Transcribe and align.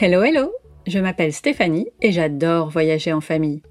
Hello 0.00 0.24
hello, 0.24 0.52
je 0.88 0.98
m'appelle 0.98 1.32
Stéphanie 1.32 1.86
et 2.02 2.10
j'adore 2.10 2.68
voyager 2.68 3.12
en 3.12 3.20
famille. 3.20 3.62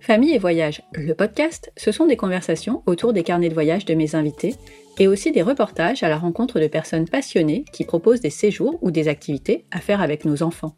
Famille 0.00 0.34
et 0.34 0.38
voyage, 0.38 0.82
le 0.92 1.14
podcast, 1.14 1.72
ce 1.78 1.92
sont 1.92 2.04
des 2.04 2.16
conversations 2.16 2.82
autour 2.84 3.14
des 3.14 3.22
carnets 3.22 3.48
de 3.48 3.54
voyage 3.54 3.86
de 3.86 3.94
mes 3.94 4.14
invités 4.14 4.54
et 4.98 5.08
aussi 5.08 5.32
des 5.32 5.40
reportages 5.40 6.02
à 6.02 6.10
la 6.10 6.18
rencontre 6.18 6.60
de 6.60 6.66
personnes 6.66 7.08
passionnées 7.08 7.64
qui 7.72 7.84
proposent 7.84 8.20
des 8.20 8.28
séjours 8.28 8.78
ou 8.82 8.90
des 8.90 9.08
activités 9.08 9.64
à 9.70 9.78
faire 9.78 10.02
avec 10.02 10.26
nos 10.26 10.42
enfants. 10.42 10.76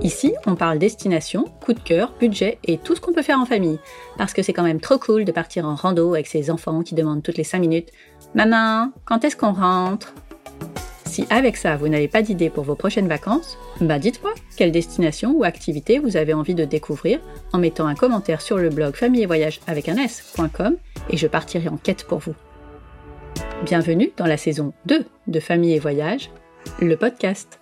Ici, 0.00 0.32
on 0.46 0.54
parle 0.54 0.78
destination, 0.78 1.44
coup 1.60 1.74
de 1.74 1.80
cœur, 1.80 2.14
budget 2.18 2.58
et 2.64 2.78
tout 2.78 2.96
ce 2.96 3.02
qu'on 3.02 3.12
peut 3.12 3.22
faire 3.22 3.40
en 3.40 3.46
famille. 3.46 3.78
Parce 4.16 4.32
que 4.32 4.40
c'est 4.40 4.54
quand 4.54 4.62
même 4.62 4.80
trop 4.80 4.98
cool 4.98 5.26
de 5.26 5.32
partir 5.32 5.66
en 5.66 5.74
rando 5.74 6.14
avec 6.14 6.26
ses 6.26 6.50
enfants 6.50 6.82
qui 6.82 6.94
demandent 6.94 7.22
toutes 7.22 7.36
les 7.36 7.44
5 7.44 7.58
minutes 7.58 7.90
Maman, 8.34 8.92
quand 9.04 9.24
est-ce 9.24 9.36
qu'on 9.36 9.52
rentre? 9.52 10.14
Si 11.16 11.26
avec 11.30 11.56
ça, 11.56 11.76
vous 11.76 11.88
n'avez 11.88 12.08
pas 12.08 12.20
d'idée 12.20 12.50
pour 12.50 12.64
vos 12.64 12.74
prochaines 12.74 13.08
vacances, 13.08 13.56
bah 13.80 13.98
dites-moi 13.98 14.34
quelle 14.54 14.70
destination 14.70 15.32
ou 15.34 15.44
activité 15.44 15.98
vous 15.98 16.18
avez 16.18 16.34
envie 16.34 16.54
de 16.54 16.66
découvrir 16.66 17.20
en 17.54 17.58
mettant 17.58 17.86
un 17.86 17.94
commentaire 17.94 18.42
sur 18.42 18.58
le 18.58 18.68
blog 18.68 18.94
famille 18.94 19.22
et 19.22 19.26
voyage 19.26 19.60
avec 19.66 19.88
un 19.88 19.96
s.com 19.96 20.76
et 21.08 21.16
je 21.16 21.26
partirai 21.26 21.70
en 21.70 21.78
quête 21.78 22.04
pour 22.04 22.18
vous. 22.18 22.34
Bienvenue 23.64 24.12
dans 24.18 24.26
la 24.26 24.36
saison 24.36 24.74
2 24.84 25.06
de 25.26 25.40
Famille 25.40 25.72
et 25.72 25.78
Voyage, 25.78 26.30
le 26.82 26.98
podcast. 26.98 27.60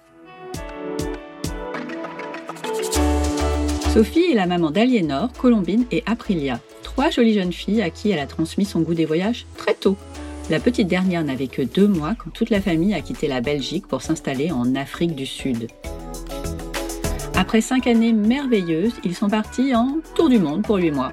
Sophie 3.92 4.32
est 4.32 4.34
la 4.34 4.46
maman 4.46 4.72
d'Aliénor, 4.72 5.32
Colombine 5.32 5.84
et 5.92 6.02
Aprilia, 6.06 6.58
trois 6.82 7.10
jolies 7.10 7.34
jeunes 7.34 7.52
filles 7.52 7.82
à 7.82 7.90
qui 7.90 8.10
elle 8.10 8.18
a 8.18 8.26
transmis 8.26 8.64
son 8.64 8.80
goût 8.80 8.94
des 8.94 9.04
voyages 9.04 9.46
très 9.56 9.74
tôt. 9.74 9.96
La 10.50 10.60
petite 10.60 10.88
dernière 10.88 11.24
n'avait 11.24 11.46
que 11.46 11.62
deux 11.62 11.88
mois 11.88 12.14
quand 12.14 12.30
toute 12.30 12.50
la 12.50 12.60
famille 12.60 12.92
a 12.92 13.00
quitté 13.00 13.28
la 13.28 13.40
Belgique 13.40 13.86
pour 13.86 14.02
s'installer 14.02 14.52
en 14.52 14.74
Afrique 14.74 15.14
du 15.14 15.24
Sud. 15.24 15.68
Après 17.34 17.62
cinq 17.62 17.86
années 17.86 18.12
merveilleuses, 18.12 18.92
ils 19.04 19.14
sont 19.14 19.30
partis 19.30 19.74
en 19.74 20.00
tour 20.14 20.28
du 20.28 20.38
monde 20.38 20.62
pour 20.62 20.76
huit 20.76 20.90
mois, 20.90 21.12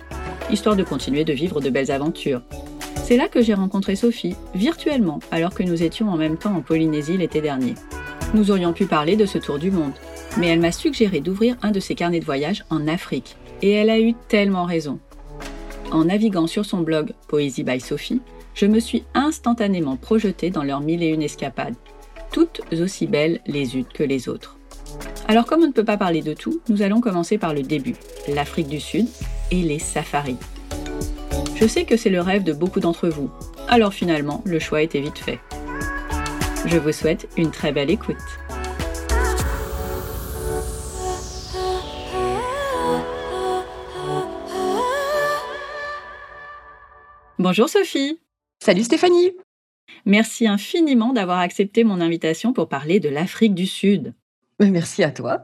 histoire 0.52 0.76
de 0.76 0.84
continuer 0.84 1.24
de 1.24 1.32
vivre 1.32 1.62
de 1.62 1.70
belles 1.70 1.92
aventures. 1.92 2.42
C'est 3.06 3.16
là 3.16 3.30
que 3.30 3.42
j'ai 3.42 3.54
rencontré 3.54 3.96
Sophie, 3.96 4.36
virtuellement, 4.54 5.20
alors 5.32 5.54
que 5.54 5.64
nous 5.64 5.82
étions 5.82 6.10
en 6.10 6.18
même 6.18 6.38
temps 6.38 6.54
en 6.54 6.62
Polynésie 6.62 7.18
l'été 7.18 7.40
dernier. 7.40 7.76
Nous 8.34 8.52
aurions 8.52 8.74
pu 8.74 8.86
parler 8.86 9.16
de 9.16 9.26
ce 9.26 9.38
tour 9.38 9.60
du 9.60 9.72
monde, 9.72 9.94
mais 10.38 10.48
elle 10.48 10.60
m'a 10.60 10.74
suggéré 10.74 11.22
d'ouvrir 11.22 11.56
un 11.62 11.72
de 11.72 11.80
ses 11.80 11.96
carnets 11.96 12.20
de 12.20 12.26
voyage 12.26 12.66
en 12.70 12.86
Afrique. 12.86 13.38
Et 13.62 13.72
elle 13.72 13.90
a 13.90 14.00
eu 14.00 14.14
tellement 14.28 14.66
raison. 14.66 15.00
En 15.92 16.06
naviguant 16.06 16.48
sur 16.48 16.66
son 16.66 16.82
blog 16.82 17.14
Poésie 17.28 17.64
by 17.64 17.80
Sophie, 17.80 18.22
je 18.54 18.66
me 18.66 18.80
suis 18.80 19.04
instantanément 19.14 19.98
projetée 19.98 20.50
dans 20.50 20.64
leurs 20.64 20.82
mille 20.82 21.04
et 21.04 21.10
une 21.10 21.22
escapades, 21.22 21.76
toutes 22.32 22.62
aussi 22.72 23.08
belles 23.08 23.42
les 23.46 23.78
unes 23.78 23.86
que 23.86 24.04
les 24.04 24.30
autres. 24.30 24.58
Alors 25.28 25.46
comme 25.46 25.64
on 25.64 25.68
ne 25.68 25.74
peut 25.74 25.86
pas 25.86 25.98
parler 25.98 26.22
de 26.22 26.34
tout, 26.34 26.62
nous 26.70 26.82
allons 26.82 27.02
commencer 27.02 27.38
par 27.38 27.54
le 27.54 27.64
début, 27.64 27.96
l'Afrique 28.28 28.68
du 28.68 28.80
Sud 28.80 29.08
et 29.52 29.62
les 29.62 29.80
safaris. 29.80 30.38
Je 31.56 31.68
sais 31.68 31.86
que 31.86 31.98
c'est 31.98 32.10
le 32.10 32.22
rêve 32.22 32.44
de 32.44 32.54
beaucoup 32.54 32.80
d'entre 32.80 33.08
vous, 33.08 33.30
alors 33.68 33.94
finalement 33.94 34.42
le 34.46 34.60
choix 34.60 34.82
était 34.82 35.02
vite 35.02 35.20
fait. 35.20 35.40
Je 36.66 36.78
vous 36.78 36.92
souhaite 36.92 37.28
une 37.38 37.52
très 37.52 37.72
belle 37.72 37.90
écoute. 37.90 38.18
Bonjour 47.40 47.68
Sophie. 47.68 48.21
Salut 48.64 48.84
Stéphanie. 48.84 49.32
Merci 50.06 50.46
infiniment 50.48 51.14
d'avoir 51.14 51.40
accepté 51.40 51.84
mon 51.84 52.00
invitation 52.00 52.54
pour 52.54 52.70
parler 52.70 53.00
de 53.00 53.10
l'Afrique 53.10 53.56
du 53.56 53.66
Sud. 53.66 54.14
Merci 54.60 55.04
à 55.04 55.10
toi. 55.10 55.42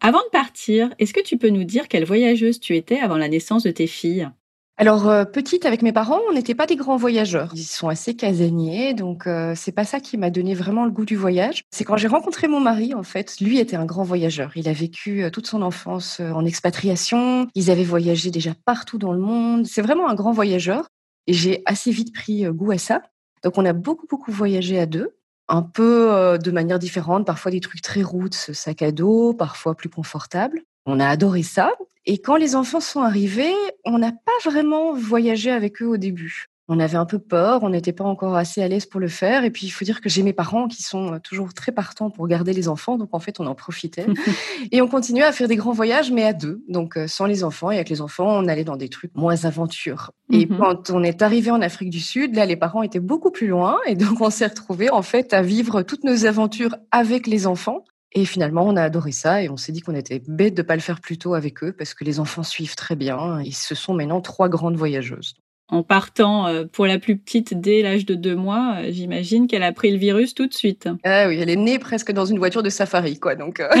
Avant 0.00 0.20
de 0.20 0.30
partir, 0.30 0.88
est-ce 1.00 1.12
que 1.12 1.20
tu 1.20 1.36
peux 1.36 1.48
nous 1.48 1.64
dire 1.64 1.88
quelle 1.88 2.04
voyageuse 2.04 2.60
tu 2.60 2.76
étais 2.76 3.00
avant 3.00 3.16
la 3.16 3.26
naissance 3.26 3.64
de 3.64 3.72
tes 3.72 3.88
filles? 3.88 4.30
Alors 4.76 5.08
euh, 5.08 5.24
petite 5.24 5.66
avec 5.66 5.82
mes 5.82 5.90
parents, 5.90 6.20
on 6.28 6.32
n'était 6.32 6.54
pas 6.54 6.66
des 6.66 6.76
grands 6.76 6.96
voyageurs. 6.96 7.50
Ils 7.56 7.64
sont 7.64 7.88
assez 7.88 8.14
casaniers, 8.14 8.94
donc 8.94 9.26
euh, 9.26 9.54
c'est 9.56 9.72
pas 9.72 9.84
ça 9.84 9.98
qui 9.98 10.16
m'a 10.16 10.30
donné 10.30 10.54
vraiment 10.54 10.84
le 10.84 10.92
goût 10.92 11.04
du 11.04 11.16
voyage. 11.16 11.64
C'est 11.72 11.82
quand 11.82 11.96
j'ai 11.96 12.06
rencontré 12.06 12.46
mon 12.46 12.60
mari 12.60 12.94
en 12.94 13.02
fait, 13.02 13.40
lui 13.40 13.58
était 13.58 13.74
un 13.74 13.84
grand 13.84 14.04
voyageur. 14.04 14.52
Il 14.54 14.68
a 14.68 14.72
vécu 14.72 15.24
euh, 15.24 15.30
toute 15.30 15.48
son 15.48 15.62
enfance 15.62 16.20
en 16.20 16.44
expatriation. 16.46 17.48
Ils 17.56 17.72
avaient 17.72 17.82
voyagé 17.82 18.30
déjà 18.30 18.52
partout 18.64 18.96
dans 18.96 19.12
le 19.12 19.20
monde. 19.20 19.66
C'est 19.66 19.82
vraiment 19.82 20.08
un 20.08 20.14
grand 20.14 20.30
voyageur. 20.30 20.86
Et 21.26 21.32
j'ai 21.32 21.62
assez 21.66 21.90
vite 21.90 22.14
pris 22.14 22.44
goût 22.44 22.72
à 22.72 22.78
ça. 22.78 23.02
Donc 23.42 23.58
on 23.58 23.64
a 23.64 23.72
beaucoup, 23.72 24.06
beaucoup 24.06 24.32
voyagé 24.32 24.78
à 24.78 24.86
deux, 24.86 25.16
un 25.48 25.62
peu 25.62 26.38
de 26.42 26.50
manière 26.50 26.78
différente, 26.78 27.26
parfois 27.26 27.50
des 27.50 27.60
trucs 27.60 27.82
très 27.82 28.02
routes, 28.02 28.34
sac 28.34 28.82
à 28.82 28.92
dos, 28.92 29.32
parfois 29.34 29.74
plus 29.74 29.88
confortables. 29.88 30.62
On 30.86 31.00
a 31.00 31.06
adoré 31.06 31.42
ça. 31.42 31.72
Et 32.06 32.18
quand 32.18 32.36
les 32.36 32.56
enfants 32.56 32.80
sont 32.80 33.00
arrivés, 33.00 33.54
on 33.84 33.98
n'a 33.98 34.12
pas 34.12 34.50
vraiment 34.50 34.94
voyagé 34.94 35.50
avec 35.50 35.82
eux 35.82 35.86
au 35.86 35.96
début 35.96 36.49
on 36.72 36.78
avait 36.78 36.96
un 36.96 37.04
peu 37.04 37.18
peur, 37.18 37.64
on 37.64 37.70
n'était 37.70 37.92
pas 37.92 38.04
encore 38.04 38.36
assez 38.36 38.62
à 38.62 38.68
l'aise 38.68 38.86
pour 38.86 39.00
le 39.00 39.08
faire. 39.08 39.42
Et 39.42 39.50
puis, 39.50 39.66
il 39.66 39.70
faut 39.70 39.84
dire 39.84 40.00
que 40.00 40.08
j'ai 40.08 40.22
mes 40.22 40.32
parents 40.32 40.68
qui 40.68 40.84
sont 40.84 41.18
toujours 41.18 41.52
très 41.52 41.72
partants 41.72 42.10
pour 42.10 42.28
garder 42.28 42.52
les 42.52 42.68
enfants. 42.68 42.96
Donc, 42.96 43.08
en 43.10 43.18
fait, 43.18 43.40
on 43.40 43.46
en 43.46 43.56
profitait. 43.56 44.06
et 44.70 44.80
on 44.80 44.86
continuait 44.86 45.24
à 45.24 45.32
faire 45.32 45.48
des 45.48 45.56
grands 45.56 45.72
voyages, 45.72 46.12
mais 46.12 46.22
à 46.22 46.32
deux. 46.32 46.62
Donc, 46.68 46.96
euh, 46.96 47.08
sans 47.08 47.26
les 47.26 47.42
enfants. 47.42 47.72
Et 47.72 47.74
avec 47.74 47.88
les 47.88 48.00
enfants, 48.00 48.28
on 48.28 48.46
allait 48.46 48.62
dans 48.62 48.76
des 48.76 48.88
trucs 48.88 49.12
moins 49.16 49.44
aventures. 49.44 50.12
Et 50.32 50.46
mhm. 50.46 50.58
quand 50.58 50.90
on 50.90 51.02
est 51.02 51.22
arrivé 51.22 51.50
en 51.50 51.60
Afrique 51.60 51.90
du 51.90 51.98
Sud, 51.98 52.36
là, 52.36 52.46
les 52.46 52.56
parents 52.56 52.84
étaient 52.84 53.00
beaucoup 53.00 53.32
plus 53.32 53.48
loin. 53.48 53.80
Et 53.88 53.96
donc, 53.96 54.20
on 54.20 54.30
s'est 54.30 54.46
retrouvés, 54.46 54.90
en 54.90 55.02
fait, 55.02 55.34
à 55.34 55.42
vivre 55.42 55.82
toutes 55.82 56.04
nos 56.04 56.24
aventures 56.24 56.76
avec 56.92 57.26
les 57.26 57.48
enfants. 57.48 57.82
Et 58.12 58.24
finalement, 58.24 58.64
on 58.64 58.76
a 58.76 58.82
adoré 58.84 59.10
ça 59.10 59.42
et 59.42 59.48
on 59.48 59.56
s'est 59.56 59.72
dit 59.72 59.80
qu'on 59.80 59.96
était 59.96 60.22
bête 60.24 60.54
de 60.54 60.62
pas 60.62 60.76
le 60.76 60.82
faire 60.82 61.00
plus 61.00 61.18
tôt 61.18 61.34
avec 61.34 61.64
eux 61.64 61.72
parce 61.72 61.94
que 61.94 62.04
les 62.04 62.20
enfants 62.20 62.44
suivent 62.44 62.76
très 62.76 62.94
bien. 62.94 63.40
Ils 63.40 63.54
se 63.54 63.74
sont 63.74 63.94
maintenant 63.94 64.20
trois 64.20 64.48
grandes 64.48 64.76
voyageuses 64.76 65.34
en 65.70 65.82
partant 65.82 66.46
euh, 66.46 66.64
pour 66.70 66.86
la 66.86 66.98
plus 66.98 67.16
petite 67.16 67.58
dès 67.58 67.82
l'âge 67.82 68.04
de 68.04 68.14
deux 68.14 68.34
mois, 68.34 68.76
euh, 68.78 68.88
j'imagine 68.90 69.46
qu'elle 69.46 69.62
a 69.62 69.72
pris 69.72 69.90
le 69.90 69.98
virus 69.98 70.34
tout 70.34 70.46
de 70.46 70.54
suite. 70.54 70.88
Ah 71.04 71.28
oui, 71.28 71.38
elle 71.40 71.50
est 71.50 71.56
née 71.56 71.78
presque 71.78 72.12
dans 72.12 72.26
une 72.26 72.38
voiture 72.38 72.62
de 72.62 72.70
safari, 72.70 73.18
quoi. 73.18 73.36
Donc, 73.36 73.60
euh, 73.60 73.68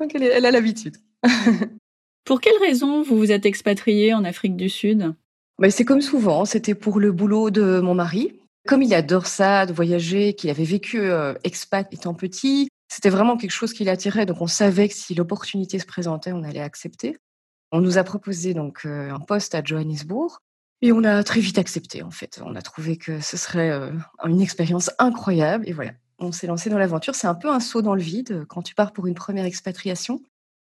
donc 0.00 0.14
elle, 0.14 0.44
a 0.46 0.50
l'habitude. 0.50 0.96
pour 2.24 2.40
quelle 2.40 2.58
raison 2.60 3.02
vous 3.02 3.16
vous 3.16 3.32
êtes 3.32 3.46
expatriée 3.46 4.14
en 4.14 4.24
Afrique 4.24 4.56
du 4.56 4.68
Sud? 4.68 5.14
Bah, 5.58 5.70
C'est 5.70 5.84
comme 5.84 6.02
souvent, 6.02 6.44
c'était 6.44 6.74
pour 6.74 7.00
le 7.00 7.12
boulot 7.12 7.50
de 7.50 7.80
mon 7.80 7.94
mari. 7.94 8.38
Comme 8.68 8.82
il 8.82 8.94
adore 8.94 9.26
ça, 9.26 9.66
de 9.66 9.72
voyager, 9.72 10.34
qu'il 10.34 10.48
avait 10.48 10.62
vécu 10.62 11.10
expat 11.42 11.92
étant 11.92 12.14
petit, 12.14 12.68
c'était 12.88 13.10
vraiment 13.10 13.36
quelque 13.36 13.50
chose 13.50 13.72
qui 13.72 13.82
l'attirait. 13.82 14.24
Donc 14.24 14.40
on 14.40 14.46
savait 14.46 14.86
que 14.88 14.94
si 14.94 15.16
l'opportunité 15.16 15.80
se 15.80 15.86
présentait, 15.86 16.30
on 16.30 16.44
allait 16.44 16.60
accepter. 16.60 17.16
On 17.72 17.80
nous 17.80 17.96
a 17.98 18.04
proposé 18.04 18.54
donc 18.54 18.84
un 18.84 19.18
poste 19.18 19.54
à 19.54 19.64
Johannesburg 19.64 20.38
et 20.82 20.92
on 20.92 21.04
a 21.04 21.24
très 21.24 21.40
vite 21.40 21.58
accepté 21.58 22.02
en 22.02 22.10
fait. 22.10 22.40
On 22.44 22.54
a 22.54 22.62
trouvé 22.62 22.98
que 22.98 23.20
ce 23.20 23.36
serait 23.36 23.72
une 24.24 24.40
expérience 24.40 24.90
incroyable 24.98 25.66
et 25.66 25.72
voilà, 25.72 25.92
on 26.18 26.32
s'est 26.32 26.46
lancé 26.46 26.68
dans 26.68 26.78
l'aventure. 26.78 27.14
C'est 27.14 27.26
un 27.26 27.34
peu 27.34 27.48
un 27.48 27.60
saut 27.60 27.80
dans 27.82 27.94
le 27.94 28.02
vide 28.02 28.44
quand 28.48 28.62
tu 28.62 28.74
pars 28.74 28.92
pour 28.92 29.06
une 29.06 29.14
première 29.14 29.46
expatriation, 29.46 30.20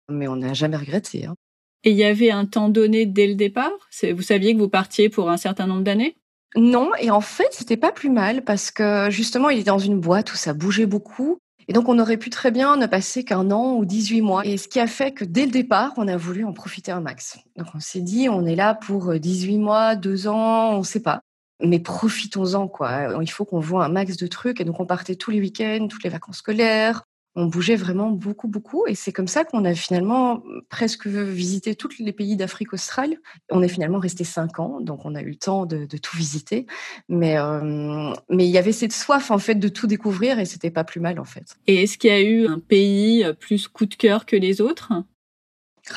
mais 0.09 0.27
on 0.27 0.37
n'a 0.37 0.53
jamais 0.53 0.77
regretté. 0.77 1.25
Hein. 1.25 1.35
Et 1.83 1.91
il 1.91 1.97
y 1.97 2.03
avait 2.03 2.31
un 2.31 2.45
temps 2.45 2.69
donné 2.69 3.05
dès 3.05 3.27
le 3.27 3.35
départ? 3.35 3.71
Vous 4.13 4.21
saviez 4.21 4.53
que 4.53 4.59
vous 4.59 4.69
partiez 4.69 5.09
pour 5.09 5.29
un 5.29 5.37
certain 5.37 5.67
nombre 5.67 5.83
d'années? 5.83 6.15
Non, 6.55 6.91
et 6.99 7.11
en 7.11 7.21
fait, 7.21 7.47
c'était 7.51 7.77
pas 7.77 7.91
plus 7.91 8.09
mal 8.09 8.43
parce 8.43 8.71
que 8.71 9.09
justement, 9.09 9.49
il 9.49 9.59
était 9.59 9.71
dans 9.71 9.79
une 9.79 9.99
boîte 9.99 10.31
où 10.31 10.35
ça 10.35 10.53
bougeait 10.53 10.85
beaucoup. 10.85 11.39
Et 11.67 11.73
donc, 11.73 11.89
on 11.89 11.99
aurait 11.99 12.17
pu 12.17 12.29
très 12.29 12.51
bien 12.51 12.75
ne 12.75 12.85
passer 12.85 13.23
qu'un 13.23 13.51
an 13.51 13.75
ou 13.75 13.85
18 13.85 14.21
mois. 14.21 14.45
Et 14.45 14.57
ce 14.57 14.67
qui 14.67 14.79
a 14.79 14.87
fait 14.87 15.11
que 15.11 15.25
dès 15.25 15.45
le 15.45 15.51
départ, 15.51 15.93
on 15.97 16.07
a 16.07 16.17
voulu 16.17 16.45
en 16.45 16.53
profiter 16.53 16.91
un 16.91 17.01
max. 17.01 17.37
Donc, 17.57 17.67
on 17.73 17.79
s'est 17.79 18.01
dit, 18.01 18.29
on 18.29 18.45
est 18.45 18.55
là 18.55 18.73
pour 18.73 19.13
18 19.13 19.57
mois, 19.57 19.95
2 19.95 20.27
ans, 20.27 20.75
on 20.75 20.79
ne 20.79 20.83
sait 20.83 21.01
pas. 21.01 21.21
Mais 21.63 21.79
profitons-en, 21.79 22.67
quoi. 22.67 23.09
Il 23.21 23.29
faut 23.29 23.45
qu'on 23.45 23.59
voit 23.59 23.85
un 23.85 23.89
max 23.89 24.17
de 24.17 24.27
trucs. 24.27 24.59
Et 24.61 24.65
donc, 24.65 24.79
on 24.79 24.85
partait 24.85 25.15
tous 25.15 25.31
les 25.31 25.39
week-ends, 25.39 25.87
toutes 25.89 26.03
les 26.03 26.09
vacances 26.09 26.37
scolaires 26.37 27.03
on 27.35 27.45
bougeait 27.45 27.75
vraiment 27.75 28.09
beaucoup, 28.09 28.47
beaucoup. 28.47 28.85
Et 28.87 28.95
c'est 28.95 29.11
comme 29.11 29.27
ça 29.27 29.45
qu'on 29.45 29.63
a 29.65 29.73
finalement 29.73 30.43
presque 30.69 31.07
visité 31.07 31.75
tous 31.75 31.99
les 31.99 32.11
pays 32.11 32.35
d'Afrique 32.35 32.73
australe. 32.73 33.15
On 33.49 33.61
est 33.61 33.67
finalement 33.67 33.99
resté 33.99 34.23
cinq 34.23 34.59
ans, 34.59 34.81
donc 34.81 35.05
on 35.05 35.15
a 35.15 35.21
eu 35.21 35.29
le 35.29 35.35
temps 35.35 35.65
de, 35.65 35.85
tout 35.85 36.17
visiter. 36.17 36.65
Mais, 37.09 37.37
euh, 37.37 38.13
mais 38.29 38.45
il 38.45 38.51
y 38.51 38.57
avait 38.57 38.71
cette 38.71 38.93
soif, 38.93 39.31
en 39.31 39.39
fait, 39.39 39.55
de 39.55 39.67
tout 39.69 39.87
découvrir 39.87 40.39
et 40.39 40.45
c'était 40.45 40.71
pas 40.71 40.83
plus 40.83 40.99
mal, 40.99 41.19
en 41.19 41.25
fait. 41.25 41.57
Et 41.67 41.83
est-ce 41.83 41.97
qu'il 41.97 42.09
y 42.09 42.13
a 42.13 42.21
eu 42.21 42.47
un 42.47 42.59
pays 42.59 43.25
plus 43.39 43.67
coup 43.67 43.85
de 43.85 43.95
cœur 43.95 44.25
que 44.25 44.35
les 44.35 44.61
autres? 44.61 44.91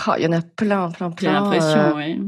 Ah, 0.06 0.16
Il 0.18 0.24
y 0.24 0.26
en 0.26 0.32
a 0.32 0.42
plein, 0.42 0.90
plein, 0.90 1.10
plein. 1.10 1.28
J'ai 1.28 1.32
l'impression, 1.32 1.80
euh, 1.80 1.92
oui. 1.96 2.20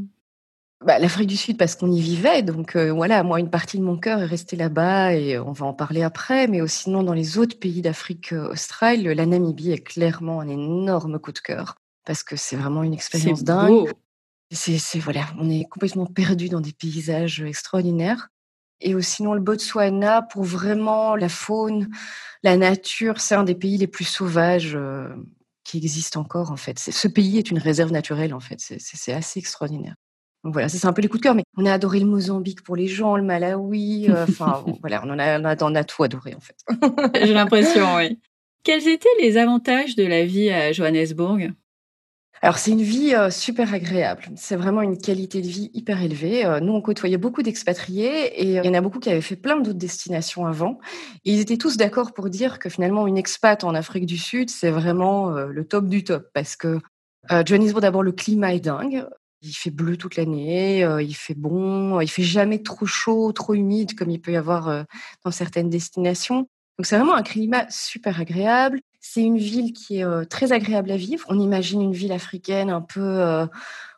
Bah, 0.84 0.98
L'Afrique 0.98 1.28
du 1.28 1.36
Sud 1.36 1.56
parce 1.56 1.74
qu'on 1.74 1.90
y 1.90 2.00
vivait, 2.00 2.42
donc 2.42 2.76
euh, 2.76 2.92
voilà, 2.92 3.22
moi 3.22 3.40
une 3.40 3.48
partie 3.48 3.78
de 3.78 3.82
mon 3.82 3.96
cœur 3.96 4.20
est 4.20 4.26
restée 4.26 4.56
là-bas 4.56 5.14
et 5.14 5.38
on 5.38 5.52
va 5.52 5.64
en 5.64 5.72
parler 5.72 6.02
après, 6.02 6.48
mais 6.48 6.60
sinon 6.68 7.02
dans 7.02 7.14
les 7.14 7.38
autres 7.38 7.58
pays 7.58 7.80
d'Afrique 7.80 8.34
euh, 8.34 8.50
australe, 8.50 9.02
la 9.02 9.24
Namibie 9.26 9.72
est 9.72 9.82
clairement 9.82 10.40
un 10.40 10.48
énorme 10.48 11.18
coup 11.18 11.32
de 11.32 11.38
cœur 11.38 11.76
parce 12.04 12.22
que 12.22 12.36
c'est 12.36 12.56
vraiment 12.56 12.82
une 12.82 12.92
expérience 12.92 13.42
dingue. 13.42 13.90
C'est 14.50 14.98
voilà, 14.98 15.26
on 15.38 15.48
est 15.48 15.64
complètement 15.64 16.06
perdu 16.06 16.50
dans 16.50 16.60
des 16.60 16.72
paysages 16.72 17.40
extraordinaires. 17.40 18.28
Et 18.80 18.94
sinon, 19.00 19.32
le 19.32 19.40
Botswana, 19.40 20.22
pour 20.22 20.44
vraiment 20.44 21.16
la 21.16 21.30
faune, 21.30 21.88
la 22.42 22.58
nature, 22.58 23.20
c'est 23.20 23.34
un 23.34 23.42
des 23.42 23.54
pays 23.54 23.78
les 23.78 23.86
plus 23.86 24.04
sauvages 24.04 24.78
qui 25.64 25.78
existent 25.78 26.20
encore, 26.20 26.52
en 26.52 26.56
fait. 26.56 26.78
Ce 26.78 27.08
pays 27.08 27.38
est 27.38 27.50
une 27.50 27.58
réserve 27.58 27.90
naturelle, 27.90 28.34
en 28.34 28.40
fait. 28.40 28.60
C'est 28.60 29.12
assez 29.14 29.40
extraordinaire. 29.40 29.96
Donc 30.46 30.52
voilà, 30.52 30.68
c'est 30.68 30.86
un 30.86 30.92
peu 30.92 31.02
les 31.02 31.08
coups 31.08 31.20
de 31.20 31.24
cœur. 31.24 31.34
Mais 31.34 31.42
on 31.56 31.66
a 31.66 31.72
adoré 31.72 31.98
le 31.98 32.06
Mozambique 32.06 32.62
pour 32.62 32.76
les 32.76 32.86
gens, 32.86 33.16
le 33.16 33.24
Malawi. 33.24 34.06
Enfin, 34.28 34.64
voilà, 34.80 35.02
on, 35.04 35.10
en 35.10 35.18
a, 35.18 35.40
on, 35.40 35.44
a, 35.44 35.56
on 35.60 35.74
a 35.74 35.82
tout 35.82 36.04
adoré, 36.04 36.36
en 36.36 36.40
fait. 36.40 36.56
J'ai 37.26 37.34
l'impression, 37.34 37.96
oui. 37.96 38.20
Quels 38.62 38.86
étaient 38.86 39.08
les 39.20 39.38
avantages 39.38 39.96
de 39.96 40.04
la 40.04 40.24
vie 40.24 40.50
à 40.50 40.70
Johannesburg? 40.70 41.50
Alors 42.42 42.58
c'est 42.58 42.70
une 42.70 42.82
vie 42.82 43.12
euh, 43.12 43.28
super 43.28 43.74
agréable. 43.74 44.22
C'est 44.36 44.54
vraiment 44.54 44.82
une 44.82 44.98
qualité 44.98 45.40
de 45.40 45.48
vie 45.48 45.70
hyper 45.74 46.00
élevée. 46.00 46.44
Euh, 46.44 46.60
nous, 46.60 46.74
on 46.74 46.80
côtoyait 46.80 47.16
beaucoup 47.16 47.42
d'expatriés 47.42 48.40
et 48.40 48.60
euh, 48.60 48.62
il 48.62 48.66
y 48.66 48.70
en 48.70 48.74
a 48.74 48.80
beaucoup 48.80 49.00
qui 49.00 49.10
avaient 49.10 49.20
fait 49.20 49.34
plein 49.34 49.56
d'autres 49.56 49.78
destinations 49.78 50.46
avant. 50.46 50.78
Et 51.24 51.32
ils 51.32 51.40
étaient 51.40 51.56
tous 51.56 51.76
d'accord 51.76 52.12
pour 52.12 52.30
dire 52.30 52.60
que 52.60 52.68
finalement, 52.68 53.08
une 53.08 53.18
expat 53.18 53.64
en 53.64 53.74
Afrique 53.74 54.06
du 54.06 54.16
Sud, 54.18 54.50
c'est 54.50 54.70
vraiment 54.70 55.30
le 55.30 55.66
top 55.66 55.88
du 55.88 56.04
top 56.04 56.28
parce 56.34 56.54
que 56.56 56.78
Johannesburg, 57.30 57.80
d'abord, 57.80 58.02
le 58.02 58.12
climat 58.12 58.54
est 58.54 58.60
dingue. 58.60 59.06
Il 59.42 59.52
fait 59.52 59.70
bleu 59.70 59.96
toute 59.96 60.16
l'année, 60.16 60.80
il 60.80 61.14
fait 61.14 61.34
bon, 61.34 62.00
il 62.00 62.08
fait 62.08 62.22
jamais 62.22 62.62
trop 62.62 62.86
chaud, 62.86 63.32
trop 63.32 63.54
humide 63.54 63.94
comme 63.94 64.10
il 64.10 64.20
peut 64.20 64.32
y 64.32 64.36
avoir 64.36 64.84
dans 65.24 65.30
certaines 65.30 65.70
destinations. 65.70 66.48
Donc 66.78 66.86
c'est 66.86 66.96
vraiment 66.96 67.14
un 67.14 67.22
climat 67.22 67.66
super 67.70 68.20
agréable. 68.20 68.80
C'est 69.00 69.22
une 69.22 69.38
ville 69.38 69.72
qui 69.72 69.98
est 69.98 70.04
euh, 70.04 70.24
très 70.24 70.52
agréable 70.52 70.90
à 70.90 70.96
vivre. 70.96 71.24
On 71.28 71.38
imagine 71.38 71.80
une 71.80 71.92
ville 71.92 72.12
africaine 72.12 72.70
un 72.70 72.82
peu 72.82 73.00
euh, 73.00 73.46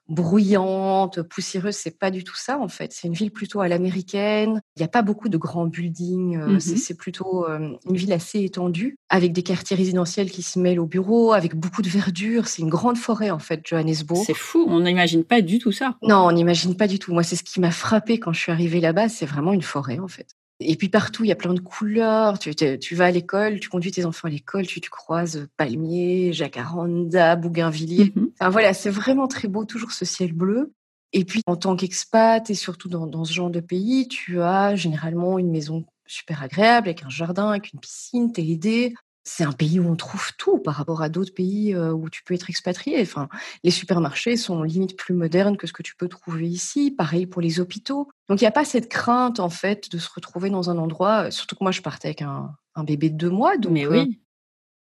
bruyante, 0.08 1.22
poussiéreuse. 1.22 1.76
C'est 1.76 1.98
pas 1.98 2.10
du 2.10 2.24
tout 2.24 2.36
ça 2.36 2.58
en 2.58 2.68
fait. 2.68 2.92
C'est 2.92 3.08
une 3.08 3.14
ville 3.14 3.30
plutôt 3.30 3.60
à 3.60 3.68
l'américaine. 3.68 4.60
Il 4.76 4.80
n'y 4.80 4.84
a 4.84 4.88
pas 4.88 5.02
beaucoup 5.02 5.28
de 5.28 5.36
grands 5.36 5.66
buildings. 5.66 6.36
Euh, 6.36 6.46
mmh 6.46 6.60
c'est 6.60 6.96
plutôt 6.96 7.46
une 7.48 7.96
ville 7.96 8.12
assez 8.12 8.42
étendue, 8.42 8.96
avec 9.08 9.32
des 9.32 9.42
quartiers 9.42 9.76
résidentiels 9.76 10.30
qui 10.30 10.42
se 10.42 10.58
mêlent 10.58 10.80
aux 10.80 10.86
bureaux, 10.86 11.32
avec 11.32 11.54
beaucoup 11.54 11.82
de 11.82 11.88
verdure. 11.88 12.46
C'est 12.46 12.62
une 12.62 12.68
grande 12.68 12.96
forêt 12.96 13.30
en 13.30 13.38
fait, 13.38 13.60
Johannesburg. 13.64 14.22
C'est 14.24 14.34
fou. 14.34 14.64
On 14.68 14.80
n'imagine 14.80 15.24
pas 15.24 15.40
du 15.40 15.58
tout 15.58 15.72
ça. 15.72 15.96
Non, 16.02 16.26
on 16.26 16.32
n'imagine 16.32 16.76
pas 16.76 16.86
du 16.86 16.98
tout. 16.98 17.12
Moi, 17.12 17.22
c'est 17.22 17.36
ce 17.36 17.42
qui 17.42 17.60
m'a 17.60 17.70
frappé 17.70 18.18
quand 18.18 18.32
je 18.32 18.40
suis 18.40 18.52
arrivée 18.52 18.80
là-bas. 18.80 19.08
C'est 19.08 19.26
vraiment 19.26 19.52
une 19.52 19.62
forêt 19.62 19.98
en 19.98 20.08
fait. 20.08 20.37
Et 20.60 20.76
puis 20.76 20.88
partout, 20.88 21.24
il 21.24 21.28
y 21.28 21.32
a 21.32 21.36
plein 21.36 21.54
de 21.54 21.60
couleurs. 21.60 22.38
Tu, 22.38 22.54
tu 22.54 22.94
vas 22.94 23.06
à 23.06 23.10
l'école, 23.10 23.60
tu 23.60 23.68
conduis 23.68 23.92
tes 23.92 24.04
enfants 24.04 24.28
à 24.28 24.30
l'école, 24.30 24.66
tu, 24.66 24.80
tu 24.80 24.90
croises 24.90 25.48
palmiers, 25.56 26.32
jacaranda, 26.32 27.36
bougainvilliers. 27.36 28.12
Mmh 28.14 28.26
enfin 28.40 28.50
voilà, 28.50 28.74
c'est 28.74 28.90
vraiment 28.90 29.28
très 29.28 29.48
beau, 29.48 29.64
toujours 29.64 29.92
ce 29.92 30.04
ciel 30.04 30.32
bleu. 30.32 30.72
Et 31.12 31.24
puis 31.24 31.40
en 31.46 31.56
tant 31.56 31.76
qu'expat 31.76 32.48
et 32.50 32.54
surtout 32.54 32.88
dans, 32.88 33.06
dans, 33.06 33.24
ce 33.24 33.32
genre 33.32 33.50
de 33.50 33.60
pays, 33.60 34.08
tu 34.08 34.42
as 34.42 34.74
généralement 34.74 35.38
une 35.38 35.50
maison 35.50 35.84
super 36.06 36.42
agréable 36.42 36.88
avec 36.88 37.02
un 37.04 37.08
jardin, 37.08 37.50
avec 37.50 37.72
une 37.72 37.80
piscine, 37.80 38.32
t'es 38.32 38.46
aidé 38.46 38.94
c'est 39.28 39.44
un 39.44 39.52
pays 39.52 39.78
où 39.78 39.86
on 39.86 39.96
trouve 39.96 40.32
tout 40.36 40.58
par 40.58 40.74
rapport 40.74 41.02
à 41.02 41.08
d'autres 41.08 41.34
pays 41.34 41.76
où 41.76 42.08
tu 42.08 42.22
peux 42.24 42.34
être 42.34 42.48
expatrié. 42.48 43.00
Enfin, 43.02 43.28
les 43.62 43.70
supermarchés 43.70 44.36
sont 44.36 44.62
limite 44.62 44.96
plus 44.96 45.14
modernes 45.14 45.56
que 45.56 45.66
ce 45.66 45.72
que 45.72 45.82
tu 45.82 45.94
peux 45.94 46.08
trouver 46.08 46.48
ici. 46.48 46.90
Pareil 46.90 47.26
pour 47.26 47.42
les 47.42 47.60
hôpitaux. 47.60 48.08
Donc 48.28 48.40
il 48.40 48.44
n'y 48.44 48.48
a 48.48 48.52
pas 48.52 48.64
cette 48.64 48.88
crainte 48.88 49.40
en 49.40 49.50
fait 49.50 49.90
de 49.90 49.98
se 49.98 50.08
retrouver 50.14 50.50
dans 50.50 50.70
un 50.70 50.78
endroit. 50.78 51.30
Surtout 51.30 51.56
que 51.56 51.64
moi 51.64 51.72
je 51.72 51.82
partais 51.82 52.08
avec 52.08 52.22
un, 52.22 52.54
bébé 52.84 53.10
de 53.10 53.16
deux 53.16 53.30
mois, 53.30 53.56
donc 53.56 53.72
mais 53.72 53.86
oui. 53.88 54.20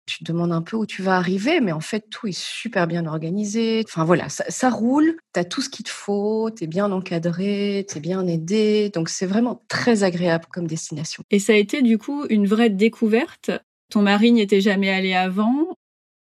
tu 0.05 0.19
te 0.19 0.31
demandes 0.31 0.51
un 0.51 0.61
peu 0.61 0.77
où 0.77 0.85
tu 0.85 1.01
vas 1.01 1.17
arriver, 1.17 1.61
mais 1.61 1.71
en 1.71 1.79
fait 1.79 2.09
tout 2.11 2.27
est 2.27 2.37
super 2.37 2.85
bien 2.85 3.07
organisé. 3.07 3.83
Enfin 3.87 4.05
voilà, 4.05 4.29
ça, 4.29 4.45
ça 4.49 4.69
roule. 4.69 5.17
Tu 5.33 5.39
as 5.39 5.45
tout 5.45 5.61
ce 5.61 5.69
qu'il 5.69 5.83
te 5.83 5.89
faut. 5.89 6.51
Tu 6.55 6.65
es 6.65 6.67
bien 6.67 6.91
encadré, 6.91 7.85
tu 7.89 7.97
es 7.97 8.01
bien 8.01 8.27
aidé. 8.27 8.91
Donc 8.93 9.09
c'est 9.09 9.25
vraiment 9.25 9.61
très 9.67 10.03
agréable 10.03 10.45
comme 10.51 10.67
destination. 10.67 11.23
Et 11.31 11.39
ça 11.39 11.53
a 11.53 11.55
été 11.55 11.81
du 11.81 11.97
coup 11.97 12.25
une 12.29 12.47
vraie 12.47 12.69
découverte 12.69 13.51
ton 13.89 14.01
mari 14.01 14.31
n'y 14.31 14.41
était 14.41 14.61
jamais 14.61 14.89
allé 14.89 15.13
avant? 15.13 15.67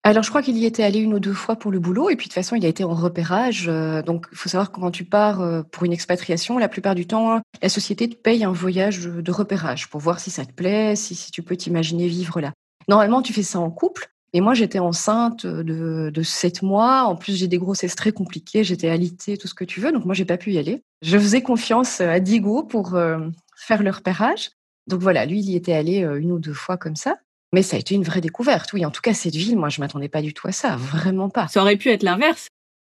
Alors, 0.08 0.22
je 0.22 0.30
crois 0.30 0.44
qu'il 0.44 0.56
y 0.58 0.66
était 0.66 0.84
allé 0.84 1.00
une 1.00 1.16
ou 1.16 1.20
deux 1.20 1.34
fois 1.34 1.56
pour 1.56 1.72
le 1.72 1.80
boulot, 1.80 2.12
et 2.12 2.16
puis 2.16 2.26
de 2.26 2.30
toute 2.30 2.36
façon, 2.36 2.56
il 2.56 2.64
a 2.64 2.68
été 2.68 2.84
en 2.84 2.94
repérage. 2.94 3.66
Euh, 3.68 4.04
donc, 4.04 4.28
il 4.32 4.38
faut 4.38 4.50
savoir 4.50 4.72
que 4.72 4.80
quand 4.80 4.92
tu 4.92 5.04
pars 5.04 5.42
euh, 5.42 5.64
pour 5.64 5.84
une 5.84 5.94
expatriation, 5.94 6.60
la 6.60 6.70
plupart 6.70 6.94
du 6.94 7.08
temps, 7.08 7.42
la 7.60 7.70
société 7.70 8.08
te 8.08 8.16
paye 8.16 8.44
un 8.44 8.52
voyage 8.52 9.00
de 9.06 9.32
repérage 9.32 9.90
pour 9.90 10.00
voir 10.00 10.20
si 10.20 10.30
ça 10.30 10.46
te 10.46 10.54
plaît, 10.54 10.96
si, 10.96 11.16
si 11.16 11.32
tu 11.32 11.42
peux 11.42 11.58
t'imaginer 11.58 12.08
vivre 12.08 12.40
là. 12.40 12.54
Normalement, 12.88 13.24
tu 13.24 13.34
fais 13.34 13.42
ça 13.42 13.60
en 13.60 13.72
couple. 13.72 14.08
Et 14.34 14.42
moi, 14.42 14.54
j'étais 14.54 14.78
enceinte 14.78 15.48
de, 15.48 16.12
de 16.14 16.22
7 16.22 16.62
mois. 16.62 17.06
En 17.06 17.16
plus, 17.16 17.36
j'ai 17.36 17.48
des 17.48 17.58
grossesses 17.58 17.96
très 17.96 18.12
compliquées. 18.12 18.64
J'étais 18.64 18.90
alitée, 18.90 19.38
tout 19.38 19.48
ce 19.48 19.56
que 19.56 19.66
tu 19.66 19.80
veux. 19.80 19.92
Donc, 19.92 20.06
moi, 20.06 20.14
j'ai 20.14 20.26
pas 20.26 20.38
pu 20.38 20.52
y 20.52 20.60
aller. 20.60 20.84
Je 21.02 21.18
faisais 21.18 21.42
confiance 21.42 22.00
à 22.00 22.20
Digo 22.20 22.62
pour 22.62 22.94
euh, 22.94 23.18
faire 23.58 23.82
le 23.82 23.90
repérage. 23.90 24.52
Donc 24.86 25.02
voilà, 25.02 25.26
lui, 25.26 25.40
il 25.40 25.50
y 25.50 25.56
était 25.56 25.74
allé 25.74 26.02
une 26.02 26.32
ou 26.32 26.38
deux 26.38 26.54
fois 26.54 26.78
comme 26.78 26.96
ça. 26.96 27.16
Mais 27.56 27.64
ça 27.64 27.78
a 27.78 27.80
été 27.80 27.96
une 27.96 28.04
vraie 28.04 28.20
découverte. 28.20 28.74
Oui, 28.74 28.86
en 28.86 28.92
tout 28.92 29.00
cas, 29.00 29.14
cette 29.14 29.34
ville, 29.34 29.58
moi, 29.58 29.70
je 29.70 29.80
m'attendais 29.80 30.10
pas 30.10 30.22
du 30.22 30.34
tout 30.34 30.46
à 30.50 30.52
ça, 30.52 30.76
vraiment 30.76 31.30
pas. 31.30 31.48
Ça 31.48 31.62
aurait 31.62 31.78
pu 31.78 31.90
être 31.90 32.04
l'inverse. 32.04 32.50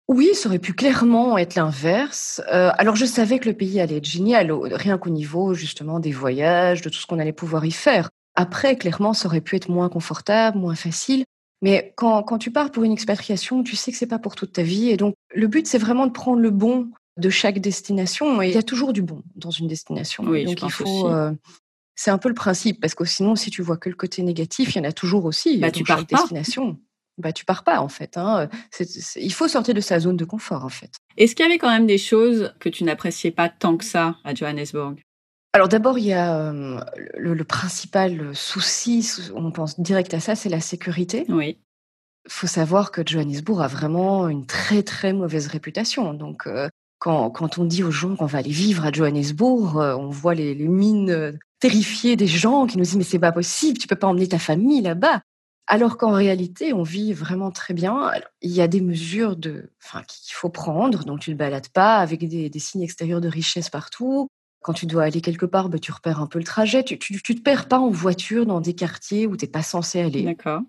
Oui, 0.07 0.31
ça 0.33 0.49
aurait 0.49 0.57
pu 0.57 0.73
clairement 0.73 1.37
être 1.37 1.53
l'inverse. 1.53 2.41
Euh, 2.51 2.71
alors, 2.79 2.95
je 2.95 3.05
savais 3.05 3.37
que 3.37 3.47
le 3.47 3.53
pays 3.53 3.79
allait 3.79 3.97
être 3.97 4.09
génial, 4.09 4.51
rien 4.51 4.97
qu'au 4.97 5.11
niveau 5.11 5.53
justement 5.53 5.99
des 5.99 6.11
voyages, 6.11 6.81
de 6.81 6.89
tout 6.89 6.97
ce 6.97 7.05
qu'on 7.05 7.19
allait 7.19 7.33
pouvoir 7.33 7.65
y 7.65 7.71
faire. 7.71 8.09
Après, 8.33 8.77
clairement, 8.77 9.13
ça 9.13 9.27
aurait 9.27 9.41
pu 9.41 9.57
être 9.57 9.69
moins 9.69 9.89
confortable, 9.89 10.57
moins 10.57 10.73
facile. 10.73 11.23
Mais 11.61 11.93
quand, 11.95 12.23
quand 12.23 12.39
tu 12.39 12.49
pars 12.49 12.71
pour 12.71 12.83
une 12.83 12.93
expatriation, 12.93 13.61
tu 13.61 13.75
sais 13.75 13.91
que 13.91 13.97
c'est 13.99 14.07
pas 14.07 14.17
pour 14.17 14.33
toute 14.33 14.53
ta 14.53 14.63
vie. 14.63 14.89
Et 14.89 14.97
donc, 14.97 15.13
le 15.35 15.45
but, 15.45 15.67
c'est 15.67 15.77
vraiment 15.77 16.07
de 16.07 16.13
prendre 16.13 16.39
le 16.39 16.49
bon 16.49 16.89
de 17.17 17.29
chaque 17.29 17.59
destination. 17.59 18.41
Et 18.41 18.47
il 18.47 18.55
y 18.55 18.57
a 18.57 18.63
toujours 18.63 18.91
du 18.91 19.03
bon 19.03 19.21
dans 19.35 19.51
une 19.51 19.67
destination. 19.67 20.23
Oui, 20.25 20.45
donc, 20.45 20.63
il 20.63 20.71
faut, 20.71 21.09
euh, 21.09 21.31
c'est 21.97 22.11
un 22.11 22.19
peu 22.19 22.29
le 22.29 22.35
principe, 22.35 22.79
parce 22.79 22.93
que 22.93 23.03
sinon, 23.05 23.35
si 23.35 23.49
tu 23.49 23.63
vois 23.63 23.75
que 23.75 23.89
le 23.89 23.95
côté 23.95 24.21
négatif, 24.21 24.75
il 24.75 24.77
y 24.77 24.81
en 24.85 24.89
a 24.89 24.93
toujours 24.93 25.25
aussi. 25.25 25.57
Bah, 25.57 25.71
tu 25.71 25.83
pars 25.83 26.05
pas. 26.05 26.17
Destination. 26.17 26.79
Bah, 27.17 27.33
tu 27.33 27.43
pars 27.43 27.63
pas, 27.63 27.81
en 27.81 27.89
fait. 27.89 28.17
Hein. 28.17 28.47
il 29.15 29.33
faut 29.33 29.47
sortir 29.47 29.73
de 29.73 29.81
sa 29.81 29.99
zone 29.99 30.15
de 30.15 30.23
confort, 30.23 30.63
en 30.63 30.69
fait. 30.69 30.91
Est-ce 31.17 31.35
qu'il 31.35 31.43
y 31.43 31.49
avait 31.49 31.57
quand 31.57 31.71
même 31.71 31.87
des 31.87 31.97
choses 31.97 32.53
que 32.59 32.69
tu 32.69 32.83
n'appréciais 32.83 33.31
pas 33.31 33.49
tant 33.49 33.77
que 33.77 33.83
ça 33.83 34.15
à 34.23 34.35
Johannesburg? 34.35 34.95
Alors 35.53 35.69
d'abord, 35.69 35.97
il 35.97 36.05
y 36.05 36.13
a 36.13 36.53
le, 37.15 37.43
principal 37.43 38.35
souci, 38.35 39.09
on 39.33 39.49
pense 39.49 39.79
direct 39.79 40.13
à 40.13 40.19
ça, 40.19 40.35
c'est 40.35 40.49
la 40.49 40.59
sécurité. 40.59 41.25
Oui. 41.29 41.57
Il 42.27 42.31
faut 42.31 42.45
savoir 42.45 42.91
que 42.91 43.01
Johannesburg 43.03 43.61
a 43.61 43.67
vraiment 43.67 44.27
une 44.27 44.45
très 44.45 44.83
très 44.83 45.13
mauvaise 45.13 45.47
réputation. 45.47 46.13
Donc 46.13 46.47
quand, 46.99 47.31
quand, 47.31 47.57
on 47.57 47.65
dit 47.65 47.83
aux 47.83 47.89
gens 47.89 48.15
qu'on 48.15 48.27
va 48.27 48.39
aller 48.39 48.51
vivre 48.51 48.85
à 48.85 48.91
Johannesburg, 48.91 49.77
on 49.77 50.09
voit 50.09 50.35
les, 50.35 50.53
les 50.53 50.67
mines 50.67 51.39
terrifié 51.59 52.15
des 52.15 52.27
gens 52.27 52.67
qui 52.67 52.77
nous 52.77 52.83
disent 52.83 52.97
mais 52.97 53.03
c'est 53.03 53.19
pas 53.19 53.31
possible, 53.31 53.77
tu 53.77 53.87
peux 53.87 53.95
pas 53.95 54.07
emmener 54.07 54.27
ta 54.27 54.39
famille 54.39 54.81
là-bas. 54.81 55.21
Alors 55.69 55.97
qu'en 55.97 56.13
réalité, 56.13 56.71
on 56.71 56.83
vit 56.83 57.11
vraiment 57.11 57.51
très 57.51 57.73
bien. 57.73 58.11
il 58.41 58.51
y 58.51 58.61
a 58.61 58.69
des 58.69 58.79
mesures 58.79 59.35
de, 59.35 59.69
enfin, 59.83 60.01
qu'il 60.03 60.33
faut 60.33 60.49
prendre, 60.49 61.03
donc 61.03 61.19
tu 61.19 61.29
ne 61.29 61.35
balades 61.35 61.67
pas 61.67 61.97
avec 61.97 62.25
des, 62.25 62.59
signes 62.59 62.83
extérieurs 62.83 63.19
de 63.19 63.27
richesse 63.27 63.69
partout. 63.69 64.29
Quand 64.63 64.73
tu 64.73 64.85
dois 64.85 65.03
aller 65.03 65.19
quelque 65.19 65.45
part, 65.45 65.67
bah, 65.67 65.77
tu 65.77 65.91
repères 65.91 66.21
un 66.21 66.27
peu 66.27 66.39
le 66.39 66.45
trajet. 66.45 66.83
Tu, 66.83 66.97
tu 66.97 67.21
te 67.21 67.41
perds 67.41 67.67
pas 67.67 67.79
en 67.79 67.89
voiture 67.89 68.45
dans 68.45 68.61
des 68.61 68.73
quartiers 68.73 69.27
où 69.27 69.35
tu 69.35 69.45
n'es 69.45 69.51
pas 69.51 69.61
censé 69.61 69.99
aller. 69.99 70.23
D'accord. 70.23 70.61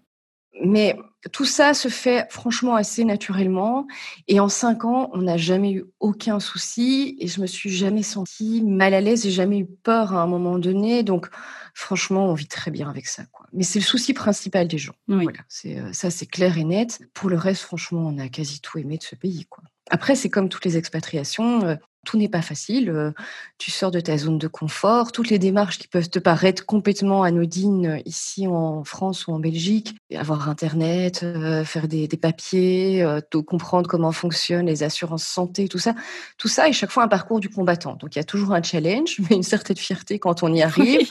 Mais 0.65 0.97
tout 1.33 1.45
ça 1.45 1.75
se 1.75 1.89
fait 1.89 2.27
franchement 2.31 2.75
assez 2.75 3.05
naturellement. 3.05 3.87
Et 4.29 4.41
en 4.41 4.49
cinq 4.49 4.85
ans, 4.85 5.11
on 5.13 5.23
n'a 5.23 5.37
jamais 5.37 5.73
eu 5.73 5.85
aucun 6.01 6.41
souci 6.41 7.17
et 7.21 7.27
je 7.27 7.41
me 7.41 7.47
suis 7.47 7.71
jamais 7.71 8.03
sentie 8.03 8.63
mal 8.63 8.95
à 8.95 9.01
l'aise. 9.01 9.25
J'ai 9.25 9.31
jamais 9.31 9.59
eu 9.59 9.67
peur 9.67 10.15
à 10.15 10.23
un 10.23 10.27
moment 10.27 10.59
donné. 10.59 11.03
Donc, 11.03 11.29
franchement, 11.75 12.27
on 12.27 12.35
vit 12.35 12.47
très 12.47 12.71
bien 12.71 12.89
avec 12.89 13.07
ça. 13.07 13.25
Quoi. 13.33 13.47
Mais 13.53 13.65
c'est 13.65 13.79
le 13.79 13.85
souci 13.85 14.15
principal 14.15 14.69
des 14.69 14.79
gens. 14.79 14.95
Voilà, 15.07 15.39
c'est 15.49 15.79
euh, 15.79 15.93
ça, 15.93 16.11
c'est 16.11 16.27
clair 16.27 16.59
et 16.59 16.65
net. 16.65 17.01
Pour 17.15 17.31
le 17.31 17.37
reste, 17.37 17.63
franchement, 17.63 18.03
on 18.07 18.19
a 18.19 18.29
quasi 18.29 18.61
tout 18.61 18.79
aimé 18.79 18.99
de 18.99 19.03
ce 19.03 19.15
pays. 19.15 19.47
Quoi. 19.47 19.65
Après, 19.91 20.15
c'est 20.15 20.29
comme 20.29 20.49
toutes 20.49 20.65
les 20.65 20.77
expatriations. 20.77 21.79
Tout 22.09 22.17
n'est 22.17 22.31
pas 22.31 22.41
facile. 22.41 22.89
Euh, 22.89 23.11
tu 23.59 23.71
sors 23.71 23.91
de 23.91 24.01
ta 24.01 24.17
zone 24.17 24.39
de 24.39 24.49
confort. 24.49 25.13
Toutes 25.13 25.29
les 25.29 25.39
démarches 25.39 25.79
qui 25.79 25.89
peuvent 25.89 26.09
te 26.09 26.19
paraître 26.19 26.65
complètement 26.65 27.23
anodines 27.23 27.87
euh, 27.87 27.99
ici 28.07 28.47
en 28.47 28.83
France 28.83 29.27
ou 29.27 29.33
en 29.33 29.39
Belgique, 29.39 29.95
avoir 30.17 30.49
Internet, 30.49 31.21
euh, 31.23 31.65
faire 31.65 31.87
des, 31.87 32.09
papiers, 32.09 33.07
comprendre 33.47 33.87
comment 33.91 34.11
fonctionnent 34.11 34.65
les 34.65 34.85
assurances 34.85 35.25
santé, 35.25 35.69
tout 35.69 35.79
ça, 35.79 35.95
tout 36.39 36.49
ça 36.49 36.67
est 36.67 36.73
chaque 36.73 36.91
fois 36.91 37.03
un 37.03 37.09
parcours 37.09 37.41
du 37.41 37.51
combattant. 37.51 37.97
Donc 37.97 38.17
il 38.17 38.19
y 38.19 38.23
a 38.23 38.25
toujours 38.25 38.55
un 38.55 38.63
challenge, 38.63 39.21
mais 39.29 39.37
une 39.37 39.43
certaine 39.43 39.77
fierté 39.77 40.19
quand 40.19 40.43
on 40.43 40.51
y 40.55 40.63
arrive. 40.63 41.11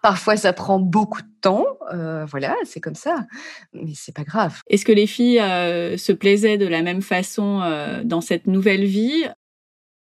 Parfois 0.00 0.36
ça 0.36 0.52
prend 0.52 0.78
beaucoup 0.78 1.22
de 1.22 1.40
temps. 1.40 1.66
voilà, 2.30 2.54
c'est 2.64 2.80
comme 2.80 2.94
ça, 2.94 3.26
mais 3.72 3.94
c'est 3.96 4.14
pas 4.14 4.22
grave. 4.22 4.60
Est-ce 4.68 4.84
que 4.84 4.92
les 4.92 5.08
filles 5.08 5.38
se 5.38 6.12
plaisaient 6.12 6.56
de 6.56 6.68
la 6.68 6.82
même 6.82 7.02
façon 7.02 7.62
dans 8.04 8.20
cette 8.20 8.46
nouvelle 8.46 8.84
vie? 8.84 9.26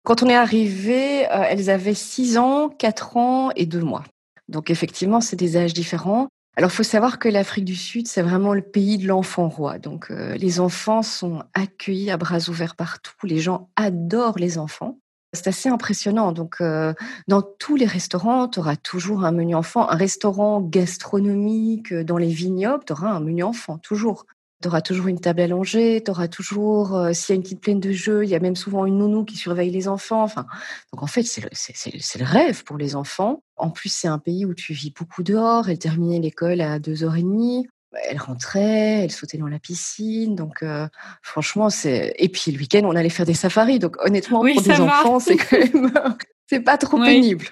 Quand 0.03 0.21
on 0.21 0.27
est 0.27 0.35
arrivé, 0.35 1.25
euh, 1.27 1.45
elles 1.49 1.69
avaient 1.69 1.93
6 1.93 2.37
ans, 2.37 2.69
4 2.69 3.17
ans 3.17 3.51
et 3.55 3.65
2 3.65 3.81
mois. 3.81 4.03
Donc 4.49 4.69
effectivement, 4.69 5.21
c'est 5.21 5.35
des 5.35 5.57
âges 5.57 5.73
différents. 5.73 6.27
Alors, 6.55 6.69
il 6.69 6.73
faut 6.75 6.83
savoir 6.83 7.17
que 7.17 7.29
l'Afrique 7.29 7.65
du 7.65 7.75
Sud, 7.75 8.07
c'est 8.07 8.21
vraiment 8.21 8.53
le 8.53 8.61
pays 8.61 8.99
de 8.99 9.07
l'enfant 9.07 9.49
roi. 9.49 9.79
Donc, 9.79 10.11
euh, 10.11 10.35
les 10.35 10.59
enfants 10.59 11.01
sont 11.01 11.41
accueillis 11.55 12.11
à 12.11 12.17
bras 12.17 12.47
ouverts 12.47 12.75
partout. 12.75 13.15
Les 13.23 13.39
gens 13.39 13.69
adorent 13.75 14.37
les 14.37 14.59
enfants. 14.59 14.99
C'est 15.33 15.47
assez 15.47 15.67
impressionnant. 15.67 16.31
Donc, 16.31 16.57
euh, 16.61 16.93
dans 17.27 17.41
tous 17.41 17.75
les 17.75 17.87
restaurants, 17.87 18.47
tu 18.47 18.59
auras 18.59 18.75
toujours 18.75 19.25
un 19.25 19.31
menu 19.31 19.55
enfant. 19.55 19.89
Un 19.89 19.95
restaurant 19.95 20.61
gastronomique 20.61 21.91
dans 21.91 22.17
les 22.17 22.27
vignobles, 22.27 22.83
tu 22.85 22.93
auras 22.93 23.09
un 23.09 23.19
menu 23.19 23.41
enfant, 23.41 23.79
toujours. 23.79 24.27
Tu 24.63 24.69
auras 24.69 24.81
toujours 24.81 25.07
une 25.07 25.19
table 25.19 25.41
allongée, 25.41 26.01
tu 26.03 26.09
auras 26.09 26.29
toujours, 26.29 26.95
euh, 26.95 27.13
s'il 27.13 27.33
y 27.33 27.33
a 27.33 27.35
une 27.35 27.43
petite 27.43 27.59
plaine 27.59 27.81
de 27.81 27.91
jeux, 27.91 28.23
il 28.23 28.29
y 28.29 28.35
a 28.35 28.39
même 28.39 28.55
souvent 28.55 28.85
une 28.85 28.97
nounou 28.97 29.25
qui 29.25 29.35
surveille 29.35 29.71
les 29.71 29.89
enfants. 29.89 30.23
Enfin, 30.23 30.45
donc 30.91 31.03
en 31.03 31.07
fait, 31.07 31.23
c'est 31.23 31.41
le, 31.41 31.49
le, 31.49 32.25
rêve 32.25 32.63
pour 32.63 32.77
les 32.77 32.95
enfants. 32.95 33.43
En 33.57 33.69
plus, 33.69 33.89
c'est 33.89 34.07
un 34.07 34.19
pays 34.19 34.45
où 34.45 34.53
tu 34.53 34.73
vis 34.73 34.91
beaucoup 34.97 35.21
dehors. 35.21 35.69
Elle 35.69 35.79
terminait 35.79 36.19
l'école 36.19 36.61
à 36.61 36.79
2h30 36.79 37.65
elle 38.09 38.17
rentrait, 38.17 39.03
elle 39.03 39.11
sautait 39.11 39.37
dans 39.37 39.47
la 39.47 39.59
piscine. 39.59 40.35
Donc, 40.35 40.63
euh, 40.63 40.87
franchement, 41.21 41.69
c'est. 41.69 42.15
Et 42.17 42.29
puis 42.29 42.51
le 42.51 42.57
week-end, 42.57 42.81
on 42.85 42.95
allait 42.95 43.09
faire 43.09 43.25
des 43.25 43.33
safaris. 43.33 43.79
Donc, 43.79 43.97
honnêtement, 44.03 44.39
pour 44.39 44.61
des 44.61 44.81
enfants, 44.81 45.19
c'est 45.19 45.37
quand 45.37 45.59
même. 45.59 45.91
c'est 46.49 46.61
pas 46.61 46.77
trop 46.77 46.97
pénible. 46.97 47.45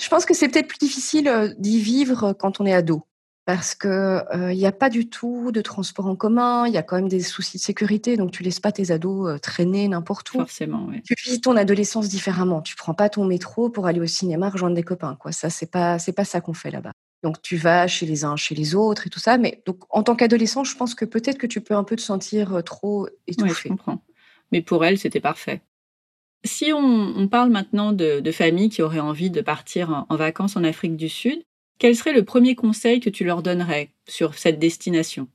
Je 0.00 0.08
pense 0.08 0.24
que 0.24 0.34
c'est 0.34 0.48
peut-être 0.48 0.68
plus 0.68 0.78
difficile 0.78 1.28
euh, 1.28 1.48
d'y 1.58 1.78
vivre 1.78 2.34
quand 2.38 2.60
on 2.60 2.66
est 2.66 2.74
ado. 2.74 3.02
Parce 3.44 3.74
que 3.74 4.22
il 4.52 4.56
n'y 4.56 4.66
a 4.66 4.72
pas 4.72 4.88
du 4.88 5.08
tout 5.08 5.50
de 5.50 5.60
transport 5.60 6.06
en 6.06 6.14
commun, 6.14 6.66
il 6.66 6.72
y 6.72 6.76
a 6.76 6.82
quand 6.82 6.96
même 6.96 7.08
des 7.08 7.20
soucis 7.20 7.56
de 7.56 7.62
sécurité, 7.62 8.16
donc 8.16 8.30
tu 8.30 8.42
laisses 8.44 8.60
pas 8.60 8.70
tes 8.70 8.92
ados 8.92 9.28
euh, 9.28 9.38
traîner 9.38 9.88
n'importe 9.88 10.32
où. 10.34 10.38
Forcément, 10.38 10.86
oui. 10.88 11.02
Tu 11.02 11.14
vis 11.24 11.40
ton 11.40 11.56
adolescence 11.56 12.08
différemment. 12.08 12.62
Tu 12.62 12.76
prends 12.76 12.94
pas 12.94 13.08
ton 13.08 13.24
métro 13.24 13.68
pour 13.68 13.86
aller 13.86 14.00
au 14.00 14.06
cinéma 14.06 14.48
rejoindre 14.48 14.76
des 14.76 14.84
copains, 14.84 15.16
quoi. 15.16 15.32
Ça, 15.32 15.50
c'est 15.50 15.70
pas, 15.70 15.98
c'est 15.98 16.12
pas 16.12 16.24
ça 16.24 16.40
qu'on 16.40 16.54
fait 16.54 16.70
là-bas. 16.70 16.92
Donc 17.22 17.40
tu 17.40 17.56
vas 17.56 17.86
chez 17.86 18.06
les 18.06 18.24
uns, 18.24 18.36
chez 18.36 18.54
les 18.54 18.74
autres 18.74 19.06
et 19.06 19.10
tout 19.10 19.20
ça. 19.20 19.38
Mais 19.38 19.62
donc 19.66 19.78
en 19.90 20.02
tant 20.02 20.16
qu'adolescent, 20.16 20.64
je 20.64 20.76
pense 20.76 20.94
que 20.94 21.04
peut-être 21.04 21.38
que 21.38 21.46
tu 21.46 21.60
peux 21.60 21.74
un 21.74 21.84
peu 21.84 21.96
te 21.96 22.00
sentir 22.00 22.54
euh, 22.54 22.62
trop 22.62 23.08
étouffé. 23.26 23.50
Oui, 23.50 23.56
je 23.64 23.68
comprends. 23.68 24.04
Mais 24.50 24.60
pour 24.60 24.84
elle, 24.84 24.98
c'était 24.98 25.20
parfait. 25.20 25.62
Si 26.44 26.72
on, 26.72 27.28
parle 27.28 27.50
maintenant 27.50 27.92
de, 27.92 28.32
familles 28.32 28.68
qui 28.68 28.82
auraient 28.82 28.98
envie 28.98 29.30
de 29.30 29.40
partir 29.40 30.06
en, 30.08 30.16
vacances 30.16 30.56
en 30.56 30.64
Afrique 30.64 30.96
du 30.96 31.08
Sud, 31.08 31.40
quel 31.82 31.96
serait 31.96 32.12
le 32.12 32.24
premier 32.24 32.54
conseil 32.54 33.00
que 33.00 33.10
tu 33.10 33.24
leur 33.24 33.42
donnerais 33.42 33.90
sur 34.08 34.38
cette 34.38 34.60
destination? 34.60 35.26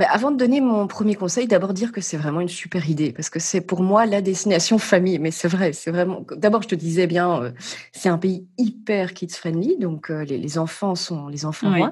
Bah, 0.00 0.06
avant 0.10 0.32
de 0.32 0.36
donner 0.36 0.60
mon 0.60 0.88
premier 0.88 1.14
conseil, 1.14 1.46
d'abord 1.46 1.72
dire 1.72 1.92
que 1.92 2.00
c'est 2.00 2.16
vraiment 2.16 2.40
une 2.40 2.48
super 2.48 2.90
idée 2.90 3.12
parce 3.12 3.30
que 3.30 3.38
c'est 3.38 3.60
pour 3.60 3.84
moi 3.84 4.04
la 4.04 4.20
destination 4.20 4.78
famille. 4.78 5.20
Mais 5.20 5.30
c'est 5.30 5.46
vrai, 5.46 5.72
c'est 5.72 5.92
vraiment. 5.92 6.26
D'abord, 6.36 6.62
je 6.62 6.68
te 6.68 6.74
disais 6.74 7.06
bien, 7.06 7.42
euh, 7.44 7.52
c'est 7.92 8.08
un 8.08 8.18
pays 8.18 8.44
hyper 8.58 9.14
kids 9.14 9.28
friendly, 9.28 9.76
donc 9.78 10.10
euh, 10.10 10.24
les, 10.24 10.58
enfants 10.58 10.96
sont 10.96 11.28
les 11.28 11.44
enfants 11.44 11.72
oui. 11.72 11.84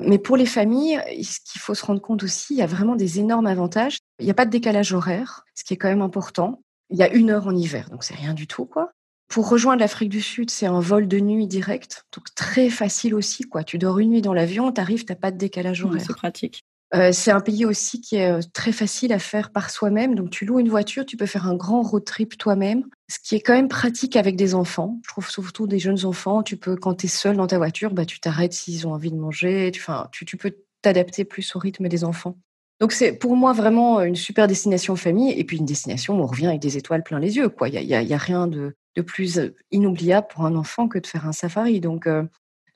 Mais 0.00 0.18
pour 0.18 0.36
les 0.36 0.44
familles, 0.44 1.00
ce 1.22 1.38
qu'il 1.48 1.60
faut 1.60 1.74
se 1.74 1.86
rendre 1.86 2.02
compte 2.02 2.24
aussi, 2.24 2.54
il 2.54 2.58
y 2.58 2.62
a 2.62 2.66
vraiment 2.66 2.96
des 2.96 3.20
énormes 3.20 3.46
avantages. 3.46 3.98
Il 4.18 4.24
n'y 4.24 4.32
a 4.32 4.34
pas 4.34 4.46
de 4.46 4.50
décalage 4.50 4.92
horaire, 4.92 5.44
ce 5.54 5.62
qui 5.62 5.74
est 5.74 5.76
quand 5.76 5.88
même 5.88 6.02
important. 6.02 6.60
Il 6.90 6.98
y 6.98 7.04
a 7.04 7.08
une 7.14 7.30
heure 7.30 7.46
en 7.46 7.54
hiver, 7.54 7.88
donc 7.88 8.02
c'est 8.02 8.16
rien 8.16 8.34
du 8.34 8.48
tout, 8.48 8.66
quoi. 8.66 8.95
Pour 9.28 9.48
rejoindre 9.48 9.80
l'Afrique 9.80 10.08
du 10.08 10.20
Sud, 10.20 10.50
c'est 10.50 10.66
un 10.66 10.80
vol 10.80 11.08
de 11.08 11.18
nuit 11.18 11.46
direct, 11.46 12.06
donc 12.14 12.26
très 12.34 12.70
facile 12.70 13.14
aussi, 13.14 13.44
quoi. 13.44 13.64
Tu 13.64 13.76
dors 13.78 13.98
une 13.98 14.10
nuit 14.10 14.22
dans 14.22 14.34
l'avion, 14.34 14.70
tu 14.70 14.80
arrives, 14.80 15.04
tu 15.04 15.12
n'as 15.12 15.16
pas 15.16 15.30
de 15.30 15.36
décalage 15.36 15.84
horaire. 15.84 16.00
c'est 16.00 16.14
pratique. 16.14 16.62
Euh, 16.94 17.10
c'est 17.10 17.32
un 17.32 17.40
pays 17.40 17.64
aussi 17.64 18.00
qui 18.00 18.16
est 18.16 18.30
euh, 18.30 18.40
très 18.52 18.70
facile 18.70 19.12
à 19.12 19.18
faire 19.18 19.50
par 19.50 19.70
soi-même. 19.70 20.14
Donc, 20.14 20.30
tu 20.30 20.44
loues 20.44 20.60
une 20.60 20.68
voiture, 20.68 21.04
tu 21.04 21.16
peux 21.16 21.26
faire 21.26 21.46
un 21.48 21.56
grand 21.56 21.82
road 21.82 22.04
trip 22.04 22.38
toi-même, 22.38 22.84
ce 23.10 23.18
qui 23.18 23.34
est 23.34 23.40
quand 23.40 23.54
même 23.54 23.68
pratique 23.68 24.14
avec 24.14 24.36
des 24.36 24.54
enfants. 24.54 25.00
Je 25.04 25.08
trouve 25.08 25.28
surtout 25.28 25.66
des 25.66 25.80
jeunes 25.80 26.04
enfants. 26.04 26.44
Tu 26.44 26.56
peux, 26.56 26.76
quand 26.76 26.94
tu 26.94 27.06
es 27.06 27.08
seul 27.08 27.36
dans 27.36 27.48
ta 27.48 27.58
voiture, 27.58 27.92
bah, 27.92 28.04
tu 28.04 28.20
t'arrêtes 28.20 28.52
s'ils 28.52 28.86
ont 28.86 28.92
envie 28.92 29.10
de 29.10 29.16
manger. 29.16 29.72
Tu, 29.72 29.84
tu, 30.12 30.24
tu 30.24 30.36
peux 30.36 30.54
t'adapter 30.80 31.24
plus 31.24 31.56
au 31.56 31.58
rythme 31.58 31.88
des 31.88 32.04
enfants. 32.04 32.38
Donc, 32.78 32.92
c'est 32.92 33.12
pour 33.12 33.34
moi 33.36 33.52
vraiment 33.52 34.00
une 34.02 34.16
super 34.16 34.46
destination 34.46 34.94
famille 34.94 35.32
et 35.32 35.44
puis 35.44 35.56
une 35.56 35.64
destination 35.64 36.18
où 36.18 36.22
on 36.22 36.26
revient 36.26 36.46
avec 36.46 36.60
des 36.60 36.76
étoiles 36.76 37.02
plein 37.02 37.18
les 37.18 37.36
yeux. 37.36 37.52
Il 37.66 37.72
n'y 37.72 37.94
a, 37.94 38.02
y 38.02 38.14
a, 38.14 38.18
rien 38.18 38.46
de, 38.46 38.76
de, 38.96 39.02
plus 39.02 39.40
inoubliable 39.70 40.26
pour 40.30 40.44
un 40.44 40.56
enfant 40.56 40.88
que 40.88 40.98
de 40.98 41.06
faire 41.06 41.26
un 41.26 41.32
safari. 41.32 41.80
Donc, 41.80 42.06
euh, 42.06 42.22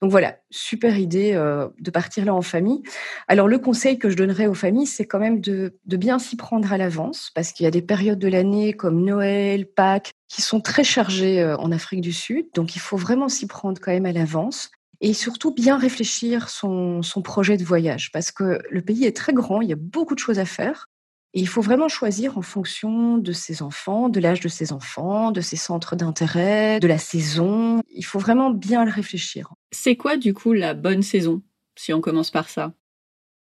donc 0.00 0.10
voilà, 0.10 0.38
super 0.50 0.98
idée 0.98 1.32
euh, 1.34 1.68
de 1.78 1.90
partir 1.90 2.24
là 2.24 2.34
en 2.34 2.40
famille. 2.40 2.82
Alors 3.28 3.48
le 3.48 3.58
conseil 3.58 3.98
que 3.98 4.08
je 4.08 4.16
donnerais 4.16 4.46
aux 4.46 4.54
familles, 4.54 4.86
c'est 4.86 5.06
quand 5.06 5.18
même 5.18 5.40
de, 5.40 5.74
bien 5.84 6.18
s'y 6.18 6.36
prendre 6.36 6.72
à 6.72 6.78
l'avance, 6.78 7.30
parce 7.34 7.52
qu'il 7.52 7.64
y 7.64 7.66
a 7.66 7.70
des 7.70 7.82
périodes 7.82 8.18
de 8.18 8.28
l'année 8.28 8.72
comme 8.72 9.04
Noël, 9.04 9.66
Pâques, 9.66 10.12
qui 10.28 10.40
sont 10.40 10.60
très 10.60 10.84
chargées 10.84 11.42
euh, 11.42 11.56
en 11.58 11.70
Afrique 11.70 12.00
du 12.00 12.12
Sud. 12.12 12.46
Donc 12.54 12.76
il 12.76 12.78
faut 12.78 12.96
vraiment 12.96 13.28
s'y 13.28 13.46
prendre 13.46 13.78
quand 13.80 13.92
même 13.92 14.06
à 14.06 14.12
l'avance. 14.12 14.70
Et 15.02 15.14
surtout 15.14 15.54
bien 15.54 15.78
réfléchir 15.78 16.50
son, 16.50 17.02
son 17.02 17.22
projet 17.22 17.56
de 17.56 17.64
voyage, 17.64 18.12
parce 18.12 18.30
que 18.30 18.60
le 18.70 18.82
pays 18.82 19.06
est 19.06 19.16
très 19.16 19.32
grand, 19.32 19.62
il 19.62 19.68
y 19.70 19.72
a 19.72 19.76
beaucoup 19.76 20.14
de 20.14 20.18
choses 20.18 20.38
à 20.38 20.44
faire. 20.44 20.89
Et 21.32 21.40
il 21.40 21.48
faut 21.48 21.62
vraiment 21.62 21.88
choisir 21.88 22.38
en 22.38 22.42
fonction 22.42 23.16
de 23.16 23.32
ses 23.32 23.62
enfants, 23.62 24.08
de 24.08 24.18
l'âge 24.18 24.40
de 24.40 24.48
ses 24.48 24.72
enfants, 24.72 25.30
de 25.30 25.40
ses 25.40 25.56
centres 25.56 25.94
d'intérêt, 25.94 26.80
de 26.80 26.88
la 26.88 26.98
saison. 26.98 27.82
Il 27.88 28.04
faut 28.04 28.18
vraiment 28.18 28.50
bien 28.50 28.84
le 28.84 28.90
réfléchir. 28.90 29.52
C'est 29.70 29.96
quoi 29.96 30.16
du 30.16 30.34
coup 30.34 30.52
la 30.52 30.74
bonne 30.74 31.02
saison, 31.02 31.42
si 31.76 31.92
on 31.92 32.00
commence 32.00 32.30
par 32.30 32.48
ça? 32.48 32.72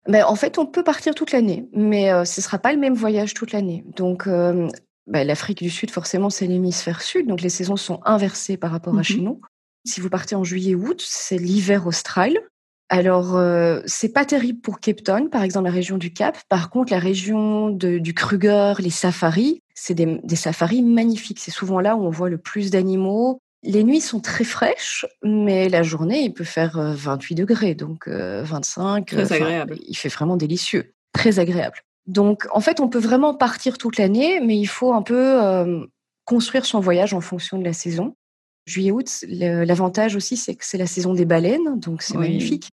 Ben, 0.07 0.25
En 0.25 0.37
fait, 0.37 0.59
on 0.59 0.66
peut 0.66 0.85
partir 0.85 1.14
toute 1.14 1.33
l'année, 1.33 1.69
mais 1.73 2.12
euh, 2.12 2.25
ce 2.25 2.40
ne 2.40 2.45
sera 2.45 2.59
pas 2.59 2.73
le 2.73 2.78
même 2.78 2.95
voyage 2.95 3.35
toute 3.35 3.50
l'année. 3.52 3.85
Donc, 3.97 4.28
euh, 4.28 4.69
ben, 5.09 5.26
l'Afrique 5.26 5.62
du 5.62 5.71
Sud, 5.71 5.90
forcément, 5.90 6.31
c'est 6.31 6.47
l'hémisphère 6.47 7.02
sud, 7.02 7.26
donc 7.26 7.40
les 7.40 7.49
saisons 7.49 7.76
sont 7.76 8.00
inversées 8.04 8.57
par 8.57 8.71
rapport 8.71 8.97
à 8.97 9.02
chez 9.02 9.21
mmh 9.21 9.25
nous. 9.25 9.40
Si 9.87 10.00
vous 10.00 10.09
partez 10.09 10.35
en 10.35 10.45
juillet-août, 10.45 11.02
c'est 11.07 11.37
l'hiver 11.37 11.87
austral. 11.87 12.38
Alors, 12.91 13.37
euh, 13.37 13.81
c'est 13.87 14.12
pas 14.12 14.25
terrible 14.25 14.61
pour 14.61 14.79
Cape 14.81 15.03
Town, 15.03 15.31
par 15.31 15.43
exemple 15.43 15.67
la 15.67 15.73
région 15.73 15.97
du 15.97 16.12
Cap. 16.12 16.38
Par 16.49 16.71
contre, 16.71 16.93
la 16.93 16.99
région 16.99 17.71
du 17.71 18.14
Kruger, 18.14 18.75
les 18.79 18.91
safaris, 18.91 19.62
c'est 19.75 19.95
des, 19.95 20.37
safaris 20.37 20.83
magnifiques. 20.83 21.41
C'est 21.41 21.50
souvent 21.50 21.81
là 21.81 21.97
où 21.97 22.05
on 22.05 22.11
voit 22.11 22.29
le 22.29 22.38
plus 22.38 22.71
d'animaux. 22.71 23.38
Les 23.62 23.83
nuits 23.83 24.03
sont 24.03 24.21
très 24.21 24.45
fraîches, 24.45 25.07
mais 25.23 25.71
la 25.71 25.83
journée, 25.83 26.25
il 26.25 26.35
peut 26.35 26.45
faire 26.45 26.79
28 26.79 27.35
euh, 27.35 27.37
degrés, 27.38 27.75
donc 27.75 28.07
25. 28.07 29.12
Euh, 29.14 29.25
très 29.25 29.37
agréable. 29.37 29.79
Il 29.88 29.97
fait 29.97 30.11
vraiment 30.11 30.37
délicieux, 30.37 30.93
très 31.12 31.38
agréable. 31.38 31.79
Donc, 32.07 32.47
en 32.53 32.61
fait, 32.61 32.81
on 32.81 32.88
peut 32.88 32.99
vraiment 32.99 33.35
partir 33.35 33.79
toute 33.79 33.97
l'année, 33.97 34.41
mais 34.41 34.59
il 34.59 34.67
faut 34.67 34.93
un 34.93 35.00
peu 35.00 35.41
construire 36.26 36.67
son 36.67 36.81
voyage 36.81 37.14
en 37.14 37.23
fonction 37.23 37.59
de 37.59 37.64
la 37.64 37.73
saison. 37.73 38.14
Juillet-août, 38.66 39.25
l'avantage 39.28 40.16
aussi, 40.16 40.37
c'est 40.37 40.54
que 40.54 40.64
c'est 40.64 40.78
la 40.78 40.87
saison 40.87 41.14
des 41.14 41.25
baleines, 41.25 41.78
donc 41.80 42.02
c'est 42.02 42.16
magnifique 42.16 42.71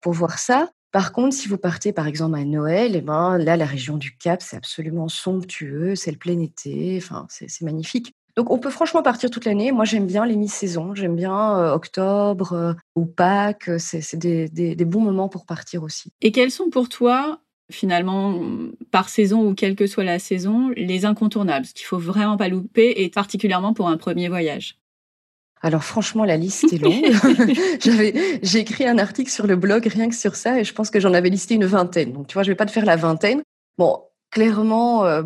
pour 0.00 0.12
voir 0.12 0.38
ça. 0.38 0.70
Par 0.92 1.12
contre, 1.12 1.34
si 1.34 1.48
vous 1.48 1.56
partez 1.56 1.92
par 1.92 2.06
exemple 2.06 2.36
à 2.36 2.44
Noël, 2.44 2.92
eh 2.94 3.00
ben, 3.00 3.38
là, 3.38 3.56
la 3.56 3.64
région 3.64 3.96
du 3.96 4.16
Cap, 4.16 4.42
c'est 4.42 4.56
absolument 4.56 5.08
somptueux, 5.08 5.94
c'est 5.94 6.10
le 6.10 6.18
plein 6.18 6.38
été, 6.38 6.98
enfin, 6.98 7.26
c'est 7.30 7.62
magnifique. 7.62 8.12
Donc, 8.36 8.50
on 8.50 8.58
peut 8.58 8.70
franchement 8.70 9.02
partir 9.02 9.30
toute 9.30 9.44
l'année. 9.44 9.72
Moi, 9.72 9.84
j'aime 9.84 10.06
bien 10.06 10.24
les 10.24 10.36
mi-saisons, 10.36 10.94
j'aime 10.94 11.16
bien 11.16 11.56
euh, 11.58 11.72
octobre 11.74 12.52
euh, 12.52 12.72
ou 12.94 13.04
Pâques, 13.04 13.70
c'est 13.78 14.16
des, 14.16 14.48
des 14.48 14.84
bons 14.84 15.02
moments 15.02 15.28
pour 15.28 15.44
partir 15.44 15.82
aussi. 15.82 16.12
Et 16.22 16.32
quels 16.32 16.50
sont 16.50 16.70
pour 16.70 16.88
toi 16.88 17.40
finalement, 17.70 18.38
par 18.90 19.08
saison 19.08 19.48
ou 19.48 19.54
quelle 19.54 19.76
que 19.76 19.86
soit 19.86 20.04
la 20.04 20.18
saison, 20.18 20.70
les 20.76 21.04
incontournables, 21.04 21.66
ce 21.66 21.74
qu'il 21.74 21.86
faut 21.86 21.98
vraiment 21.98 22.36
pas 22.36 22.48
louper, 22.48 23.02
et 23.02 23.08
particulièrement 23.08 23.72
pour 23.72 23.88
un 23.88 23.96
premier 23.96 24.28
voyage 24.28 24.76
alors 25.62 25.84
franchement, 25.84 26.24
la 26.24 26.36
liste 26.36 26.72
est 26.72 26.78
longue. 26.78 27.12
J'avais, 27.80 28.40
j'ai 28.42 28.58
écrit 28.58 28.86
un 28.86 28.98
article 28.98 29.30
sur 29.30 29.46
le 29.46 29.54
blog 29.54 29.86
rien 29.86 30.08
que 30.08 30.14
sur 30.14 30.34
ça 30.34 30.58
et 30.58 30.64
je 30.64 30.74
pense 30.74 30.90
que 30.90 30.98
j'en 30.98 31.14
avais 31.14 31.30
listé 31.30 31.54
une 31.54 31.66
vingtaine. 31.66 32.12
Donc 32.12 32.26
tu 32.26 32.34
vois, 32.34 32.42
je 32.42 32.50
vais 32.50 32.56
pas 32.56 32.66
te 32.66 32.72
faire 32.72 32.84
la 32.84 32.96
vingtaine. 32.96 33.42
Bon, 33.78 34.02
clairement, 34.30 35.04
euh, 35.04 35.22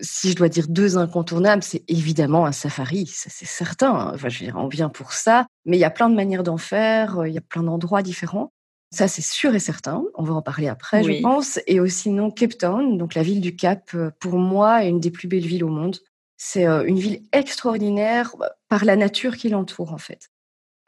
si 0.00 0.30
je 0.30 0.36
dois 0.36 0.48
dire 0.48 0.66
deux 0.68 0.98
incontournables, 0.98 1.62
c'est 1.62 1.84
évidemment 1.86 2.46
un 2.46 2.52
safari, 2.52 3.06
ça 3.06 3.30
c'est 3.30 3.46
certain. 3.46 4.10
Enfin, 4.12 4.28
je 4.28 4.40
veux 4.40 4.46
dire, 4.46 4.56
on 4.58 4.66
vient 4.66 4.88
pour 4.88 5.12
ça, 5.12 5.46
mais 5.64 5.76
il 5.76 5.80
y 5.80 5.84
a 5.84 5.90
plein 5.90 6.10
de 6.10 6.16
manières 6.16 6.42
d'en 6.42 6.58
faire, 6.58 7.20
euh, 7.20 7.28
il 7.28 7.34
y 7.34 7.38
a 7.38 7.42
plein 7.42 7.62
d'endroits 7.62 8.02
différents. 8.02 8.50
Ça, 8.92 9.08
c'est 9.08 9.22
sûr 9.22 9.54
et 9.54 9.58
certain. 9.58 10.04
On 10.14 10.22
va 10.22 10.34
en 10.34 10.42
parler 10.42 10.68
après, 10.68 11.02
je 11.02 11.20
pense. 11.20 11.58
Et 11.66 11.80
aussi, 11.80 12.10
non, 12.10 12.30
Cape 12.30 12.56
Town, 12.56 12.96
donc 12.98 13.14
la 13.14 13.22
ville 13.22 13.40
du 13.40 13.56
Cap, 13.56 13.90
euh, 13.94 14.10
pour 14.20 14.38
moi, 14.38 14.84
est 14.84 14.88
une 14.88 15.00
des 15.00 15.10
plus 15.10 15.28
belles 15.28 15.46
villes 15.46 15.64
au 15.64 15.68
monde. 15.68 15.98
C'est 16.36 16.64
une 16.64 16.98
ville 16.98 17.22
extraordinaire 17.32 18.34
bah, 18.38 18.52
par 18.68 18.84
la 18.84 18.96
nature 18.96 19.36
qui 19.36 19.48
l'entoure, 19.48 19.92
en 19.92 19.98
fait. 19.98 20.30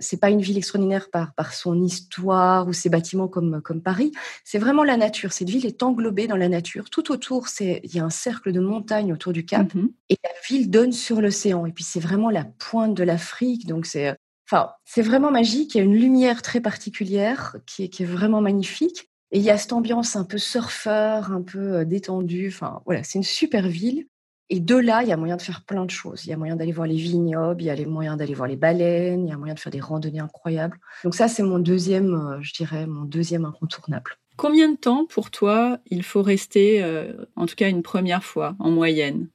C'est 0.01 0.21
pas 0.21 0.31
une 0.31 0.41
ville 0.41 0.59
extraordinaire 0.59 1.11
par, 1.11 1.35
par 1.35 1.53
son 1.55 1.83
histoire 1.83 2.69
ou 2.69 2.73
ses 2.73 2.89
bâtiments 2.89 3.27
comme, 3.27 3.61
comme 3.63 3.83
Paris. 3.83 4.13
C'est 4.45 4.59
vraiment 4.59 4.85
la 4.85 4.97
nature. 4.97 5.33
Cette 5.33 5.51
ville 5.51 5.67
est 5.67 5.83
englobée 5.83 6.29
dans 6.29 6.37
la 6.37 6.49
nature. 6.49 6.89
Tout 6.89 7.11
autour, 7.11 7.49
c'est 7.49 7.81
il 7.83 7.95
y 7.95 7.99
a 7.99 8.05
un 8.05 8.11
cercle 8.11 8.53
de 8.53 8.61
montagnes 8.61 9.13
autour 9.13 9.33
du 9.33 9.45
Cap 9.45 9.75
mmh 9.75 9.89
et 10.11 10.17
la 10.23 10.31
ville 10.49 10.71
donne 10.71 10.93
sur 10.93 11.21
l'océan. 11.21 11.67
Et 11.67 11.73
puis 11.73 11.83
c'est 11.83 11.99
vraiment 11.99 12.31
la 12.31 12.45
pointe 12.45 12.95
de 12.95 13.03
l'Afrique. 13.03 13.67
Donc 13.67 13.87
c'est, 13.87 14.17
enfin, 14.47 14.71
c'est 14.85 15.03
vraiment 15.03 15.33
magique. 15.33 15.75
Il 15.75 15.79
y 15.79 15.81
a 15.81 15.85
une 15.85 15.97
lumière 15.97 16.43
très 16.43 16.61
particulière 16.61 17.57
qui 17.67 17.85
est, 17.85 17.89
qui 17.89 18.05
est 18.05 18.07
vraiment 18.07 18.41
magnifique. 18.41 19.11
Et 19.33 19.39
il 19.39 19.45
y 19.45 19.51
a 19.51 19.59
cette 19.59 19.73
ambiance 19.73 20.15
un 20.15 20.25
peu 20.25 20.39
surfeur, 20.39 21.33
un 21.33 21.43
peu 21.43 21.85
détendue. 21.85 22.49
Enfin, 22.49 22.83
voilà, 22.87 23.03
c'est 23.03 23.19
une 23.19 23.25
super 23.25 23.67
ville. 23.67 24.07
Et 24.51 24.61
de 24.61 24.77
là, 24.77 25.03
il 25.03 25.09
y 25.09 25.13
a 25.13 25.17
moyen 25.17 25.37
de 25.37 25.43
faire 25.43 25.63
plein 25.63 25.85
de 25.85 25.91
choses. 25.91 26.25
Il 26.25 26.31
y 26.31 26.33
a 26.33 26.37
moyen 26.37 26.57
d'aller 26.57 26.73
voir 26.73 26.87
les 26.87 26.97
vignobles, 26.97 27.63
il 27.63 27.67
y 27.67 27.71
a 27.71 27.87
moyen 27.87 28.17
d'aller 28.17 28.35
voir 28.35 28.49
les 28.49 28.57
baleines, 28.57 29.27
il 29.27 29.31
y 29.31 29.33
a 29.33 29.37
moyen 29.37 29.55
de 29.55 29.61
faire 29.61 29.73
des 29.73 29.81
randonnées 29.81 30.21
incroyables. 30.21 30.79
Donc 31.05 31.15
ça, 31.15 31.29
c'est 31.29 31.43
mon 31.43 31.59
deuxième, 31.59 32.15
euh, 32.15 32.39
je 32.41 32.55
dirais, 32.55 32.87
mon 32.87 33.03
deuxième 33.03 33.45
incontournable. 33.45 34.13
Combien 34.37 34.71
de 34.71 34.77
temps 34.77 35.05
pour 35.07 35.31
toi 35.31 35.79
il 35.91 36.03
faut 36.03 36.23
rester, 36.23 36.83
euh, 36.83 37.13
en 37.37 37.47
tout 37.47 37.57
cas 37.57 37.69
une 37.69 37.83
première 37.83 38.25
fois, 38.25 38.55
en 38.59 38.71
moyenne? 38.71 39.29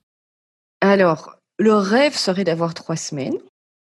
Alors, 0.82 1.38
Le 1.60 1.74
rêve 1.76 2.16
serait 2.16 2.44
d'avoir 2.44 2.74
trois 2.74 2.96
semaines. 2.96 3.38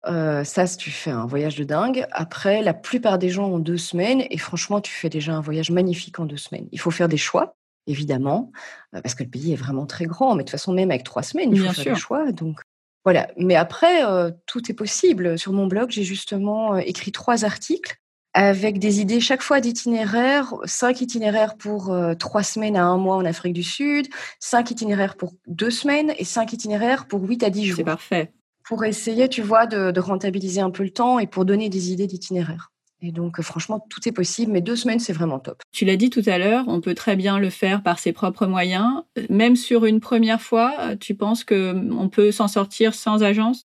Euh, 0.07 0.43
ça, 0.43 0.65
si 0.65 0.77
tu 0.77 0.91
fais 0.91 1.11
un 1.11 1.25
voyage 1.25 1.55
de 1.55 1.63
dingue. 1.63 2.05
Après, 2.11 2.61
la 2.61 2.73
plupart 2.73 3.19
des 3.19 3.29
gens 3.29 3.47
ont 3.49 3.59
deux 3.59 3.77
semaines 3.77 4.23
et 4.29 4.37
franchement, 4.37 4.81
tu 4.81 4.91
fais 4.91 5.09
déjà 5.09 5.33
un 5.33 5.41
voyage 5.41 5.71
magnifique 5.71 6.19
en 6.19 6.25
deux 6.25 6.37
semaines. 6.37 6.67
Il 6.71 6.79
faut 6.79 6.91
faire 6.91 7.09
des 7.09 7.17
choix, 7.17 7.55
évidemment, 7.89 8.51
parce 8.91 9.15
que 9.15 9.23
le 9.23 9.29
pays 9.29 9.53
est 9.53 9.57
vraiment 9.57 9.85
très 9.85 10.05
grand. 10.05 10.35
Mais 10.35 10.43
de 10.43 10.47
toute 10.47 10.51
façon, 10.51 10.73
même 10.73 10.91
avec 10.91 11.03
trois 11.03 11.23
semaines, 11.23 11.51
il 11.53 11.59
faut 11.59 11.73
faire 11.73 11.93
des 11.93 11.99
choix. 11.99 12.31
Donc, 12.31 12.59
voilà. 13.03 13.29
Mais 13.37 13.55
après, 13.55 14.05
euh, 14.05 14.31
tout 14.45 14.71
est 14.71 14.73
possible. 14.73 15.37
Sur 15.37 15.53
mon 15.53 15.67
blog, 15.67 15.89
j'ai 15.91 16.03
justement 16.03 16.77
écrit 16.77 17.11
trois 17.11 17.45
articles 17.45 17.97
avec 18.33 18.77
des 18.77 19.01
idées 19.01 19.19
chaque 19.19 19.41
fois 19.41 19.59
d'itinéraires, 19.59 20.53
cinq 20.65 21.01
itinéraires 21.01 21.57
pour 21.57 21.93
trois 22.19 22.43
semaines 22.43 22.75
à 22.75 22.85
un 22.85 22.97
mois 22.97 23.15
en 23.15 23.25
Afrique 23.25 23.53
du 23.53 23.63
Sud, 23.63 24.07
cinq 24.39 24.69
itinéraires 24.69 25.17
pour 25.17 25.33
deux 25.47 25.71
semaines 25.71 26.13
et 26.17 26.25
cinq 26.25 26.53
itinéraires 26.53 27.07
pour 27.07 27.23
huit 27.23 27.41
à 27.41 27.49
dix 27.49 27.65
jours. 27.65 27.77
C'est 27.77 27.83
parfait 27.83 28.31
pour 28.69 28.85
essayer, 28.85 29.27
tu 29.27 29.41
vois, 29.41 29.65
de, 29.65 29.99
rentabiliser 29.99 30.61
un 30.61 30.69
peu 30.69 30.83
le 30.83 30.91
temps 30.91 31.17
et 31.17 31.25
pour 31.25 31.43
donner 31.43 31.69
des 31.69 31.91
idées 31.91 32.05
d'itinéraire. 32.05 32.71
Et 33.01 33.11
donc, 33.11 33.41
franchement, 33.41 33.85
tout 33.89 34.07
est 34.07 34.11
possible, 34.11 34.51
mais 34.51 34.61
deux 34.61 34.75
semaines, 34.75 34.99
c'est 34.99 35.13
vraiment 35.13 35.39
top. 35.39 35.61
Tu 35.71 35.85
l'as 35.85 35.95
dit 35.95 36.09
tout 36.09 36.23
à 36.25 36.37
l'heure, 36.37 36.65
on 36.67 36.81
peut 36.81 36.95
très 36.95 37.15
bien 37.15 37.39
le 37.39 37.49
faire 37.49 37.81
par 37.81 37.97
ses 37.99 38.11
propres 38.11 38.45
moyens. 38.45 39.03
Même 39.29 39.55
sur 39.55 39.85
une 39.85 40.01
première 40.01 40.41
fois, 40.41 40.95
tu 40.99 41.15
penses 41.15 41.43
qu'on 41.43 42.09
peut 42.11 42.31
s'en 42.31 42.47
sortir 42.47 42.93
sans 42.93 43.23
agence? 43.23 43.65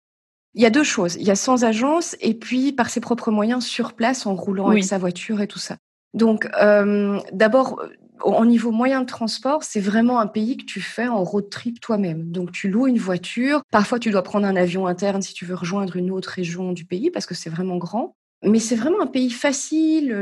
Il 0.53 0.61
y 0.61 0.65
a 0.65 0.69
deux 0.69 0.83
choses. 0.83 1.15
Il 1.15 1.23
y 1.23 1.31
a 1.31 1.35
sans 1.35 1.65
agence 1.65 2.15
et 2.21 2.33
puis 2.33 2.71
par 2.71 2.89
ses 2.89 3.01
propres 3.01 3.31
moyens 3.31 3.65
sur 3.65 3.93
place 3.93 4.25
en 4.25 4.35
roulant 4.35 4.69
avec 4.69 4.83
sa 4.83 4.97
voiture 4.97 5.41
et 5.41 5.47
tout 5.47 5.59
ça. 5.59 5.77
Donc, 6.13 6.47
euh, 6.61 7.19
d'abord, 7.33 7.81
au 8.23 8.45
niveau 8.45 8.71
moyen 8.71 9.01
de 9.01 9.05
transport, 9.05 9.63
c'est 9.63 9.81
vraiment 9.81 10.19
un 10.19 10.27
pays 10.27 10.55
que 10.57 10.63
tu 10.63 10.79
fais 10.79 11.07
en 11.07 11.23
road 11.23 11.49
trip 11.49 11.79
toi-même. 11.81 12.31
Donc 12.31 12.51
tu 12.51 12.69
loues 12.69 12.87
une 12.87 12.97
voiture, 12.97 13.61
parfois 13.71 13.99
tu 13.99 14.11
dois 14.11 14.23
prendre 14.23 14.47
un 14.47 14.55
avion 14.55 14.87
interne 14.87 15.21
si 15.21 15.33
tu 15.33 15.45
veux 15.45 15.55
rejoindre 15.55 15.97
une 15.97 16.11
autre 16.11 16.29
région 16.29 16.71
du 16.71 16.85
pays 16.85 17.11
parce 17.11 17.25
que 17.25 17.35
c'est 17.35 17.49
vraiment 17.49 17.77
grand. 17.77 18.15
Mais 18.45 18.59
c'est 18.59 18.75
vraiment 18.75 19.01
un 19.01 19.07
pays 19.07 19.31
facile, 19.31 20.13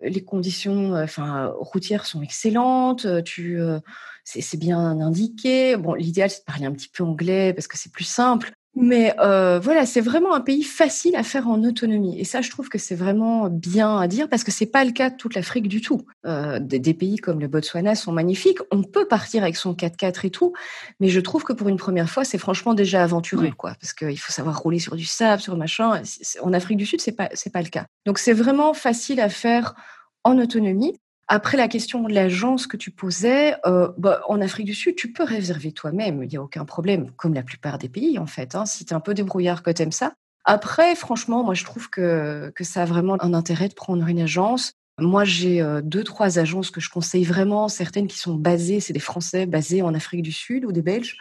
les, 0.00 0.24
conditions 0.24 0.94
euh, 0.94 1.48
routières 1.58 2.06
sont 2.06 2.22
excellentes, 2.22 3.06
tu, 3.24 3.60
euh, 3.60 3.80
c'est 4.24 4.58
bien 4.58 4.78
indiqué. 4.78 5.76
Bon, 5.76 5.94
l'idéal 5.94 6.30
c'est 6.30 6.40
de 6.40 6.44
parler 6.44 6.66
un 6.66 6.72
petit 6.72 6.88
peu 6.88 7.04
anglais 7.04 7.52
parce 7.52 7.66
que 7.66 7.78
c'est 7.78 7.92
plus 7.92 8.04
simple. 8.04 8.52
Mais 8.78 9.14
euh, 9.20 9.58
voilà, 9.58 9.86
c'est 9.86 10.02
vraiment 10.02 10.34
un 10.34 10.42
pays 10.42 10.62
facile 10.62 11.16
à 11.16 11.22
faire 11.22 11.48
en 11.48 11.64
autonomie. 11.64 12.20
Et 12.20 12.24
ça, 12.24 12.42
je 12.42 12.50
trouve 12.50 12.68
que 12.68 12.76
c'est 12.76 12.94
vraiment 12.94 13.48
bien 13.48 13.98
à 13.98 14.06
dire 14.06 14.28
parce 14.28 14.44
que 14.44 14.50
c'est 14.50 14.66
pas 14.66 14.84
le 14.84 14.92
cas 14.92 15.08
de 15.08 15.16
toute 15.16 15.34
l'Afrique 15.34 15.66
du 15.66 15.80
tout. 15.80 16.02
Euh, 16.26 16.58
des, 16.60 16.92
pays 16.92 17.16
comme 17.16 17.40
le 17.40 17.48
Botswana 17.48 17.94
sont 17.94 18.12
magnifiques. 18.12 18.58
On 18.70 18.82
peut 18.82 19.08
partir 19.08 19.42
avec 19.42 19.56
son 19.56 19.72
4x4 19.72 20.26
et 20.26 20.30
tout, 20.30 20.52
mais 21.00 21.08
je 21.08 21.20
trouve 21.20 21.42
que 21.42 21.54
pour 21.54 21.68
une 21.68 21.78
première 21.78 22.10
fois, 22.10 22.24
c'est 22.24 22.36
franchement 22.36 22.74
déjà 22.74 23.02
aventureux, 23.02 23.50
quoi, 23.56 23.74
parce 23.80 23.94
qu'il 23.94 24.18
faut 24.20 24.32
savoir 24.32 24.58
rouler 24.58 24.78
sur 24.78 24.94
du 24.94 25.06
sable, 25.06 25.40
sur 25.40 25.56
machin. 25.56 26.02
En 26.42 26.52
Afrique 26.52 26.76
du 26.76 26.84
Sud, 26.84 27.00
c'est 27.00 27.16
pas 27.16 27.30
c'est 27.32 27.52
pas 27.52 27.62
le 27.62 27.68
cas. 27.68 27.86
Donc 28.04 28.18
c'est 28.18 28.34
vraiment 28.34 28.74
facile 28.74 29.20
à 29.20 29.30
faire 29.30 29.74
en 30.22 30.38
autonomie. 30.38 30.98
Après 31.28 31.56
la 31.56 31.66
question 31.66 32.04
de 32.04 32.12
l'agence 32.12 32.68
que 32.68 32.76
tu 32.76 32.92
posais, 32.92 33.56
euh, 33.66 33.90
bah, 33.98 34.22
en 34.28 34.40
Afrique 34.40 34.66
du 34.66 34.74
Sud, 34.74 34.94
tu 34.94 35.12
peux 35.12 35.24
réserver 35.24 35.72
toi-même, 35.72 36.22
il 36.22 36.28
n'y 36.28 36.36
a 36.36 36.42
aucun 36.42 36.64
problème, 36.64 37.10
comme 37.16 37.34
la 37.34 37.42
plupart 37.42 37.78
des 37.78 37.88
pays 37.88 38.18
en 38.18 38.26
fait, 38.26 38.54
hein, 38.54 38.64
si 38.64 38.84
tu 38.84 38.92
es 38.92 38.96
un 38.96 39.00
peu 39.00 39.12
débrouillard 39.12 39.62
que 39.64 39.70
tu 39.70 39.82
aimes 39.82 39.92
ça. 39.92 40.14
Après, 40.44 40.94
franchement, 40.94 41.42
moi 41.42 41.54
je 41.54 41.64
trouve 41.64 41.90
que, 41.90 42.52
que 42.54 42.62
ça 42.62 42.82
a 42.82 42.84
vraiment 42.84 43.20
un 43.20 43.34
intérêt 43.34 43.68
de 43.68 43.74
prendre 43.74 44.06
une 44.06 44.20
agence. 44.20 44.72
Moi, 44.98 45.24
j'ai 45.24 45.60
euh, 45.60 45.82
deux, 45.82 46.04
trois 46.04 46.38
agences 46.38 46.70
que 46.70 46.80
je 46.80 46.88
conseille 46.88 47.24
vraiment, 47.24 47.68
certaines 47.68 48.06
qui 48.06 48.18
sont 48.18 48.36
basées, 48.36 48.78
c'est 48.78 48.92
des 48.92 49.00
Français 49.00 49.46
basés 49.46 49.82
en 49.82 49.94
Afrique 49.94 50.22
du 50.22 50.32
Sud 50.32 50.64
ou 50.64 50.70
des 50.70 50.80
Belges, 50.80 51.18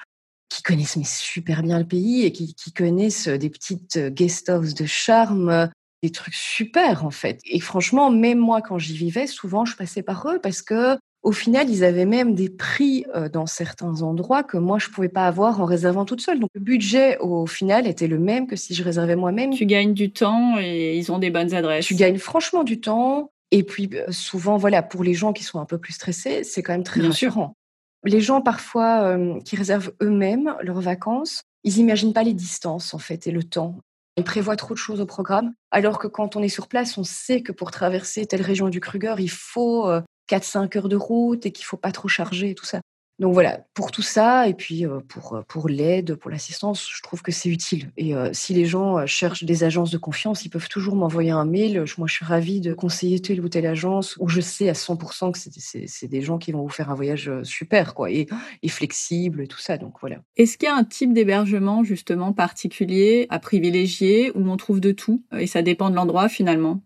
qui 0.50 0.62
connaissent 0.62 0.97
mais 0.97 1.03
super 1.03 1.63
bien 1.63 1.79
le 1.79 1.88
pays 1.88 2.24
et 2.24 2.31
qui, 2.31 2.53
qui 2.53 2.71
connaissent 2.71 3.27
des 3.27 3.50
petites 3.50 3.98
guest 3.98 4.50
houses 4.50 4.75
de 4.75 4.85
charme, 4.85 5.70
des 6.03 6.12
trucs 6.12 6.36
super 6.36 7.05
en 7.05 7.12
fait. 7.12 7.40
Et 7.46 7.60
franchement, 7.60 8.10
même 8.12 8.40
moi 8.40 8.62
quand 8.62 8.77
j'y 8.77 8.96
vivais, 8.96 9.27
souvent 9.27 9.66
je 9.66 9.75
passais 9.75 10.03
par 10.03 10.27
eux 10.29 10.40
parce 10.40 10.62
que 10.62 10.98
au 11.25 11.31
final, 11.31 11.72
ils 11.72 11.84
avaient 11.84 12.05
même 12.05 12.36
des 12.36 12.50
prix 12.50 13.03
dans 13.34 13.48
certains 13.48 14.03
endroits 14.03 14.44
que 14.44 14.58
moi 14.58 14.77
je 14.77 14.90
pouvais 14.90 15.10
pas 15.10 15.25
avoir 15.25 15.60
en 15.60 15.66
réservant 15.66 16.05
toute 16.05 16.22
seule. 16.22 16.40
Donc 16.40 16.51
le 16.53 16.62
budget 16.62 17.18
au 17.18 17.48
final 17.48 17.88
était 17.88 18.05
le 18.05 18.20
même 18.20 18.46
que 18.46 18.55
si 18.55 18.75
je 18.75 18.84
réservais 18.84 19.16
moi-même. 19.16 19.50
Tu 19.50 19.66
gagnes 19.66 19.96
du 19.96 20.12
temps 20.12 20.60
et 20.60 20.96
ils 20.96 21.12
ont 21.12 21.18
des 21.18 21.31
bonnes 21.31 21.55
adresses. 21.55 21.88
Tu 21.88 21.96
gagnes 21.96 22.20
franchement 22.20 22.64
du 22.64 22.79
temps. 22.79 23.31
Et 23.50 23.64
puis 23.64 23.90
souvent, 24.12 24.58
voilà, 24.58 24.84
pour 24.84 25.03
les 25.03 25.16
gens 25.16 25.34
qui 25.34 25.44
sont 25.44 25.60
un 25.60 25.66
peu 25.66 25.79
plus 25.79 25.94
stressés, 25.94 26.44
c'est 26.44 26.62
quand 26.62 26.74
même 26.74 26.84
très 26.84 27.01
rassurant. 27.01 27.55
Les 28.03 28.22
gens 28.22 28.42
parfois 28.42 29.01
euh, 29.01 29.40
qui 29.42 29.55
réservent 29.55 29.94
eux-mêmes 30.03 30.55
leurs 30.62 30.81
vacances, 30.81 31.42
ils 31.64 31.75
n'imaginent 31.77 32.14
pas 32.14 32.22
les 32.22 32.36
distances 32.36 32.94
en 32.94 33.00
fait 33.00 33.25
et 33.25 33.31
le 33.31 33.44
temps. 33.44 33.79
On 34.17 34.23
prévoit 34.23 34.55
trop 34.55 34.73
de 34.73 34.79
choses 34.79 35.01
au 35.01 35.05
programme, 35.05 35.53
alors 35.71 35.99
que 35.99 36.07
quand 36.07 36.35
on 36.35 36.41
est 36.41 36.49
sur 36.49 36.67
place, 36.67 36.97
on 36.97 37.03
sait 37.03 37.41
que 37.41 37.51
pour 37.51 37.71
traverser 37.71 38.25
telle 38.25 38.41
région 38.41 38.69
du 38.69 38.79
Kruger, 38.79 39.15
il 39.19 39.29
faut 39.29 39.89
4-5 40.29 40.75
euh, 40.75 40.79
heures 40.79 40.89
de 40.89 40.95
route 40.95 41.45
et 41.45 41.51
qu'il 41.51 41.65
faut 41.65 41.77
pas 41.77 41.91
trop 41.91 42.07
charger 42.07 42.51
et 42.51 42.55
tout 42.55 42.65
ça. 42.65 42.79
Donc 43.17 43.33
voilà, 43.33 43.65
pour 43.73 43.91
tout 43.91 44.01
ça, 44.01 44.47
et 44.49 44.53
puis 44.53 44.85
pour, 45.07 45.41
pour 45.47 45.69
l'aide, 45.69 46.15
pour 46.15 46.29
l'assistance, 46.29 46.89
je 46.93 47.01
trouve 47.01 47.21
que 47.21 47.31
c'est 47.31 47.47
utile. 47.47 47.91
Et 47.95 48.13
si 48.33 48.53
les 48.53 48.65
gens 48.65 49.05
cherchent 49.05 49.45
des 49.45 49.63
agences 49.63 49.89
de 49.91 49.97
confiance, 49.97 50.43
ils 50.43 50.49
peuvent 50.49 50.67
toujours 50.67 50.95
m'envoyer 50.95 51.31
un 51.31 51.45
mail. 51.45 51.85
Moi, 51.97 52.07
je 52.07 52.13
suis 52.13 52.25
ravie 52.25 52.59
de 52.59 52.73
conseiller 52.73 53.21
telle 53.21 53.39
ou 53.39 53.47
telle 53.47 53.67
agence 53.67 54.17
où 54.19 54.27
je 54.27 54.41
sais 54.41 54.67
à 54.67 54.73
100% 54.73 55.31
que 55.31 55.39
c'est 55.39 56.07
des 56.07 56.21
gens 56.21 56.37
qui 56.37 56.51
vont 56.51 56.63
vous 56.63 56.69
faire 56.69 56.91
un 56.91 56.95
voyage 56.95 57.31
super, 57.43 57.93
quoi, 57.93 58.11
et, 58.11 58.27
et 58.63 58.69
flexible 58.69 59.41
et 59.41 59.47
tout 59.47 59.59
ça. 59.59 59.77
Donc 59.77 59.93
voilà. 60.01 60.17
Est-ce 60.35 60.57
qu'il 60.57 60.67
y 60.67 60.71
a 60.71 60.75
un 60.75 60.83
type 60.83 61.13
d'hébergement 61.13 61.83
justement 61.85 62.33
particulier 62.33 63.27
à 63.29 63.39
privilégier 63.39 64.31
où 64.35 64.49
on 64.49 64.57
trouve 64.57 64.81
de 64.81 64.91
tout 64.91 65.23
et 65.37 65.47
ça 65.47 65.61
dépend 65.61 65.89
de 65.89 65.95
l'endroit 65.95 66.27
finalement? 66.27 66.81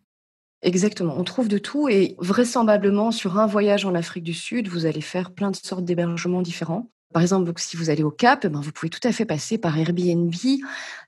Exactement, 0.61 1.15
on 1.17 1.23
trouve 1.23 1.47
de 1.47 1.57
tout 1.57 1.87
et 1.87 2.15
vraisemblablement 2.19 3.11
sur 3.11 3.39
un 3.39 3.47
voyage 3.47 3.85
en 3.85 3.95
Afrique 3.95 4.25
du 4.25 4.33
Sud, 4.33 4.67
vous 4.67 4.85
allez 4.85 5.01
faire 5.01 5.31
plein 5.31 5.51
de 5.51 5.55
sortes 5.55 5.85
d'hébergements 5.85 6.41
différents. 6.41 6.89
Par 7.11 7.23
exemple, 7.23 7.51
si 7.57 7.75
vous 7.75 7.89
allez 7.89 8.03
au 8.03 8.11
Cap, 8.11 8.41
eh 8.45 8.49
ben, 8.49 8.61
vous 8.61 8.71
pouvez 8.71 8.91
tout 8.91 9.05
à 9.07 9.11
fait 9.11 9.25
passer 9.25 9.57
par 9.57 9.79
Airbnb. 9.79 10.31
Il 10.43 10.61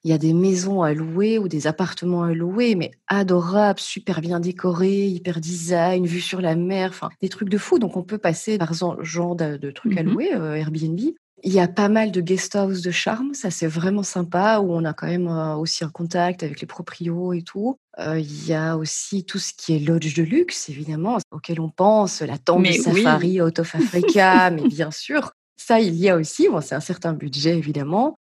y 0.03 0.13
a 0.13 0.17
des 0.17 0.33
maisons 0.33 0.81
à 0.81 0.93
louer 0.93 1.37
ou 1.37 1.47
des 1.47 1.67
appartements 1.67 2.23
à 2.23 2.33
louer, 2.33 2.73
mais 2.73 2.89
adorables, 3.07 3.79
super 3.79 4.21
bien 4.21 4.39
décorés, 4.39 5.05
hyper 5.05 5.39
design, 5.39 6.07
vue 6.07 6.21
sur 6.21 6.41
la 6.41 6.55
mer, 6.55 6.89
enfin 6.89 7.09
des 7.21 7.29
trucs 7.29 7.49
de 7.49 7.57
fou. 7.59 7.77
Donc 7.77 7.97
on 7.97 8.03
peut 8.03 8.17
passer 8.17 8.57
par 8.57 8.73
ce 8.73 8.85
genre 9.01 9.35
de, 9.35 9.69
trucs 9.69 9.95
à 9.95 10.01
mmh 10.01 10.07
louer, 10.07 10.33
euh, 10.33 10.55
Airbnb. 10.55 10.99
Il 11.43 11.53
y 11.53 11.59
a 11.59 11.67
pas 11.67 11.89
mal 11.89 12.11
de 12.11 12.21
guest 12.21 12.55
house 12.55 12.81
de 12.81 12.91
charme, 12.91 13.33
ça 13.33 13.49
c'est 13.49 13.67
vraiment 13.67 14.03
sympa, 14.03 14.59
où 14.59 14.73
on 14.73 14.85
a 14.85 14.93
quand 14.93 15.07
même 15.07 15.27
euh, 15.27 15.55
aussi 15.55 15.83
un 15.83 15.89
contact 15.89 16.43
avec 16.43 16.61
les 16.61 16.67
proprios 16.67 17.33
et 17.33 17.41
tout. 17.41 17.77
Euh, 17.99 18.19
il 18.19 18.47
y 18.47 18.53
a 18.53 18.77
aussi 18.77 19.25
tout 19.25 19.39
ce 19.39 19.51
qui 19.53 19.75
est 19.75 19.79
lodge 19.79 20.15
de 20.15 20.21
luxe, 20.21 20.69
évidemment, 20.69 21.17
auquel 21.31 21.59
on 21.59 21.69
pense, 21.69 22.21
la 22.21 22.37
tente 22.37 22.63
de 22.63 22.71
safari 22.71 23.41
Out 23.41 23.57
of 23.59 23.73
Africa, 23.73 24.49
mais 24.51 24.67
bien 24.67 24.91
sûr, 24.91 25.31
ça 25.57 25.79
il 25.79 25.95
y 25.95 26.09
a 26.09 26.15
aussi, 26.15 26.47
bon, 26.47 26.61
c'est 26.61 26.75
un 26.75 26.79
certain 26.79 27.13
budget 27.13 27.57
évidemment. 27.57 28.15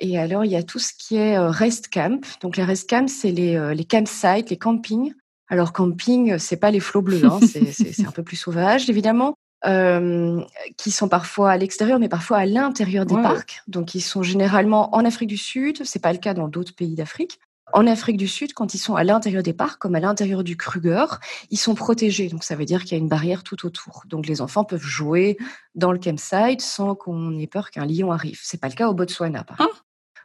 Et 0.00 0.18
alors 0.18 0.44
il 0.44 0.50
y 0.50 0.56
a 0.56 0.64
tout 0.64 0.80
ce 0.80 0.92
qui 0.98 1.16
est 1.16 1.38
euh, 1.38 1.50
rest 1.50 1.88
camp. 1.92 2.24
Donc 2.40 2.56
les 2.56 2.64
rest 2.64 2.90
camps, 2.90 3.08
c'est 3.08 3.30
les, 3.30 3.74
les 3.74 3.84
campsites, 3.84 4.50
les 4.50 4.58
campings. 4.58 5.12
Alors 5.48 5.72
camping, 5.72 6.38
c'est 6.38 6.56
pas 6.56 6.72
les 6.72 6.80
flots 6.80 7.02
bleus, 7.02 7.24
hein, 7.24 7.38
c'est 7.46 8.06
un 8.06 8.10
peu 8.10 8.24
plus 8.24 8.36
sauvage 8.36 8.90
évidemment. 8.90 9.36
Euh, 9.66 10.42
qui 10.76 10.90
sont 10.90 11.08
parfois 11.08 11.50
à 11.50 11.56
l'extérieur, 11.56 11.98
mais 11.98 12.10
parfois 12.10 12.36
à 12.38 12.44
l'intérieur 12.44 13.06
des 13.06 13.14
parcs. 13.14 13.62
Donc, 13.66 13.94
ils 13.94 14.02
sont 14.02 14.22
généralement 14.22 14.94
en 14.94 15.06
Afrique 15.06 15.30
du 15.30 15.38
Sud. 15.38 15.84
C'est 15.84 16.02
pas 16.02 16.12
le 16.12 16.18
cas 16.18 16.34
dans 16.34 16.48
d'autres 16.48 16.74
pays 16.74 16.94
d'Afrique. 16.94 17.40
En 17.72 17.86
Afrique 17.86 18.18
du 18.18 18.28
Sud, 18.28 18.52
quand 18.52 18.74
ils 18.74 18.78
sont 18.78 18.94
à 18.94 19.04
l'intérieur 19.04 19.42
des 19.42 19.54
parcs, 19.54 19.78
comme 19.78 19.94
à 19.94 20.00
l'intérieur 20.00 20.44
du 20.44 20.58
Kruger, 20.58 21.06
ils 21.50 21.58
sont 21.58 21.74
protégés. 21.74 22.28
Donc, 22.28 22.44
ça 22.44 22.56
veut 22.56 22.66
dire 22.66 22.82
qu'il 22.82 22.92
y 22.92 22.94
a 22.96 22.98
une 22.98 23.08
barrière 23.08 23.42
tout 23.42 23.64
autour. 23.64 24.02
Donc, 24.06 24.26
les 24.26 24.42
enfants 24.42 24.64
peuvent 24.64 24.84
jouer 24.84 25.38
dans 25.74 25.92
le 25.92 25.98
campsite 25.98 26.60
sans 26.60 26.94
qu'on 26.94 27.38
ait 27.38 27.46
peur 27.46 27.70
qu'un 27.70 27.86
lion 27.86 28.12
arrive. 28.12 28.40
C'est 28.42 28.60
pas 28.60 28.68
le 28.68 28.74
cas 28.74 28.88
au 28.88 28.94
Botswana, 28.94 29.44
par 29.44 29.56
ah. 29.60 29.68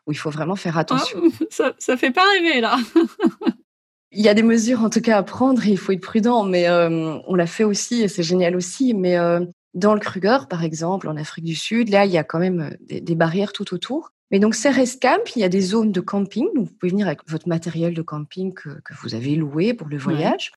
où 0.06 0.12
il 0.12 0.17
faut 0.17 0.32
vraiment 0.32 0.58
faire 0.58 0.78
ah, 0.78 0.82
attention. 0.82 1.21
ça, 1.49 1.73
ça 1.80 1.95
fait 1.95 2.12
pas 2.12 2.25
rêver, 2.34 2.60
là. 2.60 2.78
Il 4.12 4.22
y 4.22 4.30
a 4.30 4.34
des 4.34 4.43
mesures 4.43 4.82
en 4.84 4.89
tout 4.89 5.02
cas 5.02 5.17
à 5.17 5.24
prendre 5.24 5.65
et 5.65 5.69
il 5.69 5.78
faut 5.78 5.91
être 5.91 6.02
prudent, 6.02 6.43
mais 6.43 6.67
euh, 6.67 7.17
on 7.28 7.36
l'a 7.36 7.45
fait 7.45 7.63
aussi 7.63 8.02
et 8.02 8.08
c'est 8.08 8.24
génial 8.24 8.56
aussi. 8.56 8.93
Mais 8.93 9.17
euh, 9.17 9.45
dans 9.76 9.93
le 9.93 10.00
Kruger, 10.00 10.39
par 10.50 10.63
exemple, 10.63 11.08
en 11.08 11.15
Afrique 11.15 11.45
du 11.45 11.56
Sud, 11.56 11.89
là, 11.89 12.06
il 12.06 12.12
y 12.12 12.17
a 12.17 12.24
quand 12.24 12.39
même 12.39 12.72
euh, 12.91 13.00
des, 13.02 13.15
barrières 13.15 13.54
tout 13.54 13.72
autour. 13.74 14.12
Mais 14.32 14.39
donc, 14.39 14.56
c'est 14.56 14.69
Rest 14.69 15.02
Camp, 15.02 15.36
il 15.36 15.41
y 15.41 15.43
a 15.43 15.50
des 15.50 15.62
zones 15.62 15.91
de 15.91 16.02
camping. 16.02 16.45
Donc, 16.56 16.67
vous 16.67 16.74
pouvez 16.80 16.91
venir 16.91 17.08
avec 17.08 17.19
votre 17.28 17.48
matériel 17.48 17.93
de 17.93 18.02
camping 18.02 18.54
que, 18.54 18.69
vous 19.02 19.15
avez 19.15 19.36
loué 19.36 19.74
pour 19.74 19.88
le 19.88 19.98
voyage. 19.98 20.52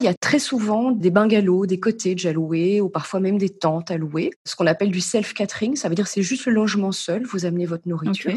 Il 0.00 0.04
y 0.04 0.08
a 0.08 0.14
très 0.14 0.38
souvent 0.38 0.90
des 0.90 1.10
bungalows, 1.10 1.66
des 1.66 1.80
cottages 1.80 2.26
à 2.26 2.32
louer 2.32 2.80
ou 2.80 2.88
parfois 2.88 3.18
même 3.18 3.38
des 3.38 3.48
tentes 3.48 3.90
à 3.90 3.96
louer. 3.96 4.30
Ce 4.44 4.54
qu'on 4.54 4.66
appelle 4.66 4.90
du 4.90 5.00
self-catering, 5.00 5.74
ça 5.74 5.88
veut 5.88 5.94
dire 5.94 6.06
c'est 6.06 6.22
juste 6.22 6.46
le 6.46 6.52
logement 6.52 6.92
seul, 6.92 7.24
vous 7.24 7.46
amenez 7.46 7.66
votre 7.66 7.88
nourriture. 7.88 8.32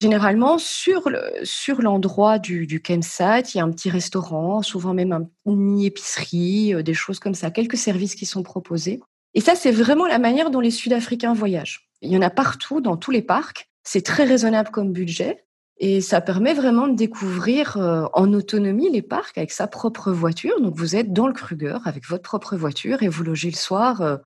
Généralement, 0.00 0.58
sur, 0.58 1.08
sur 1.44 1.80
l'endroit 1.80 2.38
du, 2.38 2.66
du 2.66 2.82
il 2.86 3.56
y 3.56 3.60
a 3.60 3.64
un 3.64 3.70
petit 3.70 3.90
restaurant, 3.90 4.60
souvent 4.62 4.92
même 4.92 5.12
un, 5.12 5.28
une 5.46 5.80
épicerie, 5.80 6.74
euh, 6.74 6.82
des 6.82 6.94
choses 6.94 7.20
comme 7.20 7.34
ça, 7.34 7.50
quelques 7.50 7.76
services 7.76 8.14
qui 8.14 8.26
sont 8.26 8.42
proposés. 8.42 9.00
Et 9.34 9.40
ça, 9.40 9.54
c'est 9.54 9.70
vraiment 9.70 10.06
la 10.06 10.18
manière 10.18 10.50
dont 10.50 10.60
les 10.60 10.70
Sud-Africains 10.70 11.32
voyagent. 11.32 11.88
Il 12.02 12.10
y 12.10 12.16
en 12.16 12.22
a 12.22 12.30
partout, 12.30 12.80
dans 12.80 12.96
tous 12.96 13.10
les 13.10 13.22
parcs. 13.22 13.70
C'est 13.82 14.04
très 14.04 14.24
raisonnable 14.24 14.70
comme 14.70 14.92
budget. 14.92 15.44
Et 15.78 16.00
ça 16.00 16.20
permet 16.20 16.54
vraiment 16.54 16.86
de 16.86 16.94
découvrir 16.94 17.76
en 18.12 18.32
autonomie 18.32 18.90
les 18.90 19.02
parcs 19.02 19.36
avec 19.36 19.50
sa 19.50 19.66
propre 19.66 20.12
voiture. 20.12 20.60
Donc 20.60 20.76
vous 20.76 20.94
êtes 20.94 21.12
dans 21.12 21.26
le 21.26 21.32
Kruger 21.32 21.78
avec 21.84 22.06
votre 22.06 22.22
propre 22.22 22.56
voiture 22.56 23.02
et 23.02 23.08
vous 23.08 23.24
logez 23.24 23.50
le 23.50 23.56
soir 23.56 24.20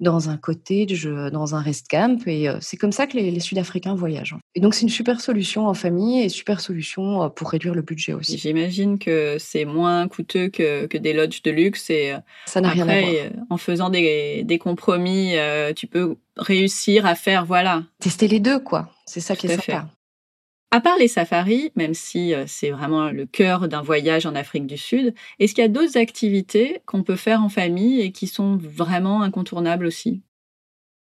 dans 0.00 0.28
un 0.28 0.36
cottage, 0.36 1.04
dans 1.04 1.54
un 1.54 1.60
rest 1.60 1.86
camp. 1.88 2.26
Et 2.26 2.48
c'est 2.60 2.76
comme 2.76 2.92
ça 2.92 3.06
que 3.06 3.16
les, 3.16 3.40
Sud-Africains 3.40 3.94
voyagent. 3.94 4.36
Et 4.54 4.60
donc 4.60 4.74
c'est 4.74 4.82
une 4.82 4.88
super 4.88 5.20
solution 5.20 5.66
en 5.66 5.74
famille 5.74 6.22
et 6.22 6.28
super 6.28 6.60
solution 6.60 7.30
pour 7.30 7.50
réduire 7.50 7.74
le 7.74 7.82
budget 7.82 8.12
aussi. 8.12 8.36
J'imagine 8.38 8.98
que 8.98 9.36
c'est 9.38 9.64
moins 9.64 10.08
coûteux 10.08 10.48
que, 10.48 10.86
que, 10.86 10.98
des 10.98 11.12
lodges 11.12 11.42
de 11.42 11.50
luxe. 11.50 11.90
Et 11.90 12.14
ça 12.46 12.60
n'a 12.60 12.70
rien 12.70 12.88
à 12.88 13.00
voir. 13.00 13.12
En 13.48 13.56
faisant 13.56 13.90
des, 13.90 14.42
des 14.44 14.58
compromis, 14.58 15.34
tu 15.76 15.86
peux 15.86 16.16
réussir 16.36 17.06
à 17.06 17.14
faire, 17.14 17.44
voilà. 17.44 17.84
Tester 18.00 18.28
les 18.28 18.40
deux, 18.40 18.58
quoi. 18.58 18.90
C'est 19.06 19.20
ça 19.20 19.36
qui 19.36 19.46
est 19.46 19.56
sympa. 19.56 19.88
À 20.72 20.80
part 20.80 20.98
les 20.98 21.08
safaris, 21.08 21.72
même 21.74 21.94
si 21.94 22.32
euh, 22.32 22.44
c'est 22.46 22.70
vraiment 22.70 23.10
le 23.10 23.26
cœur 23.26 23.68
d'un 23.68 23.82
voyage 23.82 24.24
en 24.24 24.36
Afrique 24.36 24.66
du 24.66 24.76
Sud, 24.76 25.14
est-ce 25.40 25.54
qu'il 25.54 25.62
y 25.62 25.64
a 25.64 25.68
d'autres 25.68 25.98
activités 25.98 26.80
qu'on 26.86 27.02
peut 27.02 27.16
faire 27.16 27.42
en 27.42 27.48
famille 27.48 28.00
et 28.00 28.12
qui 28.12 28.28
sont 28.28 28.56
vraiment 28.56 29.22
incontournables 29.22 29.84
aussi? 29.86 30.22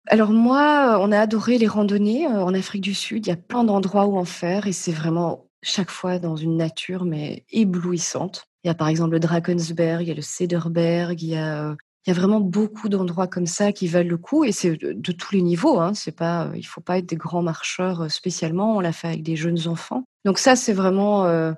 Alors 0.07 0.33
moi, 0.33 0.98
on 1.00 1.12
a 1.12 1.18
adoré 1.18 1.57
les 1.57 1.66
randonnées 1.66 2.27
euh, 2.27 2.44
en 2.44 2.53
Afrique 2.53 2.83
du 2.83 2.94
Sud. 2.94 3.27
Il 3.27 3.31
y 3.31 3.33
a 3.33 3.37
plein 3.37 3.64
d'endroits 3.64 4.07
où 4.07 4.18
en 4.18 4.27
faire 4.27 4.66
et 4.66 4.72
c'est 4.72 4.92
vraiment 4.92 5.48
chaque 5.62 5.90
fois 5.90 6.18
dans 6.18 6.37
une 6.37 6.59
nature 6.59 7.07
mais 7.07 7.46
éblouissante. 7.50 8.44
Il 8.64 8.68
y 8.68 8.70
a 8.70 8.74
par 8.74 8.88
exemple 8.88 9.12
le 9.12 9.20
Drakensberg, 9.20 10.03
il 10.03 10.09
y 10.09 10.11
a 10.11 10.14
le 10.14 10.22
Cederberg, 10.22 11.22
il 11.22 11.29
y 11.29 11.37
a 11.37 11.70
euh, 11.70 11.77
il 12.06 12.10
y 12.10 12.16
a 12.16 12.20
vraiment 12.20 12.40
beaucoup 12.40 12.90
d'endroits 12.90 13.26
comme 13.26 13.46
ça 13.46 13.72
qui 13.72 13.86
valent 13.88 14.10
le 14.10 14.18
coup 14.18 14.44
et 14.44 14.52
c'est 14.52 14.76
de, 14.76 15.12
tous 15.12 15.34
les 15.34 15.40
niveaux. 15.40 15.80
Hein. 15.80 15.94
C'est 15.94 16.14
pas, 16.14 16.50
il 16.54 16.66
faut 16.66 16.82
pas 16.82 16.98
être 16.98 17.06
des 17.06 17.16
grands 17.16 17.42
marcheurs 17.42 18.02
euh, 18.02 18.08
spécialement. 18.08 18.76
On 18.76 18.80
l'a 18.80 18.92
fait 18.92 19.08
avec 19.08 19.22
des 19.22 19.36
jeunes 19.36 19.68
enfants. 19.68 20.04
Donc 20.26 20.38
ça, 20.38 20.54
c'est 20.54 20.74
vraiment 20.74 21.24
euh, 21.24 21.52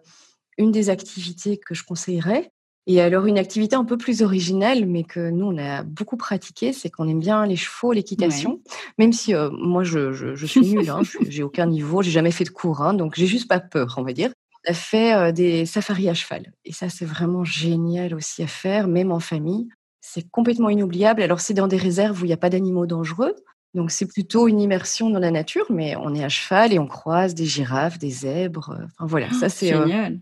une 0.56 0.70
des 0.70 0.88
activités 0.88 1.58
que 1.58 1.74
je 1.74 1.82
conseillerais. 1.82 2.50
Et 2.88 3.00
alors 3.00 3.26
une 3.26 3.38
activité 3.38 3.74
un 3.74 3.84
peu 3.84 3.98
plus 3.98 4.22
originale, 4.22 4.86
mais 4.86 5.02
que 5.02 5.30
nous 5.30 5.46
on 5.46 5.58
a 5.58 5.82
beaucoup 5.82 6.16
pratiqué, 6.16 6.72
c'est 6.72 6.88
qu'on 6.88 7.08
aime 7.08 7.18
bien 7.18 7.44
les 7.44 7.56
chevaux, 7.56 7.90
l'équitation. 7.90 8.60
Même 8.98 9.12
si 9.12 9.34
euh, 9.34 9.50
moi 9.50 9.82
je, 9.82 10.12
je, 10.12 10.46
suis 10.46 10.60
nulle, 10.60 10.88
hein, 10.90 11.00
j'ai 11.28 11.42
aucun 11.42 11.66
niveau, 11.66 12.02
j'ai 12.02 12.12
jamais 12.12 12.30
fait 12.30 12.44
de 12.44 12.50
cours, 12.50 12.82
hein, 12.82 12.94
donc 12.94 13.16
j'ai 13.16 13.26
juste 13.26 13.48
pas 13.48 13.58
peur, 13.58 13.96
on 13.96 14.04
va 14.04 14.12
dire. 14.12 14.30
On 14.64 14.70
a 14.70 14.74
fait 14.74 15.32
des 15.32 15.66
safaris 15.66 16.08
à 16.08 16.14
cheval, 16.14 16.52
et 16.64 16.72
ça 16.72 16.88
c'est 16.88 17.04
vraiment 17.04 17.42
génial 17.42 18.14
aussi 18.14 18.44
à 18.44 18.46
faire, 18.46 18.86
même 18.86 19.10
en 19.10 19.18
famille. 19.18 19.66
C'est 20.08 20.30
complètement 20.30 20.70
inoubliable. 20.70 21.20
Alors, 21.20 21.40
c'est 21.40 21.52
dans 21.52 21.66
des 21.66 21.76
réserves 21.76 22.22
où 22.22 22.24
il 22.24 22.28
n'y 22.28 22.32
a 22.32 22.38
pas 22.38 22.48
d'animaux 22.48 22.86
dangereux. 22.86 23.34
Donc, 23.74 23.90
c'est 23.90 24.06
plutôt 24.06 24.46
une 24.46 24.60
immersion 24.60 25.10
dans 25.10 25.18
la 25.18 25.32
nature, 25.32 25.66
mais 25.68 25.96
on 25.96 26.14
est 26.14 26.22
à 26.22 26.28
cheval 26.28 26.72
et 26.72 26.78
on 26.78 26.86
croise 26.86 27.34
des 27.34 27.44
girafes, 27.44 27.98
des 27.98 28.10
zèbres. 28.10 28.78
Enfin, 28.84 29.06
voilà, 29.06 29.30
ça, 29.32 29.48
c'est. 29.48 29.74
Euh, 29.74 29.82
génial. 29.82 30.20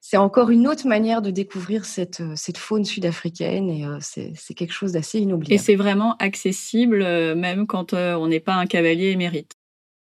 c'est 0.00 0.18
encore 0.18 0.50
une 0.50 0.68
autre 0.68 0.86
manière 0.86 1.20
de 1.20 1.32
découvrir 1.32 1.84
cette, 1.84 2.20
euh, 2.20 2.34
cette 2.36 2.58
faune 2.58 2.84
sud-africaine 2.84 3.70
et 3.70 3.84
euh, 3.84 3.98
c'est 4.00 4.54
quelque 4.54 4.72
chose 4.72 4.92
d'assez 4.92 5.18
inoubliable. 5.18 5.52
Et 5.52 5.58
c'est 5.58 5.74
vraiment 5.74 6.16
accessible 6.18 6.98
même 7.34 7.66
quand 7.66 7.92
on 7.92 8.28
n'est 8.28 8.40
pas 8.40 8.54
un 8.54 8.66
cavalier 8.66 9.10
émérite. 9.10 9.54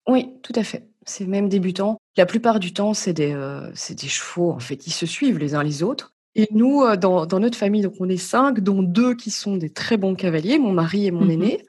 Oui, 0.08 0.30
tout 0.44 0.54
à 0.56 0.64
fait. 0.64 0.88
C'est 1.08 1.26
même 1.26 1.50
débutant. 1.50 1.98
La 2.18 2.28
plupart 2.28 2.60
du 2.60 2.72
temps, 2.72 2.94
c'est 2.94 3.14
des, 3.14 3.34
des 3.34 4.08
chevaux, 4.08 4.52
en 4.52 4.60
fait, 4.60 4.86
ils 4.86 4.94
se 4.94 5.08
suivent 5.08 5.40
les 5.40 5.56
uns 5.56 5.64
les 5.64 5.82
autres. 5.82 6.14
Et 6.38 6.48
nous, 6.52 6.84
euh, 6.84 6.96
dans, 6.96 7.40
notre 7.40 7.58
famille, 7.58 7.82
donc 7.82 7.96
on 8.00 8.08
est 8.08 8.16
cinq, 8.16 8.60
dont 8.60 8.84
deux 8.84 9.16
qui 9.16 9.32
sont 9.32 9.58
des 9.58 9.72
très 9.72 9.98
bons 9.98 10.14
cavaliers, 10.16 10.60
mon 10.60 10.72
mari 10.72 11.08
et 11.08 11.12
mon 11.12 11.26
mmh 11.26 11.32
aîné. 11.32 11.64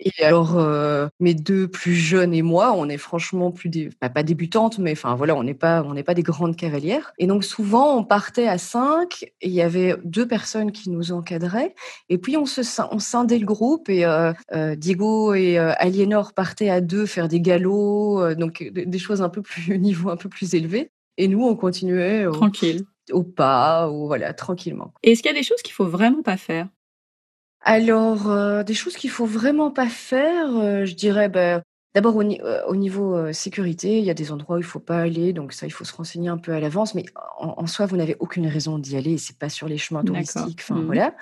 Et 0.00 0.24
alors, 0.24 0.56
euh, 0.56 1.08
mes 1.18 1.34
deux 1.34 1.66
plus 1.66 1.94
jeunes 1.94 2.32
et 2.32 2.40
moi, 2.40 2.72
on 2.72 2.88
est 2.88 2.98
franchement 2.98 3.50
plus 3.50 3.68
des, 3.68 3.90
pas 4.00 4.22
débutantes, 4.22 4.78
mais 4.78 4.92
enfin 4.92 5.16
voilà, 5.16 5.34
on 5.34 5.42
n'est 5.42 5.54
pas, 5.54 5.82
on 5.82 5.92
n'est 5.92 6.04
pas 6.04 6.14
des 6.14 6.22
grandes 6.22 6.56
cavalières. 6.56 7.12
Et 7.18 7.26
donc 7.26 7.42
souvent, 7.42 7.98
on 7.98 8.04
partait 8.04 8.46
à 8.46 8.58
cinq, 8.58 9.24
et 9.42 9.48
il 9.48 9.52
y 9.52 9.60
avait 9.60 9.96
deux 10.04 10.26
personnes 10.26 10.70
qui 10.70 10.88
nous 10.88 11.10
encadraient, 11.10 11.74
et 12.08 12.16
puis 12.16 12.36
on 12.36 12.46
se, 12.46 12.60
on 12.92 13.00
scindait 13.00 13.40
le 13.40 13.44
groupe, 13.44 13.88
et 13.88 14.04
euh, 14.04 14.32
Diego 14.76 15.34
et 15.34 15.58
Aliénor 15.58 16.32
partaient 16.32 16.70
à 16.70 16.80
deux 16.80 17.04
faire 17.04 17.26
des 17.26 17.40
galops, 17.40 18.36
donc 18.36 18.62
des 18.72 18.98
choses 18.98 19.20
un 19.20 19.28
peu 19.28 19.42
plus 19.42 19.78
niveau 19.80 20.10
un 20.10 20.16
peu 20.16 20.28
plus 20.28 20.54
élevé. 20.54 20.92
Et 21.16 21.26
nous, 21.26 21.44
on 21.44 21.56
continuait. 21.56 22.24
Tranquille 22.32 22.86
au 23.12 23.22
pas, 23.22 23.90
ou 23.90 24.06
voilà, 24.06 24.32
tranquillement. 24.34 24.92
Est-ce 25.02 25.22
qu'il 25.22 25.30
y 25.30 25.34
a 25.34 25.38
des 25.38 25.44
choses 25.44 25.62
qu'il 25.62 25.74
faut 25.74 25.86
vraiment 25.86 26.22
pas 26.22 26.36
faire? 26.36 26.68
Alors, 27.60 28.30
euh, 28.30 28.62
des 28.62 28.74
choses 28.74 28.96
qu'il 28.96 29.10
faut 29.10 29.26
vraiment 29.26 29.70
pas 29.70 29.88
faire, 29.88 30.56
euh, 30.56 30.84
je 30.84 30.94
dirais, 30.94 31.28
bah, 31.28 31.62
d'abord 31.94 32.16
au, 32.16 32.22
euh, 32.22 32.74
niveau 32.76 33.32
sécurité, 33.32 33.98
il 33.98 34.04
y 34.04 34.10
a 34.10 34.14
des 34.14 34.32
endroits 34.32 34.56
où 34.56 34.60
il 34.60 34.64
faut 34.64 34.80
pas 34.80 35.00
aller, 35.00 35.32
donc 35.32 35.52
ça, 35.52 35.66
il 35.66 35.70
faut 35.70 35.84
se 35.84 35.92
renseigner 35.92 36.28
un 36.28 36.38
peu 36.38 36.52
à 36.52 36.60
l'avance, 36.60 36.94
mais 36.94 37.04
en, 37.38 37.66
soi, 37.66 37.86
vous 37.86 37.96
n'avez 37.96 38.16
aucune 38.20 38.46
raison 38.46 38.78
d'y 38.78 38.96
aller, 38.96 39.18
c'est 39.18 39.38
pas 39.38 39.48
sur 39.48 39.68
les 39.68 39.78
chemins 39.78 40.04
touristiques, 40.04 40.60
enfin 40.62 40.76
mmh. 40.76 40.86
voilà. 40.86 41.14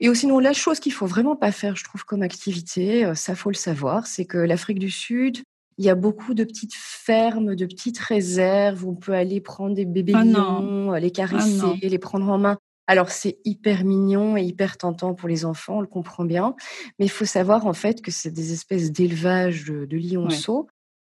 Et 0.00 0.08
aussi, 0.08 0.22
sinon, 0.22 0.38
la 0.38 0.52
chose 0.52 0.80
qu'il 0.80 0.92
faut 0.92 1.06
vraiment 1.06 1.36
pas 1.36 1.52
faire, 1.52 1.76
je 1.76 1.84
trouve, 1.84 2.04
comme 2.04 2.22
activité, 2.22 3.14
ça 3.14 3.34
faut 3.34 3.50
le 3.50 3.56
savoir, 3.56 4.06
c'est 4.06 4.26
que 4.26 4.38
l'Afrique 4.38 4.78
du 4.78 4.90
Sud, 4.90 5.38
il 5.78 5.84
y 5.84 5.90
a 5.90 5.94
beaucoup 5.94 6.34
de 6.34 6.44
petites 6.44 6.74
fermes, 6.74 7.54
de 7.54 7.66
petites 7.66 7.98
réserves 7.98 8.84
où 8.84 8.90
on 8.90 8.94
peut 8.94 9.12
aller 9.12 9.40
prendre 9.40 9.74
des 9.74 9.84
bébés 9.84 10.14
ah 10.14 10.24
lions, 10.24 10.92
les 10.94 11.08
ah 11.08 11.10
caresser, 11.10 11.78
les 11.82 11.98
prendre 11.98 12.28
en 12.28 12.38
main. 12.38 12.58
Alors 12.86 13.10
c'est 13.10 13.38
hyper 13.44 13.84
mignon 13.84 14.36
et 14.36 14.42
hyper 14.42 14.78
tentant 14.78 15.14
pour 15.14 15.28
les 15.28 15.44
enfants, 15.44 15.78
on 15.78 15.80
le 15.80 15.86
comprend 15.86 16.24
bien, 16.24 16.54
mais 16.98 17.06
il 17.06 17.10
faut 17.10 17.24
savoir 17.24 17.66
en 17.66 17.72
fait 17.72 18.00
que 18.00 18.10
c'est 18.10 18.30
des 18.30 18.52
espèces 18.52 18.92
d'élevage 18.92 19.64
de, 19.64 19.96
lionceaux. 19.96 20.68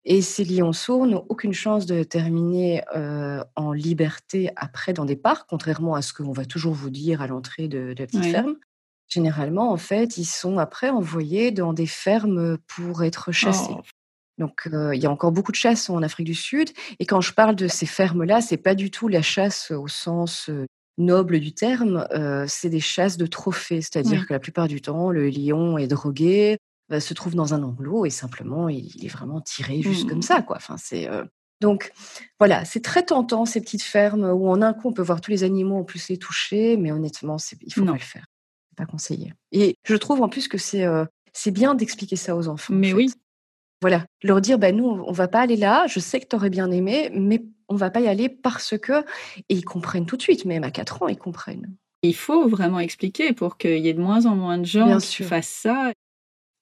Et 0.07 0.21
ces 0.21 0.45
lionceaux 0.45 1.07
n'ont 1.07 1.25
aucune 1.31 1.55
chance 1.55 1.87
de 1.87 2.03
terminer 2.03 2.83
euh, 2.95 3.43
en 3.57 3.73
liberté 3.73 4.51
après 4.55 4.93
dans 4.93 5.07
des 5.07 5.17
parcs, 5.17 5.49
contrairement 5.49 5.95
à 5.95 6.03
ce 6.03 6.13
qu'on 6.13 6.33
va 6.33 6.45
toujours 6.45 6.75
vous 6.75 6.91
dire 6.91 7.23
à 7.23 7.27
l'entrée 7.27 7.69
de, 7.69 7.95
la 7.99 8.07
petite 8.07 8.27
ferme. 8.27 8.57
Généralement, 9.09 9.73
en 9.73 9.79
fait, 9.79 10.19
ils 10.19 10.27
sont 10.27 10.59
après 10.59 10.91
envoyés 10.91 11.53
dans 11.53 11.73
des 11.73 11.87
fermes 11.87 12.59
pour 12.59 13.03
être 13.03 13.33
chassés. 13.33 13.73
Oh. 13.75 13.83
Donc, 14.39 14.69
il 14.73 15.01
y 15.01 15.07
a 15.07 15.11
encore 15.11 15.33
beaucoup 15.33 15.53
de 15.53 15.57
chasse 15.57 15.89
en 15.91 16.03
Afrique 16.03 16.27
du 16.27 16.35
Sud. 16.35 16.71
Et 16.99 17.07
quand 17.07 17.21
je 17.21 17.33
parle 17.33 17.55
de 17.55 17.69
ces 17.69 17.87
fermes-là, 17.87 18.41
c'est 18.41 18.57
pas 18.57 18.75
du 18.75 18.91
tout 18.91 19.09
la 19.09 19.23
chasse 19.23 19.71
au 19.71 19.89
sens 19.89 20.51
noble 20.99 21.41
du 21.41 21.53
terme. 21.55 22.07
c'est 22.49 22.71
des 22.71 22.81
chasses 22.81 23.17
de 23.17 23.27
trophées, 23.27 23.81
c'est-à-dire 23.81 24.27
que 24.27 24.33
la 24.33 24.41
plupart 24.41 24.69
du 24.69 24.81
temps, 24.81 25.11
le 25.11 25.29
lion 25.29 25.79
est 25.79 25.87
drogué, 25.87 26.59
se 26.99 27.15
trouve 27.15 27.35
dans 27.35 27.55
un 27.55 27.63
enclos 27.63 28.07
et 28.07 28.11
simplement 28.11 28.69
il 28.69 29.05
est 29.05 29.09
vraiment 29.09 29.41
tiré 29.41 29.83
juste 29.83 30.09
comme 30.09 30.19
mmh. 30.19 30.23
ça, 30.23 30.43
quoi. 30.43 30.57
Enfin, 30.57 30.77
c'est 30.79 31.09
donc 31.61 31.93
voilà, 32.39 32.65
c'est 32.65 32.83
très 32.83 33.05
tentant 33.05 33.47
ces 33.47 33.61
petites 33.61 33.83
fermes 33.83 34.25
où 34.25 34.49
en 34.49 34.61
un 34.63 34.73
coup 34.75 34.89
on 34.89 34.93
peut 34.93 35.03
voir 35.03 35.21
tous 35.21 35.31
les 35.31 35.45
animaux, 35.45 35.79
en 35.79 35.85
plus 35.85 36.09
les 36.09 36.19
toucher, 36.19 36.77
mais 36.77 36.93
honnêtement, 36.93 37.37
il 37.63 37.73
faut 37.73 37.85
pas 37.85 37.93
le 37.93 37.99
faire, 37.99 38.27
pas 38.77 38.87
conseillé. 38.87 39.33
Et 39.53 39.77
je 39.85 39.95
trouve 39.95 40.23
en 40.23 40.29
plus 40.29 40.49
que 40.49 40.59
c'est 40.59 40.85
c'est 41.33 41.51
bien 41.51 41.75
d'expliquer 41.75 42.17
ça 42.17 42.37
aux 42.37 42.49
enfants. 42.49 42.75
Mais 42.75 42.93
oui, 42.93 43.11
voilà, 43.81 44.05
leur 44.23 44.41
dire, 44.41 44.59
ben 44.59 44.77
nous, 44.77 44.87
on 44.87 45.13
va 45.13 45.29
pas 45.29 45.41
aller 45.41 45.57
là, 45.57 45.87
je 45.87 46.01
sais 46.01 46.21
que 46.21 46.27
tu 46.27 46.37
aurais 46.37 46.51
bien 46.51 46.71
aimé, 46.71 47.11
mais 47.13 47.43
on 47.69 47.77
va 47.77 47.91
pas 47.91 48.01
y 48.01 48.09
aller 48.09 48.29
parce 48.29 48.79
que... 48.79 49.01
Et 49.49 49.55
ils 49.55 49.65
comprennent 49.65 50.07
tout 50.07 50.17
de 50.17 50.23
suite, 50.23 50.45
même 50.45 50.65
à 50.65 50.71
4 50.71 51.03
ans, 51.03 51.09
ils 51.09 51.19
comprennent. 51.19 51.75
Il 52.03 52.15
faut 52.15 52.49
vraiment 52.49 52.81
expliquer 52.81 53.33
pour 53.33 53.57
qu'il 53.57 53.79
y 53.79 53.89
ait 53.89 53.95
de 53.95 54.01
moins 54.01 54.27
en 54.27 54.37
moins 54.37 54.59
de 54.59 54.67
gens 54.67 54.99
qui 54.99 55.23
fassent 55.23 55.49
ça. 55.49 55.93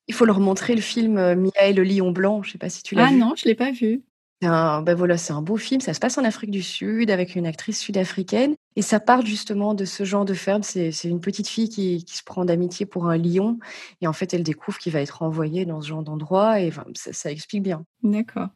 Il 0.09 0.15
faut 0.15 0.25
leur 0.25 0.41
montrer 0.41 0.75
le 0.75 0.81
film 0.81 1.17
euh, 1.17 1.37
Mia 1.37 1.67
et 1.67 1.73
le 1.73 1.85
lion 1.85 2.11
blanc, 2.11 2.43
je 2.43 2.53
sais 2.53 2.59
pas 2.59 2.69
si 2.69 2.83
tu 2.83 2.95
l'as 2.95 3.07
vu. 3.07 3.15
Ah 3.15 3.17
non, 3.17 3.35
je 3.37 3.47
l'ai 3.47 3.55
pas 3.55 3.71
vu. 3.71 4.03
Ben 4.43 4.95
voilà, 4.97 5.17
c'est 5.17 5.33
un 5.33 5.43
beau 5.43 5.57
film. 5.57 5.81
Ça 5.81 5.95
se 5.95 6.01
passe 6.01 6.19
en 6.19 6.25
Afrique 6.25 6.51
du 6.51 6.63
Sud 6.63 7.11
avec 7.11 7.37
une 7.37 7.47
actrice 7.47 7.81
sud-africaine. 7.81 8.57
Et 8.75 8.83
ça 8.83 8.99
parle 8.99 9.25
justement 9.25 9.75
de 9.75 9.85
ce 9.85 10.05
genre 10.05 10.25
de 10.25 10.35
ferme. 10.35 10.63
C'est, 10.63 10.91
une 11.05 11.21
petite 11.21 11.47
fille 11.47 11.69
qui, 11.69 12.05
se 12.09 12.25
prend 12.25 12.45
d'amitié 12.45 12.85
pour 12.85 13.07
un 13.07 13.17
lion. 13.17 13.59
Et 14.01 14.07
en 14.07 14.13
fait, 14.13 14.35
elle 14.35 14.43
découvre 14.43 14.79
qu'il 14.79 14.93
va 14.93 15.01
être 15.01 15.23
envoyé 15.23 15.65
dans 15.65 15.81
ce 15.81 15.89
genre 15.89 16.03
d'endroit. 16.03 16.61
Et 16.61 16.73
ça, 16.95 17.31
explique 17.31 17.63
bien. 17.63 17.85
D'accord. 18.03 18.49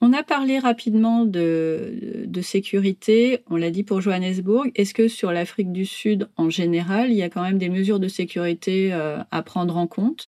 On 0.00 0.12
a 0.12 0.22
parlé 0.24 0.58
rapidement 0.58 1.24
de, 1.24 2.24
de 2.26 2.40
sécurité, 2.42 3.42
on 3.48 3.56
l'a 3.56 3.70
dit 3.70 3.84
pour 3.84 4.02
Johannesburg. 4.02 4.70
Est-ce 4.74 4.92
que 4.92 5.08
sur 5.08 5.32
l'Afrique 5.32 5.72
du 5.72 5.86
Sud 5.86 6.28
en 6.36 6.50
général, 6.50 7.10
il 7.10 7.16
y 7.16 7.22
a 7.22 7.30
quand 7.30 7.42
même 7.42 7.56
des 7.56 7.70
mesures 7.70 8.00
de 8.00 8.08
sécurité 8.08 8.92
euh, 8.92 9.22
à 9.30 9.42
prendre 9.42 9.78
en 9.78 9.86
compte? 9.86 10.26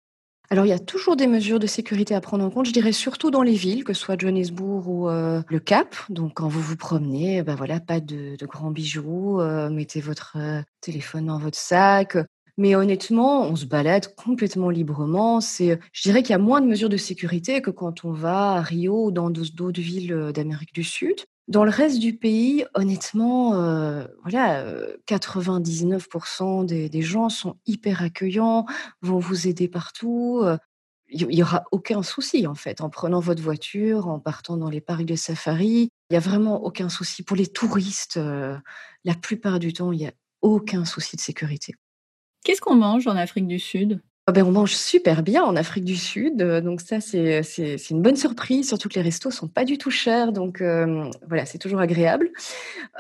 Alors, 0.50 0.64
il 0.64 0.70
y 0.70 0.72
a 0.72 0.78
toujours 0.78 1.14
des 1.14 1.26
mesures 1.26 1.58
de 1.58 1.66
sécurité 1.66 2.14
à 2.14 2.22
prendre 2.22 2.42
en 2.42 2.48
compte, 2.48 2.64
je 2.64 2.72
dirais 2.72 2.92
surtout 2.92 3.30
dans 3.30 3.42
les 3.42 3.52
villes, 3.52 3.84
que 3.84 3.92
ce 3.92 4.00
soit 4.00 4.18
Johannesburg 4.18 4.88
ou 4.88 5.08
euh, 5.10 5.42
le 5.46 5.58
Cap. 5.58 5.94
Donc, 6.08 6.34
quand 6.34 6.48
vous 6.48 6.62
vous 6.62 6.76
promenez, 6.76 7.42
ben 7.42 7.54
voilà, 7.54 7.80
pas 7.80 8.00
de, 8.00 8.34
grands 8.46 8.70
bijoux, 8.70 9.40
euh, 9.42 9.68
mettez 9.68 10.00
votre 10.00 10.36
euh, 10.38 10.62
téléphone 10.80 11.26
dans 11.26 11.38
votre 11.38 11.58
sac. 11.58 12.16
Mais 12.56 12.74
honnêtement, 12.74 13.42
on 13.42 13.56
se 13.56 13.66
balade 13.66 14.14
complètement 14.16 14.70
librement. 14.70 15.42
C'est, 15.42 15.78
je 15.92 16.02
dirais 16.02 16.22
qu'il 16.22 16.32
y 16.32 16.34
a 16.34 16.38
moins 16.38 16.62
de 16.62 16.66
mesures 16.66 16.88
de 16.88 16.96
sécurité 16.96 17.60
que 17.60 17.70
quand 17.70 18.06
on 18.06 18.12
va 18.12 18.52
à 18.52 18.62
Rio 18.62 19.06
ou 19.06 19.10
dans 19.10 19.30
d'autres 19.30 19.80
villes 19.80 20.32
d'Amérique 20.34 20.74
du 20.74 20.82
Sud. 20.82 21.16
Dans 21.48 21.64
le 21.64 21.70
reste 21.70 21.98
du 21.98 22.16
pays, 22.16 22.64
honnêtement, 22.74 23.54
euh, 23.54 24.06
voilà, 24.22 24.64
99% 25.06 26.66
des, 26.66 26.88
des, 26.88 27.02
gens 27.02 27.28
sont 27.30 27.56
hyper 27.66 28.02
accueillants, 28.02 28.66
vont 29.00 29.18
vous 29.18 29.48
aider 29.48 29.66
partout. 29.66 30.44
il 31.08 31.26
n'y 31.26 31.42
aura 31.42 31.64
aucun 31.72 32.02
souci 32.02 32.46
en 32.46 32.54
fait 32.54 32.82
en 32.82 32.90
prenant 32.90 33.20
votre 33.20 33.42
voiture, 33.42 34.08
en 34.08 34.20
partant 34.20 34.58
dans 34.58 34.68
les 34.68 34.82
parcs 34.82 35.06
de 35.06 35.16
safari. 35.16 35.90
Il 36.10 36.14
n'y 36.14 36.16
a 36.16 36.20
vraiment 36.20 36.62
aucun 36.64 36.88
souci. 36.88 37.22
Pour 37.22 37.36
les 37.36 37.46
touristes, 37.46 38.16
euh, 38.16 38.56
la 39.04 39.14
plupart 39.14 39.58
du 39.58 39.74
temps, 39.74 39.92
il 39.92 39.98
n'y 39.98 40.06
a 40.06 40.12
aucun 40.40 40.86
souci 40.86 41.16
de 41.16 41.20
sécurité. 41.20 41.74
Qu'est-ce 42.44 42.62
qu'on 42.62 42.76
mange 42.76 43.06
en 43.06 43.16
Afrique 43.16 43.46
du 43.46 43.58
Sud? 43.58 44.02
Ah 44.28 44.32
ben, 44.32 44.44
on 44.44 44.50
mange 44.50 44.74
super 44.74 45.22
bien 45.22 45.42
en 45.42 45.56
Afrique 45.56 45.86
du 45.86 45.96
Sud, 45.96 46.42
euh, 46.42 46.60
donc 46.60 46.82
ça 46.82 47.00
c'est 47.00 47.40
une 47.88 48.02
bonne 48.02 48.14
surprise, 48.14 48.68
surtout 48.68 48.90
que 48.90 48.96
les 48.96 49.00
restos 49.00 49.30
sont 49.30 49.48
pas 49.48 49.64
du 49.64 49.78
tout 49.78 49.90
chers, 49.90 50.32
donc 50.32 50.60
euh, 50.60 51.10
voilà, 51.26 51.46
c'est 51.46 51.56
toujours 51.56 51.80
agréable. 51.80 52.28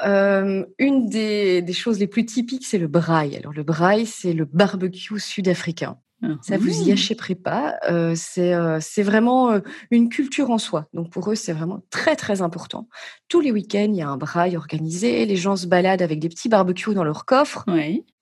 une 0.02 1.08
des, 1.10 1.60
des, 1.60 1.72
choses 1.74 1.98
les 1.98 2.06
plus 2.06 2.24
typiques, 2.24 2.64
c'est 2.64 2.78
le 2.78 2.86
braai. 2.86 3.36
Alors 3.36 3.52
le 3.52 3.62
braai, 3.62 4.06
c'est 4.06 4.32
le 4.32 4.46
barbecue 4.46 5.20
sud-africain. 5.20 5.98
Ça 6.42 6.58
vous 6.58 6.88
y 6.88 6.92
achèterait 6.92 7.36
pas. 7.36 7.78
Euh, 7.88 8.14
euh, 8.38 8.78
c'est 8.80 9.02
vraiment 9.02 9.52
euh, 9.52 9.60
une 9.90 10.08
culture 10.08 10.50
en 10.50 10.58
soi. 10.58 10.88
Donc 10.92 11.10
pour 11.10 11.30
eux, 11.30 11.36
c'est 11.36 11.52
vraiment 11.52 11.82
très 11.90 12.16
très 12.16 12.42
important. 12.42 12.88
Tous 13.28 13.40
les 13.40 13.52
week-ends, 13.52 13.88
il 13.88 13.96
y 13.96 14.02
a 14.02 14.08
un 14.08 14.16
braille 14.16 14.56
organisé. 14.56 15.26
Les 15.26 15.36
gens 15.36 15.56
se 15.56 15.66
baladent 15.66 16.02
avec 16.02 16.18
des 16.18 16.28
petits 16.28 16.48
barbecues 16.48 16.94
dans 16.94 17.04
leur 17.04 17.24
coffre. 17.24 17.64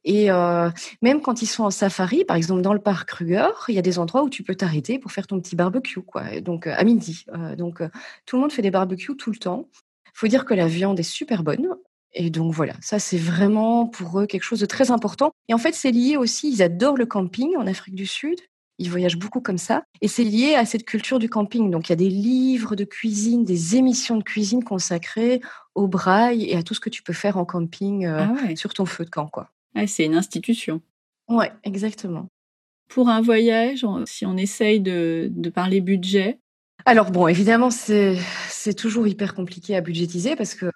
Et 0.08 0.28
même 1.02 1.20
quand 1.20 1.42
ils 1.42 1.46
sont 1.46 1.64
en 1.64 1.70
safari, 1.70 2.24
par 2.24 2.36
exemple 2.36 2.62
dans 2.62 2.72
le 2.72 2.78
parc 2.78 3.08
Kruger, 3.08 3.50
il 3.68 3.74
y 3.74 3.78
a 3.78 3.82
des 3.82 3.98
endroits 3.98 4.22
où 4.22 4.30
tu 4.30 4.44
peux 4.44 4.54
t'arrêter 4.54 5.00
pour 5.00 5.10
faire 5.10 5.26
ton 5.26 5.40
petit 5.40 5.56
barbecue, 5.56 6.00
quoi. 6.00 6.40
Donc 6.40 6.68
à 6.68 6.82
midi. 6.84 7.26
donc 7.58 7.82
tout 8.24 8.36
le 8.36 8.42
monde 8.42 8.52
fait 8.52 8.62
des 8.62 8.70
barbecues 8.70 9.16
tout 9.16 9.30
le 9.30 9.36
temps. 9.36 9.68
Il 10.06 10.18
faut 10.18 10.28
dire 10.28 10.44
que 10.44 10.54
la 10.54 10.68
viande 10.68 10.98
est 11.00 11.02
super 11.02 11.42
bonne. 11.42 11.76
Et 12.18 12.30
donc 12.30 12.54
voilà, 12.54 12.74
ça 12.80 12.98
c'est 12.98 13.18
vraiment 13.18 13.86
pour 13.86 14.20
eux 14.20 14.26
quelque 14.26 14.42
chose 14.42 14.60
de 14.60 14.66
très 14.66 14.90
important. 14.90 15.32
Et 15.48 15.54
en 15.54 15.58
fait, 15.58 15.74
c'est 15.74 15.90
lié 15.90 16.16
aussi, 16.16 16.50
ils 16.50 16.62
adorent 16.62 16.96
le 16.96 17.04
camping 17.04 17.56
en 17.56 17.66
Afrique 17.66 17.94
du 17.94 18.06
Sud. 18.06 18.38
Ils 18.78 18.90
voyagent 18.90 19.18
beaucoup 19.18 19.40
comme 19.40 19.58
ça. 19.58 19.84
Et 20.00 20.08
c'est 20.08 20.24
lié 20.24 20.54
à 20.54 20.64
cette 20.64 20.84
culture 20.84 21.18
du 21.18 21.28
camping. 21.28 21.70
Donc 21.70 21.88
il 21.88 21.90
y 21.90 21.94
a 21.94 21.96
des 21.96 22.08
livres 22.08 22.76
de 22.76 22.84
cuisine, 22.84 23.44
des 23.44 23.76
émissions 23.76 24.16
de 24.16 24.22
cuisine 24.22 24.64
consacrées 24.64 25.40
au 25.74 25.88
braille 25.88 26.44
et 26.44 26.56
à 26.56 26.62
tout 26.62 26.74
ce 26.74 26.80
que 26.80 26.90
tu 26.90 27.02
peux 27.02 27.12
faire 27.12 27.36
en 27.36 27.44
camping 27.44 28.06
euh, 28.06 28.26
ah 28.26 28.56
sur 28.56 28.72
ton 28.72 28.86
feu 28.86 29.04
de 29.04 29.10
camp. 29.10 29.26
Quoi. 29.26 29.50
C'est 29.86 30.04
une 30.04 30.14
institution. 30.14 30.80
Ouais, 31.28 31.52
exactement. 31.64 32.28
Pour 32.88 33.08
un 33.08 33.20
voyage, 33.20 33.84
si 34.06 34.24
on 34.24 34.36
essaye 34.36 34.80
de, 34.80 35.28
de 35.32 35.50
parler 35.50 35.80
budget, 35.80 36.38
alors 36.84 37.10
bon, 37.10 37.26
évidemment, 37.26 37.70
c'est 37.70 38.74
toujours 38.76 39.08
hyper 39.08 39.34
compliqué 39.34 39.74
à 39.74 39.80
budgétiser 39.80 40.36
parce 40.36 40.54
que 40.54 40.70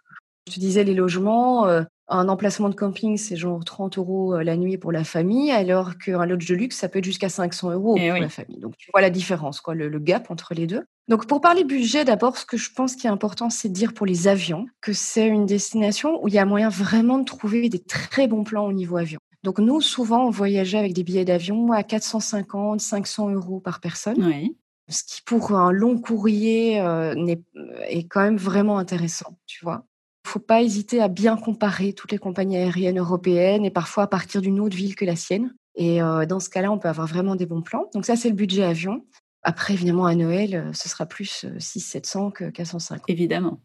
je 0.53 0.61
disais, 0.61 0.85
les 0.85 0.95
logements, 0.95 1.67
euh, 1.67 1.83
un 2.11 2.29
emplacement 2.29 2.69
de 2.69 2.75
camping, 2.75 3.17
c'est 3.17 3.37
genre 3.37 3.65
30 3.65 3.97
euros 3.99 4.35
euh, 4.35 4.43
la 4.43 4.57
nuit 4.57 4.77
pour 4.77 4.91
la 4.91 5.05
famille, 5.05 5.51
alors 5.53 5.97
qu'un 5.97 6.27
lodge 6.27 6.49
de 6.49 6.55
luxe, 6.55 6.77
ça 6.77 6.89
peut 6.89 6.99
être 6.99 7.05
jusqu'à 7.05 7.29
500 7.29 7.71
euros 7.71 7.97
eh 7.99 8.11
pour 8.11 8.21
la 8.21 8.29
famille. 8.29 8.59
Donc, 8.59 8.77
tu 8.77 8.91
vois 8.93 9.01
la 9.01 9.11
différence, 9.11 9.61
quoi, 9.61 9.75
le, 9.75 9.99
gap 9.99 10.31
entre 10.31 10.53
les 10.55 10.67
deux. 10.67 10.85
Donc, 11.09 11.27
pour 11.27 11.41
parler 11.41 11.65
budget, 11.65 12.05
d'abord, 12.05 12.37
ce 12.37 12.45
que 12.45 12.57
je 12.57 12.73
pense 12.73 12.97
qui 12.97 13.07
est 13.07 13.11
important, 13.11 13.49
c'est 13.49 13.69
de 13.69 13.75
dire 13.75 13.95
pour 13.95 14.07
les 14.07 14.29
avions 14.29 14.67
que 14.81 14.93
c'est 14.93 15.29
une 15.29 15.47
destination 15.47 16.23
où 16.23 16.29
il 16.29 16.35
y 16.35 16.39
a 16.39 16.45
moyen 16.45 16.69
vraiment 16.69 17.19
de 17.19 17.25
trouver 17.25 17.69
des 17.69 17.79
très 17.79 18.27
bons 18.27 18.45
plans 18.45 18.67
au 18.67 18.73
niveau 18.73 18.97
avion. 18.97 19.21
Donc, 19.45 19.59
nous, 19.59 19.81
souvent, 19.81 20.27
on 20.27 20.31
voyageait 20.31 20.79
avec 20.79 20.93
des 20.93 21.05
billets 21.05 21.25
d'avion 21.25 21.73
à 21.73 21.83
450, 21.83 22.81
500 22.81 23.31
euros 23.31 23.61
par 23.61 23.81
personne. 23.81 24.51
Ce 24.89 25.05
qui, 25.05 25.23
pour 25.25 25.53
un 25.53 25.71
long 25.71 25.99
courrier, 25.99 26.81
euh, 26.81 27.15
est 27.89 28.09
quand 28.09 28.23
même 28.23 28.37
vraiment 28.37 28.79
intéressant, 28.79 29.39
tu 29.47 29.65
vois. 29.65 29.85
Il 30.31 30.39
ne 30.39 30.43
faut 30.43 30.47
pas 30.47 30.63
hésiter 30.63 31.03
à 31.03 31.09
bien 31.09 31.37
comparer 31.37 31.93
toutes 31.93 32.13
les 32.13 32.19
compagnies 32.19 32.57
aériennes 32.57 33.01
européennes 33.01 33.65
et 33.65 33.71
parfois 33.73 34.05
à 34.05 34.07
partir 34.07 34.41
d'une 34.41 34.61
autre 34.61 34.77
ville 34.77 34.95
que 34.95 35.05
la 35.05 35.17
sienne. 35.17 35.53
Et 35.75 36.01
euh, 36.01 36.25
dans 36.25 36.39
ce 36.39 36.49
cas-là, 36.49 36.71
on 36.71 36.79
peut 36.79 36.87
avoir 36.87 37.09
vraiment 37.09 37.35
des 37.35 37.47
bons 37.47 37.63
plans. 37.63 37.91
Donc 37.95 38.07
ça, 38.07 38.15
c'est 38.15 38.29
le 38.29 38.37
budget 38.37 38.63
avion. 38.63 39.05
Après, 39.43 39.75
évidemment, 39.75 40.07
à 40.07 40.15
Noël, 40.15 40.55
euh, 40.55 40.73
ce 40.73 40.89
sera 40.89 41.05
plus 41.05 41.47
600-700 41.59 42.29
euh, 42.29 42.31
que 42.31 42.45
450. 42.49 43.07
Évidemment. 43.09 43.61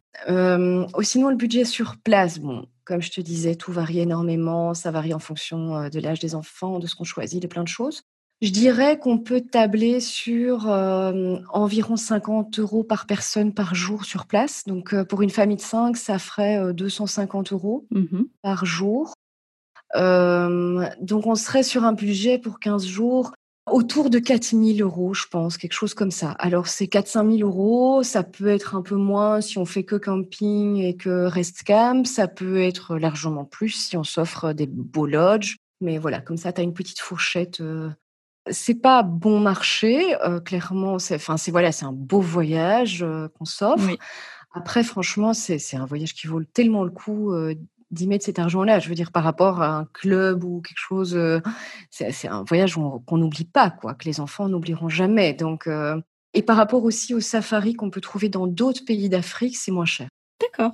sinon, 1.04 1.30
le 1.30 1.36
budget 1.36 1.65
sur 1.65 1.97
place, 1.97 2.39
bon, 2.39 2.65
comme 2.84 3.04
je 3.04 3.12
te 3.12 3.21
disais, 3.21 3.54
tout 3.54 3.71
varie 3.71 3.99
énormément. 3.99 4.73
Ça 4.73 4.89
varie 4.89 5.13
en 5.13 5.19
fonction 5.19 5.88
de 5.88 5.99
l'âge 5.99 6.19
des 6.19 6.34
enfants, 6.34 6.80
de 6.80 6.88
ce 6.88 6.95
qu'on 6.95 7.04
choisit, 7.04 7.43
de 7.43 7.47
plein 7.47 7.63
de 7.63 7.67
choses. 7.67 8.01
Je 8.41 8.50
dirais 8.50 9.00
qu'on 9.00 9.17
peut 9.17 9.41
tabler 9.41 10.00
sur 10.00 10.67
environ 10.67 11.95
50 11.95 12.60
euros 12.60 12.84
par 12.84 13.08
personne 13.08 13.54
par 13.54 13.76
jour 13.76 14.06
sur 14.06 14.26
place. 14.26 14.63
Donc, 14.65 14.95
pour 15.06 15.21
une 15.21 15.30
famille 15.30 15.58
de 15.58 15.62
5, 15.62 15.95
ça 15.98 16.19
ferait 16.19 16.74
250 16.74 17.54
euros 17.54 17.88
mmh 17.91 18.24
par 18.41 18.65
jour. 18.65 19.13
donc, 19.93 21.28
on 21.28 21.36
serait 21.36 21.63
sur 21.63 21.84
un 21.86 21.93
budget 21.93 22.38
pour 22.38 22.60
15 22.60 22.86
jours 22.86 23.32
autour 23.71 24.10
de 24.10 24.19
4 24.19 24.52
000 24.52 24.88
euros, 24.88 25.13
je 25.13 25.26
pense, 25.28 25.58
quelque 25.58 25.74
chose 25.74 25.93
comme 25.93 26.12
ça. 26.12 26.32
Alors, 26.32 26.67
c'est 26.67 26.86
4-5 26.86 27.38
000 27.38 27.50
euros. 27.50 28.04
Ça 28.04 28.24
peut 28.24 28.48
être 28.48 28.76
un 28.76 28.82
peu 28.82 28.95
moins 28.95 29.41
si 29.41 29.58
on 29.58 29.65
fait 29.65 29.84
que 29.84 29.95
camping 29.95 30.78
et 30.78 30.95
que 30.95 31.26
rest 31.26 31.63
camp. 31.63 32.06
Ça 32.06 32.28
peut 32.28 32.62
être 32.62 32.98
largement 32.98 33.45
plus 33.45 33.71
si 33.71 33.98
on 33.98 34.04
s'offre 34.04 34.54
des 34.54 34.67
beaux 34.67 35.08
lodges. 35.08 35.58
Mais 35.82 35.98
voilà, 35.98 36.21
comme 36.21 36.38
ça, 36.38 36.54
tu 36.54 36.62
as 36.62 36.63
une 36.63 36.74
petite 36.74 37.00
fourchette 37.00 37.62
c'est 38.49 38.75
pas 38.75 39.03
bon 39.03 39.39
marché, 39.39 40.15
euh, 40.23 40.39
clairement. 40.39 40.99
C'est, 40.99 41.15
enfin, 41.15 41.38
c'est 41.38 41.51
voilà, 41.51 41.71
c'est 41.71 41.86
un 41.86 41.91
beau 41.91 42.21
voyage 42.21 43.03
euh, 43.03 43.27
qu'on 43.29 43.45
s'offre. 43.45 43.89
Après, 44.53 44.84
franchement, 44.84 45.34
c'est, 45.34 45.75
un 45.75 45.86
voyage 45.86 46.13
qui 46.13 46.27
vaut 46.27 46.43
tellement 46.43 46.84
le 46.84 46.91
coup 46.91 47.34
euh, 47.34 47.55
d'y 47.91 48.08
mettre 48.08 48.25
cet 48.25 48.39
argent-là. 48.39 48.79
Je 48.79 48.88
veux 48.88 48.95
dire, 48.95 49.12
par 49.12 49.23
rapport 49.23 49.62
à 49.62 49.77
un 49.77 49.86
club 49.86 50.43
ou 50.43 50.62
quelque 50.62 50.79
chose, 50.79 51.19
c'est, 51.89 52.27
un 52.27 52.43
voyage 52.43 52.75
qu'on 53.05 53.17
n'oublie 53.17 53.45
pas, 53.45 53.69
quoi, 53.69 53.93
que 53.95 54.05
les 54.05 54.19
enfants 54.19 54.47
n'oublieront 54.47 54.89
jamais. 54.89 55.34
Donc, 55.34 55.67
et 56.34 56.41
par 56.41 56.58
rapport 56.58 56.84
aussi 56.84 57.13
aux 57.13 57.19
safaris 57.19 57.73
qu'on 57.73 57.89
peut 57.89 58.01
trouver 58.01 58.29
dans 58.29 58.47
d'autres 58.47 58.86
pays 58.86 59.10
d'Afrique, 59.10 59.58
c'est 59.58 59.71
moins 59.71 59.86
cher. 59.86 60.08
D'accord. 60.39 60.73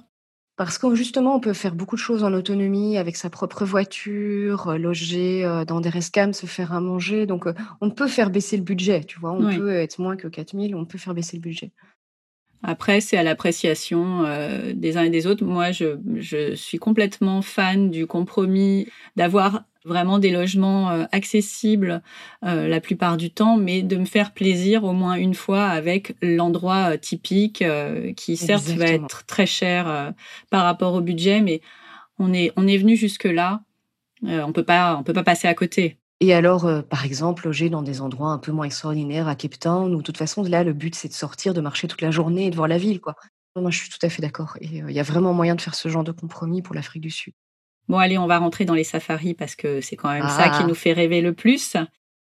Parce 0.57 0.77
que 0.77 0.93
justement, 0.95 1.35
on 1.35 1.39
peut 1.39 1.53
faire 1.53 1.73
beaucoup 1.73 1.95
de 1.95 2.01
choses 2.01 2.23
en 2.23 2.33
autonomie 2.33 2.97
avec 2.97 3.15
sa 3.15 3.29
propre 3.29 3.65
voiture, 3.65 4.69
euh, 4.69 4.77
loger 4.77 5.45
euh, 5.45 5.65
dans 5.65 5.81
des 5.81 5.89
rescams, 5.89 6.33
se 6.33 6.45
faire 6.45 6.73
à 6.73 6.81
manger. 6.81 7.25
Donc, 7.25 7.47
euh, 7.47 7.53
on 7.79 7.89
peut 7.89 8.07
faire 8.07 8.29
baisser 8.29 8.57
le 8.57 8.63
budget, 8.63 9.03
tu 9.03 9.19
vois. 9.19 9.31
On 9.31 9.55
peut 9.55 9.71
être 9.71 9.99
moins 9.99 10.15
que 10.17 10.27
4000, 10.27 10.75
on 10.75 10.85
peut 10.85 10.97
faire 10.97 11.13
baisser 11.13 11.37
le 11.37 11.41
budget. 11.41 11.71
Après, 12.63 13.01
c'est 13.01 13.17
à 13.17 13.23
l'appréciation 13.23 14.23
des 14.75 14.95
uns 14.95 15.01
et 15.01 15.09
des 15.09 15.25
autres. 15.25 15.43
Moi, 15.43 15.71
je, 15.71 15.97
je, 16.17 16.53
suis 16.53 16.77
complètement 16.77 17.41
fan 17.41 17.89
du 17.89 18.05
compromis 18.05 18.87
d'avoir 19.15 19.63
vraiment 19.86 20.20
des 20.20 20.32
logements 20.32 20.91
euh, 20.91 21.06
accessibles 21.12 22.02
euh, 22.46 22.67
la 22.67 22.80
plupart 22.80 23.17
du 23.17 23.32
temps, 23.32 23.58
mais 23.58 23.82
de 23.82 23.98
me 23.98 24.06
faire 24.06 24.34
plaisir 24.34 24.84
au 24.84 24.94
moins 24.94 25.15
une 25.15 25.34
fois 25.34 25.65
avec 25.65 26.15
l'endroit 26.22 26.94
euh, 26.94 26.98
typique 26.98 27.63
qui 28.15 28.38
certes 28.38 28.67
va 28.70 28.86
être 28.86 29.26
très 29.26 29.46
cher 29.46 30.13
par 30.50 30.63
rapport 30.63 30.94
au 30.94 31.02
budget, 31.02 31.41
mais 31.41 31.62
on 32.20 32.34
est 32.34 32.52
on 32.56 32.67
est 32.67 32.78
venu 32.78 32.96
jusque 32.96 33.26
là, 33.26 33.62
on 34.24 34.52
peut 34.52 34.63
pas 34.63 34.98
on 34.98 35.04
peut 35.04 35.13
pas 35.13 35.24
passer 35.24 35.48
à 35.48 35.54
côté. 35.54 35.98
Et 36.20 36.36
alors, 36.36 36.70
par 36.88 37.04
exemple, 37.04 37.46
loger 37.46 37.70
dans 37.72 37.82
des 37.82 38.00
endroits 38.00 38.30
un 38.30 38.38
peu 38.38 38.52
moins 38.52 38.65
extraordinaires 38.65 39.28
à 39.28 39.36
Cape 39.36 39.58
Town, 39.58 39.96
où 39.96 39.98
de 39.98 40.04
toute 40.04 40.17
façon, 40.17 40.44
là, 40.44 40.63
le 40.63 40.74
but, 40.74 40.94
c'est 40.94 41.08
de 41.08 41.13
sortir, 41.13 41.56
de 41.56 41.62
marcher 41.62 41.88
toute 41.88 42.02
la 42.02 42.12
journée 42.12 42.46
et 42.46 42.50
de 42.52 42.56
voir 42.56 42.67
la 42.67 42.78
ville, 42.78 43.02
quoi. 43.02 43.15
Moi, 43.56 43.72
je 43.72 43.80
suis 43.80 43.89
tout 43.89 43.98
à 44.04 44.10
fait 44.10 44.22
d'accord. 44.22 44.56
Et 44.62 44.67
il 44.67 44.91
y 44.91 45.00
a 45.00 45.04
vraiment 45.04 45.34
moyen 45.34 45.56
de 45.56 45.62
faire 45.62 45.74
ce 45.74 45.89
genre 45.89 46.04
de 46.04 46.12
compromis 46.12 46.62
pour 46.62 46.76
l'Afrique 46.76 47.02
du 47.02 47.10
Sud. 47.10 47.34
Bon, 47.88 47.98
allez, 47.98 48.17
on 48.17 48.28
va 48.28 48.38
rentrer 48.38 48.65
dans 48.65 48.74
les 48.74 48.84
safaris 48.84 49.34
parce 49.34 49.56
que 49.56 49.82
c'est 49.82 49.96
quand 49.96 50.12
même 50.12 50.28
ça 50.28 50.50
qui 50.50 50.60
ah. 50.62 50.65
nous 50.67 50.76
fait 50.76 50.94
rêver 50.94 51.22
le 51.22 51.34
plus. 51.34 51.76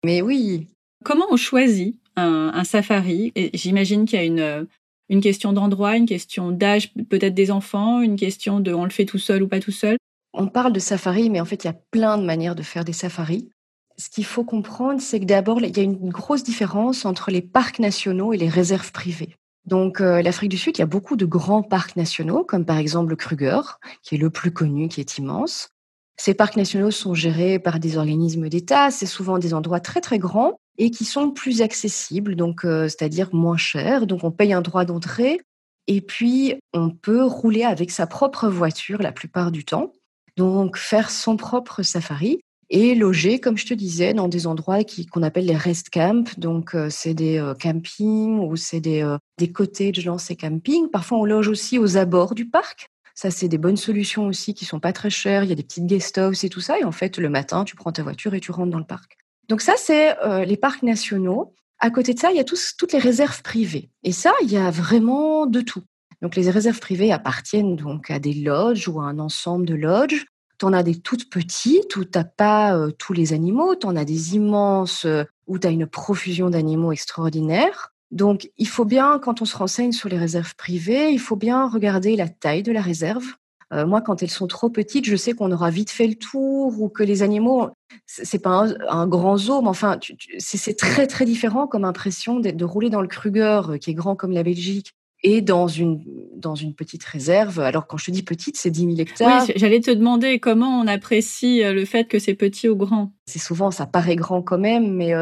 Mais 0.03 0.21
oui. 0.21 0.67
Comment 1.03 1.25
on 1.29 1.37
choisit 1.37 1.99
un, 2.15 2.63
safari? 2.63 3.33
J'imagine 3.53 4.05
qu'il 4.05 4.19
y 4.19 4.21
a 4.21 4.25
une, 4.25 4.67
une 5.09 5.21
question 5.21 5.53
d'endroit, 5.53 5.97
une 5.97 6.05
question 6.05 6.51
d'âge 6.51 6.93
peut-être 7.09 7.33
des 7.33 7.51
enfants, 7.51 8.01
une 8.01 8.15
question 8.15 8.59
de 8.59 8.73
on 8.73 8.83
le 8.83 8.89
fait 8.89 9.05
tout 9.05 9.17
seul 9.17 9.43
ou 9.43 9.47
pas 9.47 9.59
tout 9.59 9.71
seul? 9.71 9.97
On 10.33 10.47
parle 10.47 10.73
de 10.73 10.79
safari, 10.79 11.29
mais 11.29 11.39
en 11.39 11.45
fait, 11.45 11.63
il 11.63 11.67
y 11.67 11.69
a 11.69 11.77
plein 11.91 12.17
de 12.17 12.25
manières 12.25 12.55
de 12.55 12.63
faire 12.63 12.83
des 12.83 12.93
safaris. 12.93 13.49
Ce 13.97 14.09
qu'il 14.09 14.25
faut 14.25 14.43
comprendre, 14.43 14.99
c'est 14.99 15.19
que 15.19 15.25
d'abord, 15.25 15.61
il 15.61 15.75
y 15.75 15.79
a 15.79 15.83
une 15.83 16.09
grosse 16.09 16.43
différence 16.43 17.05
entre 17.05 17.31
les 17.31 17.41
parcs 17.41 17.79
nationaux 17.79 18.33
et 18.33 18.37
les 18.37 18.49
réserves 18.49 18.91
privées. 18.91 19.35
Donc, 19.65 19.99
euh, 19.99 20.21
l'Afrique 20.21 20.51
du 20.51 20.57
Sud, 20.57 20.77
il 20.77 20.81
y 20.81 20.83
a 20.83 20.87
beaucoup 20.87 21.15
de 21.15 21.25
grands 21.25 21.63
parcs 21.63 21.95
nationaux, 21.95 22.43
comme 22.43 22.65
par 22.65 22.77
exemple 22.77 23.09
le 23.09 23.15
Kruger, 23.15 23.61
qui 24.03 24.15
est 24.15 24.17
le 24.19 24.29
plus 24.29 24.51
connu, 24.51 24.87
qui 24.87 24.99
est 24.99 25.17
immense. 25.17 25.69
Ces 26.17 26.33
parcs 26.33 26.55
nationaux 26.55 26.91
sont 26.91 27.13
gérés 27.13 27.59
par 27.59 27.79
des 27.79 27.97
organismes 27.97 28.47
d'État. 28.47 28.91
C'est 28.91 29.05
souvent 29.05 29.37
des 29.37 29.53
endroits 29.53 29.79
très 29.79 30.01
très 30.01 30.19
grands 30.19 30.59
et 30.77 30.91
qui 30.91 31.03
sont 31.03 31.31
plus 31.31 31.61
accessibles, 31.61 32.35
donc 32.35 32.63
euh, 32.63 32.83
c'est-à-dire 32.87 33.33
moins 33.33 33.57
chers. 33.57 34.07
Donc, 34.07 34.23
on 34.23 34.31
paye 34.31 34.53
un 34.53 34.61
droit 34.61 34.85
d'entrée 34.85 35.41
et 35.87 36.01
puis 36.01 36.55
on 36.73 36.89
peut 36.89 37.23
rouler 37.23 37.63
avec 37.63 37.91
sa 37.91 38.07
propre 38.07 38.47
voiture 38.47 39.01
la 39.01 39.11
plupart 39.11 39.51
du 39.51 39.65
temps. 39.65 39.93
Donc, 40.37 40.77
faire 40.77 41.09
son 41.09 41.37
propre 41.37 41.81
safari 41.81 42.41
et 42.69 42.95
loger, 42.95 43.39
comme 43.39 43.57
je 43.57 43.65
te 43.65 43.73
disais, 43.73 44.13
dans 44.13 44.27
des 44.27 44.47
endroits 44.47 44.79
qu'on 45.11 45.23
appelle 45.23 45.45
les 45.45 45.55
rest 45.55 45.89
camps. 45.89 46.23
Donc, 46.37 46.75
euh, 46.75 46.87
c'est 46.89 47.13
des 47.13 47.37
euh, 47.37 47.53
campings 47.53 48.39
ou 48.39 48.55
c'est 48.55 48.79
des, 48.79 49.03
euh, 49.03 49.17
des 49.37 49.51
cottages 49.51 50.03
dans 50.03 50.17
ces 50.17 50.35
campings. 50.35 50.89
Parfois, 50.89 51.19
on 51.19 51.25
loge 51.25 51.47
aussi 51.47 51.77
aux 51.77 51.97
abords 51.97 52.35
du 52.35 52.47
parc. 52.47 52.89
Ça, 53.13 53.31
c'est 53.31 53.47
des 53.47 53.57
bonnes 53.57 53.77
solutions 53.77 54.25
aussi 54.27 54.53
qui 54.53 54.65
sont 54.65 54.79
pas 54.79 54.93
très 54.93 55.09
chères. 55.09 55.43
Il 55.43 55.49
y 55.49 55.53
a 55.53 55.55
des 55.55 55.63
petites 55.63 55.85
guest 55.85 56.17
houses 56.17 56.43
et 56.43 56.49
tout 56.49 56.59
ça. 56.59 56.79
Et 56.79 56.83
en 56.83 56.91
fait, 56.91 57.17
le 57.17 57.29
matin, 57.29 57.63
tu 57.63 57.75
prends 57.75 57.91
ta 57.91 58.03
voiture 58.03 58.33
et 58.33 58.41
tu 58.41 58.51
rentres 58.51 58.71
dans 58.71 58.79
le 58.79 58.85
parc. 58.85 59.17
Donc 59.47 59.61
ça, 59.61 59.75
c'est 59.77 60.17
les 60.45 60.57
parcs 60.57 60.83
nationaux. 60.83 61.53
À 61.79 61.91
côté 61.91 62.13
de 62.13 62.19
ça, 62.19 62.31
il 62.31 62.37
y 62.37 62.41
a 62.41 62.43
tous, 62.43 62.73
toutes 62.77 62.91
les 62.91 62.99
réserves 62.99 63.41
privées. 63.41 63.89
Et 64.03 64.11
ça, 64.11 64.33
il 64.41 64.51
y 64.51 64.57
a 64.57 64.69
vraiment 64.69 65.45
de 65.45 65.61
tout. 65.61 65.83
Donc 66.21 66.35
les 66.35 66.49
réserves 66.49 66.79
privées 66.79 67.11
appartiennent 67.11 67.75
donc 67.75 68.09
à 68.09 68.19
des 68.19 68.33
lodges 68.33 68.87
ou 68.87 68.99
à 68.99 69.05
un 69.05 69.19
ensemble 69.19 69.65
de 69.65 69.75
lodges. 69.75 70.25
Tu 70.57 70.65
en 70.65 70.73
as 70.73 70.83
des 70.83 70.95
toutes 70.95 71.29
petites 71.29 71.95
où 71.95 72.05
tu 72.05 72.17
n'as 72.17 72.23
pas 72.23 72.75
euh, 72.75 72.91
tous 72.91 73.13
les 73.13 73.33
animaux, 73.33 73.75
tu 73.75 73.87
en 73.87 73.95
as 73.95 74.05
des 74.05 74.35
immenses 74.35 75.05
euh, 75.05 75.23
où 75.47 75.59
tu 75.59 75.67
as 75.67 75.71
une 75.71 75.87
profusion 75.87 76.49
d'animaux 76.49 76.91
extraordinaires. 76.91 77.91
Donc 78.11 78.49
il 78.57 78.67
faut 78.67 78.85
bien, 78.85 79.19
quand 79.19 79.41
on 79.41 79.45
se 79.45 79.57
renseigne 79.57 79.91
sur 79.91 80.09
les 80.09 80.17
réserves 80.17 80.55
privées, 80.55 81.11
il 81.11 81.19
faut 81.19 81.35
bien 81.35 81.67
regarder 81.67 82.15
la 82.15 82.29
taille 82.29 82.63
de 82.63 82.71
la 82.71 82.81
réserve. 82.81 83.25
Euh, 83.73 83.85
moi, 83.85 84.01
quand 84.01 84.21
elles 84.21 84.29
sont 84.29 84.47
trop 84.47 84.69
petites, 84.69 85.05
je 85.05 85.15
sais 85.15 85.33
qu'on 85.33 85.51
aura 85.51 85.71
vite 85.71 85.89
fait 85.89 86.07
le 86.07 86.15
tour 86.15 86.79
ou 86.79 86.87
que 86.87 87.03
les 87.03 87.23
animaux, 87.23 87.69
c'est 88.05 88.39
pas 88.39 88.67
un, 88.89 89.07
grand 89.07 89.37
zoo, 89.37 89.61
mais 89.61 89.69
enfin, 89.69 89.99
c'est 90.37 90.77
très 90.77 91.07
très 91.07 91.25
différent 91.25 91.65
comme 91.65 91.83
impression 91.83 92.39
de, 92.39 92.51
de 92.51 92.65
rouler 92.65 92.89
dans 92.91 93.01
le 93.01 93.07
Kruger, 93.07 93.61
qui 93.81 93.91
est 93.91 93.95
grand 93.95 94.15
comme 94.15 94.31
la 94.31 94.43
Belgique, 94.43 94.93
et 95.25 95.41
dans 95.41 95.67
une, 95.67 96.03
dans 96.35 96.53
une 96.53 96.75
petite 96.75 97.03
réserve. 97.03 97.59
Alors, 97.59 97.87
quand 97.87 97.97
je 97.97 98.05
te 98.05 98.11
dis 98.11 98.21
petite, 98.21 98.57
c'est 98.57 98.69
10 98.69 98.81
000 98.81 98.91
hectares. 98.99 99.45
Oui, 99.47 99.53
j'allais 99.55 99.79
te 99.79 99.89
demander 99.89 100.39
comment 100.39 100.79
on 100.79 100.85
apprécie 100.85 101.63
euh, 101.63 101.73
le 101.73 101.83
fait 101.83 102.05
que 102.05 102.19
c'est 102.19 102.35
petit 102.35 102.69
ou 102.69 102.75
grand. 102.75 103.11
C'est 103.25 103.39
souvent, 103.39 103.71
ça 103.71 103.87
paraît 103.87 104.15
grand 104.15 104.43
quand 104.43 104.59
même, 104.59 104.93
mais 104.93 105.13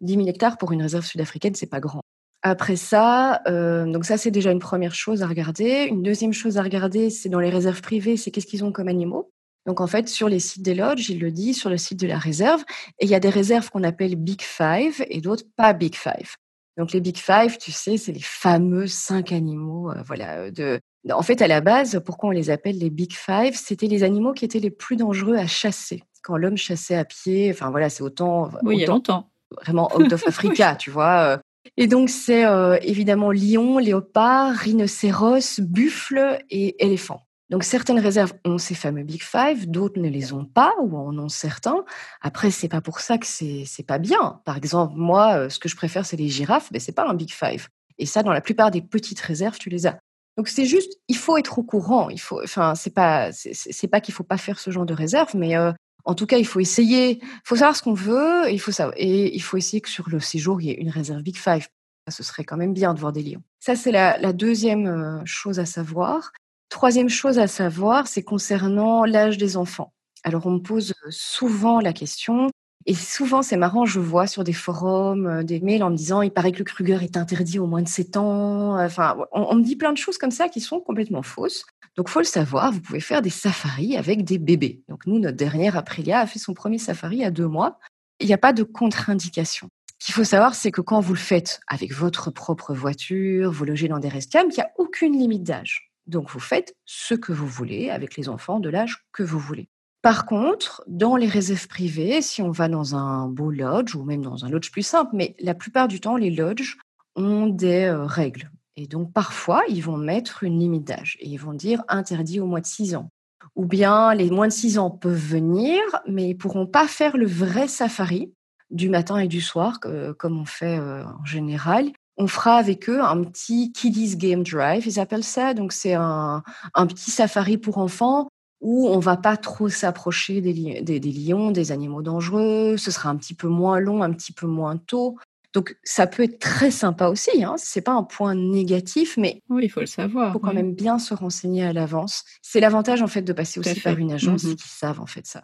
10 0.00 0.14
euh, 0.14 0.16
000 0.16 0.26
hectares 0.26 0.58
pour 0.58 0.72
une 0.72 0.82
réserve 0.82 1.04
sud-africaine, 1.04 1.54
c'est 1.54 1.70
pas 1.70 1.78
grand. 1.78 2.02
Après 2.42 2.74
ça, 2.74 3.40
euh, 3.46 3.86
donc 3.86 4.04
ça, 4.04 4.18
c'est 4.18 4.32
déjà 4.32 4.50
une 4.50 4.58
première 4.58 4.96
chose 4.96 5.22
à 5.22 5.28
regarder. 5.28 5.86
Une 5.88 6.02
deuxième 6.02 6.32
chose 6.32 6.58
à 6.58 6.62
regarder, 6.62 7.08
c'est 7.08 7.28
dans 7.28 7.38
les 7.38 7.50
réserves 7.50 7.82
privées, 7.82 8.16
c'est 8.16 8.32
qu'est-ce 8.32 8.48
qu'ils 8.48 8.64
ont 8.64 8.72
comme 8.72 8.88
animaux. 8.88 9.30
Donc 9.64 9.80
en 9.80 9.86
fait, 9.86 10.08
sur 10.08 10.28
les 10.28 10.40
sites 10.40 10.62
des 10.62 10.74
lodges, 10.74 11.08
il 11.08 11.20
le 11.20 11.30
dit, 11.30 11.54
sur 11.54 11.70
le 11.70 11.76
site 11.76 12.00
de 12.00 12.08
la 12.08 12.18
réserve, 12.18 12.64
et 12.98 13.04
il 13.04 13.10
y 13.10 13.14
a 13.14 13.20
des 13.20 13.30
réserves 13.30 13.70
qu'on 13.70 13.84
appelle 13.84 14.16
Big 14.16 14.42
Five 14.42 15.04
et 15.08 15.20
d'autres 15.20 15.44
pas 15.54 15.72
Big 15.72 15.94
Five. 15.94 16.34
Donc 16.78 16.92
les 16.92 17.00
Big 17.00 17.18
Five, 17.18 17.58
tu 17.58 17.70
sais, 17.70 17.96
c'est 17.96 18.12
les 18.12 18.22
fameux 18.22 18.86
cinq 18.86 19.32
animaux. 19.32 19.90
Euh, 19.90 20.02
voilà. 20.06 20.38
Euh, 20.38 20.50
de... 20.50 20.80
En 21.12 21.22
fait, 21.22 21.42
à 21.42 21.46
la 21.46 21.60
base, 21.60 22.00
pourquoi 22.04 22.30
on 22.30 22.32
les 22.32 22.50
appelle 22.50 22.78
les 22.78 22.90
Big 22.90 23.12
Five 23.12 23.54
C'était 23.54 23.88
les 23.88 24.02
animaux 24.02 24.32
qui 24.32 24.44
étaient 24.44 24.58
les 24.58 24.70
plus 24.70 24.96
dangereux 24.96 25.36
à 25.36 25.46
chasser. 25.46 26.02
Quand 26.22 26.36
l'homme 26.36 26.56
chassait 26.56 26.96
à 26.96 27.04
pied, 27.04 27.50
enfin 27.50 27.70
voilà, 27.70 27.90
c'est 27.90 28.02
autant. 28.02 28.50
Oui, 28.62 28.76
il 28.76 28.80
y 28.80 28.84
a 28.84 28.86
longtemps. 28.86 29.30
Vraiment 29.62 29.90
Out 29.96 30.12
of 30.12 30.26
Africa, 30.26 30.76
tu 30.76 30.90
vois. 30.90 31.20
Euh. 31.20 31.36
Et 31.76 31.86
donc 31.86 32.10
c'est 32.10 32.44
évidemment 32.82 33.30
lion, 33.30 33.78
léopard, 33.78 34.52
rhinocéros, 34.52 35.60
buffle 35.60 36.38
et 36.50 36.84
éléphant. 36.84 37.22
Donc 37.52 37.64
certaines 37.64 37.98
réserves 37.98 38.32
ont 38.46 38.56
ces 38.56 38.74
fameux 38.74 39.02
Big 39.02 39.22
Five, 39.22 39.70
d'autres 39.70 40.00
ne 40.00 40.08
les 40.08 40.32
ont 40.32 40.46
pas 40.46 40.72
ou 40.80 40.96
en 40.96 41.16
ont 41.18 41.28
certains. 41.28 41.84
Après, 42.22 42.50
c'est 42.50 42.66
pas 42.66 42.80
pour 42.80 43.00
ça 43.00 43.18
que 43.18 43.26
c'est 43.26 43.64
c'est 43.66 43.82
pas 43.82 43.98
bien. 43.98 44.40
Par 44.46 44.56
exemple, 44.56 44.94
moi, 44.96 45.36
euh, 45.36 45.48
ce 45.50 45.58
que 45.58 45.68
je 45.68 45.76
préfère, 45.76 46.06
c'est 46.06 46.16
les 46.16 46.28
girafes, 46.28 46.70
mais 46.72 46.78
c'est 46.78 46.92
pas 46.92 47.06
un 47.06 47.12
Big 47.12 47.30
Five. 47.30 47.68
Et 47.98 48.06
ça, 48.06 48.22
dans 48.22 48.32
la 48.32 48.40
plupart 48.40 48.70
des 48.70 48.80
petites 48.80 49.20
réserves, 49.20 49.58
tu 49.58 49.68
les 49.68 49.86
as. 49.86 49.98
Donc 50.38 50.48
c'est 50.48 50.64
juste, 50.64 50.94
il 51.08 51.16
faut 51.18 51.36
être 51.36 51.58
au 51.58 51.62
courant. 51.62 52.08
Il 52.08 52.20
faut, 52.22 52.42
enfin, 52.42 52.74
c'est 52.74 52.94
pas 52.94 53.32
c'est 53.32 53.88
pas 53.88 54.00
qu'il 54.00 54.14
faut 54.14 54.24
pas 54.24 54.38
faire 54.38 54.58
ce 54.58 54.70
genre 54.70 54.86
de 54.86 54.94
réserve, 54.94 55.32
mais 55.34 55.54
euh, 55.54 55.72
en 56.06 56.14
tout 56.14 56.24
cas, 56.24 56.38
il 56.38 56.46
faut 56.46 56.60
essayer. 56.60 57.18
Il 57.22 57.40
faut 57.44 57.56
savoir 57.56 57.76
ce 57.76 57.82
qu'on 57.82 57.92
veut. 57.92 58.48
Et 58.48 58.54
il 58.54 58.60
faut 58.60 58.72
savoir, 58.72 58.94
et 58.96 59.36
il 59.36 59.42
faut 59.42 59.58
essayer 59.58 59.82
que 59.82 59.90
sur 59.90 60.08
le 60.08 60.20
séjour, 60.20 60.62
il 60.62 60.68
y 60.68 60.70
ait 60.70 60.80
une 60.80 60.88
réserve 60.88 61.20
Big 61.20 61.36
Five. 61.36 61.68
Ce 62.08 62.22
serait 62.22 62.44
quand 62.44 62.56
même 62.56 62.72
bien 62.72 62.94
de 62.94 62.98
voir 62.98 63.12
des 63.12 63.22
lions. 63.22 63.42
Ça, 63.60 63.76
c'est 63.76 63.92
la, 63.92 64.16
la 64.16 64.32
deuxième 64.32 64.86
euh, 64.86 65.20
chose 65.26 65.60
à 65.60 65.66
savoir. 65.66 66.32
Troisième 66.72 67.10
chose 67.10 67.38
à 67.38 67.48
savoir, 67.48 68.06
c'est 68.06 68.22
concernant 68.22 69.04
l'âge 69.04 69.36
des 69.36 69.58
enfants. 69.58 69.92
Alors, 70.24 70.46
on 70.46 70.52
me 70.52 70.58
pose 70.58 70.94
souvent 71.10 71.80
la 71.80 71.92
question, 71.92 72.48
et 72.86 72.94
souvent, 72.94 73.42
c'est 73.42 73.58
marrant, 73.58 73.84
je 73.84 74.00
vois 74.00 74.26
sur 74.26 74.42
des 74.42 74.54
forums 74.54 75.26
euh, 75.26 75.42
des 75.42 75.60
mails 75.60 75.82
en 75.82 75.90
me 75.90 75.96
disant 75.96 76.22
il 76.22 76.30
paraît 76.30 76.50
que 76.50 76.60
le 76.60 76.64
Kruger 76.64 76.96
est 77.02 77.18
interdit 77.18 77.58
au 77.58 77.66
moins 77.66 77.82
de 77.82 77.88
7 77.88 78.16
ans. 78.16 78.82
Enfin, 78.82 79.18
on, 79.32 79.54
me 79.54 79.62
dit 79.62 79.76
plein 79.76 79.92
de 79.92 79.98
choses 79.98 80.16
comme 80.16 80.30
ça 80.30 80.48
qui 80.48 80.62
sont 80.62 80.80
complètement 80.80 81.22
fausses. 81.22 81.66
Donc, 81.94 82.08
faut 82.08 82.20
le 82.20 82.24
savoir, 82.24 82.72
vous 82.72 82.80
pouvez 82.80 83.00
faire 83.00 83.20
des 83.20 83.28
safaris 83.28 83.98
avec 83.98 84.24
des 84.24 84.38
bébés. 84.38 84.82
Donc, 84.88 85.04
nous, 85.04 85.18
notre 85.18 85.36
dernière 85.36 85.76
Aprilia 85.76 86.20
a 86.20 86.26
fait 86.26 86.38
son 86.38 86.54
premier 86.54 86.78
safari 86.78 87.22
à 87.22 87.30
deux 87.30 87.48
mois. 87.48 87.78
Il 88.18 88.28
n'y 88.28 88.32
a 88.32 88.38
pas 88.38 88.54
de 88.54 88.62
contre-indication. 88.62 89.68
Ce 89.98 90.06
qu'il 90.06 90.14
faut 90.14 90.24
savoir, 90.24 90.54
c'est 90.54 90.70
que 90.70 90.80
quand 90.80 91.00
vous 91.00 91.12
le 91.12 91.18
faites 91.18 91.60
avec 91.68 91.92
votre 91.92 92.30
propre 92.30 92.72
voiture, 92.72 93.52
vous 93.52 93.66
logez 93.66 93.88
dans 93.88 93.98
des 93.98 94.08
restaurants, 94.08 94.48
il 94.48 94.54
n'y 94.54 94.62
a 94.62 94.70
aucune 94.78 95.12
limite 95.12 95.42
d'âge. 95.42 95.91
Donc 96.06 96.30
vous 96.30 96.40
faites 96.40 96.74
ce 96.84 97.14
que 97.14 97.32
vous 97.32 97.46
voulez 97.46 97.90
avec 97.90 98.16
les 98.16 98.28
enfants 98.28 98.60
de 98.60 98.68
l'âge 98.68 99.04
que 99.12 99.22
vous 99.22 99.38
voulez. 99.38 99.68
Par 100.02 100.26
contre, 100.26 100.82
dans 100.88 101.14
les 101.14 101.28
réserves 101.28 101.68
privées, 101.68 102.22
si 102.22 102.42
on 102.42 102.50
va 102.50 102.68
dans 102.68 102.96
un 102.96 103.28
beau 103.28 103.52
lodge 103.52 103.94
ou 103.94 104.02
même 104.02 104.22
dans 104.22 104.44
un 104.44 104.48
lodge 104.48 104.72
plus 104.72 104.82
simple, 104.82 105.12
mais 105.14 105.36
la 105.38 105.54
plupart 105.54 105.86
du 105.86 106.00
temps, 106.00 106.16
les 106.16 106.30
lodges 106.30 106.76
ont 107.14 107.46
des 107.46 107.84
euh, 107.84 108.04
règles. 108.04 108.50
Et 108.74 108.88
donc 108.88 109.12
parfois, 109.12 109.62
ils 109.68 109.82
vont 109.82 109.96
mettre 109.96 110.42
une 110.42 110.58
limite 110.58 110.84
d'âge 110.84 111.16
et 111.20 111.28
ils 111.28 111.36
vont 111.36 111.52
dire 111.52 111.84
interdit 111.88 112.40
au 112.40 112.46
moins 112.46 112.60
de 112.60 112.66
6 112.66 112.96
ans. 112.96 113.10
Ou 113.54 113.66
bien 113.66 114.14
les 114.14 114.30
moins 114.30 114.48
de 114.48 114.52
6 114.52 114.78
ans 114.78 114.90
peuvent 114.90 115.14
venir, 115.14 115.80
mais 116.08 116.30
ils 116.30 116.36
pourront 116.36 116.66
pas 116.66 116.88
faire 116.88 117.16
le 117.16 117.26
vrai 117.26 117.68
safari 117.68 118.32
du 118.70 118.88
matin 118.88 119.18
et 119.18 119.28
du 119.28 119.42
soir, 119.42 119.78
comme 120.18 120.40
on 120.40 120.46
fait 120.46 120.78
euh, 120.78 121.04
en 121.04 121.24
général 121.24 121.92
on 122.16 122.26
fera 122.26 122.56
avec 122.56 122.88
eux 122.88 123.02
un 123.02 123.22
petit 123.24 123.72
Kiddies 123.72 124.16
Game 124.16 124.42
Drive, 124.42 124.86
ils 124.86 125.00
appellent 125.00 125.24
ça. 125.24 125.54
Donc, 125.54 125.72
c'est 125.72 125.94
un, 125.94 126.42
petit 126.74 127.10
safari 127.10 127.58
pour 127.58 127.78
enfants 127.78 128.28
où 128.60 128.88
on 128.88 128.98
va 129.00 129.16
pas 129.16 129.36
trop 129.36 129.68
s'approcher 129.68 130.40
des, 130.40 130.82
des, 130.82 131.00
lions, 131.00 131.50
des 131.50 131.72
animaux 131.72 132.02
dangereux. 132.02 132.76
Ce 132.76 132.90
sera 132.90 133.08
un 133.08 133.16
petit 133.16 133.34
peu 133.34 133.48
moins 133.48 133.80
long, 133.80 134.02
un 134.02 134.12
petit 134.12 134.32
peu 134.32 134.46
moins 134.46 134.76
tôt. 134.76 135.16
Donc, 135.52 135.76
ça 135.84 136.06
peut 136.06 136.22
être 136.22 136.38
très 136.38 136.70
sympa 136.70 137.08
aussi. 137.08 137.44
Hein. 137.44 137.54
C'est 137.58 137.82
pas 137.82 137.92
un 137.92 138.04
point 138.04 138.34
négatif, 138.34 139.16
mais 139.18 139.42
oui, 139.50 139.64
il 139.64 139.68
faut 139.68 139.80
le 139.80 139.86
savoir. 139.86 140.30
Il 140.30 140.32
faut 140.32 140.38
quand 140.38 140.54
même 140.54 140.74
bien 140.74 140.98
se 140.98 141.12
renseigner 141.12 141.64
à 141.64 141.72
l'avance. 141.72 142.24
C'est 142.40 142.60
l'avantage 142.60 143.02
en 143.02 143.06
fait 143.06 143.22
de 143.22 143.32
passer 143.32 143.60
aussi 143.60 143.80
par 143.80 143.98
une 143.98 144.12
agence 144.12 144.44
mmh 144.44 144.56
qui 144.56 144.68
savent 144.68 145.00
en 145.00 145.06
fait 145.06 145.26
ça 145.26 145.42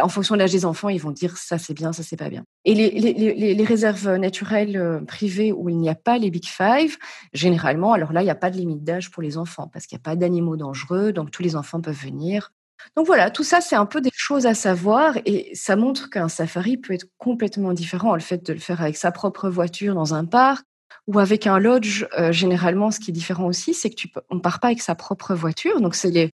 en 0.00 0.08
fonction 0.08 0.34
de 0.34 0.40
l'âge 0.40 0.52
des 0.52 0.64
enfants, 0.64 0.88
ils 0.88 1.00
vont 1.00 1.10
dire 1.10 1.36
ça 1.36 1.58
c'est 1.58 1.74
bien, 1.74 1.92
ça 1.92 2.02
c'est 2.02 2.16
pas 2.16 2.28
bien. 2.28 2.44
Et 2.64 2.74
les, 2.74 3.64
réserves 3.64 4.16
naturelles 4.16 4.76
euh, 4.76 5.00
privées 5.00 5.52
où 5.52 5.68
il 5.68 5.78
n'y 5.78 5.88
a 5.88 5.94
pas 5.94 6.18
les 6.18 6.30
Big 6.30 6.46
Five, 6.46 6.96
généralement, 7.32 7.92
alors 7.92 8.12
là, 8.12 8.22
il 8.22 8.24
n'y 8.24 8.30
a 8.30 8.36
pas 8.36 8.50
de 8.50 8.56
limite 8.56 8.84
d'âge 8.84 9.10
pour 9.10 9.22
les 9.22 9.38
enfants 9.38 9.68
parce 9.72 9.86
qu'il 9.86 9.96
n'y 9.96 10.00
a 10.00 10.04
pas 10.04 10.16
d'animaux 10.16 10.56
dangereux, 10.56 11.12
donc 11.12 11.30
tous 11.30 11.42
les 11.42 11.56
enfants 11.56 11.80
peuvent 11.80 11.94
venir. 11.94 12.52
Donc 12.96 13.06
voilà, 13.06 13.30
tout 13.30 13.42
ça, 13.42 13.60
c'est 13.60 13.76
un 13.76 13.86
peu 13.86 14.00
des 14.00 14.10
choses 14.14 14.46
à 14.46 14.54
savoir 14.54 15.16
et 15.24 15.50
ça 15.54 15.76
montre 15.76 16.10
qu'un 16.10 16.28
safari 16.28 16.76
peut 16.76 16.92
être 16.92 17.06
complètement 17.18 17.72
différent. 17.72 18.14
Le 18.14 18.20
fait 18.20 18.44
de 18.44 18.52
le 18.52 18.58
faire 18.58 18.80
avec 18.80 18.96
sa 18.96 19.10
propre 19.10 19.48
voiture 19.48 19.94
dans 19.94 20.14
un 20.14 20.24
parc, 20.24 20.64
ou 21.06 21.18
avec 21.18 21.46
un 21.46 21.58
lodge, 21.58 22.06
euh, 22.18 22.32
généralement, 22.32 22.90
ce 22.90 22.98
qui 22.98 23.10
est 23.10 23.14
différent 23.14 23.46
aussi, 23.46 23.74
c'est 23.74 23.90
que 23.90 23.94
tu 23.94 24.08
peux, 24.08 24.20
on 24.30 24.40
part 24.40 24.60
pas 24.60 24.68
avec 24.68 24.80
sa 24.80 24.94
propre 24.94 25.34
voiture. 25.34 25.80
Donc 25.80 25.94
c'est 25.94 26.10
les, 26.10 26.30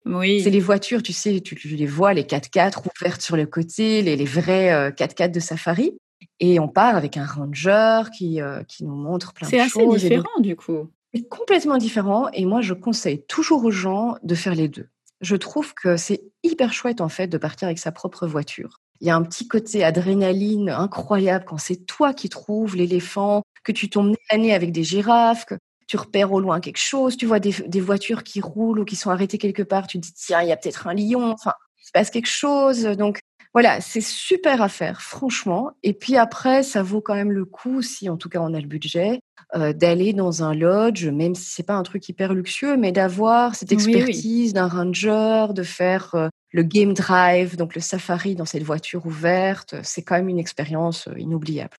c'est 0.42 0.50
les 0.50 0.60
voitures, 0.60 1.02
tu 1.02 1.12
sais, 1.12 1.40
tu, 1.40 1.56
les 1.68 1.86
vois, 1.86 2.12
les 2.12 2.24
4x4 2.24 2.82
ouvertes 2.96 3.22
sur 3.22 3.36
le 3.36 3.46
côté, 3.46 4.02
les, 4.02 4.16
les 4.16 4.24
vrais 4.24 4.90
4x4 4.90 5.22
euh, 5.22 5.28
de 5.28 5.40
safari. 5.40 5.98
Et 6.40 6.60
on 6.60 6.68
part 6.68 6.96
avec 6.96 7.16
un 7.16 7.24
ranger 7.24 8.02
qui, 8.16 8.40
euh, 8.40 8.62
qui 8.64 8.84
nous 8.84 8.94
montre 8.94 9.32
plein 9.32 9.48
de 9.48 9.52
choses. 9.52 9.72
C'est 9.72 9.80
assez 9.80 10.08
différent 10.08 10.40
du 10.40 10.56
coup. 10.56 10.90
C'est 11.14 11.26
complètement 11.28 11.78
différent. 11.78 12.28
Et 12.32 12.44
moi, 12.44 12.60
je 12.60 12.74
conseille 12.74 13.24
toujours 13.26 13.64
aux 13.64 13.70
gens 13.70 14.16
de 14.22 14.34
faire 14.34 14.54
les 14.54 14.68
deux. 14.68 14.88
Je 15.20 15.36
trouve 15.36 15.74
que 15.74 15.96
c'est 15.96 16.22
hyper 16.44 16.72
chouette 16.72 17.00
en 17.00 17.08
fait 17.08 17.26
de 17.26 17.38
partir 17.38 17.66
avec 17.66 17.78
sa 17.78 17.90
propre 17.90 18.26
voiture. 18.26 18.80
Il 19.00 19.06
y 19.06 19.10
a 19.10 19.16
un 19.16 19.22
petit 19.22 19.46
côté 19.46 19.84
adrénaline 19.84 20.70
incroyable 20.70 21.44
quand 21.46 21.58
c'est 21.58 21.86
toi 21.86 22.12
qui 22.12 22.28
trouves 22.28 22.76
l'éléphant, 22.76 23.42
que 23.64 23.72
tu 23.72 23.88
tombes 23.88 24.14
nez 24.36 24.54
avec 24.54 24.72
des 24.72 24.84
girafes, 24.84 25.44
que 25.44 25.54
tu 25.88 25.96
repères 25.96 26.32
au 26.32 26.40
loin 26.40 26.60
quelque 26.60 26.78
chose, 26.78 27.16
tu 27.16 27.26
vois 27.26 27.40
des, 27.40 27.80
voitures 27.80 28.22
qui 28.22 28.40
roulent 28.40 28.80
ou 28.80 28.84
qui 28.84 28.94
sont 28.94 29.10
arrêtées 29.10 29.38
quelque 29.38 29.62
part, 29.62 29.86
tu 29.86 29.98
te 29.98 30.06
dis 30.06 30.12
tiens, 30.12 30.42
il 30.42 30.48
y 30.48 30.52
a 30.52 30.56
peut-être 30.56 30.86
un 30.86 30.94
lion, 30.94 31.32
enfin, 31.32 31.54
il 31.82 31.86
se 31.86 31.92
passe 31.92 32.10
quelque 32.10 32.28
chose. 32.28 32.82
Donc 32.82 33.20
voilà, 33.54 33.80
c'est 33.80 34.02
super 34.02 34.60
à 34.60 34.68
faire, 34.68 35.00
franchement. 35.00 35.72
Et 35.82 35.94
puis 35.94 36.16
après, 36.16 36.62
ça 36.62 36.82
vaut 36.82 37.00
quand 37.00 37.14
même 37.14 37.32
le 37.32 37.46
coup, 37.46 37.80
si 37.80 38.10
en 38.10 38.18
tout 38.18 38.28
cas 38.28 38.40
on 38.40 38.52
a 38.52 38.60
le 38.60 38.66
budget, 38.66 39.20
euh, 39.56 39.72
d'aller 39.72 40.12
dans 40.12 40.42
un 40.42 40.54
lodge, 40.54 41.06
même 41.06 41.34
si 41.34 41.50
c'est 41.50 41.62
pas 41.62 41.74
un 41.74 41.82
truc 41.82 42.06
hyper 42.06 42.34
luxueux, 42.34 42.76
mais 42.76 42.92
d'avoir 42.92 43.54
cette 43.54 43.72
expertise 43.72 44.52
d'un 44.52 44.68
ranger, 44.68 45.46
de 45.54 45.62
faire 45.62 46.14
euh, 46.14 46.28
le 46.52 46.62
game 46.62 46.92
drive, 46.92 47.56
donc 47.56 47.74
le 47.74 47.80
safari 47.80 48.34
dans 48.34 48.44
cette 48.44 48.62
voiture 48.62 49.06
ouverte. 49.06 49.76
C'est 49.82 50.02
quand 50.02 50.16
même 50.16 50.28
une 50.28 50.38
expérience 50.38 51.08
euh, 51.08 51.18
inoubliable 51.18 51.76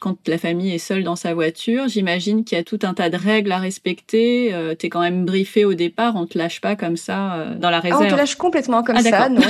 quand 0.00 0.28
la 0.28 0.38
famille 0.38 0.72
est 0.72 0.78
seule 0.78 1.04
dans 1.04 1.16
sa 1.16 1.34
voiture, 1.34 1.88
j'imagine 1.88 2.44
qu'il 2.44 2.58
y 2.58 2.60
a 2.60 2.64
tout 2.64 2.80
un 2.82 2.94
tas 2.94 3.10
de 3.10 3.16
règles 3.16 3.52
à 3.52 3.58
respecter. 3.58 4.52
Euh, 4.52 4.74
tu 4.78 4.86
es 4.86 4.88
quand 4.88 5.00
même 5.00 5.24
briefé 5.24 5.64
au 5.64 5.74
départ, 5.74 6.16
on 6.16 6.26
te 6.26 6.36
lâche 6.36 6.60
pas 6.60 6.76
comme 6.76 6.96
ça 6.96 7.34
euh, 7.34 7.54
dans 7.54 7.70
la 7.70 7.80
réserve. 7.80 8.02
Ah, 8.02 8.06
on 8.06 8.10
te 8.10 8.16
lâche 8.16 8.36
complètement 8.36 8.82
comme 8.82 8.96
ah, 8.96 9.02
ça, 9.02 9.28
non, 9.28 9.42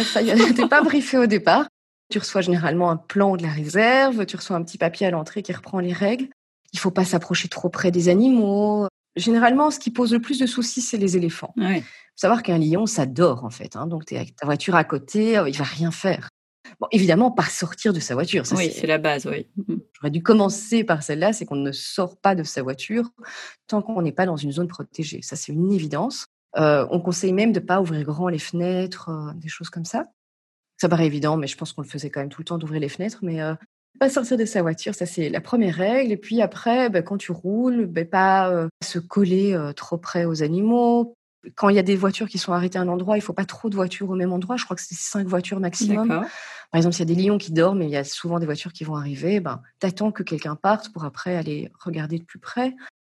t'es 0.54 0.68
pas 0.68 0.82
briefé 0.82 1.18
au 1.18 1.26
départ. 1.26 1.66
Tu 2.10 2.18
reçois 2.18 2.42
généralement 2.42 2.90
un 2.90 2.96
plan 2.96 3.36
de 3.36 3.42
la 3.42 3.48
réserve, 3.48 4.26
tu 4.26 4.36
reçois 4.36 4.56
un 4.56 4.62
petit 4.62 4.78
papier 4.78 5.06
à 5.06 5.10
l'entrée 5.10 5.42
qui 5.42 5.52
reprend 5.52 5.80
les 5.80 5.92
règles. 5.92 6.28
Il 6.72 6.78
faut 6.78 6.90
pas 6.90 7.04
s'approcher 7.04 7.48
trop 7.48 7.68
près 7.68 7.90
des 7.90 8.08
animaux. 8.08 8.86
Généralement, 9.16 9.70
ce 9.70 9.78
qui 9.78 9.90
pose 9.90 10.12
le 10.12 10.20
plus 10.20 10.38
de 10.38 10.46
soucis, 10.46 10.80
c'est 10.80 10.98
les 10.98 11.16
éléphants. 11.16 11.54
Il 11.56 11.80
faut 11.80 11.82
savoir 12.16 12.42
qu'un 12.42 12.58
lion, 12.58 12.86
ça 12.86 13.06
dort 13.06 13.44
en 13.44 13.50
fait. 13.50 13.76
Hein, 13.76 13.86
donc, 13.86 14.06
tu 14.06 14.14
es 14.14 14.18
avec 14.18 14.36
ta 14.36 14.46
voiture 14.46 14.74
à 14.74 14.84
côté, 14.84 15.38
euh, 15.38 15.48
il 15.48 15.56
va 15.56 15.64
rien 15.64 15.90
faire. 15.90 16.28
Bon, 16.80 16.86
évidemment, 16.90 17.30
pas 17.30 17.44
sortir 17.44 17.92
de 17.92 18.00
sa 18.00 18.14
voiture. 18.14 18.44
oui, 18.56 18.70
c'est 18.72 18.86
la 18.86 18.98
base, 18.98 19.26
oui. 19.26 19.46
J'aurais 19.92 20.10
dû 20.10 20.22
commencer 20.22 20.84
par 20.84 21.02
celle-là, 21.02 21.32
c'est 21.32 21.44
qu'on 21.44 21.56
ne 21.56 21.72
sort 21.72 22.16
pas 22.16 22.34
de 22.34 22.42
sa 22.42 22.62
voiture 22.62 23.10
tant 23.66 23.82
qu'on 23.82 24.02
n'est 24.02 24.12
pas 24.12 24.26
dans 24.26 24.36
une 24.36 24.52
zone 24.52 24.68
protégée. 24.68 25.20
Ça, 25.22 25.36
c'est 25.36 25.52
une 25.52 25.72
évidence. 25.72 26.26
Euh, 26.56 26.86
on 26.90 27.00
conseille 27.00 27.32
même 27.32 27.52
de 27.52 27.60
ne 27.60 27.64
pas 27.64 27.80
ouvrir 27.80 28.04
grand 28.04 28.28
les 28.28 28.38
fenêtres, 28.38 29.08
euh, 29.08 29.32
des 29.34 29.48
choses 29.48 29.70
comme 29.70 29.84
ça. 29.84 30.06
Ça 30.76 30.88
paraît 30.88 31.06
évident, 31.06 31.36
mais 31.36 31.46
je 31.46 31.56
pense 31.56 31.72
qu'on 31.72 31.82
le 31.82 31.88
faisait 31.88 32.10
quand 32.10 32.20
même 32.20 32.28
tout 32.28 32.40
le 32.40 32.46
temps 32.46 32.58
d'ouvrir 32.58 32.80
les 32.80 32.88
fenêtres. 32.88 33.18
Mais 33.22 33.42
euh, 33.42 33.54
pas 33.98 34.08
sortir 34.08 34.36
de 34.36 34.44
sa 34.44 34.62
voiture, 34.62 34.94
ça 34.94 35.06
c'est 35.06 35.28
la 35.28 35.40
première 35.40 35.74
règle. 35.74 36.12
Et 36.12 36.16
puis 36.16 36.42
après, 36.42 36.90
bah, 36.90 37.02
quand 37.02 37.16
tu 37.16 37.32
roules, 37.32 37.86
bah, 37.86 38.04
pas 38.04 38.68
se 38.82 38.98
coller 38.98 39.56
trop 39.76 39.98
près 39.98 40.24
aux 40.24 40.42
animaux, 40.42 41.14
quand 41.54 41.68
il 41.68 41.76
y 41.76 41.78
a 41.78 41.82
des 41.82 41.96
voitures 41.96 42.28
qui 42.28 42.38
sont 42.38 42.52
arrêtées 42.52 42.78
à 42.78 42.82
un 42.82 42.88
endroit, 42.88 43.16
il 43.16 43.20
faut 43.20 43.32
pas 43.32 43.44
trop 43.44 43.70
de 43.70 43.74
voitures 43.74 44.10
au 44.10 44.14
même 44.14 44.32
endroit. 44.32 44.56
Je 44.56 44.64
crois 44.64 44.76
que 44.76 44.82
c'est 44.82 44.94
cinq 44.94 45.26
voitures 45.26 45.60
maximum. 45.60 46.08
Par 46.08 46.78
exemple, 46.78 46.94
s'il 46.94 47.08
y 47.08 47.12
a 47.12 47.14
des 47.14 47.22
lions 47.22 47.38
qui 47.38 47.52
dorment 47.52 47.82
et 47.82 47.86
il 47.86 47.90
y 47.90 47.96
a 47.96 48.04
souvent 48.04 48.38
des 48.38 48.46
voitures 48.46 48.72
qui 48.72 48.84
vont 48.84 48.96
arriver, 48.96 49.40
ben, 49.40 49.62
attends 49.82 50.12
que 50.12 50.22
quelqu'un 50.22 50.56
parte 50.56 50.92
pour 50.92 51.04
après 51.04 51.36
aller 51.36 51.70
regarder 51.78 52.18
de 52.18 52.24
plus 52.24 52.38
près. 52.38 52.74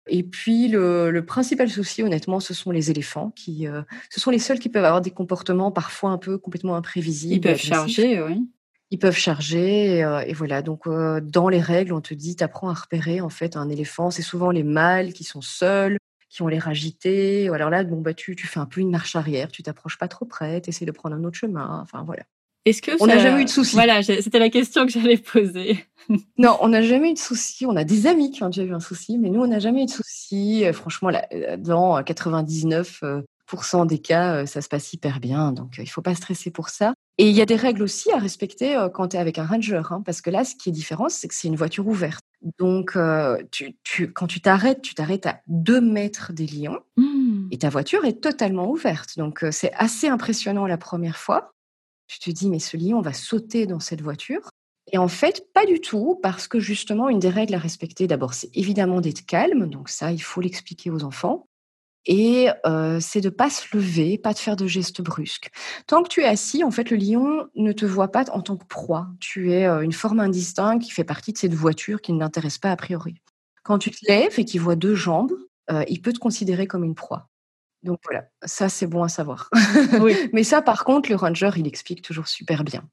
Et 0.08 0.22
puis, 0.22 0.68
le, 0.68 1.20
principal 1.26 1.68
souci, 1.68 2.02
honnêtement, 2.02 2.40
ce 2.40 2.54
sont 2.54 2.70
les 2.70 2.90
éléphants. 2.90 3.30
qui, 3.36 3.66
euh, 3.66 3.82
Ce 4.10 4.20
sont 4.20 4.30
les 4.30 4.38
seuls 4.38 4.58
qui 4.58 4.68
peuvent 4.68 4.84
avoir 4.84 5.00
des 5.00 5.10
comportements 5.10 5.70
parfois 5.70 6.10
un 6.10 6.18
peu 6.18 6.38
complètement 6.38 6.76
imprévisibles. 6.76 7.34
Ils 7.34 7.40
peuvent 7.40 7.60
charger, 7.60 8.22
oui. 8.22 8.48
Ils 8.90 8.98
peuvent 8.98 9.16
charger. 9.16 10.02
Euh, 10.02 10.20
et, 10.20 10.32
voilà. 10.32 10.62
Donc, 10.62 10.86
euh, 10.86 11.20
dans 11.20 11.48
les 11.48 11.60
règles, 11.60 11.92
on 11.92 12.00
te 12.00 12.14
dit, 12.14 12.36
tu 12.36 12.44
apprends 12.44 12.70
à 12.70 12.74
repérer 12.74 13.20
en 13.20 13.28
fait 13.28 13.56
un 13.56 13.68
éléphant. 13.68 14.10
C'est 14.10 14.22
souvent 14.22 14.50
les 14.50 14.62
mâles 14.62 15.12
qui 15.12 15.24
sont 15.24 15.42
seuls 15.42 15.98
qui 16.28 16.42
ont 16.42 16.48
l'air 16.48 16.68
agités. 16.68 17.48
Alors 17.48 17.70
là, 17.70 17.84
bon, 17.84 18.00
bah, 18.00 18.14
tu, 18.14 18.36
tu 18.36 18.46
fais 18.46 18.60
un 18.60 18.66
peu 18.66 18.80
une 18.80 18.90
marche 18.90 19.16
arrière, 19.16 19.50
tu 19.50 19.62
t'approches 19.62 19.98
pas 19.98 20.08
trop 20.08 20.24
près, 20.24 20.60
tu 20.60 20.70
essaies 20.70 20.86
de 20.86 20.92
prendre 20.92 21.16
un 21.16 21.24
autre 21.24 21.36
chemin. 21.36 21.80
Enfin, 21.82 22.02
voilà. 22.04 22.24
Est-ce 22.68 22.82
que 22.82 22.90
on 23.00 23.06
n'a 23.06 23.18
jamais 23.18 23.42
eu 23.42 23.44
de 23.46 23.50
soucis 23.50 23.74
Voilà, 23.74 24.02
c'était 24.02 24.38
la 24.38 24.50
question 24.50 24.84
que 24.84 24.92
j'allais 24.92 25.16
poser. 25.16 25.86
non, 26.38 26.58
on 26.60 26.68
n'a 26.68 26.82
jamais 26.82 27.10
eu 27.10 27.14
de 27.14 27.18
soucis. 27.18 27.64
On 27.64 27.76
a 27.76 27.84
des 27.84 28.06
amis 28.06 28.30
qui 28.30 28.42
ont 28.42 28.48
déjà 28.48 28.62
eu 28.62 28.74
un 28.74 28.80
souci, 28.80 29.16
mais 29.16 29.30
nous, 29.30 29.40
on 29.40 29.46
n'a 29.46 29.58
jamais 29.58 29.84
eu 29.84 29.86
de 29.86 29.90
soucis. 29.90 30.66
Euh, 30.66 30.72
franchement, 30.74 31.08
là, 31.08 31.26
euh, 31.32 31.56
dans 31.56 31.98
99% 32.02 33.86
des 33.86 33.98
cas, 33.98 34.34
euh, 34.34 34.46
ça 34.46 34.60
se 34.60 34.68
passe 34.68 34.92
hyper 34.92 35.20
bien. 35.20 35.52
Donc, 35.52 35.76
il 35.78 35.88
faut 35.88 36.02
pas 36.02 36.14
stresser 36.14 36.50
pour 36.50 36.68
ça. 36.68 36.92
Et 37.16 37.30
il 37.30 37.34
y 37.34 37.40
a 37.40 37.46
des 37.46 37.56
règles 37.56 37.82
aussi 37.82 38.12
à 38.12 38.18
respecter 38.18 38.76
quand 38.92 39.08
tu 39.08 39.16
es 39.16 39.20
avec 39.20 39.38
un 39.38 39.46
ranger, 39.46 39.82
hein, 39.90 40.02
parce 40.04 40.20
que 40.20 40.30
là, 40.30 40.44
ce 40.44 40.54
qui 40.54 40.68
est 40.68 40.72
différent, 40.72 41.08
c'est 41.08 41.26
que 41.26 41.34
c'est 41.34 41.48
une 41.48 41.56
voiture 41.56 41.86
ouverte. 41.88 42.22
Donc, 42.58 42.96
tu, 43.50 44.12
quand 44.12 44.26
tu 44.26 44.40
t'arrêtes, 44.40 44.82
tu 44.82 44.94
t'arrêtes 44.94 45.26
à 45.26 45.40
deux 45.46 45.80
mètres 45.80 46.32
des 46.32 46.46
lions 46.46 46.80
mmh. 46.96 47.48
et 47.50 47.58
ta 47.58 47.68
voiture 47.68 48.04
est 48.04 48.20
totalement 48.20 48.70
ouverte. 48.70 49.16
Donc, 49.16 49.44
c'est 49.50 49.72
assez 49.74 50.08
impressionnant 50.08 50.66
la 50.66 50.78
première 50.78 51.16
fois. 51.16 51.52
Tu 52.06 52.20
te 52.20 52.30
dis, 52.30 52.48
mais 52.48 52.60
ce 52.60 52.76
lion 52.76 53.00
va 53.00 53.12
sauter 53.12 53.66
dans 53.66 53.80
cette 53.80 54.00
voiture. 54.00 54.50
Et 54.92 54.98
en 54.98 55.08
fait, 55.08 55.52
pas 55.52 55.66
du 55.66 55.80
tout, 55.80 56.18
parce 56.22 56.48
que 56.48 56.60
justement, 56.60 57.08
une 57.08 57.18
des 57.18 57.28
règles 57.28 57.54
à 57.54 57.58
respecter, 57.58 58.06
d'abord, 58.06 58.34
c'est 58.34 58.56
évidemment 58.56 59.00
d'être 59.00 59.26
calme. 59.26 59.68
Donc 59.68 59.88
ça, 59.88 60.12
il 60.12 60.22
faut 60.22 60.40
l'expliquer 60.40 60.90
aux 60.90 61.04
enfants 61.04 61.46
et 62.06 62.48
c'est 63.00 63.20
de 63.20 63.28
pas 63.28 63.50
se 63.50 63.76
lever, 63.76 64.18
pas 64.18 64.32
de 64.32 64.38
faire 64.38 64.56
de 64.56 64.66
gestes 64.66 65.02
brusques. 65.02 65.50
Tant 65.86 66.02
que 66.02 66.08
tu 66.08 66.22
es 66.22 66.26
assis, 66.26 66.64
en 66.64 66.70
fait, 66.70 66.90
le 66.90 66.96
lion 66.96 67.48
ne 67.54 67.72
te 67.72 67.84
voit 67.84 68.10
pas 68.10 68.24
en 68.30 68.40
tant 68.40 68.56
que 68.56 68.66
proie. 68.66 69.08
Tu 69.20 69.52
es 69.52 69.66
une 69.66 69.92
forme 69.92 70.20
indistincte 70.20 70.82
qui 70.82 70.90
fait 70.90 71.04
partie 71.04 71.32
de 71.32 71.38
cette 71.38 71.54
voiture 71.54 72.00
qui 72.00 72.12
ne 72.12 72.18
l'intéresse 72.18 72.58
pas 72.58 72.70
a 72.70 72.76
priori. 72.76 73.20
Quand 73.62 73.78
tu 73.78 73.90
te 73.90 74.06
lèves 74.08 74.38
et 74.38 74.44
qu'il 74.44 74.60
voit 74.60 74.76
deux 74.76 74.94
jambes, 74.94 75.32
il 75.88 76.00
peut 76.00 76.12
te 76.12 76.18
considérer 76.18 76.66
comme 76.66 76.84
une 76.84 76.94
proie. 76.94 77.28
Donc 77.82 77.98
voilà, 78.04 78.24
ça 78.44 78.68
c'est 78.68 78.86
bon 78.86 79.02
à 79.02 79.08
savoir. 79.08 79.50
Mais 80.32 80.44
ça, 80.44 80.62
par 80.62 80.84
contre, 80.84 81.10
le 81.10 81.16
ranger, 81.16 81.50
il 81.56 81.66
explique 81.66 82.02
toujours 82.02 82.28
super 82.28 82.64
bien. 82.64 82.88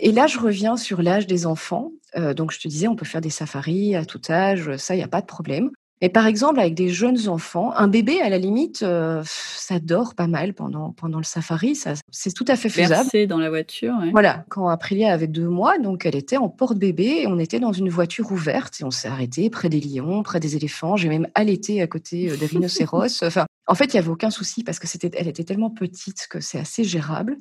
Et 0.00 0.12
là, 0.12 0.28
je 0.28 0.38
reviens 0.38 0.76
sur 0.76 1.02
l'âge 1.02 1.26
des 1.26 1.44
enfants. 1.44 1.90
donc, 2.16 2.52
je 2.52 2.60
te 2.60 2.68
disais, 2.68 2.86
on 2.86 2.94
peut 2.94 3.04
faire 3.04 3.20
des 3.20 3.30
safaris 3.30 3.96
à 3.96 4.04
tout 4.04 4.20
âge, 4.30 4.76
ça, 4.76 4.94
il 4.94 4.98
n'y 4.98 5.04
a 5.04 5.08
pas 5.08 5.20
de 5.20 5.26
problème. 5.26 5.70
Mais 6.00 6.08
par 6.08 6.26
exemple, 6.26 6.60
avec 6.60 6.74
des 6.74 6.88
jeunes 6.88 7.28
enfants, 7.28 7.72
un 7.74 7.88
bébé, 7.88 8.20
à 8.20 8.28
la 8.28 8.38
limite, 8.38 8.82
euh, 8.82 9.22
ça 9.24 9.80
dort 9.80 10.14
pas 10.14 10.28
mal 10.28 10.54
pendant, 10.54 10.92
pendant 10.92 11.18
le 11.18 11.24
safari. 11.24 11.74
Ça, 11.74 11.94
c'est 12.10 12.32
tout 12.32 12.44
à 12.48 12.56
fait 12.56 12.68
faisable. 12.68 13.02
Bercé 13.02 13.26
dans 13.26 13.38
la 13.38 13.50
voiture. 13.50 13.94
Voilà. 14.12 14.44
Quand 14.48 14.68
Aprilia 14.68 15.12
avait 15.12 15.26
deux 15.26 15.48
mois, 15.48 15.78
donc 15.78 16.06
elle 16.06 16.16
était 16.16 16.36
en 16.36 16.48
porte-bébé 16.48 17.22
et 17.22 17.26
on 17.26 17.38
était 17.38 17.60
dans 17.60 17.72
une 17.72 17.88
voiture 17.88 18.30
ouverte 18.30 18.80
et 18.80 18.84
on 18.84 18.90
s'est 18.90 19.08
arrêté 19.08 19.50
près 19.50 19.68
des 19.68 19.80
lions, 19.80 20.22
près 20.22 20.40
des 20.40 20.56
éléphants. 20.56 20.96
J'ai 20.96 21.08
même 21.08 21.28
allaité 21.34 21.82
à 21.82 21.86
côté 21.86 22.30
euh, 22.30 22.36
des 22.36 22.46
rhinocéros. 22.46 23.22
enfin, 23.22 23.46
en 23.66 23.74
fait, 23.74 23.86
il 23.86 23.94
y 23.94 23.98
avait 23.98 24.08
aucun 24.08 24.30
souci 24.30 24.62
parce 24.62 24.78
que 24.78 24.86
c'était, 24.86 25.10
elle 25.14 25.28
était 25.28 25.44
tellement 25.44 25.70
petite 25.70 26.26
que 26.30 26.40
c'est 26.40 26.58
assez 26.58 26.84
gérable. 26.84 27.38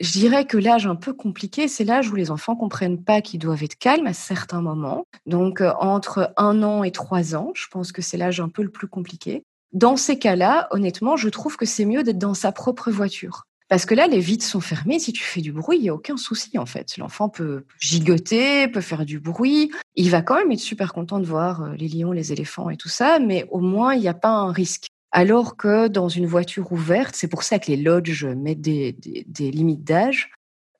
Je 0.00 0.12
dirais 0.12 0.44
que 0.44 0.56
l'âge 0.56 0.86
un 0.86 0.94
peu 0.94 1.12
compliqué, 1.12 1.66
c'est 1.66 1.82
l'âge 1.82 2.08
où 2.10 2.14
les 2.14 2.30
enfants 2.30 2.54
comprennent 2.54 3.02
pas 3.02 3.20
qu'ils 3.20 3.40
doivent 3.40 3.64
être 3.64 3.76
calmes 3.76 4.06
à 4.06 4.12
certains 4.12 4.60
moments. 4.60 5.06
Donc, 5.26 5.60
euh, 5.60 5.72
entre 5.80 6.32
un 6.36 6.62
an 6.62 6.84
et 6.84 6.92
trois 6.92 7.34
ans, 7.34 7.50
je 7.54 7.66
pense 7.68 7.90
que 7.90 8.00
c'est 8.00 8.16
l'âge 8.16 8.40
un 8.40 8.48
peu 8.48 8.62
le 8.62 8.70
plus 8.70 8.86
compliqué. 8.86 9.42
Dans 9.72 9.96
ces 9.96 10.18
cas-là, 10.18 10.68
honnêtement, 10.70 11.16
je 11.16 11.28
trouve 11.28 11.56
que 11.56 11.66
c'est 11.66 11.84
mieux 11.84 12.04
d'être 12.04 12.18
dans 12.18 12.34
sa 12.34 12.52
propre 12.52 12.92
voiture. 12.92 13.42
Parce 13.68 13.84
que 13.84 13.94
là, 13.94 14.06
les 14.06 14.20
vitres 14.20 14.46
sont 14.46 14.60
fermées. 14.60 14.98
Si 14.98 15.12
tu 15.12 15.22
fais 15.22 15.42
du 15.42 15.52
bruit, 15.52 15.76
il 15.76 15.82
n'y 15.82 15.88
a 15.90 15.94
aucun 15.94 16.16
souci, 16.16 16.56
en 16.58 16.64
fait. 16.64 16.96
L'enfant 16.96 17.28
peut 17.28 17.64
gigoter, 17.78 18.68
peut 18.68 18.80
faire 18.80 19.04
du 19.04 19.18
bruit. 19.18 19.72
Il 19.94 20.10
va 20.10 20.22
quand 20.22 20.36
même 20.36 20.52
être 20.52 20.60
super 20.60 20.94
content 20.94 21.18
de 21.18 21.26
voir 21.26 21.62
euh, 21.62 21.74
les 21.74 21.88
lions, 21.88 22.12
les 22.12 22.32
éléphants 22.32 22.70
et 22.70 22.76
tout 22.76 22.88
ça, 22.88 23.18
mais 23.18 23.46
au 23.50 23.60
moins, 23.60 23.94
il 23.94 24.00
n'y 24.00 24.08
a 24.08 24.14
pas 24.14 24.30
un 24.30 24.52
risque. 24.52 24.86
Alors 25.10 25.56
que 25.56 25.88
dans 25.88 26.08
une 26.08 26.26
voiture 26.26 26.70
ouverte, 26.72 27.14
c'est 27.16 27.28
pour 27.28 27.42
ça 27.42 27.58
que 27.58 27.68
les 27.68 27.76
lodges 27.76 28.26
mettent 28.26 28.60
des, 28.60 28.94
limites 29.38 29.84
d'âge. 29.84 30.30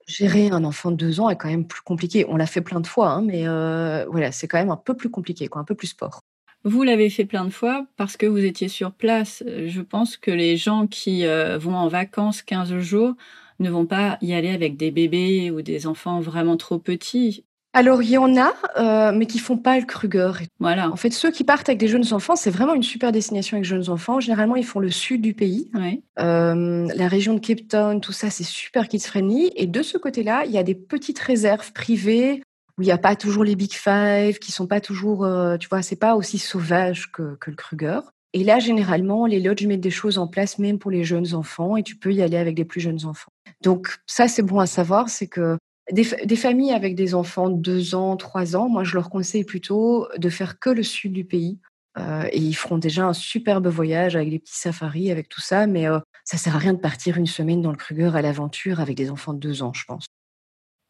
Gérer 0.06 0.50
un 0.50 0.64
enfant 0.64 0.90
de 0.90 0.96
deux 0.96 1.20
ans 1.20 1.28
est 1.28 1.36
quand 1.36 1.48
même 1.48 1.66
plus 1.66 1.82
compliqué. 1.82 2.24
On 2.28 2.36
l'a 2.36 2.46
fait 2.46 2.60
plein 2.60 2.80
de 2.80 2.86
fois, 2.86 3.10
hein, 3.10 3.22
mais 3.22 3.46
euh, 3.46 4.06
voilà, 4.10 4.32
c'est 4.32 4.48
quand 4.48 4.58
même 4.58 4.70
un 4.70 4.76
peu 4.76 4.94
plus 4.94 5.10
compliqué, 5.10 5.48
quoi, 5.48 5.60
un 5.60 5.64
peu 5.64 5.74
plus 5.74 5.88
sport. 5.88 6.20
Vous 6.64 6.82
l'avez 6.82 7.08
fait 7.08 7.24
plein 7.24 7.44
de 7.44 7.50
fois 7.50 7.86
parce 7.96 8.16
que 8.16 8.26
vous 8.26 8.44
étiez 8.44 8.68
sur 8.68 8.92
place. 8.92 9.44
Je 9.46 9.80
pense 9.80 10.16
que 10.16 10.30
les 10.30 10.56
gens 10.56 10.86
qui 10.86 11.24
euh, 11.24 11.56
vont 11.56 11.76
en 11.76 11.88
vacances 11.88 12.42
15 12.42 12.78
jours 12.78 13.14
ne 13.60 13.70
vont 13.70 13.86
pas 13.86 14.18
y 14.20 14.34
aller 14.34 14.50
avec 14.50 14.76
des 14.76 14.90
bébés 14.90 15.50
ou 15.50 15.62
des 15.62 15.86
enfants 15.86 16.20
vraiment 16.20 16.56
trop 16.56 16.78
petits. 16.78 17.44
Alors, 17.74 18.02
il 18.02 18.10
y 18.10 18.18
en 18.18 18.36
a, 18.36 18.54
euh, 18.78 19.12
mais 19.14 19.26
qui 19.26 19.38
font 19.38 19.58
pas 19.58 19.78
le 19.78 19.84
Kruger. 19.84 20.32
Voilà. 20.58 20.90
En 20.90 20.96
fait, 20.96 21.10
ceux 21.10 21.30
qui 21.30 21.44
partent 21.44 21.68
avec 21.68 21.78
des 21.78 21.88
jeunes 21.88 22.12
enfants, 22.12 22.34
c'est 22.34 22.50
vraiment 22.50 22.74
une 22.74 22.82
super 22.82 23.12
destination 23.12 23.56
avec 23.56 23.64
jeunes 23.64 23.90
enfants. 23.90 24.20
Généralement, 24.20 24.56
ils 24.56 24.64
font 24.64 24.80
le 24.80 24.90
sud 24.90 25.20
du 25.20 25.34
pays. 25.34 25.70
Euh, 26.18 26.88
la 26.94 27.08
région 27.08 27.34
de 27.34 27.40
Cape 27.40 27.68
Town, 27.68 28.00
tout 28.00 28.12
ça, 28.12 28.30
c'est 28.30 28.44
super 28.44 28.88
kids-friendly. 28.88 29.52
Et 29.54 29.66
de 29.66 29.82
ce 29.82 29.98
côté-là, 29.98 30.44
il 30.46 30.50
y 30.50 30.58
a 30.58 30.62
des 30.62 30.74
petites 30.74 31.18
réserves 31.18 31.72
privées 31.72 32.42
où 32.78 32.82
il 32.82 32.86
n'y 32.86 32.92
a 32.92 32.98
pas 32.98 33.16
toujours 33.16 33.44
les 33.44 33.56
Big 33.56 33.72
Five, 33.72 34.38
qui 34.38 34.52
sont 34.52 34.66
pas 34.66 34.80
toujours, 34.80 35.24
euh, 35.24 35.56
tu 35.56 35.68
vois, 35.68 35.82
c'est 35.82 35.96
pas 35.96 36.14
aussi 36.14 36.38
sauvage 36.38 37.10
que, 37.12 37.36
que 37.36 37.50
le 37.50 37.56
Kruger. 37.56 38.00
Et 38.34 38.44
là, 38.44 38.58
généralement, 38.58 39.26
les 39.26 39.40
lodges 39.40 39.66
mettent 39.66 39.80
des 39.80 39.90
choses 39.90 40.18
en 40.18 40.26
place 40.26 40.58
même 40.58 40.78
pour 40.78 40.90
les 40.90 41.02
jeunes 41.02 41.34
enfants 41.34 41.76
et 41.76 41.82
tu 41.82 41.96
peux 41.96 42.12
y 42.12 42.22
aller 42.22 42.36
avec 42.36 42.54
des 42.54 42.64
plus 42.64 42.80
jeunes 42.80 43.04
enfants. 43.04 43.32
Donc 43.62 43.98
ça, 44.06 44.28
c'est 44.28 44.42
bon 44.42 44.58
à 44.58 44.66
savoir, 44.66 45.08
c'est 45.08 45.26
que 45.26 45.56
des, 45.92 46.36
familles 46.36 46.72
avec 46.72 46.94
des 46.94 47.14
enfants 47.14 47.48
de 47.48 47.60
2 47.60 47.94
ans, 47.94 48.16
3 48.16 48.56
ans, 48.56 48.68
moi 48.68 48.84
je 48.84 48.94
leur 48.94 49.10
conseille 49.10 49.44
plutôt 49.44 50.08
de 50.16 50.28
faire 50.28 50.58
que 50.58 50.70
le 50.70 50.82
sud 50.82 51.12
du 51.12 51.24
pays. 51.24 51.58
Euh, 51.98 52.28
et 52.30 52.38
ils 52.38 52.54
feront 52.54 52.78
déjà 52.78 53.06
un 53.06 53.12
superbe 53.12 53.66
voyage 53.66 54.14
avec 54.14 54.30
des 54.30 54.38
petits 54.38 54.56
safaris, 54.56 55.10
avec 55.10 55.28
tout 55.28 55.40
ça, 55.40 55.66
mais 55.66 55.88
euh, 55.88 55.98
ça 56.24 56.36
sert 56.36 56.54
à 56.54 56.58
rien 56.58 56.74
de 56.74 56.78
partir 56.78 57.16
une 57.16 57.26
semaine 57.26 57.60
dans 57.60 57.70
le 57.70 57.76
Kruger 57.76 58.12
à 58.14 58.22
l'aventure 58.22 58.80
avec 58.80 58.96
des 58.96 59.10
enfants 59.10 59.32
de 59.32 59.40
2 59.40 59.62
ans, 59.62 59.72
je 59.72 59.84
pense. 59.84 60.06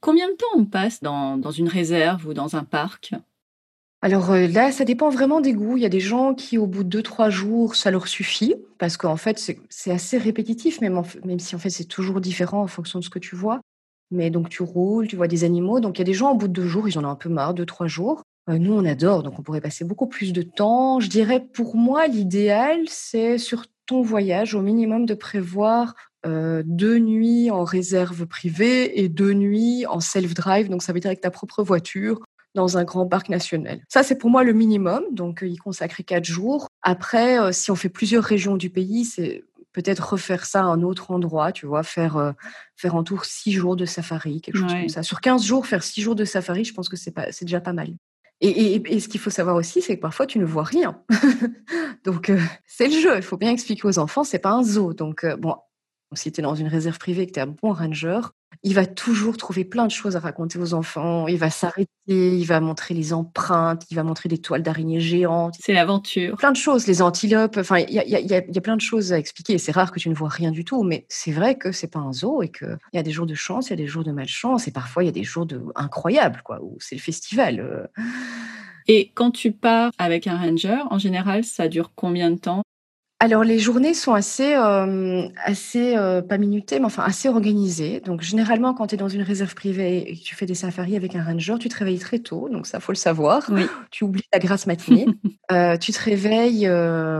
Combien 0.01 0.29
de 0.29 0.35
temps 0.35 0.47
on 0.57 0.65
passe 0.65 1.03
dans, 1.03 1.41
une 1.51 1.69
réserve 1.69 2.27
ou 2.27 2.35
dans 2.35 2.57
un 2.57 2.65
parc? 2.65 3.15
Alors 4.03 4.31
euh, 4.31 4.47
là, 4.47 4.71
ça 4.71 4.85
dépend 4.85 5.09
vraiment 5.09 5.41
des 5.41 5.55
goûts. 5.55 5.77
Il 5.77 5.83
y 5.83 5.87
a 5.87 5.91
des 5.91 5.99
gens 5.99 6.35
qui, 6.35 6.59
au 6.59 6.67
bout 6.67 6.85
de 6.85 7.01
2-3 7.01 7.31
jours, 7.31 7.75
ça 7.75 7.91
leur 7.91 8.07
suffit, 8.07 8.55
parce 8.79 8.97
qu'en 8.97 9.17
fait, 9.17 9.39
c'est 9.71 9.91
assez 9.91 10.19
répétitif, 10.19 10.81
même, 10.81 11.03
même 11.25 11.41
si 11.41 11.57
en 11.57 11.59
fait 11.59 11.71
c'est 11.71 11.87
toujours 11.87 12.21
différent 12.21 12.63
en 12.63 12.69
fonction 12.69 12.99
de 12.99 13.05
ce 13.05 13.11
que 13.11 13.19
tu 13.19 13.35
vois. 13.35 13.61
Mais 14.11 14.31
donc 14.31 14.49
tu 14.49 14.63
roules, 14.63 15.07
tu 15.07 15.17
vois 15.17 15.29
des 15.29 15.45
animaux. 15.45 15.81
Donc 15.81 15.99
il 15.99 16.01
y 16.01 16.03
a 16.03 16.05
des 16.05 16.15
gens 16.15 16.33
au 16.33 16.37
bout 16.37 16.49
de 16.49 16.53
deux 16.53 16.67
jours, 16.67 16.89
ils 16.89 16.99
en 16.99 17.05
ont 17.05 17.11
un 17.11 17.17
peu 17.17 17.29
marre, 17.29 17.55
deux, 17.55 17.67
trois 17.67 17.87
jours. 17.87 18.23
Euh, 18.49 18.59
nous, 18.59 18.73
on 18.73 18.85
adore, 18.85 19.23
donc 19.23 19.39
on 19.39 19.43
pourrait 19.43 19.61
passer 19.61 19.85
beaucoup 19.85 20.07
plus 20.07 20.33
de 20.33 20.43
temps. 20.43 21.01
Je 21.01 21.09
dirais 21.09 21.41
pour 21.41 21.77
moi, 21.77 22.07
l'idéal, 22.07 22.81
c'est 22.87 23.39
sur 23.39 23.67
ton 23.87 24.03
voyage, 24.03 24.55
au 24.55 24.63
minimum 24.63 25.07
de 25.07 25.15
prévoir 25.15 25.95
euh, 26.27 26.63
deux 26.65 26.99
nuits 26.99 27.51
en 27.51 27.65
réserve 27.65 28.27
privée 28.27 29.01
et 29.01 29.09
deux 29.09 29.33
nuits 29.33 29.87
en 29.87 30.01
self-drive. 30.01 30.69
Donc 30.69 30.83
ça 30.83 30.93
veut 30.93 31.01
dire 31.01 31.09
avec 31.09 31.21
ta 31.21 31.31
propre 31.31 31.63
voiture 31.63 32.21
dans 32.55 32.79
un 32.79 32.85
grand 32.85 33.07
parc 33.07 33.29
national. 33.29 33.81
Ça, 33.89 34.03
c'est 34.03 34.17
pour 34.17 34.31
moi 34.31 34.43
le 34.43 34.53
minimum. 34.53 35.05
Donc, 35.13 35.45
y 35.47 35.57
consacrer 35.57 36.03
quatre 36.03 36.25
jours. 36.25 36.69
Après, 36.83 37.39
euh, 37.39 37.53
si 37.53 37.71
on 37.71 37.77
fait 37.77 37.89
plusieurs 37.89 38.25
régions 38.25 38.57
du 38.57 38.71
pays, 38.71 39.05
c'est 39.05 39.45
peut-être 39.83 40.15
refaire 40.15 40.45
ça 40.45 40.63
à 40.63 40.65
un 40.65 40.83
autre 40.83 41.13
endroit, 41.13 41.53
tu 41.53 41.65
vois, 41.65 41.85
faire, 41.85 42.17
euh, 42.17 42.33
faire 42.75 42.97
en 42.97 43.05
tour 43.05 43.25
six 43.25 43.53
jours 43.53 43.77
de 43.77 43.85
safari, 43.85 44.41
quelque 44.41 44.59
chose 44.59 44.73
comme 44.73 44.89
ça. 44.89 45.05
Sur 45.05 45.21
15 45.21 45.45
jours, 45.45 45.67
faire 45.69 45.85
six 45.85 46.03
jours 46.03 46.17
de 46.17 46.25
safari, 46.25 46.65
je 46.65 46.75
pense 46.75 46.89
que 46.89 46.97
c'est, 46.97 47.13
pas, 47.13 47.31
c'est 47.31 47.45
déjà 47.45 47.61
pas 47.61 47.73
mal. 47.73 47.95
Et, 48.41 48.75
et, 48.75 49.01
ce 49.01 49.09
qu'il 49.09 49.21
faut 49.21 49.31
savoir 49.31 49.55
aussi, 49.55 49.81
c'est 49.81 49.97
que 49.97 50.01
parfois 50.01 50.27
tu 50.27 50.41
ne 50.41 50.45
vois 50.45 50.65
rien. 50.65 51.01
donc 52.05 52.31
euh, 52.31 52.41
c'est 52.67 52.89
le 52.89 53.01
jeu. 53.01 53.17
Il 53.17 53.23
faut 53.23 53.37
bien 53.37 53.51
expliquer 53.51 53.87
aux 53.87 53.99
enfants, 53.99 54.25
c'est 54.25 54.39
pas 54.39 54.51
un 54.51 54.65
zoo. 54.65 54.95
Donc 54.95 55.23
euh, 55.23 55.37
bon, 55.37 55.57
Si 56.15 56.33
tu 56.33 56.41
es 56.41 56.43
dans 56.43 56.55
une 56.55 56.69
réserve 56.69 56.99
privée 56.99 57.23
et 57.23 57.27
que 57.27 57.33
tu 57.33 57.39
es 57.39 57.43
un 57.43 57.55
bon 57.63 57.73
ranger, 57.73 58.21
il 58.63 58.75
va 58.75 58.87
toujours 58.87 59.37
trouver 59.37 59.65
plein 59.65 59.87
de 59.87 59.91
choses 59.91 60.17
à 60.17 60.21
raconter 60.21 60.59
aux 60.59 60.75
enfants. 60.75 61.29
Il 61.29 61.37
va 61.37 61.51
s'arrêter, 61.51 61.89
il 62.07 62.45
va 62.45 62.61
montrer 62.61 62.95
les 62.95 63.13
empreintes, 63.13 63.85
il 63.91 63.95
va 63.95 64.03
montrer 64.03 64.29
des 64.29 64.39
toiles 64.39 64.63
d'araignées 64.63 65.01
géantes. 65.01 65.55
C'est 65.61 65.73
l'aventure. 65.73 66.37
Plein 66.37 66.51
de 66.51 66.57
choses, 66.57 66.87
les 66.87 67.03
antilopes. 67.03 67.57
Enfin, 67.59 67.79
il 67.79 67.91
y 67.93 67.99
a, 67.99 68.21
y 68.21 68.35
a, 68.35 68.61
plein 68.61 68.77
de 68.77 68.81
choses 68.81 69.13
à 69.13 69.19
expliquer. 69.19 69.59
C'est 69.59 69.73
rare 69.73 69.93
que 69.93 70.01
tu 70.01 70.09
ne 70.09 70.15
vois 70.15 70.29
rien 70.29 70.51
du 70.51 70.65
tout, 70.65 70.83
mais 70.83 71.07
c'est 71.09 71.31
vrai 71.31 71.57
que 71.57 71.73
c'est 71.73 71.89
pas 71.89 72.01
un 72.01 72.13
zoo 72.13 72.43
et 72.43 72.51
qu'il 72.51 72.79
y 72.95 72.99
a 72.99 73.03
des 73.03 73.13
jours 73.13 73.27
de 73.27 73.35
chance, 73.35 73.69
il 73.69 73.71
y 73.71 73.73
a 73.75 73.77
des 73.77 73.87
jours 73.87 74.05
de 74.05 74.13
malchance 74.13 74.67
et 74.67 74.73
parfois 74.73 75.05
il 75.05 75.07
y 75.07 75.11
a 75.11 75.13
des 75.13 75.25
jours 75.25 75.47
de 75.47 75.63
incroyables, 75.77 76.43
quoi, 76.45 76.59
où 76.63 76.77
c'est 76.81 76.97
le 76.97 77.01
festival. 77.01 77.61
Euh. 77.61 77.87
Et 78.89 79.13
quand 79.15 79.31
tu 79.31 79.53
pars 79.53 79.93
avec 79.99 80.27
un 80.27 80.39
ranger, 80.39 80.83
en 80.91 80.99
général, 80.99 81.45
ça 81.45 81.69
dure 81.69 81.93
combien 81.95 82.31
de 82.31 82.39
temps? 82.39 82.63
Alors 83.21 83.43
les 83.43 83.59
journées 83.59 83.95
sont 83.95 84.15
assez, 84.15 84.55
euh, 84.55 85.29
assez 85.45 85.97
euh, 85.97 86.23
pas 86.23 86.39
minutées, 86.39 86.79
mais 86.79 86.85
enfin 86.85 87.03
assez 87.03 87.29
organisées. 87.29 88.01
Donc 88.01 88.23
généralement, 88.23 88.75
quand 88.75 88.87
tu 88.89 88.95
es 88.95 88.99
dans 88.99 89.09
une 89.09 89.23
réserve 89.23 89.57
privée 89.57 90.09
et 90.09 90.17
que 90.17 90.23
tu 90.23 90.37
fais 90.37 90.47
des 90.47 90.55
safaris 90.55 90.95
avec 90.95 91.17
un 91.17 91.25
ranger, 91.25 91.57
tu 91.59 91.69
te 91.69 91.77
réveilles 91.77 91.99
très 91.99 92.21
tôt, 92.21 92.49
donc 92.49 92.69
ça 92.69 92.79
faut 92.79 92.93
le 92.93 92.97
savoir. 92.97 93.51
Tu 93.91 94.05
oublies 94.05 94.23
ta 94.31 94.39
grasse 94.39 94.67
matinée. 94.67 95.07
Euh, 95.51 95.79
tu 95.79 95.93
te 95.93 96.03
réveilles, 96.03 96.69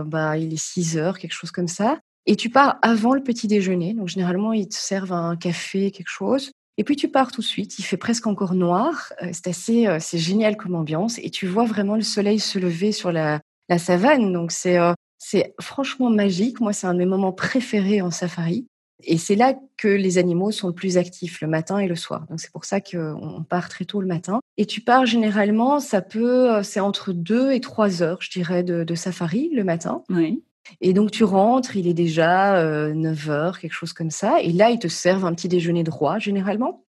bah, 0.05 0.37
il 0.37 0.53
est 0.53 0.63
6 0.63 0.99
heures, 0.99 1.17
quelque 1.17 1.33
chose 1.33 1.49
comme 1.49 1.67
ça. 1.67 1.97
Et 2.27 2.35
tu 2.35 2.51
pars 2.51 2.77
avant 2.83 3.15
le 3.15 3.23
petit 3.23 3.47
déjeuner. 3.47 3.95
Donc 3.95 4.07
généralement, 4.07 4.53
ils 4.53 4.69
te 4.69 4.75
servent 4.75 5.13
un 5.13 5.35
café, 5.35 5.89
quelque 5.89 6.11
chose. 6.11 6.51
Et 6.77 6.83
puis 6.83 6.95
tu 6.95 7.07
pars 7.07 7.31
tout 7.31 7.41
de 7.41 7.45
suite. 7.47 7.79
Il 7.79 7.81
fait 7.81 7.97
presque 7.97 8.27
encore 8.27 8.53
noir. 8.53 9.13
C'est 9.31 9.47
assez, 9.47 9.87
c'est 9.99 10.19
génial 10.19 10.57
comme 10.57 10.75
ambiance. 10.75 11.17
Et 11.23 11.31
tu 11.31 11.47
vois 11.47 11.65
vraiment 11.65 11.95
le 11.95 12.03
soleil 12.03 12.37
se 12.37 12.59
lever 12.59 12.91
sur 12.91 13.11
la, 13.11 13.39
la 13.67 13.79
savane. 13.79 14.31
Donc 14.31 14.51
c'est 14.51 14.77
c'est 15.19 15.53
franchement 15.59 16.09
magique. 16.09 16.59
Moi, 16.61 16.73
c'est 16.73 16.87
un 16.87 16.93
de 16.93 16.99
mes 16.99 17.05
moments 17.05 17.33
préférés 17.33 18.01
en 18.01 18.09
safari. 18.09 18.65
Et 19.03 19.17
c'est 19.17 19.35
là 19.35 19.53
que 19.77 19.87
les 19.87 20.17
animaux 20.17 20.51
sont 20.51 20.67
le 20.67 20.73
plus 20.73 20.97
actifs, 20.97 21.41
le 21.41 21.47
matin 21.47 21.79
et 21.79 21.87
le 21.87 21.95
soir. 21.95 22.25
Donc 22.29 22.39
c'est 22.41 22.51
pour 22.51 22.65
ça 22.65 22.81
qu'on 22.81 23.45
part 23.47 23.69
très 23.69 23.85
tôt 23.85 24.01
le 24.01 24.07
matin. 24.07 24.41
Et 24.57 24.65
tu 24.65 24.81
pars 24.81 25.05
généralement, 25.05 25.79
ça 25.79 26.01
peut, 26.01 26.51
euh, 26.51 26.63
c'est 26.63 26.81
entre 26.81 27.13
deux 27.13 27.51
et 27.51 27.61
trois 27.61 28.01
heures, 28.03 28.21
je 28.21 28.29
dirais, 28.29 28.63
de, 28.63 28.95
safari 28.95 29.51
le 29.53 29.63
matin. 29.63 30.03
Oui. 30.09 30.43
Et 30.81 30.93
donc 30.93 31.11
tu 31.11 31.23
rentres, 31.23 31.77
il 31.77 31.87
est 31.87 31.93
déjà 31.93 32.61
9 32.91 33.29
euh, 33.29 33.31
heures, 33.31 33.59
quelque 33.59 33.73
chose 33.73 33.93
comme 33.93 34.11
ça. 34.11 34.41
Et 34.41 34.51
là, 34.51 34.69
ils 34.69 34.79
te 34.79 34.89
servent 34.89 35.25
un 35.25 35.33
petit 35.33 35.47
déjeuner 35.47 35.83
droit, 35.83 36.19
généralement. 36.19 36.83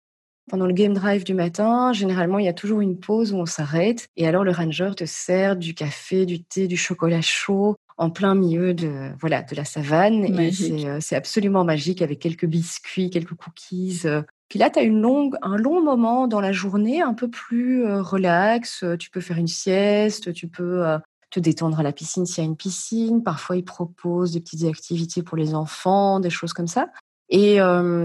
Pendant 0.51 0.67
le 0.67 0.73
game 0.73 0.95
drive 0.95 1.23
du 1.23 1.33
matin, 1.33 1.93
généralement, 1.93 2.41
il 2.41 2.45
y 2.45 2.49
a 2.49 2.53
toujours 2.53 2.81
une 2.81 2.99
pause 2.99 3.33
où 3.33 3.37
on 3.37 3.47
s'arrête. 3.47 4.09
Et 4.17 4.27
alors, 4.27 4.43
le 4.43 4.51
ranger 4.51 4.91
te 4.97 5.05
sert 5.05 5.55
du 5.55 5.75
café, 5.75 6.27
du 6.27 6.43
thé, 6.43 6.67
du 6.67 6.77
chocolat 6.77 7.21
chaud 7.21 7.77
en 8.01 8.09
plein 8.09 8.35
milieu 8.35 8.73
de, 8.73 9.11
voilà, 9.21 9.43
de 9.43 9.55
la 9.55 9.67
savane. 9.67 10.25
Et 10.25 10.87
euh, 10.87 10.99
c'est 11.01 11.17
absolument 11.17 11.65
magique 11.65 12.01
avec 12.01 12.19
quelques 12.19 12.47
biscuits, 12.47 13.11
quelques 13.11 13.35
cookies. 13.35 14.01
Euh. 14.07 14.23
Puis 14.49 14.59
là, 14.59 14.71
tu 14.71 14.79
as 14.79 14.83
une 14.83 15.03
longue, 15.03 15.37
un 15.43 15.59
long 15.59 15.83
moment 15.83 16.27
dans 16.27 16.41
la 16.41 16.51
journée, 16.51 17.03
un 17.03 17.13
peu 17.13 17.29
plus 17.29 17.85
euh, 17.85 18.01
relax. 18.01 18.87
Tu 18.99 19.11
peux 19.11 19.21
faire 19.21 19.37
une 19.37 19.49
sieste, 19.49 20.33
tu 20.33 20.49
peux 20.49 20.83
te 21.31 21.39
détendre 21.41 21.79
à 21.79 21.83
la 21.83 21.93
piscine 21.93 22.25
s'il 22.25 22.43
y 22.43 22.47
a 22.47 22.49
une 22.49 22.57
piscine. 22.57 23.23
Parfois, 23.23 23.59
ils 23.59 23.65
proposent 23.67 24.33
des 24.33 24.41
petites 24.41 24.65
activités 24.65 25.23
pour 25.23 25.37
les 25.37 25.55
enfants, 25.55 26.21
des 26.21 26.31
choses 26.31 26.55
comme 26.55 26.69
ça. 26.69 26.89
Et 27.29 27.59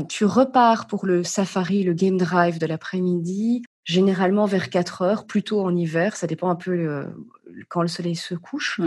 tu 0.10 0.26
repars 0.26 0.88
pour 0.88 1.06
le 1.06 1.24
safari, 1.24 1.84
le 1.84 1.94
game 1.94 2.18
drive 2.18 2.60
de 2.60 2.66
l'après-midi, 2.66 3.64
généralement 3.86 4.46
vers 4.46 4.70
4 4.70 5.02
heures, 5.02 5.26
plutôt 5.26 5.62
en 5.62 5.76
hiver. 5.76 6.18
Ça 6.18 6.28
dépend 6.28 6.50
un 6.50 6.56
peu 6.56 7.06
quand 7.70 7.82
le 7.82 7.88
soleil 7.88 8.16
se 8.16 8.36
couche. 8.36 8.80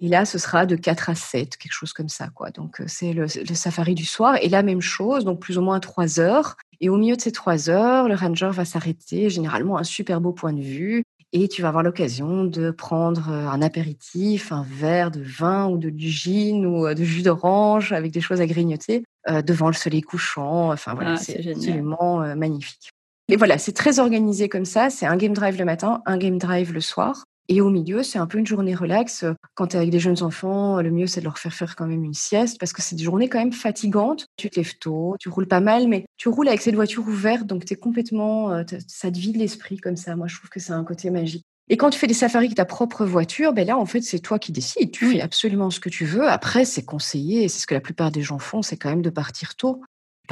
Et 0.00 0.08
là, 0.08 0.24
ce 0.24 0.38
sera 0.38 0.66
de 0.66 0.76
4 0.76 1.10
à 1.10 1.14
7, 1.14 1.56
quelque 1.56 1.72
chose 1.72 1.92
comme 1.92 2.08
ça. 2.08 2.28
Quoi. 2.28 2.50
Donc, 2.50 2.80
euh, 2.80 2.84
c'est 2.86 3.12
le, 3.12 3.26
safari 3.28 3.94
du 3.94 4.04
soir. 4.04 4.36
Et 4.42 4.48
la 4.48 4.62
même 4.62 4.80
chose, 4.80 5.24
donc 5.24 5.40
plus 5.40 5.58
ou 5.58 5.62
moins 5.62 5.80
3 5.80 6.20
heures. 6.20 6.56
Et 6.80 6.88
au 6.88 6.96
milieu 6.96 7.16
de 7.16 7.20
ces 7.20 7.32
3 7.32 7.70
heures, 7.70 8.08
le 8.08 8.14
ranger 8.14 8.50
va 8.52 8.64
s'arrêter, 8.64 9.30
généralement 9.30 9.78
un 9.78 9.84
super 9.84 10.20
beau 10.20 10.32
point 10.32 10.52
de 10.52 10.62
vue. 10.62 11.04
Et 11.32 11.46
tu 11.46 11.62
vas 11.62 11.68
avoir 11.68 11.84
l'occasion 11.84 12.44
de 12.44 12.72
prendre 12.72 13.30
euh, 13.30 13.46
un 13.46 13.62
apéritif, 13.62 14.50
un 14.50 14.64
verre 14.68 15.12
de 15.12 15.22
vin 15.22 15.68
ou 15.68 15.78
de 15.78 15.92
gin 15.96 16.66
ou 16.66 16.86
euh, 16.86 16.94
de 16.94 17.04
jus 17.04 17.22
d'orange 17.22 17.92
avec 17.92 18.10
des 18.10 18.20
choses 18.20 18.40
à 18.40 18.46
grignoter 18.46 19.04
devant 19.44 19.66
le 19.66 19.74
soleil 19.74 20.00
couchant. 20.00 20.72
Enfin 20.72 20.94
voilà, 20.94 21.12
ah, 21.12 21.16
c'est 21.18 21.46
absolument 21.46 22.34
magnifique. 22.34 22.90
Et 23.30 23.36
voilà, 23.36 23.58
c'est 23.58 23.72
très 23.72 24.00
organisé 24.00 24.48
comme 24.48 24.64
ça. 24.64 24.90
C'est 24.90 25.06
un 25.06 25.16
game 25.16 25.32
drive 25.32 25.56
le 25.56 25.64
matin, 25.64 26.02
un 26.04 26.18
game 26.18 26.36
drive 26.36 26.72
le 26.72 26.80
soir. 26.80 27.24
Et 27.48 27.60
au 27.60 27.70
milieu, 27.70 28.02
c'est 28.02 28.18
un 28.18 28.26
peu 28.26 28.38
une 28.38 28.46
journée 28.46 28.74
relax. 28.74 29.24
Quand 29.54 29.68
tu 29.68 29.76
es 29.76 29.78
avec 29.78 29.90
des 29.90 29.98
jeunes 30.00 30.22
enfants, 30.22 30.80
le 30.80 30.90
mieux, 30.90 31.06
c'est 31.06 31.20
de 31.20 31.24
leur 31.24 31.38
faire 31.38 31.52
faire 31.52 31.76
quand 31.76 31.86
même 31.86 32.04
une 32.04 32.14
sieste 32.14 32.58
parce 32.58 32.72
que 32.72 32.82
c'est 32.82 32.96
des 32.96 33.04
journées 33.04 33.28
quand 33.28 33.38
même 33.38 33.52
fatigantes. 33.52 34.26
Tu 34.36 34.50
te 34.50 34.58
lèves 34.58 34.78
tôt, 34.78 35.16
tu 35.18 35.28
roules 35.28 35.48
pas 35.48 35.60
mal, 35.60 35.88
mais 35.88 36.06
tu 36.16 36.28
roules 36.28 36.48
avec 36.48 36.60
cette 36.60 36.74
voiture 36.74 37.06
ouverte, 37.06 37.46
donc 37.46 37.64
tu 37.64 37.74
es 37.74 37.76
complètement, 37.76 38.52
euh, 38.52 38.62
ça 38.86 39.10
te 39.10 39.18
vide 39.18 39.36
l'esprit 39.36 39.78
comme 39.78 39.96
ça. 39.96 40.14
Moi, 40.16 40.26
je 40.28 40.36
trouve 40.36 40.50
que 40.50 40.60
c'est 40.60 40.72
un 40.72 40.84
côté 40.84 41.10
magique. 41.10 41.44
Et 41.68 41.76
quand 41.76 41.90
tu 41.90 41.98
fais 42.00 42.08
des 42.08 42.14
safaris 42.14 42.46
avec 42.46 42.56
ta 42.56 42.64
propre 42.64 43.04
voiture, 43.04 43.52
ben 43.52 43.64
là, 43.64 43.78
en 43.78 43.86
fait, 43.86 44.00
c'est 44.02 44.18
toi 44.18 44.40
qui 44.40 44.50
décides. 44.50 44.90
Tu 44.90 45.06
fais 45.06 45.20
absolument 45.20 45.70
ce 45.70 45.78
que 45.78 45.88
tu 45.88 46.04
veux. 46.04 46.28
Après, 46.28 46.64
c'est 46.64 46.84
conseillé, 46.84 47.48
c'est 47.48 47.60
ce 47.60 47.66
que 47.68 47.74
la 47.74 47.80
plupart 47.80 48.10
des 48.10 48.22
gens 48.22 48.40
font, 48.40 48.62
c'est 48.62 48.76
quand 48.76 48.90
même 48.90 49.02
de 49.02 49.10
partir 49.10 49.54
tôt. 49.54 49.80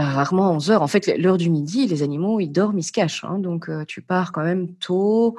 Rarement 0.04 0.52
11 0.52 0.70
heures. 0.70 0.82
En 0.82 0.86
fait, 0.86 1.06
l'heure 1.18 1.38
du 1.38 1.50
midi, 1.50 1.86
les 1.86 2.02
animaux, 2.02 2.40
ils 2.40 2.48
dorment, 2.48 2.78
ils 2.78 2.84
se 2.84 2.92
cachent. 2.92 3.24
Hein. 3.24 3.38
donc, 3.38 3.68
euh, 3.68 3.84
tu 3.84 4.02
pars 4.02 4.32
quand 4.32 4.44
même 4.44 4.74
tôt 4.76 5.36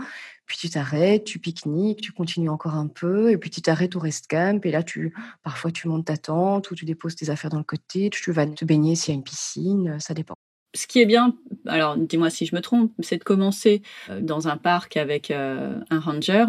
puis 0.50 0.58
tu 0.58 0.70
t'arrêtes, 0.70 1.26
tu 1.26 1.38
pique-niques, 1.38 2.02
tu 2.02 2.12
continues 2.12 2.50
encore 2.50 2.74
un 2.74 2.88
peu, 2.88 3.30
et 3.30 3.38
puis 3.38 3.52
tu 3.52 3.62
t'arrêtes 3.62 3.96
au 3.96 4.00
rest 4.00 4.26
camp, 4.28 4.66
et 4.66 4.72
là, 4.72 4.82
tu, 4.82 5.14
parfois, 5.44 5.72
tu 5.72 5.88
montes 5.88 6.08
ta 6.08 6.18
tente, 6.18 6.72
ou 6.72 6.76
tu 6.76 6.86
déposes 6.86 7.16
tes 7.16 7.30
affaires 7.30 7.52
dans 7.52 7.60
le 7.60 7.64
côté, 7.64 8.10
tu 8.10 8.32
vas 8.32 8.48
te 8.48 8.66
baigner 8.66 8.96
s'il 8.96 9.14
y 9.14 9.16
a 9.16 9.18
une 9.18 9.24
piscine, 9.24 10.00
ça 10.00 10.16
dépend 10.16 10.34
ce 10.76 10.86
qui 10.86 11.02
est 11.02 11.06
bien, 11.06 11.34
alors 11.66 11.98
dis-moi 11.98 12.30
si 12.30 12.46
je 12.46 12.56
me 12.56 12.62
trompe, 12.62 12.92
c'est 13.00 13.18
de 13.18 13.24
commencer 13.24 13.82
euh, 14.10 14.22
dans 14.22 14.48
un 14.48 14.58
parc 14.58 14.98
avec 14.98 15.32
euh, 15.32 15.74
un 15.90 16.00
ranger 16.00 16.46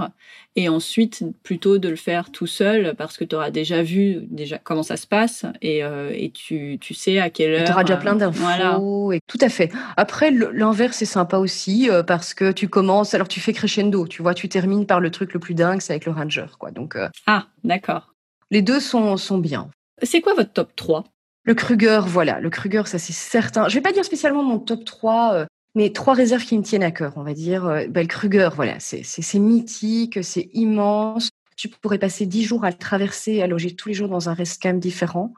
et 0.57 0.69
ensuite 0.69 1.25
plutôt 1.43 1.79
de 1.79 1.89
le 1.89 1.97
faire 1.97 2.31
tout 2.31 2.47
seul 2.47 2.95
parce 2.97 3.17
que 3.17 3.25
tu 3.25 3.35
auras 3.35 3.51
déjà 3.51 3.83
vu 3.83 4.27
déjà 4.29 4.59
comment 4.59 4.83
ça 4.83 4.99
se 4.99 5.07
passe 5.07 5.47
et, 5.63 5.83
euh, 5.85 6.13
et 6.15 6.31
tu, 6.31 6.77
tu, 6.81 6.93
sais 6.93 7.19
à 7.19 7.31
quelle 7.31 7.53
heure. 7.55 7.65
Tu 7.65 7.73
auras 7.73 7.85
déjà 7.85 7.97
plein 7.97 8.15
d'infos. 8.15 8.43
Voilà. 8.43 8.79
Et, 9.15 9.21
tout 9.27 9.39
à 9.41 9.49
fait. 9.49 9.73
Après, 9.97 10.31
l'envers, 10.31 10.93
c'est 10.93 11.07
sympa 11.07 11.39
aussi 11.39 11.89
parce 12.07 12.35
que 12.35 12.53
tu 12.53 12.69
commences, 12.69 13.15
alors 13.15 13.29
tu 13.29 13.41
fais 13.41 13.53
crescendo, 13.53 14.07
tu 14.07 14.23
vois, 14.23 14.35
tu 14.35 14.49
termines 14.49 14.87
par 14.87 15.01
le 15.01 15.11
truc 15.11 15.33
le 15.33 15.41
plus 15.41 15.55
dingue, 15.55 15.81
c'est 15.81 15.95
avec 15.95 16.05
le 16.05 16.13
ranger. 16.13 16.47
quoi. 16.59 16.71
Donc, 16.71 16.97
ah, 17.27 17.47
d'accord. 17.65 18.15
Les 18.51 18.63
deux 18.63 18.81
sont, 18.81 19.17
sont 19.17 19.39
bien. 19.39 19.71
C'est 20.03 20.21
quoi 20.21 20.35
votre 20.35 20.53
top 20.53 20.75
3 20.77 21.05
le 21.45 21.55
Kruger, 21.55 22.01
voilà, 22.07 22.41
le 22.41 22.51
Kruger, 22.51 22.83
ça 22.87 22.99
c'est 22.99 23.13
certain. 23.13 23.69
Je 23.69 23.75
vais 23.75 23.81
pas 23.81 23.93
dire 23.93 24.05
spécialement 24.05 24.43
mon 24.43 24.59
top 24.59 24.85
3, 24.85 25.35
euh, 25.35 25.47
mais 25.75 25.91
trois 25.91 26.15
réserves 26.15 26.45
qui 26.45 26.59
me 26.59 26.63
tiennent 26.63 26.83
à 26.83 26.91
cœur, 26.91 27.15
on 27.17 27.23
va 27.23 27.33
dire. 27.33 27.67
Euh, 27.67 27.87
ben, 27.89 28.03
le 28.03 28.07
Kruger, 28.07 28.51
voilà, 28.55 28.79
c'est 28.81 29.39
mythique, 29.39 30.23
c'est 30.23 30.51
immense. 30.53 31.31
Tu 31.57 31.69
pourrais 31.69 31.99
passer 31.99 32.27
dix 32.27 32.45
jours 32.45 32.65
à 32.65 32.71
le 32.71 32.77
traverser, 32.77 33.43
à 33.43 33.47
loger 33.47 33.75
tous 33.75 33.89
les 33.89 33.95
jours 33.95 34.09
dans 34.09 34.29
un 34.29 34.37
camp 34.61 34.79
différent. 34.79 35.35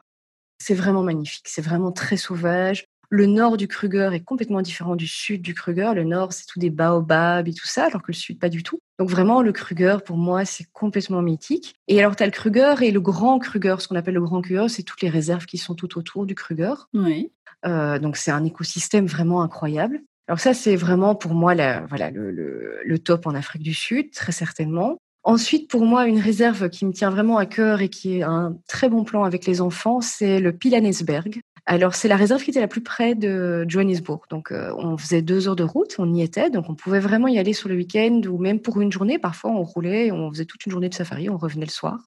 C'est 0.57 0.73
vraiment 0.73 1.03
magnifique, 1.03 1.47
c'est 1.47 1.61
vraiment 1.61 1.91
très 1.91 2.17
sauvage. 2.17 2.85
Le 3.15 3.27
nord 3.27 3.57
du 3.57 3.67
Kruger 3.67 4.09
est 4.13 4.21
complètement 4.21 4.63
différent 4.63 4.95
du 4.95 5.05
sud 5.05 5.43
du 5.43 5.53
Kruger. 5.53 5.91
Le 5.93 6.03
nord, 6.03 6.33
c'est 6.33 6.47
tout 6.47 6.57
des 6.57 6.71
baobabs 6.71 7.47
et 7.47 7.53
tout 7.53 7.67
ça, 7.67 7.85
alors 7.85 8.01
que 8.01 8.11
le 8.11 8.15
sud, 8.15 8.39
pas 8.39 8.49
du 8.49 8.63
tout. 8.63 8.79
Donc 8.97 9.07
vraiment, 9.07 9.43
le 9.43 9.51
Kruger, 9.51 9.97
pour 10.03 10.17
moi, 10.17 10.45
c'est 10.45 10.65
complètement 10.73 11.21
mythique. 11.21 11.75
Et 11.87 11.99
alors, 11.99 12.15
tu 12.15 12.23
as 12.23 12.25
le 12.25 12.31
Kruger 12.31 12.73
et 12.81 12.89
le 12.89 12.99
grand 12.99 13.37
Kruger. 13.37 13.75
Ce 13.77 13.87
qu'on 13.87 13.97
appelle 13.97 14.15
le 14.15 14.21
grand 14.21 14.41
Kruger, 14.41 14.67
c'est 14.67 14.81
toutes 14.81 15.01
les 15.01 15.09
réserves 15.09 15.45
qui 15.45 15.59
sont 15.59 15.75
tout 15.75 15.95
autour 15.95 16.25
du 16.25 16.33
Kruger. 16.33 16.73
Oui. 16.95 17.31
Euh, 17.67 17.99
donc, 17.99 18.17
c'est 18.17 18.31
un 18.31 18.43
écosystème 18.45 19.05
vraiment 19.05 19.43
incroyable. 19.43 20.01
Alors 20.27 20.39
ça, 20.39 20.55
c'est 20.55 20.75
vraiment 20.75 21.13
pour 21.13 21.35
moi 21.35 21.53
la, 21.53 21.85
voilà, 21.85 22.09
le, 22.09 22.31
le, 22.31 22.97
top 22.97 23.27
en 23.27 23.35
Afrique 23.35 23.61
du 23.61 23.75
Sud, 23.75 24.09
très 24.09 24.31
certainement. 24.31 24.97
Ensuite, 25.21 25.69
pour 25.69 25.85
moi, 25.85 26.07
une 26.07 26.19
réserve 26.19 26.67
qui 26.69 26.83
me 26.83 26.91
tient 26.91 27.11
vraiment 27.11 27.37
à 27.37 27.45
cœur 27.45 27.81
et 27.81 27.89
qui 27.89 28.17
est 28.17 28.23
un 28.23 28.57
très 28.67 28.89
bon 28.89 29.03
plan 29.03 29.23
avec 29.23 29.45
les 29.45 29.61
enfants, 29.61 30.01
c'est 30.01 30.39
le 30.39 30.51
Pilanesberg. 30.51 31.41
Alors, 31.65 31.95
c'est 31.95 32.09
la 32.09 32.17
réserve 32.17 32.43
qui 32.43 32.49
était 32.49 32.59
la 32.59 32.67
plus 32.67 32.81
près 32.81 33.15
de 33.15 33.65
Johannesburg. 33.67 34.21
Donc, 34.29 34.51
euh, 34.51 34.73
on 34.77 34.97
faisait 34.97 35.21
deux 35.21 35.47
heures 35.47 35.55
de 35.55 35.63
route, 35.63 35.95
on 35.97 36.13
y 36.13 36.21
était. 36.21 36.49
Donc, 36.49 36.69
on 36.69 36.75
pouvait 36.75 36.99
vraiment 36.99 37.27
y 37.27 37.39
aller 37.39 37.53
sur 37.53 37.69
le 37.69 37.75
week-end 37.75 38.21
ou 38.27 38.37
même 38.37 38.59
pour 38.59 38.81
une 38.81 38.91
journée. 38.91 39.17
Parfois, 39.17 39.51
on 39.51 39.63
roulait, 39.63 40.11
on 40.11 40.29
faisait 40.29 40.45
toute 40.45 40.65
une 40.65 40.71
journée 40.71 40.89
de 40.89 40.93
safari, 40.93 41.29
on 41.29 41.37
revenait 41.37 41.65
le 41.65 41.71
soir. 41.71 41.99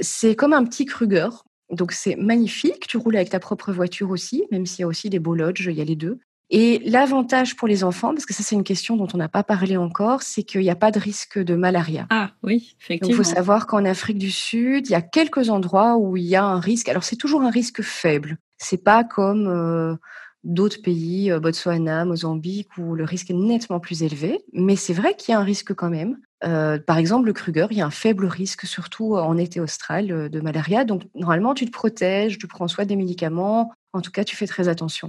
C'est 0.00 0.36
comme 0.36 0.52
un 0.52 0.64
petit 0.64 0.84
Kruger. 0.84 1.28
Donc, 1.70 1.92
c'est 1.92 2.14
magnifique. 2.16 2.86
Tu 2.86 2.96
roules 2.96 3.16
avec 3.16 3.30
ta 3.30 3.40
propre 3.40 3.72
voiture 3.72 4.10
aussi, 4.10 4.44
même 4.52 4.66
s'il 4.66 4.80
y 4.80 4.84
a 4.84 4.88
aussi 4.88 5.10
des 5.10 5.18
beaux 5.18 5.34
lodges, 5.34 5.66
il 5.66 5.76
y 5.76 5.80
a 5.80 5.84
les 5.84 5.96
deux. 5.96 6.20
Et 6.54 6.82
l'avantage 6.84 7.56
pour 7.56 7.66
les 7.66 7.82
enfants, 7.82 8.12
parce 8.12 8.26
que 8.26 8.34
ça 8.34 8.42
c'est 8.42 8.54
une 8.54 8.62
question 8.62 8.98
dont 8.98 9.08
on 9.14 9.16
n'a 9.16 9.30
pas 9.30 9.42
parlé 9.42 9.78
encore, 9.78 10.20
c'est 10.20 10.42
qu'il 10.42 10.60
n'y 10.60 10.68
a 10.68 10.76
pas 10.76 10.90
de 10.90 10.98
risque 10.98 11.38
de 11.38 11.54
malaria. 11.54 12.06
Ah 12.10 12.32
oui, 12.42 12.76
effectivement. 12.78 13.08
il 13.08 13.16
faut 13.16 13.22
savoir 13.22 13.66
qu'en 13.66 13.86
Afrique 13.86 14.18
du 14.18 14.30
Sud, 14.30 14.86
il 14.86 14.92
y 14.92 14.94
a 14.94 15.00
quelques 15.00 15.48
endroits 15.48 15.96
où 15.96 16.18
il 16.18 16.24
y 16.24 16.36
a 16.36 16.44
un 16.44 16.60
risque. 16.60 16.90
Alors 16.90 17.04
c'est 17.04 17.16
toujours 17.16 17.40
un 17.40 17.48
risque 17.48 17.80
faible. 17.80 18.36
C'est 18.62 18.82
pas 18.82 19.02
comme 19.02 19.48
euh, 19.48 19.96
d'autres 20.44 20.80
pays, 20.82 21.32
euh, 21.32 21.40
Botswana, 21.40 22.04
Mozambique, 22.04 22.68
où 22.78 22.94
le 22.94 23.04
risque 23.04 23.30
est 23.30 23.34
nettement 23.34 23.80
plus 23.80 24.02
élevé. 24.02 24.40
Mais 24.52 24.76
c'est 24.76 24.92
vrai 24.92 25.14
qu'il 25.16 25.32
y 25.32 25.34
a 25.34 25.40
un 25.40 25.44
risque 25.44 25.74
quand 25.74 25.90
même. 25.90 26.18
Euh, 26.44 26.78
par 26.78 26.98
exemple, 26.98 27.26
le 27.26 27.32
Kruger, 27.32 27.66
il 27.70 27.78
y 27.78 27.80
a 27.80 27.86
un 27.86 27.90
faible 27.90 28.26
risque, 28.26 28.66
surtout 28.66 29.16
en 29.16 29.36
été 29.36 29.60
austral, 29.60 30.30
de 30.30 30.40
malaria. 30.40 30.84
Donc, 30.84 31.02
normalement, 31.14 31.54
tu 31.54 31.66
te 31.66 31.70
protèges, 31.72 32.38
tu 32.38 32.46
prends 32.46 32.68
soit 32.68 32.84
des 32.84 32.96
médicaments, 32.96 33.72
En 33.92 34.00
tout 34.00 34.10
cas, 34.12 34.24
tu 34.24 34.36
fais 34.36 34.46
très 34.46 34.68
attention. 34.68 35.08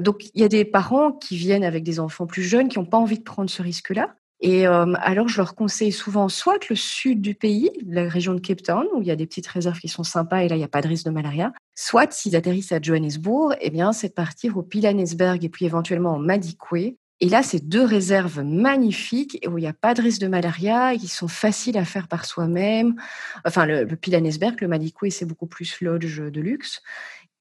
Donc, 0.00 0.26
il 0.34 0.40
y 0.40 0.44
a 0.44 0.48
des 0.48 0.64
parents 0.64 1.10
qui 1.10 1.36
viennent 1.36 1.64
avec 1.64 1.82
des 1.82 1.98
enfants 1.98 2.26
plus 2.26 2.44
jeunes 2.44 2.68
qui 2.68 2.78
n'ont 2.78 2.86
pas 2.86 2.98
envie 2.98 3.18
de 3.18 3.24
prendre 3.24 3.50
ce 3.50 3.62
risque-là. 3.62 4.14
Et 4.44 4.66
euh, 4.66 4.92
alors, 4.96 5.28
je 5.28 5.36
leur 5.36 5.54
conseille 5.54 5.92
souvent 5.92 6.28
soit 6.28 6.68
le 6.68 6.74
sud 6.74 7.20
du 7.20 7.34
pays, 7.34 7.70
la 7.86 8.08
région 8.08 8.34
de 8.34 8.40
Cape 8.40 8.62
Town, 8.62 8.84
où 8.92 9.00
il 9.00 9.06
y 9.06 9.12
a 9.12 9.16
des 9.16 9.26
petites 9.26 9.46
réserves 9.46 9.78
qui 9.78 9.88
sont 9.88 10.02
sympas 10.02 10.42
et 10.42 10.48
là, 10.48 10.56
il 10.56 10.58
n'y 10.58 10.64
a 10.64 10.68
pas 10.68 10.82
de 10.82 10.88
risque 10.88 11.06
de 11.06 11.10
malaria. 11.10 11.52
Soit, 11.76 12.12
s'ils 12.12 12.34
atterrissent 12.34 12.72
à 12.72 12.80
Johannesburg, 12.80 13.54
eh 13.60 13.70
bien, 13.70 13.92
c'est 13.92 14.08
de 14.08 14.14
partir 14.14 14.56
au 14.56 14.62
Pilanesberg 14.62 15.44
et 15.44 15.48
puis 15.48 15.64
éventuellement 15.64 16.16
au 16.16 16.18
Madikwe. 16.18 16.96
Et 17.20 17.28
là, 17.28 17.44
c'est 17.44 17.68
deux 17.68 17.84
réserves 17.84 18.42
magnifiques 18.42 19.38
où 19.48 19.58
il 19.58 19.60
n'y 19.60 19.68
a 19.68 19.72
pas 19.72 19.94
de 19.94 20.02
risque 20.02 20.20
de 20.20 20.26
malaria 20.26 20.92
et 20.92 20.98
qui 20.98 21.06
sont 21.06 21.28
faciles 21.28 21.78
à 21.78 21.84
faire 21.84 22.08
par 22.08 22.24
soi-même. 22.24 22.96
Enfin, 23.44 23.64
le, 23.64 23.84
le 23.84 23.94
Pilanesberg, 23.94 24.60
le 24.60 24.66
Madikwe, 24.66 25.10
c'est 25.10 25.24
beaucoup 25.24 25.46
plus 25.46 25.80
lodge 25.80 26.20
de 26.20 26.40
luxe. 26.40 26.82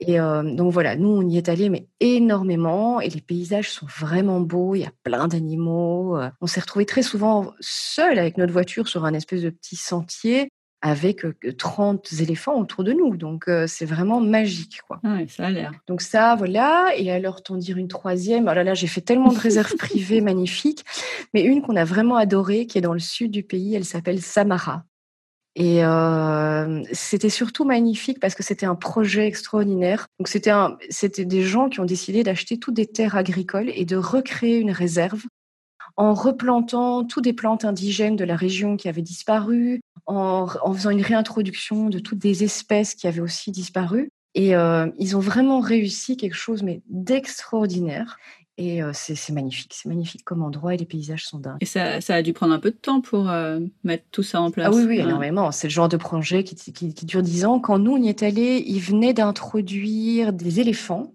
Et 0.02 0.20
euh, 0.20 0.42
donc 0.42 0.74
voilà, 0.74 0.96
nous, 0.96 1.10
on 1.10 1.28
y 1.28 1.38
est 1.38 1.48
allé, 1.48 1.70
mais 1.70 1.88
énormément. 2.00 3.00
Et 3.02 3.10
les 3.10 3.22
paysages 3.22 3.70
sont 3.70 3.86
vraiment 3.86 4.42
beaux. 4.42 4.74
Il 4.74 4.82
y 4.82 4.86
a 4.86 4.92
plein 5.04 5.28
d'animaux. 5.28 6.18
Euh. 6.18 6.30
On 6.42 6.48
s'est 6.48 6.60
retrouvé 6.60 6.86
très 6.86 7.04
souvent 7.04 7.54
seul 7.60 8.18
avec 8.18 8.38
notre 8.38 8.52
voiture 8.52 8.88
sur 8.88 9.06
un 9.06 9.14
espèce 9.14 9.44
de 9.44 9.52
petit 9.52 9.76
sentier 9.76 10.50
avec 10.84 11.24
30 11.60 12.10
euh, 12.12 12.24
éléphants 12.24 12.60
autour 12.60 12.84
de 12.84 12.94
nous. 12.94 13.16
Donc, 13.16 13.48
c'est 13.68 13.86
vraiment 13.86 14.20
magique. 14.20 14.82
Quoi. 14.88 15.00
Ah 15.04 15.20
ça 15.28 15.46
a 15.46 15.52
l'air. 15.52 15.72
Donc, 15.86 16.02
ça, 16.02 16.36
voilà. 16.36 16.88
Et 16.98 17.12
alors, 17.12 17.44
t'en 17.44 17.56
dire 17.56 17.78
une 17.78 17.88
troisième? 17.88 18.48
Oh 18.50 18.54
là 18.56 18.64
là, 18.64 18.74
j'ai 18.74 18.88
fait 18.88 19.02
tellement 19.02 19.32
de 19.32 19.38
réserves 19.38 19.76
privées 19.76 20.22
magnifiques. 20.22 20.84
Mais 21.36 21.44
une 21.44 21.62
qu'on 21.62 21.76
a 21.76 21.86
vraiment 21.86 22.16
adorée, 22.16 22.66
qui 22.66 22.80
est 22.80 22.82
dans 22.82 22.94
le 22.94 23.00
sud 23.00 23.30
du 23.30 23.44
pays, 23.44 23.76
elle 23.76 23.86
s'appelle 23.86 24.20
Samara. 24.20 24.84
Et 25.56 25.84
euh, 25.84 26.82
c'était 26.94 27.30
surtout 27.30 27.66
magnifique 27.66 28.20
parce 28.20 28.36
que 28.36 28.44
c'était 28.44 28.66
un 28.66 28.76
projet 28.76 29.28
extraordinaire. 29.28 30.08
Donc 30.20 30.30
c'était 30.30 30.52
c'était 30.90 31.26
des 31.26 31.44
gens 31.44 31.68
qui 31.68 31.82
ont 31.82 31.86
décidé 31.86 32.24
d'acheter 32.24 32.58
toutes 32.58 32.76
des 32.76 32.88
terres 32.88 33.18
agricoles 33.18 33.70
et 33.76 33.84
de 33.84 33.98
recréer 33.98 34.60
une 34.60 34.72
réserve 34.72 35.24
en 35.98 36.14
replantant 36.14 37.04
toutes 37.04 37.26
des 37.26 37.34
plantes 37.34 37.66
indigènes 37.66 38.16
de 38.16 38.24
la 38.24 38.36
région 38.36 38.78
qui 38.78 38.88
avaient 38.88 39.02
disparu, 39.02 39.82
en, 40.06 40.48
en 40.64 40.74
faisant 40.74 40.90
une 40.90 41.02
réintroduction 41.02 41.90
de 41.90 42.00
toutes 42.00 42.18
des 42.18 42.44
espèces 42.44 42.96
qui 42.96 43.08
avaient 43.08 43.22
aussi 43.22 43.52
disparu. 43.52 44.10
Et 44.34 44.56
euh, 44.56 44.88
ils 44.98 45.18
ont 45.18 45.20
vraiment 45.20 45.60
réussi 45.60 46.16
quelque 46.16 46.36
chose 46.36 46.64
mais 46.64 46.82
d'extraordinaire. 46.88 48.18
Et 48.58 48.82
c'est 48.94 49.32
magnifique, 49.32 49.74
c'est 49.74 49.90
magnifique 49.90 50.24
comme 50.24 50.44
endroit 50.44 50.74
et 50.74 50.78
les 50.78 50.86
paysages 50.86 51.26
sont 51.26 51.40
dingues. 51.40 51.58
Et 51.62 51.66
ça, 51.66 52.00
ça 52.00 52.16
a 52.16 52.22
dû 52.22 52.34
prendre 52.34 52.54
un 52.54 52.60
peu 52.60 52.70
de 52.70 52.76
temps 52.76 53.02
pour 53.02 53.32
mettre 53.84 54.04
tout 54.12 54.24
ça 54.24 54.40
en 54.42 54.52
place. 54.52 54.68
Ah 54.72 54.76
oui, 54.76 54.86
oui, 54.86 55.00
énormément. 55.00 55.52
C'est 55.52 55.68
le 55.68 55.72
genre 55.72 55.90
de 55.90 55.98
projet 55.98 56.44
qui, 56.44 56.56
qui, 56.56 56.94
qui, 56.94 57.06
dure 57.06 57.24
dix 57.24 57.46
ans. 57.46 57.60
Quand 57.60 57.80
nous, 57.80 57.94
on 57.94 57.98
y 57.98 58.10
est 58.10 58.22
allés, 58.24 58.64
ils 58.68 58.82
venaient 58.82 59.14
d'introduire 59.14 60.34
des 60.34 60.60
éléphants 60.60 61.14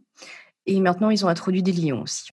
et 0.66 0.80
maintenant, 0.80 1.11
ils 1.11 1.24
ont 1.24 1.28
introduit 1.28 1.62
des 1.62 1.72
lions 1.72 2.03
aussi. 2.03 2.30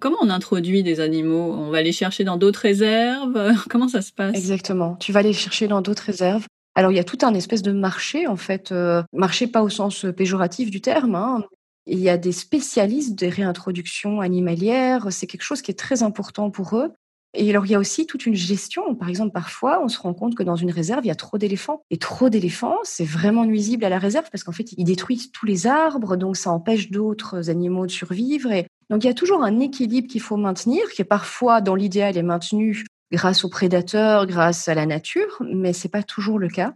Comment 0.00 0.16
on 0.22 0.30
introduit 0.30 0.82
des 0.82 1.00
animaux? 1.00 1.52
On 1.52 1.70
va 1.70 1.82
les 1.82 1.92
chercher 1.92 2.24
dans 2.24 2.36
d'autres 2.36 2.60
réserves? 2.60 3.52
Comment 3.70 3.88
ça 3.88 4.02
se 4.02 4.12
passe? 4.12 4.36
Exactement. 4.36 4.96
Tu 4.96 5.12
vas 5.12 5.22
les 5.22 5.32
chercher 5.32 5.68
dans 5.68 5.82
d'autres 5.82 6.04
réserves. 6.04 6.46
Alors, 6.74 6.90
il 6.90 6.96
y 6.96 7.00
a 7.00 7.04
tout 7.04 7.18
un 7.22 7.34
espèce 7.34 7.62
de 7.62 7.70
marché, 7.70 8.26
en 8.26 8.36
fait. 8.36 8.74
marché 9.12 9.46
pas 9.46 9.62
au 9.62 9.68
sens 9.68 10.06
péjoratif 10.16 10.70
du 10.70 10.80
terme, 10.80 11.14
hein, 11.14 11.44
il 11.86 12.00
y 12.00 12.08
a 12.08 12.16
des 12.16 12.32
spécialistes 12.32 13.14
des 13.14 13.28
réintroductions 13.28 14.20
animalières. 14.20 15.08
C'est 15.10 15.26
quelque 15.26 15.42
chose 15.42 15.62
qui 15.62 15.70
est 15.70 15.78
très 15.78 16.02
important 16.02 16.50
pour 16.50 16.76
eux. 16.76 16.92
Et 17.36 17.50
alors, 17.50 17.66
il 17.66 17.72
y 17.72 17.74
a 17.74 17.80
aussi 17.80 18.06
toute 18.06 18.26
une 18.26 18.34
gestion. 18.34 18.94
Par 18.94 19.08
exemple, 19.08 19.32
parfois, 19.32 19.82
on 19.82 19.88
se 19.88 19.98
rend 19.98 20.14
compte 20.14 20.36
que 20.36 20.44
dans 20.44 20.54
une 20.54 20.70
réserve, 20.70 21.04
il 21.04 21.08
y 21.08 21.10
a 21.10 21.16
trop 21.16 21.36
d'éléphants. 21.36 21.82
Et 21.90 21.98
trop 21.98 22.28
d'éléphants, 22.28 22.78
c'est 22.84 23.04
vraiment 23.04 23.44
nuisible 23.44 23.84
à 23.84 23.88
la 23.88 23.98
réserve 23.98 24.30
parce 24.30 24.44
qu'en 24.44 24.52
fait, 24.52 24.72
ils 24.76 24.84
détruisent 24.84 25.32
tous 25.32 25.44
les 25.44 25.66
arbres, 25.66 26.16
donc 26.16 26.36
ça 26.36 26.50
empêche 26.50 26.90
d'autres 26.90 27.50
animaux 27.50 27.86
de 27.86 27.90
survivre. 27.90 28.52
Et 28.52 28.68
donc, 28.88 29.02
il 29.02 29.08
y 29.08 29.10
a 29.10 29.14
toujours 29.14 29.42
un 29.42 29.58
équilibre 29.58 30.06
qu'il 30.06 30.20
faut 30.20 30.36
maintenir, 30.36 30.88
qui 30.90 31.02
est 31.02 31.06
parfois, 31.06 31.60
dans 31.60 31.74
l'idéal, 31.74 32.16
est 32.16 32.22
maintenu 32.22 32.84
grâce 33.12 33.44
aux 33.44 33.48
prédateurs, 33.48 34.26
grâce 34.26 34.68
à 34.68 34.74
la 34.74 34.86
nature, 34.86 35.40
mais 35.40 35.72
c'est 35.72 35.88
pas 35.88 36.02
toujours 36.04 36.38
le 36.38 36.48
cas. 36.48 36.74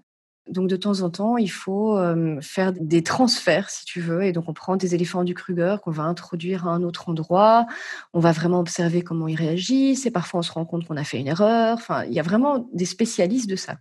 Donc 0.51 0.69
de 0.69 0.77
temps 0.77 1.01
en 1.03 1.11
temps, 1.11 1.37
il 1.37 1.51
faut 1.51 1.99
faire 2.41 2.73
des 2.73 3.03
transferts, 3.03 3.71
si 3.71 3.85
tu 3.85 4.01
veux. 4.01 4.25
Et 4.25 4.33
donc 4.33 4.49
on 4.49 4.53
prend 4.53 4.77
des 4.77 4.95
éléphants 4.95 5.25
du 5.25 5.35
Kruger 5.35 5.77
qu'on 5.83 5.91
va 5.91 6.05
introduire 6.05 6.67
à 6.67 6.71
un 6.71 6.83
autre 6.83 7.09
endroit. 7.09 7.67
On 8.13 8.21
va 8.21 8.33
vraiment 8.33 8.61
observer 8.61 9.03
comment 9.03 9.29
ils 9.29 9.37
réagissent. 9.37 10.07
Et 10.07 10.11
parfois, 10.11 10.41
on 10.41 10.43
se 10.43 10.53
rend 10.53 10.65
compte 10.65 10.87
qu'on 10.87 10.97
a 10.97 11.05
fait 11.05 11.19
une 11.19 11.29
erreur. 11.29 11.77
Enfin, 11.77 12.05
il 12.05 12.13
y 12.13 12.21
a 12.21 12.23
vraiment 12.23 12.69
des 12.73 12.87
spécialistes 12.87 13.49
de 13.49 13.57
ça. 13.57 13.77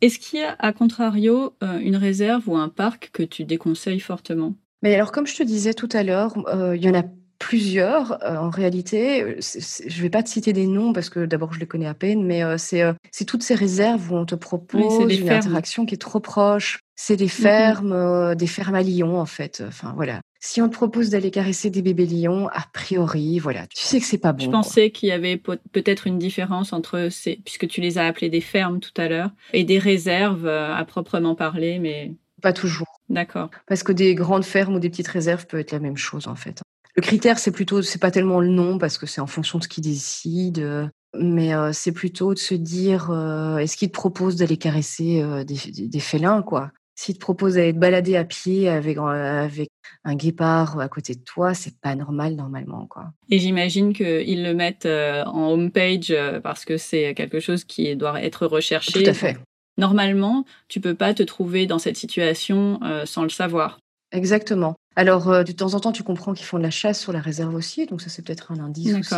Est-ce 0.00 0.18
qu'il 0.18 0.40
y 0.40 0.42
a, 0.42 0.56
à 0.58 0.72
contrario, 0.72 1.56
une 1.62 1.96
réserve 1.96 2.48
ou 2.48 2.56
un 2.56 2.68
parc 2.68 3.10
que 3.12 3.22
tu 3.22 3.44
déconseilles 3.44 4.00
fortement? 4.00 4.54
Mais 4.82 4.94
alors, 4.94 5.12
comme 5.12 5.26
je 5.26 5.36
te 5.36 5.42
disais 5.42 5.72
tout 5.72 5.88
à 5.92 6.02
l'heure, 6.02 6.34
il 6.74 6.84
y 6.84 6.90
en 6.90 6.94
a 6.94 7.04
plusieurs 7.44 8.24
euh, 8.24 8.38
en 8.38 8.48
réalité. 8.48 9.36
je 9.38 9.96
ne 9.96 10.02
vais 10.02 10.08
pas 10.08 10.22
te 10.22 10.30
citer 10.30 10.54
des 10.54 10.66
noms 10.66 10.94
parce 10.94 11.10
que 11.10 11.26
d'abord 11.26 11.52
je 11.52 11.60
les 11.60 11.66
connais 11.66 11.86
à 11.86 11.92
peine, 11.92 12.24
mais 12.24 12.42
euh, 12.42 12.56
euh, 12.72 12.94
c'est 13.10 13.24
toutes 13.26 13.42
ces 13.42 13.54
réserves 13.54 14.10
où 14.10 14.16
on 14.16 14.24
te 14.24 14.34
propose 14.34 15.12
une 15.12 15.28
interaction 15.28 15.84
qui 15.84 15.94
est 15.94 15.98
trop 15.98 16.20
proche. 16.20 16.78
C'est 16.96 17.16
des 17.16 17.28
fermes, 17.28 18.34
des 18.34 18.46
fermes 18.46 18.76
à 18.76 18.82
lions 18.82 19.20
en 19.20 19.26
fait. 19.26 19.62
Enfin 19.68 19.92
voilà. 19.94 20.20
Si 20.40 20.62
on 20.62 20.70
te 20.70 20.74
propose 20.74 21.10
d'aller 21.10 21.30
caresser 21.30 21.68
des 21.68 21.82
bébés 21.82 22.06
lions, 22.06 22.48
a 22.48 22.64
priori, 22.72 23.38
voilà, 23.40 23.66
tu 23.66 23.82
sais 23.82 24.00
que 24.00 24.06
c'est 24.06 24.16
pas 24.16 24.32
bon. 24.32 24.44
Je 24.44 24.50
pensais 24.50 24.90
qu'il 24.90 25.10
y 25.10 25.12
avait 25.12 25.36
peut-être 25.36 26.06
une 26.06 26.18
différence 26.18 26.72
entre 26.72 27.08
ces, 27.10 27.40
puisque 27.44 27.68
tu 27.68 27.82
les 27.82 27.98
as 27.98 28.06
appelées 28.06 28.30
des 28.30 28.40
fermes 28.40 28.80
tout 28.80 28.92
à 28.96 29.08
l'heure, 29.08 29.30
et 29.52 29.64
des 29.64 29.78
réserves 29.78 30.46
à 30.46 30.82
proprement 30.86 31.34
parler, 31.34 31.78
mais 31.78 32.14
pas 32.40 32.54
toujours. 32.54 33.00
D'accord. 33.10 33.50
Parce 33.66 33.82
que 33.82 33.92
des 33.92 34.14
grandes 34.14 34.44
fermes 34.44 34.76
ou 34.76 34.78
des 34.78 34.90
petites 34.90 35.08
réserves 35.08 35.46
peut 35.46 35.58
être 35.58 35.72
la 35.72 35.80
même 35.80 35.96
chose 35.98 36.26
en 36.26 36.36
fait. 36.36 36.62
Le 36.96 37.02
critère, 37.02 37.38
c'est 37.38 37.50
plutôt, 37.50 37.82
c'est 37.82 38.00
pas 38.00 38.10
tellement 38.10 38.40
le 38.40 38.48
nom 38.48 38.78
parce 38.78 38.98
que 38.98 39.06
c'est 39.06 39.20
en 39.20 39.26
fonction 39.26 39.58
de 39.58 39.64
ce 39.64 39.68
qu'ils 39.68 39.84
décident, 39.84 40.88
mais 41.18 41.52
c'est 41.72 41.92
plutôt 41.92 42.34
de 42.34 42.38
se 42.38 42.54
dire, 42.54 43.10
est-ce 43.58 43.76
qu'ils 43.76 43.88
te 43.88 43.94
proposent 43.94 44.36
d'aller 44.36 44.56
caresser 44.56 45.24
des, 45.44 46.00
félins, 46.00 46.42
quoi? 46.42 46.70
S'ils 46.96 47.16
te 47.16 47.20
proposent 47.20 47.54
d'aller 47.54 47.72
te 47.72 47.78
balader 47.78 48.14
à 48.14 48.24
pied 48.24 48.68
avec, 48.68 48.98
avec 48.98 49.68
un 50.04 50.14
guépard 50.14 50.78
à 50.78 50.88
côté 50.88 51.16
de 51.16 51.20
toi, 51.20 51.52
c'est 51.52 51.80
pas 51.80 51.96
normal 51.96 52.36
normalement, 52.36 52.86
quoi. 52.86 53.06
Et 53.28 53.40
j'imagine 53.40 53.92
qu'ils 53.92 54.44
le 54.44 54.54
mettent 54.54 54.86
en 54.86 55.50
homepage 55.50 56.14
parce 56.44 56.64
que 56.64 56.76
c'est 56.76 57.14
quelque 57.14 57.40
chose 57.40 57.64
qui 57.64 57.96
doit 57.96 58.22
être 58.22 58.46
recherché. 58.46 59.02
Tout 59.02 59.10
à 59.10 59.14
fait. 59.14 59.36
Normalement, 59.78 60.44
tu 60.68 60.80
peux 60.80 60.94
pas 60.94 61.14
te 61.14 61.24
trouver 61.24 61.66
dans 61.66 61.80
cette 61.80 61.96
situation 61.96 62.78
sans 63.04 63.24
le 63.24 63.30
savoir. 63.30 63.80
Exactement. 64.12 64.76
Alors, 64.96 65.28
euh, 65.28 65.42
de 65.42 65.52
temps 65.52 65.74
en 65.74 65.80
temps, 65.80 65.92
tu 65.92 66.02
comprends 66.02 66.34
qu'ils 66.34 66.46
font 66.46 66.58
de 66.58 66.62
la 66.62 66.70
chasse 66.70 67.00
sur 67.00 67.12
la 67.12 67.20
réserve 67.20 67.54
aussi, 67.54 67.86
donc 67.86 68.00
ça, 68.00 68.08
c'est 68.08 68.22
peut-être 68.22 68.52
un 68.52 68.60
indice 68.60 68.94
aussi. 68.94 69.14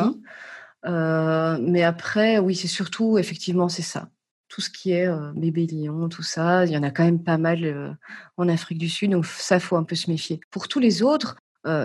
Euh, 0.87 1.59
mais 1.61 1.83
après, 1.83 2.39
oui, 2.39 2.55
c'est 2.55 2.69
surtout, 2.69 3.19
effectivement, 3.19 3.69
c'est 3.69 3.83
ça. 3.83 4.09
Tout 4.49 4.61
ce 4.61 4.71
qui 4.71 4.93
est 4.93 5.07
euh, 5.07 5.33
bébé 5.35 5.67
lion, 5.67 6.09
tout 6.09 6.23
ça, 6.23 6.65
il 6.65 6.73
y 6.73 6.79
en 6.79 6.83
a 6.83 6.91
quand 6.91 7.05
même 7.05 7.23
pas 7.23 7.37
mal 7.37 7.99
en 8.37 8.49
Afrique 8.49 8.79
du 8.79 8.89
Sud, 8.89 9.11
donc 9.11 9.27
ça, 9.27 9.61
faut 9.61 9.77
un 9.77 9.85
peu 9.85 9.97
se 9.97 10.11
méfier. 10.11 10.41
Pour 10.51 10.69
tous 10.69 10.81
les 10.81 11.03
autres, 11.03 11.37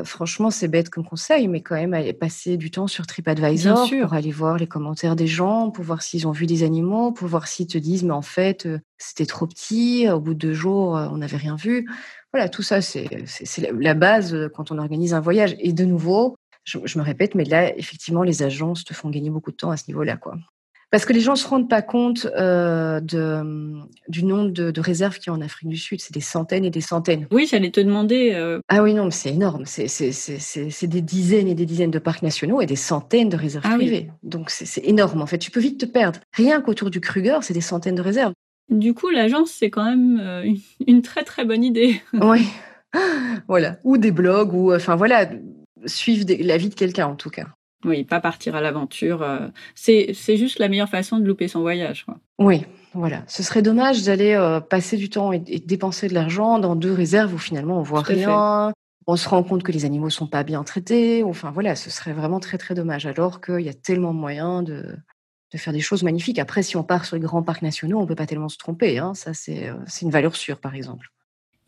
franchement, 0.04 0.52
c'est 0.52 0.68
bête 0.68 0.92
comme 0.92 1.04
conseil, 1.04 1.48
mais 1.48 1.62
quand 1.62 1.74
même, 1.74 1.96
aller 1.96 2.14
passer 2.14 2.56
du 2.56 2.70
temps 2.70 2.86
sur 2.86 3.08
TripAdvisor 3.08 3.90
pour 3.90 4.14
aller 4.14 4.32
voir 4.32 4.58
les 4.58 4.68
commentaires 4.68 5.16
des 5.16 5.26
gens, 5.26 5.72
pour 5.72 5.84
voir 5.84 6.04
s'ils 6.04 6.28
ont 6.28 6.32
vu 6.32 6.46
des 6.46 6.62
animaux, 6.62 7.12
pour 7.12 7.28
voir 7.28 7.48
s'ils 7.48 7.66
te 7.66 7.80
disent, 7.80 8.04
mais 8.04 8.14
en 8.14 8.22
fait, 8.22 8.70
c'était 9.00 9.26
trop 9.26 9.48
petit, 9.48 10.08
au 10.08 10.20
bout 10.20 10.36
de 10.36 10.40
deux 10.40 10.54
jours, 10.54 10.92
on 10.92 11.18
n'avait 11.18 11.38
rien 11.38 11.56
vu. 11.56 11.90
Voilà, 12.34 12.50
tout 12.50 12.64
ça, 12.64 12.82
c'est 12.82 13.10
la 13.74 13.94
base 13.94 14.34
euh, 14.34 14.50
quand 14.50 14.72
on 14.72 14.78
organise 14.78 15.14
un 15.14 15.20
voyage. 15.20 15.56
Et 15.60 15.74
de 15.74 15.84
nouveau, 15.84 16.38
je, 16.64 16.78
me 16.98 17.04
répète, 17.04 17.36
mais 17.36 17.44
là, 17.44 17.76
effectivement, 17.78 18.24
les 18.24 18.44
agences 18.44 18.86
te 18.86 18.94
font 18.94 19.10
gagner 19.10 19.30
beaucoup 19.30 19.52
de 19.52 19.58
temps 19.58 19.72
à 19.72 19.78
ce 19.78 19.84
niveau-là, 19.88 20.18
quoi. 20.18 20.36
Parce 20.92 21.06
que 21.06 21.14
les 21.14 21.22
gens 21.22 21.32
ne 21.32 21.38
se 21.38 21.48
rendent 21.48 21.70
pas 21.70 21.82
compte 21.82 22.28
euh, 22.36 23.00
de, 23.00 23.80
du 24.10 24.26
nombre 24.26 24.50
de, 24.50 24.82
réserves 24.82 25.20
qu'il 25.20 25.28
y 25.28 25.30
a 25.30 25.38
en 25.38 25.42
Afrique 25.42 25.70
du 25.70 25.78
Sud. 25.78 26.02
C'est 26.02 26.14
des 26.14 26.20
centaines 26.20 26.66
et 26.66 26.70
des 26.70 26.82
centaines. 26.82 27.28
Oui, 27.32 27.48
j'allais 27.50 27.72
te 27.72 27.80
demander. 27.80 28.34
Euh, 28.34 28.60
ah 28.68 28.84
oui, 28.84 28.94
non, 28.94 29.06
mais 29.06 29.12
c'est 29.12 29.30
énorme. 29.30 29.64
C'est 29.66 30.88
des 30.88 31.02
dizaines 31.02 31.48
et 31.48 31.56
des 31.56 31.66
dizaines 31.66 31.92
de 31.92 32.00
parcs 32.00 32.24
nationaux 32.24 32.60
et 32.60 32.66
des 32.66 32.76
centaines 32.76 33.30
de 33.30 33.38
réserves 33.38 33.64
ah 33.66 33.76
privées. 33.76 34.12
Donc 34.22 34.50
c'est 34.50 34.84
énorme, 34.86 35.22
en 35.22 35.26
fait. 35.26 35.38
Tu 35.38 35.50
peux 35.50 35.62
vite 35.62 35.80
te 35.80 35.86
perdre. 35.86 36.20
Rien 36.34 36.60
qu'autour 36.60 36.90
du 36.90 37.00
Kruger, 37.00 37.38
c'est 37.42 37.54
des 37.54 37.62
centaines 37.62 37.96
de 37.96 38.02
réserves. 38.02 38.34
Du 38.70 38.94
coup, 38.94 39.10
l'agence, 39.10 39.52
c'est 39.52 39.70
quand 39.70 39.84
même 39.84 40.20
euh, 40.20 40.54
une, 40.88 41.02
très 41.02 41.24
très 41.24 41.46
bonne 41.46 41.64
idée. 41.64 42.02
oui, 42.14 42.48
voilà. 43.48 43.78
Ou 43.84 43.98
des 43.98 44.12
blogs, 44.12 44.54
ou 44.54 44.74
enfin 44.74 44.96
voilà, 44.96 45.30
suivre 45.86 46.26
la 46.40 46.58
vie 46.58 46.70
de 46.70 46.76
quelqu'un 46.76 47.08
en 47.08 47.16
tout 47.16 47.30
cas. 47.30 47.48
Oui, 47.84 48.04
pas 48.04 48.20
partir 48.20 48.56
à 48.56 48.62
l'aventure. 48.62 49.24
Euh, 49.24 49.48
c'est 49.76 50.14
juste 50.38 50.60
la 50.60 50.68
meilleure 50.68 50.90
façon 50.90 51.18
de 51.18 51.26
louper 51.26 51.48
son 51.48 51.62
voyage. 51.62 52.06
Oui, 52.38 52.64
voilà. 52.94 53.24
Ce 53.28 53.44
serait 53.44 53.62
dommage 53.62 54.04
d'aller 54.04 54.34
euh, 54.34 54.60
passer 54.60 54.98
du 54.98 55.10
temps 55.10 55.32
et, 55.32 55.40
dépenser 55.40 56.08
de 56.08 56.14
l'argent 56.14 56.60
dans 56.60 56.76
deux 56.76 56.94
réserves 56.94 57.34
où 57.34 57.40
finalement 57.40 57.80
on 57.80 57.84
voit 57.84 58.02
rien. 58.02 58.72
On 59.08 59.16
se 59.16 59.28
rend 59.28 59.42
compte 59.42 59.64
que 59.64 59.72
les 59.72 59.84
animaux 59.84 60.12
sont 60.12 60.28
pas 60.28 60.44
bien 60.44 60.64
traités. 60.64 61.24
Enfin 61.24 61.50
voilà, 61.52 61.76
ce 61.76 61.90
serait 61.90 62.14
vraiment 62.14 62.40
très 62.40 62.60
très 62.60 62.76
dommage. 62.76 63.08
Alors 63.08 63.42
qu'il 63.42 63.62
y 63.62 63.70
a 63.70 63.74
tellement 63.74 64.14
de 64.14 64.20
moyens 64.20 64.64
de, 64.64 64.96
de 65.52 65.58
faire 65.58 65.74
des 65.74 65.82
choses 65.82 66.04
magnifiques. 66.04 66.40
Après, 66.40 66.64
si 66.64 66.78
on 66.78 66.84
part 66.84 67.06
sur 67.06 67.16
les 67.16 67.22
grands 67.22 67.44
parcs 67.44 67.62
nationaux, 67.62 68.00
on 68.00 68.04
ne 68.04 68.08
peut 68.08 68.16
pas 68.16 68.26
tellement 68.26 68.50
se 68.50 68.58
tromper. 68.58 69.00
Hein. 69.00 69.14
Ça, 69.14 69.32
euh, 69.50 69.74
c'est 69.86 70.02
une 70.02 70.12
valeur 70.12 70.36
sûre, 70.36 70.60
par 70.60 70.76
exemple. 70.76 71.12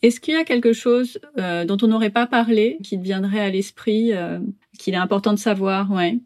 Est-ce 0.04 0.20
qu'il 0.20 0.34
y 0.34 0.38
a 0.38 0.44
quelque 0.44 0.74
chose 0.74 1.18
euh, 1.40 1.64
dont 1.64 1.78
on 1.82 1.88
n'aurait 1.88 2.10
pas 2.10 2.28
parlé, 2.28 2.78
qui 2.84 2.98
te 2.98 3.04
viendrait 3.04 3.40
à 3.40 3.50
l'esprit, 3.50 4.12
euh, 4.12 4.40
qu'il 4.78 4.94
est 4.94 4.98
important 4.98 5.32
de 5.32 5.40
savoir? 5.40 5.90
Ouais. 5.92 6.20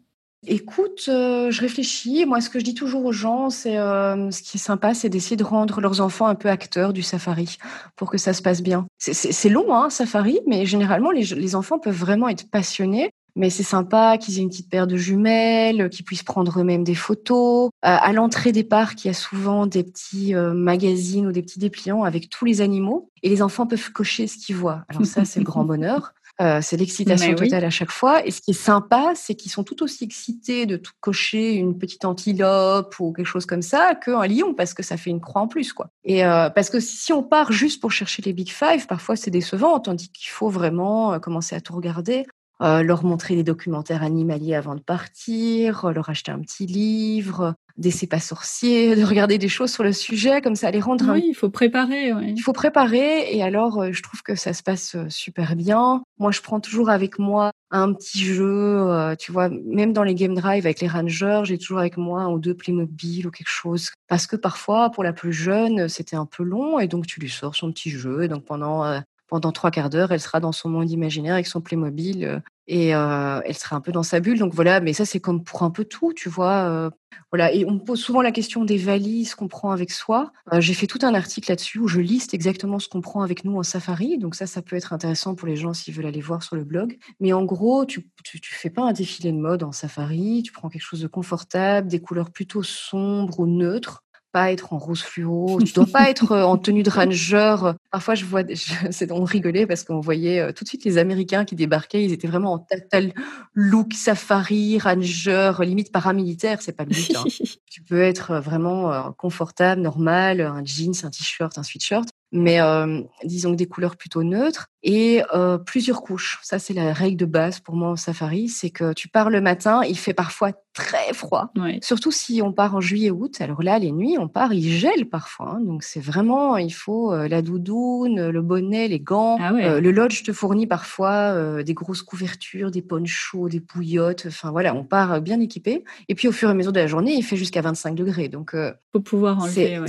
Écoute, 0.48 1.06
euh, 1.08 1.52
je 1.52 1.60
réfléchis. 1.60 2.26
Moi, 2.26 2.40
ce 2.40 2.50
que 2.50 2.58
je 2.58 2.64
dis 2.64 2.74
toujours 2.74 3.04
aux 3.04 3.12
gens, 3.12 3.50
c'est 3.50 3.74
ce 3.76 4.42
qui 4.42 4.56
est 4.56 4.60
sympa, 4.60 4.94
c'est 4.94 5.08
d'essayer 5.08 5.36
de 5.36 5.44
rendre 5.44 5.80
leurs 5.80 6.00
enfants 6.00 6.26
un 6.26 6.34
peu 6.34 6.48
acteurs 6.48 6.92
du 6.92 7.02
safari 7.02 7.58
pour 7.94 8.10
que 8.10 8.18
ça 8.18 8.32
se 8.32 8.42
passe 8.42 8.62
bien. 8.62 8.86
C'est 8.98 9.48
long, 9.48 9.72
hein, 9.72 9.90
safari, 9.90 10.40
mais 10.46 10.66
généralement, 10.66 11.12
les, 11.12 11.24
les 11.24 11.54
enfants 11.54 11.78
peuvent 11.78 11.96
vraiment 11.96 12.28
être 12.28 12.50
passionnés. 12.50 13.10
Mais 13.38 13.50
c'est 13.50 13.62
sympa 13.62 14.18
qu'ils 14.18 14.38
aient 14.38 14.42
une 14.42 14.48
petite 14.48 14.68
paire 14.68 14.88
de 14.88 14.96
jumelles, 14.96 15.88
qu'ils 15.90 16.04
puissent 16.04 16.24
prendre 16.24 16.58
eux-mêmes 16.58 16.82
des 16.82 16.96
photos. 16.96 17.70
à 17.82 18.12
l'entrée 18.12 18.50
des 18.50 18.64
parcs, 18.64 19.04
il 19.04 19.08
y 19.08 19.10
a 19.10 19.14
souvent 19.14 19.66
des 19.66 19.84
petits 19.84 20.34
euh, 20.34 20.52
magazines 20.52 21.24
ou 21.24 21.30
des 21.30 21.42
petits 21.42 21.60
dépliants 21.60 22.02
avec 22.02 22.30
tous 22.30 22.44
les 22.44 22.60
animaux. 22.60 23.10
Et 23.22 23.28
les 23.28 23.40
enfants 23.40 23.66
peuvent 23.66 23.92
cocher 23.92 24.26
ce 24.26 24.36
qu'ils 24.38 24.56
voient. 24.56 24.84
Alors 24.88 25.06
ça, 25.06 25.24
c'est 25.24 25.38
le 25.38 25.46
grand 25.46 25.64
bonheur. 25.72 26.14
Euh, 26.40 26.60
c'est 26.62 26.76
l'excitation 26.76 27.34
totale 27.34 27.64
à 27.64 27.70
chaque 27.70 27.90
fois. 27.92 28.26
Et 28.26 28.32
ce 28.32 28.40
qui 28.40 28.50
est 28.50 28.54
sympa, 28.54 29.12
c'est 29.14 29.36
qu'ils 29.36 29.50
sont 29.52 29.62
tout 29.62 29.82
aussi 29.84 30.02
excités 30.02 30.66
de 30.66 30.76
tout 30.76 30.92
cocher 31.00 31.54
une 31.54 31.78
petite 31.78 32.04
antilope 32.04 32.94
ou 32.98 33.12
quelque 33.12 33.26
chose 33.26 33.46
comme 33.46 33.62
ça 33.62 33.94
qu'un 33.94 34.26
lion, 34.26 34.54
parce 34.54 34.74
que 34.74 34.82
ça 34.82 34.96
fait 34.96 35.10
une 35.10 35.20
croix 35.20 35.42
en 35.42 35.48
plus, 35.48 35.72
quoi. 35.72 35.90
Et 36.04 36.24
euh, 36.24 36.50
parce 36.50 36.70
que 36.70 36.80
si 36.80 37.12
on 37.12 37.22
part 37.22 37.50
juste 37.50 37.80
pour 37.80 37.90
chercher 37.92 38.22
les 38.22 38.32
Big 38.32 38.50
Five, 38.50 38.86
parfois 38.86 39.16
c'est 39.16 39.30
décevant, 39.30 39.80
tandis 39.80 40.10
qu'il 40.10 40.30
faut 40.30 40.48
vraiment 40.48 41.18
commencer 41.18 41.56
à 41.56 41.60
tout 41.60 41.74
regarder. 41.74 42.24
Euh, 42.60 42.82
leur 42.82 43.04
montrer 43.04 43.36
des 43.36 43.44
documentaires 43.44 44.02
animaliers 44.02 44.56
avant 44.56 44.74
de 44.74 44.80
partir, 44.80 45.84
euh, 45.84 45.92
leur 45.92 46.10
acheter 46.10 46.32
un 46.32 46.40
petit 46.40 46.66
livre, 46.66 47.54
des 47.76 47.92
c'est 47.92 48.08
pas 48.08 48.18
sorciers, 48.18 48.96
de 48.96 49.04
regarder 49.04 49.38
des 49.38 49.48
choses 49.48 49.70
sur 49.70 49.84
le 49.84 49.92
sujet, 49.92 50.40
comme 50.40 50.56
ça 50.56 50.72
les 50.72 50.80
rendre. 50.80 51.12
Oui, 51.12 51.26
il 51.28 51.34
faut 51.34 51.50
préparer. 51.50 52.10
Il 52.20 52.40
faut 52.40 52.52
préparer, 52.52 53.32
et 53.32 53.44
alors 53.44 53.80
euh, 53.80 53.92
je 53.92 54.02
trouve 54.02 54.22
que 54.22 54.34
ça 54.34 54.54
se 54.54 54.64
passe 54.64 54.96
super 55.08 55.54
bien. 55.54 56.02
Moi, 56.18 56.32
je 56.32 56.40
prends 56.40 56.58
toujours 56.58 56.90
avec 56.90 57.20
moi 57.20 57.52
un 57.70 57.92
petit 57.92 58.24
jeu, 58.24 59.14
tu 59.20 59.30
vois, 59.30 59.50
même 59.50 59.92
dans 59.92 60.02
les 60.02 60.14
game 60.14 60.34
drive 60.34 60.64
avec 60.64 60.80
les 60.80 60.88
rangers, 60.88 61.42
j'ai 61.44 61.58
toujours 61.58 61.78
avec 61.78 61.96
moi 61.96 62.22
un 62.22 62.32
ou 62.32 62.38
deux 62.38 62.54
Playmobil 62.54 63.26
ou 63.26 63.30
quelque 63.30 63.50
chose, 63.50 63.90
parce 64.08 64.26
que 64.26 64.36
parfois, 64.36 64.90
pour 64.90 65.04
la 65.04 65.12
plus 65.12 65.34
jeune, 65.34 65.86
c'était 65.88 66.16
un 66.16 66.24
peu 66.24 66.42
long, 66.42 66.80
et 66.80 66.88
donc 66.88 67.06
tu 67.06 67.20
lui 67.20 67.28
sors 67.28 67.54
son 67.54 67.70
petit 67.70 67.90
jeu, 67.90 68.24
et 68.24 68.28
donc 68.28 68.46
pendant 68.46 69.00
pendant 69.28 69.52
trois 69.52 69.70
quarts 69.70 69.90
d'heure, 69.90 70.10
elle 70.10 70.20
sera 70.20 70.40
dans 70.40 70.52
son 70.52 70.70
monde 70.70 70.90
imaginaire 70.90 71.34
avec 71.34 71.46
son 71.46 71.60
Playmobil 71.60 72.24
euh, 72.24 72.40
et 72.66 72.94
euh, 72.94 73.40
elle 73.44 73.56
sera 73.56 73.76
un 73.76 73.80
peu 73.80 73.92
dans 73.92 74.02
sa 74.02 74.20
bulle. 74.20 74.38
Donc 74.38 74.54
voilà, 74.54 74.80
mais 74.80 74.92
ça 74.92 75.04
c'est 75.04 75.20
comme 75.20 75.44
pour 75.44 75.62
un 75.62 75.70
peu 75.70 75.84
tout, 75.84 76.12
tu 76.14 76.28
vois. 76.28 76.68
Euh, 76.68 76.90
voilà, 77.30 77.52
et 77.52 77.66
on 77.66 77.72
me 77.72 77.78
pose 77.78 78.00
souvent 78.00 78.22
la 78.22 78.32
question 78.32 78.64
des 78.64 78.78
valises 78.78 79.34
qu'on 79.34 79.48
prend 79.48 79.70
avec 79.70 79.90
soi. 79.90 80.32
J'ai 80.60 80.72
fait 80.72 80.86
tout 80.86 81.00
un 81.02 81.14
article 81.14 81.50
là-dessus 81.50 81.78
où 81.78 81.86
je 81.86 82.00
liste 82.00 82.32
exactement 82.32 82.78
ce 82.78 82.88
qu'on 82.88 83.02
prend 83.02 83.22
avec 83.22 83.44
nous 83.44 83.58
en 83.58 83.62
safari. 83.62 84.16
Donc 84.16 84.34
ça, 84.34 84.46
ça 84.46 84.62
peut 84.62 84.76
être 84.76 84.94
intéressant 84.94 85.34
pour 85.34 85.46
les 85.46 85.56
gens 85.56 85.74
s'ils 85.74 85.92
veulent 85.92 86.06
aller 86.06 86.22
voir 86.22 86.42
sur 86.42 86.56
le 86.56 86.64
blog. 86.64 86.96
Mais 87.20 87.34
en 87.34 87.44
gros, 87.44 87.84
tu, 87.84 88.08
tu, 88.24 88.40
tu 88.40 88.54
fais 88.54 88.70
pas 88.70 88.82
un 88.82 88.92
défilé 88.92 89.32
de 89.32 89.38
mode 89.38 89.62
en 89.62 89.72
safari. 89.72 90.42
Tu 90.42 90.52
prends 90.52 90.70
quelque 90.70 90.82
chose 90.82 91.02
de 91.02 91.06
confortable, 91.06 91.88
des 91.88 92.00
couleurs 92.00 92.30
plutôt 92.30 92.62
sombres 92.62 93.40
ou 93.40 93.46
neutres 93.46 94.04
pas 94.32 94.52
être 94.52 94.72
en 94.72 94.78
rose 94.78 95.02
fluo, 95.02 95.58
tu 95.64 95.72
dois 95.72 95.86
pas 95.86 96.10
être 96.10 96.32
euh, 96.32 96.44
en 96.44 96.58
tenue 96.58 96.82
de 96.82 96.90
ranger. 96.90 97.56
Parfois, 97.90 98.14
je 98.14 98.24
vois, 98.24 98.42
c'est 98.90 99.10
on 99.12 99.24
rigolait 99.24 99.66
parce 99.66 99.84
qu'on 99.84 100.00
voyait 100.00 100.40
euh, 100.40 100.52
tout 100.52 100.64
de 100.64 100.68
suite 100.68 100.84
les 100.84 100.98
Américains 100.98 101.44
qui 101.44 101.54
débarquaient, 101.54 102.04
ils 102.04 102.12
étaient 102.12 102.28
vraiment 102.28 102.52
en 102.52 102.58
total 102.58 103.12
look 103.54 103.94
safari, 103.94 104.78
ranger, 104.78 105.52
limite 105.60 105.92
paramilitaire, 105.92 106.62
c'est 106.62 106.72
pas 106.72 106.84
le 106.84 106.90
but. 106.90 107.16
Hein. 107.16 107.24
tu 107.70 107.82
peux 107.82 108.00
être 108.00 108.32
euh, 108.32 108.40
vraiment 108.40 109.12
confortable, 109.12 109.80
normal, 109.80 110.40
un 110.40 110.64
jeans, 110.64 110.94
un 111.04 111.10
t-shirt, 111.10 111.56
un 111.58 111.62
sweatshirt 111.62 112.08
mais 112.30 112.60
euh, 112.60 113.00
disons 113.24 113.52
des 113.52 113.66
couleurs 113.66 113.96
plutôt 113.96 114.22
neutres 114.22 114.68
et 114.82 115.22
euh, 115.34 115.58
plusieurs 115.58 116.02
couches. 116.02 116.38
Ça, 116.42 116.58
c'est 116.58 116.74
la 116.74 116.92
règle 116.92 117.16
de 117.16 117.24
base 117.24 117.60
pour 117.60 117.74
moi 117.74 117.88
en 117.88 117.96
safari, 117.96 118.48
c'est 118.48 118.70
que 118.70 118.92
tu 118.92 119.08
pars 119.08 119.30
le 119.30 119.40
matin, 119.40 119.82
il 119.82 119.98
fait 119.98 120.14
parfois 120.14 120.52
très 120.72 121.12
froid, 121.12 121.52
surtout 121.82 122.12
si 122.12 122.40
on 122.40 122.52
part 122.52 122.76
en 122.76 122.80
juillet-août. 122.80 123.40
Alors 123.40 123.62
là, 123.62 123.78
les 123.78 123.90
nuits, 123.90 124.16
on 124.18 124.28
part, 124.28 124.52
il 124.52 124.70
gèle 124.70 125.06
parfois, 125.06 125.54
hein. 125.56 125.60
donc 125.60 125.82
c'est 125.82 126.00
vraiment, 126.00 126.56
il 126.56 126.72
faut 126.72 127.12
euh, 127.12 127.26
la 127.26 127.42
doudoune, 127.42 128.28
le 128.28 128.42
bonnet, 128.42 128.86
les 128.86 129.00
gants. 129.00 129.38
Ah 129.40 129.80
le 129.80 129.90
lodge 129.90 130.22
te 130.22 130.32
fournit 130.32 130.66
parfois 130.66 131.62
des 131.62 131.74
grosses 131.74 132.02
couvertures, 132.02 132.70
des 132.70 132.82
ponchos, 132.82 133.48
des 133.48 133.60
bouillottes. 133.60 134.26
Enfin 134.28 134.50
voilà, 134.50 134.74
on 134.74 134.84
part 134.84 135.20
bien 135.20 135.40
équipé. 135.40 135.84
Et 136.08 136.14
puis 136.14 136.28
au 136.28 136.32
fur 136.32 136.48
et 136.48 136.52
à 136.52 136.54
mesure 136.54 136.72
de 136.72 136.80
la 136.80 136.86
journée, 136.86 137.14
il 137.14 137.22
fait 137.22 137.36
jusqu'à 137.36 137.62
25 137.62 137.94
degrés, 137.94 138.28
donc 138.28 138.54
faut 138.92 139.00
pouvoir 139.00 139.40
enlever 139.40 139.80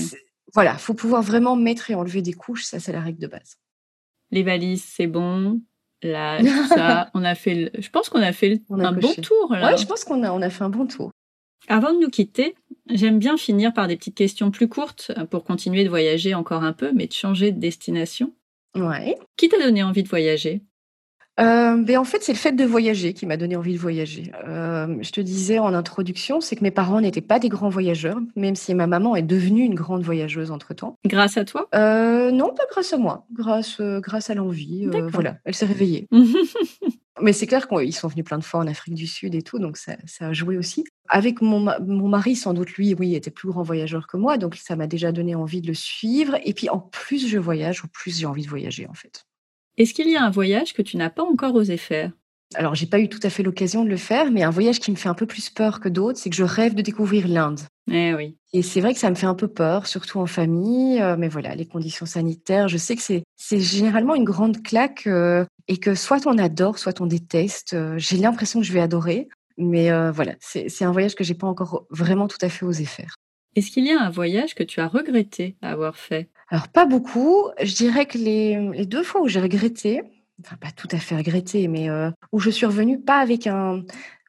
voilà, 0.54 0.78
faut 0.78 0.94
pouvoir 0.94 1.22
vraiment 1.22 1.56
mettre 1.56 1.92
et 1.92 1.96
enlever 1.96 2.22
des 2.22 2.34
couches, 2.34 2.64
ça 2.64 2.80
c'est 2.80 2.92
la 2.92 3.02
règle 3.02 3.20
de 3.20 3.28
base. 3.28 3.58
Les 4.32 4.44
valises, 4.44 4.84
c'est 4.84 5.08
bon. 5.08 5.62
Là, 6.02 6.40
ça, 6.70 7.10
on 7.14 7.24
a 7.24 7.36
fait, 7.36 7.72
je 7.78 7.90
pense 7.90 8.10
qu'on 8.10 8.22
a 8.22 8.32
fait 8.32 8.62
un 8.70 8.92
bon 8.94 9.14
tour 9.16 9.54
là. 9.54 9.72
Ouais, 9.72 9.78
je 9.78 9.86
pense 9.86 10.04
qu'on 10.04 10.24
a, 10.24 10.32
on 10.32 10.42
a 10.42 10.50
fait 10.50 10.64
un 10.64 10.70
bon 10.70 10.88
tour. 10.88 11.12
Avant 11.68 11.94
de 11.94 12.00
nous 12.00 12.10
quitter, 12.10 12.56
j'aime 12.90 13.20
bien 13.20 13.38
finir 13.38 13.74
par 13.74 13.88
des 13.88 13.98
petites 13.98 14.16
questions 14.16 14.50
plus 14.50 14.68
courtes 14.68 15.12
pour 15.30 15.44
continuer 15.44 15.84
de 15.84 15.90
voyager 15.90 16.34
encore 16.34 16.64
un 16.64 16.74
peu, 16.74 16.92
mais 16.94 17.06
de 17.06 17.14
changer 17.14 17.52
de 17.52 17.60
destination. 17.60 18.34
Ouais. 18.76 19.18
Qui 19.38 19.50
t'a 19.50 19.60
donné 19.60 19.84
envie 19.84 20.04
de 20.04 20.10
voyager? 20.10 20.64
Euh, 21.40 21.78
ben 21.78 21.98
en 21.98 22.04
fait, 22.04 22.22
c'est 22.22 22.34
le 22.34 22.38
fait 22.38 22.52
de 22.52 22.66
voyager 22.66 23.14
qui 23.14 23.26
m'a 23.26 23.38
donné 23.38 23.56
envie 23.56 23.74
de 23.74 23.80
voyager. 23.80 24.32
Euh, 24.48 24.98
je 25.02 25.12
te 25.12 25.22
disais 25.22 25.60
en 25.60 25.74
introduction, 25.74 26.42
c'est 26.42 26.56
que 26.56 26.64
mes 26.64 26.72
parents 26.72 27.02
n'étaient 27.02 27.22
pas 27.22 27.40
des 27.40 27.50
grands 27.50 27.70
voyageurs, 27.70 28.20
même 28.36 28.56
si 28.56 28.74
ma 28.76 28.88
maman 28.88 29.16
est 29.16 29.22
devenue 29.22 29.64
une 29.64 29.76
grande 29.76 30.04
voyageuse 30.04 30.52
entre-temps. 30.52 30.98
Grâce 31.06 31.38
à 31.38 31.46
toi? 31.46 31.68
Euh, 31.76 32.32
Non, 32.32 32.54
pas 32.54 32.64
grâce 32.72 32.94
à 32.94 32.98
moi, 32.98 33.26
grâce, 33.32 33.82
grâce 33.82 34.30
à 34.30 34.36
l'envie. 34.36 34.88
voilà, 35.12 35.38
elle 35.46 35.56
s'est 35.56 35.66
réveillée. 35.66 36.08
Mais 37.22 37.34
c'est 37.34 37.48
clair 37.48 37.68
qu'ils 37.68 37.94
sont 37.94 38.08
venus 38.08 38.24
plein 38.24 38.38
de 38.38 38.44
fois 38.44 38.62
en 38.62 38.68
Afrique 38.68 38.94
du 38.94 39.08
Sud 39.08 39.36
et 39.36 39.42
tout, 39.42 39.60
donc 39.60 39.78
ça, 39.78 39.98
ça 40.06 40.28
a 40.28 40.34
joué 40.34 40.58
aussi. 40.58 40.86
Avec 41.10 41.42
mon, 41.42 41.60
mon, 41.60 42.08
mari, 42.08 42.36
sans 42.36 42.54
doute, 42.54 42.72
lui, 42.74 42.94
oui, 42.94 43.16
était 43.16 43.32
plus 43.32 43.50
grand 43.50 43.64
voyageur 43.64 44.08
que 44.08 44.16
moi, 44.16 44.38
donc 44.38 44.56
ça 44.56 44.76
m'a 44.76 44.88
déjà 44.88 45.12
donné 45.12 45.36
envie 45.36 45.62
de 45.62 45.68
le 45.68 45.74
suivre. 45.74 46.38
Et 46.46 46.54
puis, 46.54 46.70
en 46.70 46.80
plus 46.80 47.28
je 47.28 47.38
voyage, 47.38 47.84
au 47.84 47.88
plus 47.88 48.20
j'ai 48.20 48.26
envie 48.26 48.44
de 48.44 48.50
voyager, 48.50 48.88
en 48.88 48.94
fait. 48.94 49.26
Est-ce 49.80 49.94
qu'il 49.94 50.10
y 50.10 50.18
a 50.18 50.24
un 50.24 50.30
voyage 50.30 50.74
que 50.74 50.82
tu 50.82 50.98
n'as 50.98 51.10
pas 51.10 51.24
encore 51.24 51.56
osé 51.56 51.78
faire? 51.78 52.12
Alors, 52.56 52.76
j'ai 52.76 52.86
pas 52.86 53.00
eu 53.00 53.08
tout 53.08 53.20
à 53.24 53.30
fait 53.30 53.44
l'occasion 53.44 53.86
de 53.86 53.90
le 53.90 53.96
faire, 53.96 54.30
mais 54.30 54.44
un 54.44 54.50
voyage 54.50 54.80
qui 54.80 54.92
me 54.92 54.98
fait 54.98 55.08
un 55.08 55.14
peu 55.14 55.26
plus 55.26 55.50
peur 55.50 55.80
que 55.80 55.88
d'autres, 55.88 56.20
c'est 56.20 56.30
que 56.30 56.36
je 56.36 56.44
rêve 56.44 56.76
de 56.76 56.82
découvrir 56.82 57.30
l'Inde. 57.30 57.62
Eh 57.90 58.14
oui. 58.14 58.36
Et 58.52 58.62
c'est 58.62 58.82
vrai 58.82 58.94
que 58.94 59.00
ça 59.00 59.10
me 59.10 59.16
fait 59.16 59.26
un 59.26 59.36
peu 59.36 59.48
peur, 59.48 59.88
surtout 59.88 60.20
en 60.20 60.26
famille. 60.26 61.00
Euh, 61.00 61.16
mais 61.18 61.30
voilà, 61.30 61.56
les 61.56 61.66
conditions 61.66 62.06
sanitaires, 62.06 62.68
je 62.68 62.78
sais 62.78 62.98
que 62.98 63.02
c'est, 63.02 63.60
généralement 63.60 64.16
une 64.16 64.26
grande 64.26 64.62
claque 64.62 65.08
euh, 65.08 65.46
et 65.70 65.78
que 65.78 65.96
soit 65.96 66.28
on 66.28 66.38
adore, 66.38 66.78
soit 66.78 67.00
on 67.00 67.06
déteste. 67.06 67.74
Euh, 67.74 67.94
j'ai 67.98 68.18
l'impression 68.18 68.60
que 68.60 68.66
je 68.66 68.74
vais 68.74 68.82
adorer. 68.82 69.30
Mais 69.58 69.92
voilà, 70.12 70.36
c'est, 70.40 70.70
c'est 70.70 70.86
un 70.86 70.92
voyage 70.94 71.16
que 71.16 71.24
j'ai 71.26 71.34
pas 71.34 71.46
encore 71.46 71.86
vraiment 71.90 72.30
tout 72.30 72.38
à 72.42 72.48
fait 72.48 72.66
osé 72.66 72.86
faire. 72.86 73.16
Est-ce 73.58 73.72
qu'il 73.72 73.86
y 73.86 73.92
a 73.92 74.02
un 74.02 74.10
voyage 74.10 74.56
que 74.56 74.64
tu 74.64 74.80
as 74.80 74.88
regretté 74.88 75.58
avoir 75.62 75.98
fait? 75.98 76.30
Alors 76.50 76.68
pas 76.68 76.86
beaucoup. 76.86 77.50
Je 77.62 77.76
dirais 77.76 78.06
que 78.06 78.18
les, 78.18 78.86
deux 78.86 79.04
fois 79.04 79.22
où 79.22 79.28
j'ai 79.28 79.40
regretté, 79.40 80.02
enfin 80.44 80.56
pas 80.58 80.72
tout 80.72 80.88
à 80.92 80.98
fait 80.98 81.16
regretté, 81.16 81.68
mais 81.68 81.90
euh, 81.90 82.10
où 82.32 82.40
je 82.40 82.50
suis 82.50 82.66
revenue 82.66 83.00
pas 83.00 83.20
avec 83.20 83.48
un 83.48 83.84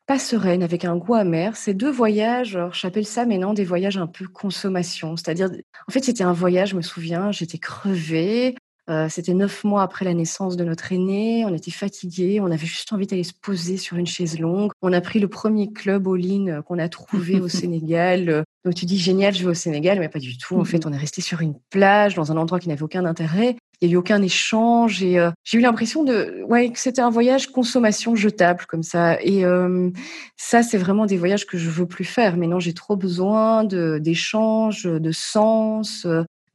pas 0.07 0.19
sereine, 0.19 0.63
avec 0.65 0.85
un 0.85 0.97
goût 0.97 1.15
amer. 1.15 1.57
Ces 1.57 1.73
deux 1.73 1.91
voyages, 1.91 2.59
j'appelle 2.73 3.07
ça 3.07 3.27
maintenant 3.27 3.55
des 3.55 3.65
voyages 3.65 3.97
un 3.97 4.09
peu 4.09 4.27
consommation. 4.27 5.17
C'est-à-dire, 5.17 5.51
en 5.87 5.93
fait, 5.93 6.03
c'était 6.03 6.25
un 6.25 6.33
voyage, 6.33 6.71
je 6.71 6.77
me 6.77 6.83
souviens, 6.83 7.31
j'étais 7.31 7.59
crevée. 7.59 8.57
Euh, 8.91 9.09
c'était 9.09 9.35
neuf 9.35 9.63
mois 9.63 9.83
après 9.83 10.05
la 10.05 10.15
naissance 10.15 10.57
de 10.57 10.65
notre 10.65 10.93
aîné. 10.93 11.45
On 11.47 11.55
était 11.55 11.71
fatigués. 11.71 12.41
On 12.41 12.51
avait 12.51 12.67
juste 12.67 12.93
envie 12.93 13.07
d'aller 13.07 13.25
se 13.25 13.33
poser 13.33 13.77
sur 13.77 13.97
une 13.97 14.07
chaise 14.07 14.39
longue. 14.41 14.73
On 14.83 14.93
a 14.93 15.01
pris 15.01 15.21
le 15.21 15.29
premier 15.29 15.73
club 15.73 16.09
all-in 16.09 16.63
qu'on 16.63 16.79
a 16.79 16.89
trouvé 16.89 17.41
au 17.41 17.49
Sénégal. 17.61 18.45
Donc 18.65 18.75
tu 18.75 18.85
dis 18.85 18.99
génial, 18.99 19.33
je 19.33 19.45
vais 19.45 19.51
au 19.51 19.55
Sénégal, 19.55 19.99
mais 20.01 20.09
pas 20.09 20.19
du 20.19 20.37
tout. 20.37 20.59
En 20.59 20.65
fait, 20.65 20.85
on 20.87 20.93
est 20.93 20.99
resté 20.99 21.23
sur 21.23 21.41
une 21.41 21.55
plage, 21.71 22.15
dans 22.17 22.33
un 22.33 22.37
endroit 22.37 22.59
qui 22.59 22.69
n'avait 22.69 22.83
aucun 22.83 23.05
intérêt. 23.05 23.57
Il 23.81 23.89
n'y 23.89 23.93
a 23.93 23.95
eu 23.95 23.97
aucun 23.97 24.21
échange 24.21 25.03
et 25.03 25.19
euh, 25.19 25.31
j'ai 25.45 25.57
eu 25.57 25.63
l'impression 25.63 26.05
de, 26.05 26.43
ouais, 26.47 26.71
que 26.71 26.79
c'était 26.79 27.01
un 27.01 27.09
voyage 27.09 27.47
consommation 27.47 28.15
jetable 28.15 28.67
comme 28.69 28.83
ça. 28.83 29.19
Et 29.23 29.45
euh, 29.47 29.89
ça, 30.37 30.63
c'est 30.63 30.77
vraiment 30.77 31.07
des 31.07 31.17
voyages 31.17 31.47
que 31.47 31.57
je 31.57 31.71
veux 31.71 31.87
plus 31.87 32.05
faire. 32.05 32.37
Mais 32.37 32.47
non, 32.47 32.61
j'ai 32.61 32.75
trop 32.75 32.97
besoin 32.97 33.65
de 33.65 33.99
d'échanges, 33.99 34.83
de 34.85 35.13
sens, 35.13 36.07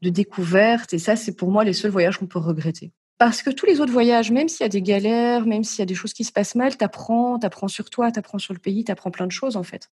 de 0.02 0.10
découverte. 0.10 0.94
Et 0.94 1.00
ça, 1.00 1.16
c'est 1.16 1.36
pour 1.36 1.52
moi 1.52 1.64
les 1.64 1.74
seuls 1.74 1.92
voyages 1.92 2.18
qu'on 2.18 2.28
peut 2.28 2.40
regretter. 2.40 2.92
Parce 3.18 3.42
que 3.42 3.50
tous 3.50 3.66
les 3.66 3.80
autres 3.80 3.94
voyages, 3.94 4.32
même 4.32 4.50
s'il 4.50 4.62
y 4.62 4.66
a 4.66 4.70
des 4.70 4.82
galères, 4.82 5.46
même 5.46 5.64
s'il 5.64 5.80
y 5.80 5.84
a 5.84 5.86
des 5.86 5.96
choses 5.96 6.14
qui 6.14 6.26
se 6.26 6.34
passent 6.34 6.56
mal, 6.56 6.76
t'apprends, 6.76 7.40
t'apprends 7.40 7.70
sur 7.70 7.90
toi, 7.90 8.12
t'apprends 8.12 8.40
sur 8.40 8.54
le 8.54 8.60
pays, 8.60 8.84
t'apprends 8.84 9.12
plein 9.12 9.28
de 9.28 9.32
choses 9.32 9.56
en 9.56 9.64
fait. 9.64 9.90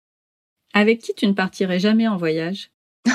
Avec 0.74 1.00
qui 1.00 1.14
tu 1.14 1.26
ne 1.26 1.32
partirais 1.32 1.78
jamais 1.78 2.08
en 2.08 2.16
voyage? 2.16 2.70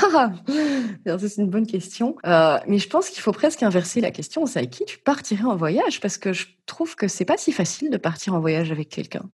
C'est 1.06 1.38
une 1.38 1.50
bonne 1.50 1.68
question. 1.68 2.16
Euh, 2.26 2.58
mais 2.68 2.78
je 2.78 2.88
pense 2.88 3.10
qu'il 3.10 3.22
faut 3.22 3.32
presque 3.32 3.64
inverser 3.64 4.00
la 4.00 4.12
question. 4.12 4.46
C'est 4.46 4.60
avec 4.60 4.72
qui 4.72 4.86
tu 4.86 4.98
partirais 4.98 5.46
en 5.46 5.56
voyage? 5.56 6.00
Parce 6.00 6.18
que 6.18 6.34
je 6.34 6.46
trouve 6.66 6.96
que 6.96 7.08
c'est 7.08 7.26
pas 7.26 7.38
si 7.38 7.52
facile 7.52 7.90
de 7.90 7.98
partir 7.98 8.34
en 8.34 8.40
voyage 8.40 8.72
avec 8.72 8.90
quelqu'un. 8.90 9.30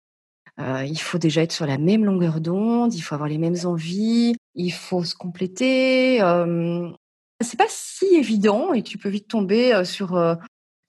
Euh, 0.59 0.85
il 0.85 1.01
faut 1.01 1.19
déjà 1.19 1.43
être 1.43 1.53
sur 1.53 1.67
la 1.67 1.79
même 1.79 2.05
longueur 2.05 2.41
d'onde, 2.41 2.95
il 2.95 3.01
faut 3.01 3.15
avoir 3.15 3.29
les 3.29 3.39
mêmes 3.39 3.57
envies, 3.65 4.35
il 4.55 4.73
faut 4.73 5.05
se 5.05 5.15
compléter. 5.15 6.21
Euh, 6.21 6.91
c'est 7.41 7.59
pas 7.59 7.67
si 7.69 8.07
évident 8.15 8.73
et 8.73 8.83
tu 8.83 8.99
peux 8.99 9.09
vite 9.09 9.29
tomber 9.29 9.85
sur 9.85 10.39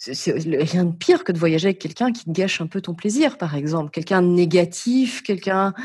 c'est 0.02 0.32
rien 0.32 0.86
de 0.86 0.96
pire 0.96 1.24
que 1.24 1.32
de 1.32 1.38
voyager 1.38 1.68
avec 1.68 1.80
quelqu'un 1.80 2.12
qui 2.12 2.26
te 2.26 2.32
gâche 2.32 2.60
un 2.60 2.68
peu 2.68 2.82
ton 2.82 2.96
plaisir, 2.96 3.38
par 3.38 3.56
exemple. 3.56 3.92
Quelqu'un 3.92 4.24
de 4.24 4.28
négatif, 4.28 5.22
quelqu'un, 5.22 5.76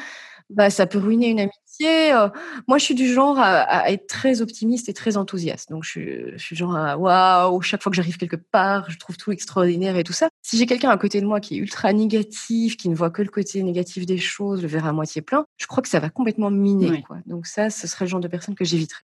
bah, 0.48 0.70
ça 0.70 0.86
peut 0.86 0.98
ruiner 0.98 1.28
une 1.28 1.40
amitié. 1.40 2.14
Euh. 2.14 2.28
Moi, 2.66 2.78
je 2.78 2.84
suis 2.84 2.94
du 2.94 3.12
genre 3.12 3.38
à, 3.38 3.90
être 3.90 4.06
très 4.06 4.40
optimiste 4.40 4.88
et 4.88 4.94
très 4.94 5.18
enthousiaste. 5.18 5.68
Donc, 5.68 5.84
je 5.84 5.90
suis, 5.90 6.22
je 6.32 6.38
suis 6.38 6.56
genre 6.56 6.74
à 6.74 6.96
waouh, 6.96 7.60
chaque 7.60 7.82
fois 7.82 7.90
que 7.90 7.96
j'arrive 7.96 8.16
quelque 8.16 8.36
part, 8.36 8.90
je 8.90 8.98
trouve 8.98 9.18
tout 9.18 9.32
extraordinaire 9.32 9.98
et 9.98 10.04
tout 10.04 10.14
ça. 10.14 10.30
Si 10.40 10.56
j'ai 10.56 10.64
quelqu'un 10.64 10.88
à 10.88 10.96
côté 10.96 11.20
de 11.20 11.26
moi 11.26 11.40
qui 11.40 11.56
est 11.56 11.58
ultra 11.58 11.92
négatif, 11.92 12.78
qui 12.78 12.88
ne 12.88 12.94
voit 12.94 13.10
que 13.10 13.20
le 13.20 13.28
côté 13.28 13.62
négatif 13.62 14.06
des 14.06 14.18
choses, 14.18 14.62
le 14.62 14.68
verre 14.68 14.86
à 14.86 14.92
moitié 14.94 15.20
plein, 15.20 15.44
je 15.58 15.66
crois 15.66 15.82
que 15.82 15.90
ça 15.90 16.00
va 16.00 16.08
complètement 16.08 16.50
miner. 16.50 17.02
Quoi. 17.02 17.18
Donc, 17.26 17.46
ça, 17.46 17.68
ce 17.68 17.86
serait 17.86 18.06
le 18.06 18.10
genre 18.10 18.20
de 18.20 18.28
personne 18.28 18.54
que 18.54 18.64
j'éviterais. 18.64 19.02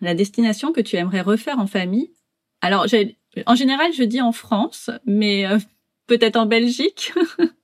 La 0.00 0.14
destination 0.14 0.72
que 0.72 0.80
tu 0.80 0.96
aimerais 0.96 1.20
refaire 1.20 1.58
en 1.58 1.66
famille. 1.66 2.12
Alors, 2.60 2.86
en 3.46 3.54
général, 3.54 3.92
je 3.92 4.04
dis 4.04 4.20
en 4.20 4.32
France, 4.32 4.90
mais 5.06 5.46
euh, 5.46 5.58
peut-être 6.06 6.36
en 6.36 6.46
Belgique 6.46 7.12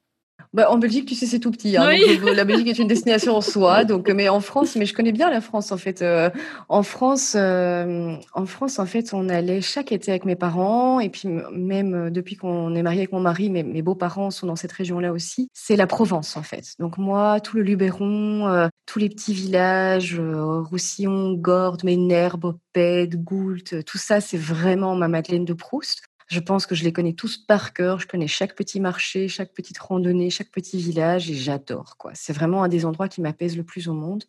Bah, 0.53 0.69
en 0.69 0.79
Belgique, 0.79 1.07
tu 1.07 1.15
sais, 1.15 1.27
c'est 1.27 1.39
tout 1.39 1.53
petit. 1.53 1.77
Hein, 1.77 1.89
euh, 1.91 2.35
la 2.35 2.45
Belgique 2.45 2.67
est 2.67 2.79
une 2.79 2.89
destination 2.89 3.37
en 3.37 3.41
soi. 3.41 3.85
Donc, 3.85 4.09
mais 4.09 4.29
en 4.29 4.41
France, 4.41 4.75
mais 4.75 4.85
je 4.85 4.95
connais 4.95 5.13
bien 5.13 5.31
la 5.31 5.41
France 5.41 5.71
en 5.71 5.77
fait. 5.77 6.03
Euh, 6.03 6.29
en 6.69 6.83
France, 6.83 7.35
euh, 7.37 8.17
en 8.35 8.47
France, 8.47 8.81
en 8.81 8.87
fait, 8.87 9.15
on 9.15 9.29
allait 9.29 9.61
chaque 9.61 9.93
été 9.93 10.11
avec 10.11 10.25
mes 10.25 10.35
parents 10.35 10.99
et 10.99 11.09
puis 11.09 11.29
même 11.53 12.11
depuis 12.11 12.35
qu'on 12.35 12.75
est 12.75 12.83
marié 12.83 13.01
avec 13.01 13.13
mon 13.13 13.21
mari, 13.21 13.49
mes, 13.49 13.63
mes 13.63 13.83
beaux-parents 13.83 14.33
sont 14.33 14.49
dans 14.49 14.57
cette 14.57 14.73
région-là 14.73 15.13
aussi. 15.13 15.49
C'est 15.55 15.77
la 15.77 15.87
Provence 15.87 16.37
en 16.37 16.43
fait. 16.43 16.75
Donc 16.81 16.99
moi, 16.99 17.39
tout 17.39 17.57
le 17.57 17.63
Luberon, 17.63 18.69
tous 18.87 18.99
les 18.99 19.09
petits 19.09 19.35
villages, 19.35 20.21
Roussillon, 20.21 21.35
Gordes, 21.35 21.85
Ménherbe, 21.85 22.45
Opède, 22.45 23.23
Goult, 23.23 23.85
tout 23.85 23.99
ça, 23.99 24.21
c'est 24.21 24.39
vraiment 24.39 24.97
ma 24.97 25.07
Madeleine 25.07 25.45
de 25.45 25.53
Proust. 25.53 26.10
Je 26.31 26.39
pense 26.39 26.65
que 26.65 26.77
je 26.77 26.85
les 26.85 26.93
connais 26.93 27.13
tous 27.13 27.37
par 27.37 27.73
cœur. 27.73 27.99
Je 27.99 28.07
connais 28.07 28.29
chaque 28.29 28.55
petit 28.55 28.79
marché, 28.79 29.27
chaque 29.27 29.53
petite 29.53 29.79
randonnée, 29.79 30.31
chaque 30.31 30.51
petit 30.51 30.79
village 30.79 31.29
et 31.29 31.35
j'adore. 31.35 31.97
quoi. 31.99 32.13
C'est 32.15 32.33
vraiment 32.33 32.63
un 32.63 32.69
des 32.69 32.85
endroits 32.85 33.09
qui 33.09 33.21
m'apaise 33.21 33.57
le 33.57 33.65
plus 33.65 33.89
au 33.89 33.95
monde. 33.95 34.23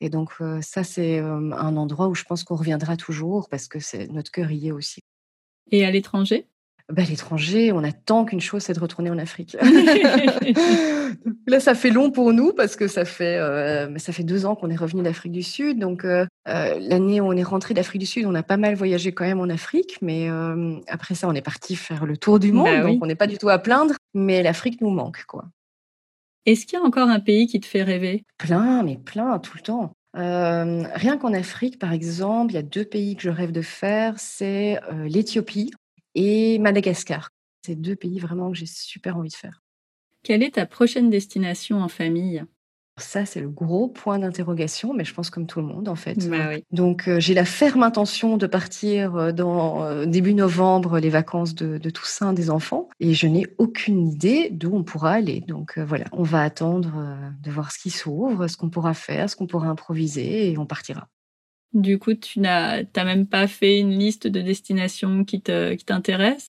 Et 0.00 0.10
donc 0.10 0.32
euh, 0.40 0.60
ça, 0.60 0.82
c'est 0.82 1.20
euh, 1.20 1.52
un 1.52 1.76
endroit 1.76 2.08
où 2.08 2.16
je 2.16 2.24
pense 2.24 2.42
qu'on 2.42 2.56
reviendra 2.56 2.96
toujours 2.96 3.48
parce 3.48 3.68
que 3.68 3.78
c'est 3.78 4.08
notre 4.08 4.32
cœur 4.32 4.50
y 4.50 4.68
est 4.68 4.72
aussi. 4.72 5.04
Et 5.70 5.84
à 5.84 5.90
l'étranger? 5.92 6.48
Bah, 6.92 7.02
l'étranger, 7.08 7.72
on 7.72 7.84
attend 7.84 8.24
qu'une 8.24 8.40
chose, 8.40 8.62
c'est 8.62 8.72
de 8.72 8.80
retourner 8.80 9.10
en 9.10 9.18
Afrique. 9.18 9.56
Là, 11.46 11.60
ça 11.60 11.74
fait 11.74 11.90
long 11.90 12.10
pour 12.10 12.32
nous 12.32 12.52
parce 12.52 12.76
que 12.76 12.88
ça 12.88 13.04
fait, 13.04 13.36
euh, 13.36 13.96
ça 13.98 14.12
fait 14.12 14.22
deux 14.22 14.46
ans 14.46 14.54
qu'on 14.54 14.70
est 14.70 14.76
revenu 14.76 15.02
d'Afrique 15.02 15.32
du 15.32 15.42
Sud. 15.42 15.78
Donc, 15.78 16.04
euh, 16.04 16.26
euh, 16.48 16.78
l'année 16.80 17.20
où 17.20 17.26
on 17.26 17.32
est 17.32 17.42
rentré 17.42 17.74
d'Afrique 17.74 18.00
du 18.00 18.06
Sud, 18.06 18.26
on 18.26 18.34
a 18.34 18.42
pas 18.42 18.56
mal 18.56 18.74
voyagé 18.74 19.12
quand 19.12 19.24
même 19.24 19.40
en 19.40 19.48
Afrique. 19.48 19.98
Mais 20.02 20.28
après 20.88 21.14
ça, 21.14 21.28
on 21.28 21.34
est 21.34 21.42
parti 21.42 21.76
faire 21.76 22.06
le 22.06 22.16
tour 22.16 22.38
du 22.38 22.52
monde. 22.52 22.66
Bah 22.66 22.82
donc, 22.82 23.02
on 23.02 23.06
n'est 23.06 23.14
pas 23.14 23.26
du 23.26 23.38
tout 23.38 23.48
à 23.48 23.58
plaindre. 23.58 23.94
Mais 24.14 24.42
l'Afrique 24.42 24.80
nous 24.80 24.90
manque, 24.90 25.24
quoi. 25.26 25.44
Est-ce 26.46 26.64
qu'il 26.66 26.78
y 26.78 26.82
a 26.82 26.84
encore 26.84 27.08
un 27.08 27.20
pays 27.20 27.46
qui 27.46 27.60
te 27.60 27.66
fait 27.66 27.82
rêver? 27.82 28.24
Plein, 28.38 28.82
mais 28.82 28.96
plein, 28.96 29.38
tout 29.38 29.52
le 29.56 29.62
temps. 29.62 29.92
rien 30.14 31.18
qu'en 31.18 31.32
Afrique, 31.34 31.78
par 31.78 31.92
exemple, 31.92 32.52
il 32.52 32.54
y 32.56 32.58
a 32.58 32.62
deux 32.62 32.84
pays 32.84 33.14
que 33.14 33.22
je 33.22 33.30
rêve 33.30 33.52
de 33.52 33.62
faire. 33.62 34.14
C'est 34.18 34.80
l'Éthiopie 35.04 35.72
et 36.14 36.58
Madagascar. 36.58 37.30
C'est 37.64 37.76
deux 37.76 37.96
pays 37.96 38.18
vraiment 38.18 38.50
que 38.50 38.56
j'ai 38.56 38.66
super 38.66 39.16
envie 39.16 39.28
de 39.28 39.34
faire. 39.34 39.62
Quelle 40.22 40.42
est 40.42 40.54
ta 40.54 40.66
prochaine 40.66 41.10
destination 41.10 41.80
en 41.80 41.88
famille? 41.88 42.44
Ça, 43.00 43.24
c'est 43.24 43.40
le 43.40 43.48
gros 43.48 43.88
point 43.88 44.18
d'interrogation, 44.18 44.92
mais 44.92 45.04
je 45.04 45.14
pense 45.14 45.30
comme 45.30 45.46
tout 45.46 45.60
le 45.60 45.66
monde, 45.66 45.88
en 45.88 45.94
fait. 45.94 46.28
Bah 46.28 46.50
Donc, 46.70 47.08
euh, 47.08 47.18
j'ai 47.18 47.34
la 47.34 47.44
ferme 47.44 47.82
intention 47.82 48.36
de 48.36 48.46
partir 48.46 49.16
euh, 49.16 49.32
dans 49.32 49.82
euh, 49.82 50.04
début 50.04 50.34
novembre, 50.34 50.98
les 50.98 51.08
vacances 51.08 51.54
de, 51.54 51.78
Toussaint 51.90 52.32
des 52.32 52.50
enfants, 52.50 52.88
et 53.00 53.14
je 53.14 53.26
n'ai 53.26 53.46
aucune 53.58 54.08
idée 54.08 54.50
d'où 54.50 54.74
on 54.74 54.84
pourra 54.84 55.12
aller. 55.12 55.40
Donc, 55.48 55.78
voilà, 55.78 56.04
on 56.12 56.22
va 56.22 56.42
attendre 56.42 56.92
de 57.42 57.50
voir 57.50 57.72
ce 57.72 57.78
qui 57.78 57.90
s'ouvre, 57.90 58.46
ce 58.46 58.56
qu'on 58.56 58.70
pourra 58.70 58.94
faire, 58.94 59.28
ce 59.28 59.36
qu'on 59.36 59.46
pourra 59.46 59.68
improviser, 59.68 60.52
et 60.52 60.58
on 60.58 60.66
partira. 60.66 61.08
Du 61.72 61.98
coup, 61.98 62.14
tu 62.14 62.40
n'as 62.40 62.82
même 62.96 63.26
pas 63.26 63.46
fait 63.46 63.78
une 63.78 63.98
liste 63.98 64.26
de 64.26 64.40
destinations 64.40 65.24
qui 65.24 65.40
t'intéressent? 65.40 66.48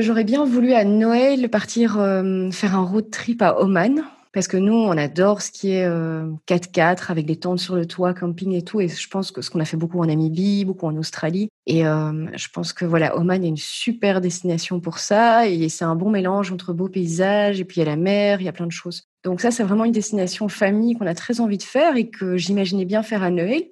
J'aurais 0.00 0.24
bien 0.24 0.44
voulu 0.44 0.74
à 0.74 0.84
Noël 0.84 1.48
partir 1.48 1.98
euh, 1.98 2.50
faire 2.50 2.76
un 2.76 2.84
road 2.84 3.10
trip 3.10 3.42
à 3.42 3.58
Oman. 3.60 4.04
Parce 4.32 4.46
que 4.46 4.56
nous, 4.56 4.74
on 4.74 4.96
adore 4.96 5.42
ce 5.42 5.50
qui 5.50 5.72
est 5.72 5.88
4x4 5.88 6.78
euh, 6.80 6.94
avec 7.08 7.26
des 7.26 7.34
tentes 7.34 7.58
sur 7.58 7.74
le 7.74 7.84
toit, 7.84 8.14
camping 8.14 8.52
et 8.52 8.62
tout. 8.62 8.80
Et 8.80 8.86
je 8.86 9.08
pense 9.08 9.32
que 9.32 9.42
ce 9.42 9.50
qu'on 9.50 9.58
a 9.58 9.64
fait 9.64 9.76
beaucoup 9.76 10.00
en 10.00 10.06
Namibie, 10.06 10.64
beaucoup 10.64 10.86
en 10.86 10.96
Australie. 10.96 11.48
Et 11.66 11.84
euh, 11.84 12.26
je 12.36 12.48
pense 12.52 12.72
que 12.72 12.84
voilà, 12.84 13.16
Oman 13.16 13.42
est 13.42 13.48
une 13.48 13.56
super 13.56 14.20
destination 14.20 14.78
pour 14.78 14.98
ça. 14.98 15.48
Et 15.48 15.68
c'est 15.68 15.84
un 15.84 15.96
bon 15.96 16.10
mélange 16.10 16.52
entre 16.52 16.72
beaux 16.72 16.88
paysages 16.88 17.60
et 17.60 17.64
puis 17.64 17.80
il 17.80 17.84
y 17.84 17.88
a 17.88 17.90
la 17.90 17.96
mer, 17.96 18.40
il 18.40 18.44
y 18.44 18.48
a 18.48 18.52
plein 18.52 18.66
de 18.66 18.72
choses. 18.72 19.02
Donc 19.24 19.40
ça, 19.40 19.50
c'est 19.50 19.64
vraiment 19.64 19.84
une 19.84 19.92
destination 19.92 20.48
famille 20.48 20.94
qu'on 20.94 21.06
a 21.06 21.14
très 21.14 21.40
envie 21.40 21.58
de 21.58 21.64
faire 21.64 21.96
et 21.96 22.08
que 22.08 22.36
j'imaginais 22.36 22.84
bien 22.84 23.02
faire 23.02 23.24
à 23.24 23.30
Noël. 23.30 23.64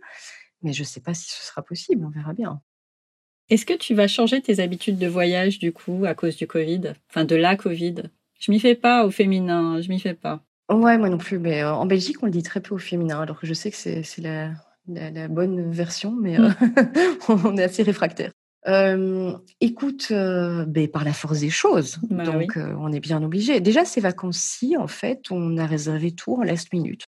Mais 0.63 0.73
je 0.73 0.83
ne 0.83 0.87
sais 0.87 1.01
pas 1.01 1.15
si 1.15 1.31
ce 1.31 1.45
sera 1.45 1.63
possible, 1.63 2.05
on 2.05 2.11
verra 2.11 2.33
bien. 2.33 2.61
Est-ce 3.51 3.65
que 3.65 3.75
tu 3.75 3.95
vas 3.95 4.09
changer 4.09 4.43
tes 4.43 4.61
habitudes 4.61 4.99
de 4.99 5.07
voyage 5.07 5.59
du 5.59 5.73
coup 5.73 6.05
à 6.07 6.15
cause 6.15 6.37
du 6.37 6.47
Covid? 6.47 6.93
Enfin 7.09 7.25
de 7.25 7.37
la 7.37 7.57
Covid? 7.57 7.95
Je 8.39 8.53
m'y 8.53 8.61
fais 8.61 8.75
pas 8.75 9.05
au 9.07 9.11
féminin, 9.11 9.81
je 9.81 9.89
m'y 9.89 9.99
fais 9.99 10.15
pas. 10.15 10.43
Ouais, 10.71 10.99
moi 10.99 11.09
non 11.09 11.19
plus. 11.19 11.39
Mais 11.39 11.63
euh, 11.63 11.73
en 11.73 11.87
Belgique, 11.87 12.23
on 12.23 12.27
le 12.27 12.33
dit 12.33 12.43
très 12.43 12.61
peu 12.61 12.75
au 12.75 12.79
féminin, 12.79 13.21
alors 13.21 13.41
que 13.41 13.47
je 13.47 13.55
sais 13.55 13.71
que 13.71 13.77
c'est 13.77 14.19
la, 14.19 14.51
la, 14.87 15.29
bonne 15.29 15.71
version, 15.73 16.13
mais 16.13 16.39
euh, 16.39 16.49
mm. 16.49 17.29
on 17.45 17.57
est 17.57 17.63
assez 17.63 17.83
réfractaire. 17.83 18.33
Euh, 18.67 19.33
écoute, 19.61 20.09
ben, 20.11 20.89
par 20.89 21.05
la 21.05 21.13
force 21.15 21.41
des 21.41 21.49
choses, 21.49 21.99
bah 22.11 22.25
donc 22.25 22.57
on 22.57 22.93
est 22.93 23.01
bien 23.01 23.23
obligé. 23.23 23.61
Déjà, 23.61 23.85
ces 23.87 24.01
vacances-ci, 24.01 24.77
en 24.77 24.89
fait, 24.89 25.31
on 25.31 25.57
a 25.57 25.65
réservé 25.65 26.13
tout 26.13 26.35
en 26.35 26.43
last 26.43 26.73
minute. 26.73 27.05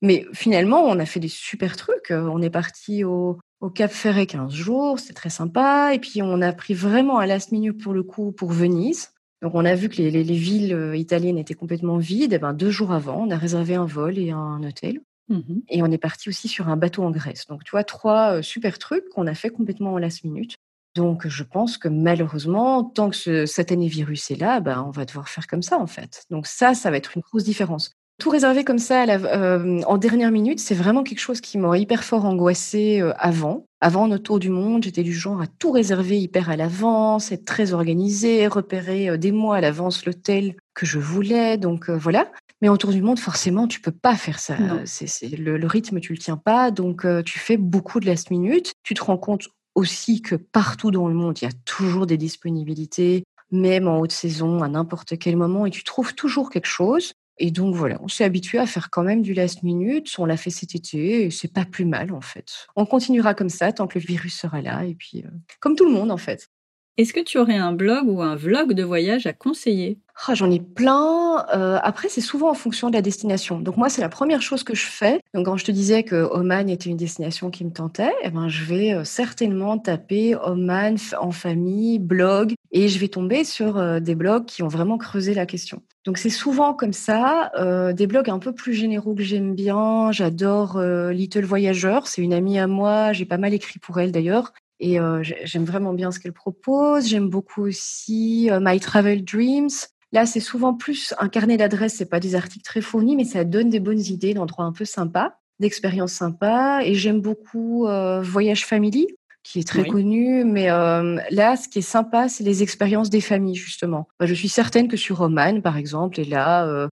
Mais 0.00 0.26
finalement, 0.32 0.82
on 0.82 0.98
a 0.98 1.06
fait 1.06 1.20
des 1.20 1.28
super 1.28 1.76
trucs. 1.76 2.10
On 2.10 2.42
est 2.42 2.50
parti 2.50 3.04
au, 3.04 3.38
Cap 3.74 3.92
Ferret 3.92 4.26
15 4.26 4.52
jours, 4.52 4.98
c'est 4.98 5.12
très 5.12 5.30
sympa. 5.30 5.94
Et 5.94 5.98
puis, 5.98 6.20
on 6.22 6.42
a 6.42 6.52
pris 6.52 6.74
vraiment 6.74 7.18
à 7.18 7.26
last 7.26 7.52
minute 7.52 7.80
pour 7.80 7.92
le 7.92 8.02
coup 8.02 8.32
pour 8.32 8.50
Venise. 8.50 9.12
Donc, 9.40 9.54
on 9.54 9.64
a 9.64 9.74
vu 9.74 9.88
que 9.88 9.96
les, 10.00 10.22
villes 10.22 10.72
euh, 10.72 10.96
italiennes 10.96 11.38
étaient 11.38 11.54
complètement 11.54 11.98
vides. 11.98 12.32
Et 12.32 12.38
ben, 12.38 12.54
deux 12.54 12.70
jours 12.70 12.92
avant, 12.92 13.24
on 13.26 13.30
a 13.30 13.36
réservé 13.36 13.74
un 13.74 13.86
vol 13.86 14.18
et 14.18 14.30
un 14.30 14.62
hôtel. 14.62 15.00
Mmh 15.28 15.60
et 15.68 15.82
on 15.82 15.86
est 15.86 15.98
parti 15.98 16.28
aussi 16.28 16.48
sur 16.48 16.68
un 16.68 16.76
bateau 16.76 17.04
en 17.04 17.10
Grèce. 17.10 17.46
Donc, 17.46 17.62
tu 17.64 17.70
vois, 17.70 17.84
trois 17.84 18.38
euh, 18.38 18.42
super 18.42 18.78
trucs 18.78 19.08
qu'on 19.10 19.26
a 19.26 19.34
fait 19.34 19.50
complètement 19.50 19.94
en 19.94 19.98
last 19.98 20.24
minute. 20.24 20.56
Donc, 20.94 21.26
je 21.26 21.42
pense 21.42 21.78
que 21.78 21.88
malheureusement, 21.88 22.84
tant 22.84 23.08
que 23.08 23.16
ce 23.16 23.46
satané 23.46 23.88
virus 23.88 24.30
est 24.30 24.36
là, 24.36 24.60
ben, 24.60 24.84
on 24.86 24.90
va 24.90 25.04
devoir 25.04 25.28
faire 25.28 25.46
comme 25.46 25.62
ça, 25.62 25.78
en 25.78 25.86
fait. 25.86 26.24
Donc, 26.30 26.46
ça, 26.46 26.74
ça 26.74 26.90
va 26.90 26.96
être 26.96 27.16
une 27.16 27.22
grosse 27.22 27.44
différence 27.44 27.94
tout 28.18 28.30
réserver 28.30 28.64
comme 28.64 28.78
ça 28.78 29.04
euh, 29.04 29.82
en 29.82 29.98
dernière 29.98 30.30
minute, 30.30 30.60
c'est 30.60 30.74
vraiment 30.74 31.02
quelque 31.02 31.20
chose 31.20 31.40
qui 31.40 31.58
m'a 31.58 31.76
hyper 31.76 32.04
fort 32.04 32.24
angoissée 32.24 33.00
euh, 33.00 33.12
avant. 33.18 33.66
Avant 33.80 34.06
notre 34.06 34.22
tour 34.22 34.38
du 34.38 34.48
monde, 34.48 34.84
j'étais 34.84 35.02
du 35.02 35.12
genre 35.12 35.40
à 35.40 35.46
tout 35.46 35.72
réserver 35.72 36.20
hyper 36.20 36.48
à 36.48 36.56
l'avance, 36.56 37.32
être 37.32 37.44
très 37.44 37.72
organisée, 37.72 38.46
repérer 38.46 39.08
euh, 39.08 39.16
des 39.16 39.32
mois 39.32 39.56
à 39.56 39.60
l'avance 39.60 40.06
l'hôtel 40.06 40.54
que 40.74 40.86
je 40.86 40.98
voulais. 40.98 41.56
Donc 41.56 41.90
voilà. 41.90 42.30
Mais 42.60 42.68
en 42.68 42.76
tour 42.76 42.90
du 42.90 43.02
monde, 43.02 43.18
forcément, 43.18 43.66
tu 43.66 43.80
peux 43.80 43.90
pas 43.90 44.14
faire 44.14 44.38
ça. 44.38 44.56
C'est, 44.84 45.36
le, 45.36 45.58
le, 45.58 45.66
rythme, 45.66 45.98
tu 45.98 46.12
le 46.12 46.18
tiens 46.18 46.36
pas. 46.36 46.70
Donc 46.70 47.04
tu 47.24 47.40
fais 47.40 47.56
beaucoup 47.56 47.98
de 47.98 48.06
last 48.06 48.30
minute. 48.30 48.72
Tu 48.84 48.94
te 48.94 49.02
rends 49.02 49.18
compte 49.18 49.48
aussi 49.74 50.22
que 50.22 50.36
partout 50.36 50.92
dans 50.92 51.08
le 51.08 51.14
monde, 51.14 51.40
il 51.42 51.46
y 51.46 51.48
a 51.48 51.52
toujours 51.64 52.06
des 52.06 52.16
disponibilités 52.16 53.24
même 53.52 53.86
en 53.86 53.98
haute 54.00 54.12
saison, 54.12 54.62
à 54.62 54.68
n'importe 54.68 55.18
quel 55.18 55.36
moment, 55.36 55.66
et 55.66 55.70
tu 55.70 55.84
trouves 55.84 56.14
toujours 56.14 56.50
quelque 56.50 56.66
chose. 56.66 57.12
Et 57.44 57.50
donc 57.50 57.74
voilà, 57.74 57.98
on 58.00 58.06
s'est 58.06 58.22
habitué 58.22 58.58
à 58.58 58.66
faire 58.66 58.88
quand 58.88 59.02
même 59.02 59.20
du 59.20 59.34
last 59.34 59.64
minute. 59.64 60.08
On 60.16 60.26
l'a 60.26 60.36
fait 60.36 60.50
cet 60.50 60.76
été 60.76 61.24
et 61.24 61.30
c'est 61.32 61.52
pas 61.52 61.64
plus 61.64 61.84
mal 61.84 62.12
en 62.12 62.20
fait. 62.20 62.68
On 62.76 62.86
continuera 62.86 63.34
comme 63.34 63.48
ça 63.48 63.72
tant 63.72 63.88
que 63.88 63.98
le 63.98 64.04
virus 64.04 64.38
sera 64.38 64.62
là 64.62 64.84
et 64.84 64.94
puis 64.94 65.24
euh, 65.26 65.30
comme 65.58 65.74
tout 65.74 65.84
le 65.84 65.90
monde 65.90 66.12
en 66.12 66.16
fait. 66.16 66.51
Est-ce 66.98 67.14
que 67.14 67.20
tu 67.20 67.38
aurais 67.38 67.56
un 67.56 67.72
blog 67.72 68.06
ou 68.06 68.20
un 68.20 68.36
vlog 68.36 68.74
de 68.74 68.82
voyage 68.82 69.26
à 69.26 69.32
conseiller? 69.32 69.98
Ah, 70.28 70.34
J'en 70.34 70.50
ai 70.50 70.60
plein. 70.60 71.46
Euh, 71.54 71.78
après, 71.82 72.10
c'est 72.10 72.20
souvent 72.20 72.50
en 72.50 72.54
fonction 72.54 72.90
de 72.90 72.94
la 72.94 73.00
destination. 73.00 73.60
Donc 73.60 73.78
moi, 73.78 73.88
c'est 73.88 74.02
la 74.02 74.10
première 74.10 74.42
chose 74.42 74.62
que 74.62 74.74
je 74.74 74.84
fais. 74.84 75.20
Donc 75.32 75.46
quand 75.46 75.56
je 75.56 75.64
te 75.64 75.72
disais 75.72 76.02
que 76.02 76.16
Oman 76.16 76.68
était 76.68 76.90
une 76.90 76.98
destination 76.98 77.50
qui 77.50 77.64
me 77.64 77.70
tentait, 77.70 78.12
eh 78.22 78.28
ben, 78.28 78.48
je 78.50 78.64
vais 78.64 78.92
euh, 78.92 79.04
certainement 79.04 79.78
taper 79.78 80.36
Oman 80.36 80.96
en 81.18 81.30
famille, 81.30 81.98
blog, 81.98 82.52
et 82.72 82.88
je 82.88 82.98
vais 82.98 83.08
tomber 83.08 83.44
sur 83.44 83.78
euh, 83.78 83.98
des 83.98 84.14
blogs 84.14 84.44
qui 84.44 84.62
ont 84.62 84.68
vraiment 84.68 84.98
creusé 84.98 85.32
la 85.32 85.46
question. 85.46 85.80
Donc 86.04 86.18
c'est 86.18 86.30
souvent 86.30 86.74
comme 86.74 86.92
ça, 86.92 87.52
des 87.94 88.08
blogs 88.08 88.28
un 88.28 88.40
peu 88.40 88.52
plus 88.52 88.74
généraux 88.74 89.14
que 89.14 89.22
j'aime 89.22 89.54
bien. 89.54 90.10
J'adore 90.10 90.82
Little 90.82 91.44
Voyageur, 91.44 92.08
c'est 92.08 92.22
une 92.22 92.32
amie 92.32 92.58
à 92.58 92.66
moi, 92.66 93.12
j'ai 93.12 93.24
pas 93.24 93.38
mal 93.38 93.54
écrit 93.54 93.78
pour 93.78 94.00
elle 94.00 94.10
d'ailleurs. 94.10 94.52
Et 94.84 94.98
j'aime 95.44 95.64
vraiment 95.64 95.94
bien 95.94 96.10
ce 96.10 96.18
qu'elle 96.18 96.32
propose. 96.32 97.06
J'aime 97.06 97.30
beaucoup 97.30 97.62
aussi 97.62 98.50
My 98.60 98.80
Travel 98.80 99.24
Dreams. 99.24 99.70
Là, 100.10 100.26
c'est 100.26 100.40
souvent 100.40 100.74
plus 100.74 101.14
un 101.18 101.28
carnet 101.28 101.56
d'adresses, 101.56 101.94
c'est 101.94 102.10
pas 102.10 102.20
des 102.20 102.34
articles 102.34 102.64
très 102.64 102.82
fournis, 102.82 103.16
mais 103.16 103.24
ça 103.24 103.44
donne 103.44 103.70
des 103.70 103.80
bonnes 103.80 104.00
idées 104.00 104.34
d'endroits 104.34 104.64
un 104.64 104.72
peu 104.72 104.84
sympas, 104.84 105.38
d'expériences 105.60 106.12
sympas. 106.12 106.82
Et 106.82 106.94
j'aime 106.94 107.20
beaucoup 107.20 107.86
Voyage 108.22 108.66
Family. 108.66 109.06
qui 109.42 109.58
est 109.58 109.66
très 109.66 109.86
connu. 109.86 110.44
Mais 110.44 110.66
là, 110.66 111.56
ce 111.56 111.68
qui 111.68 111.80
est 111.80 111.82
sympa, 111.82 112.28
c'est 112.28 112.44
les 112.44 112.62
expériences 112.62 113.10
des 113.10 113.20
familles, 113.20 113.54
justement. 113.54 114.08
Bah, 114.18 114.26
je 114.26 114.34
suis 114.34 114.48
certaine 114.48 114.88
que 114.88 114.96
sur 114.96 115.18
Roman, 115.18 115.60
par 115.60 115.76
exemple, 115.76 116.20
et 116.20 116.24
là 116.24 116.88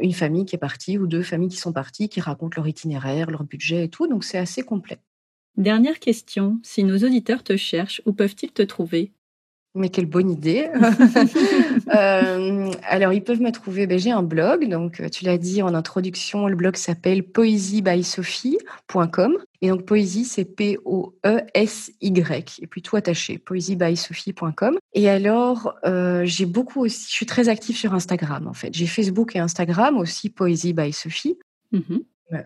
une 0.00 0.12
famille 0.12 0.44
qui 0.44 0.56
est 0.56 0.58
partie 0.58 0.98
ou 0.98 1.06
deux 1.06 1.22
familles 1.22 1.48
qui 1.48 1.56
sont 1.56 1.72
parties, 1.72 2.08
qui 2.08 2.20
racontent 2.20 2.56
leur 2.56 2.68
itinéraire, 2.68 3.30
leur 3.30 3.44
budget 3.44 3.84
et 3.84 3.88
tout. 3.88 4.06
Donc, 4.06 4.24
c'est 4.24 4.38
assez 4.38 4.62
complet. 4.62 4.98
Dernière 5.56 6.00
question. 6.00 6.58
Si 6.62 6.84
nos 6.84 6.98
auditeurs 6.98 7.44
te 7.44 7.56
cherchent, 7.56 8.02
où 8.06 8.12
peuvent-ils 8.12 8.52
te 8.52 8.62
trouver? 8.62 9.12
Mais 9.76 9.88
quelle 9.88 10.06
bonne 10.06 10.30
idée. 10.30 10.70
Euh, 11.92 12.70
alors, 12.88 13.12
ils 13.12 13.22
peuvent 13.22 13.42
me 13.42 13.50
trouver, 13.50 13.86
ben, 13.86 13.98
j'ai 13.98 14.10
un 14.10 14.22
blog, 14.22 14.66
donc 14.68 15.00
euh, 15.00 15.08
tu 15.08 15.24
l'as 15.24 15.38
dit 15.38 15.60
en 15.60 15.74
introduction, 15.74 16.46
le 16.46 16.56
blog 16.56 16.76
s'appelle 16.76 17.24
poésiebysophie.com. 17.24 19.36
Et 19.60 19.68
donc, 19.68 19.84
poésie, 19.84 20.24
c'est 20.24 20.44
P-O-E-S-Y, 20.44 22.60
et 22.62 22.66
puis 22.66 22.80
tout 22.80 22.96
attaché, 22.96 23.38
poésiebysophie.com. 23.38 24.78
Et 24.94 25.10
alors, 25.10 25.74
euh, 25.84 26.22
j'ai 26.24 26.46
beaucoup 26.46 26.84
aussi, 26.84 27.06
je 27.08 27.12
suis 27.12 27.26
très 27.26 27.48
active 27.48 27.76
sur 27.76 27.92
Instagram, 27.92 28.46
en 28.46 28.54
fait. 28.54 28.72
J'ai 28.72 28.86
Facebook 28.86 29.34
et 29.36 29.40
Instagram 29.40 29.98
aussi, 29.98 30.30
Poésie 30.30 30.72
by 30.72 30.92
Sophie. 30.92 31.38
Mmh 31.72 31.98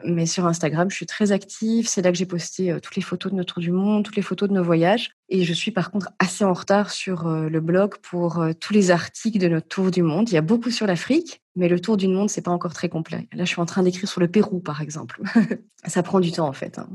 mais 0.04 0.26
sur 0.26 0.46
Instagram, 0.46 0.90
je 0.90 0.96
suis 0.96 1.06
très 1.06 1.32
active. 1.32 1.88
C'est 1.88 2.02
là 2.02 2.10
que 2.10 2.18
j'ai 2.18 2.26
posté 2.26 2.76
toutes 2.82 2.96
les 2.96 3.02
photos 3.02 3.32
de 3.32 3.36
notre 3.36 3.54
tour 3.54 3.62
du 3.62 3.70
monde, 3.70 4.04
toutes 4.04 4.16
les 4.16 4.22
photos 4.22 4.48
de 4.48 4.54
nos 4.54 4.62
voyages. 4.62 5.12
Et 5.28 5.44
je 5.44 5.52
suis 5.52 5.70
par 5.70 5.90
contre 5.90 6.10
assez 6.18 6.44
en 6.44 6.52
retard 6.52 6.90
sur 6.90 7.28
le 7.28 7.60
blog 7.60 7.96
pour 8.02 8.44
tous 8.60 8.72
les 8.72 8.90
articles 8.90 9.38
de 9.38 9.48
notre 9.48 9.68
tour 9.68 9.90
du 9.90 10.02
monde. 10.02 10.28
Il 10.30 10.34
y 10.34 10.38
a 10.38 10.42
beaucoup 10.42 10.70
sur 10.70 10.86
l'Afrique, 10.86 11.42
mais 11.58 11.68
le 11.68 11.80
tour 11.80 11.96
du 11.96 12.08
monde, 12.08 12.30
c'est 12.30 12.42
pas 12.42 12.50
encore 12.50 12.72
très 12.72 12.88
complet. 12.88 13.28
Là, 13.32 13.44
je 13.44 13.50
suis 13.50 13.60
en 13.60 13.66
train 13.66 13.82
d'écrire 13.82 14.08
sur 14.08 14.20
le 14.20 14.28
Pérou, 14.28 14.60
par 14.60 14.80
exemple. 14.80 15.20
Ça 15.86 16.02
prend 16.02 16.20
du 16.20 16.32
temps, 16.32 16.48
en 16.48 16.52
fait. 16.52 16.78
Hein. 16.78 16.88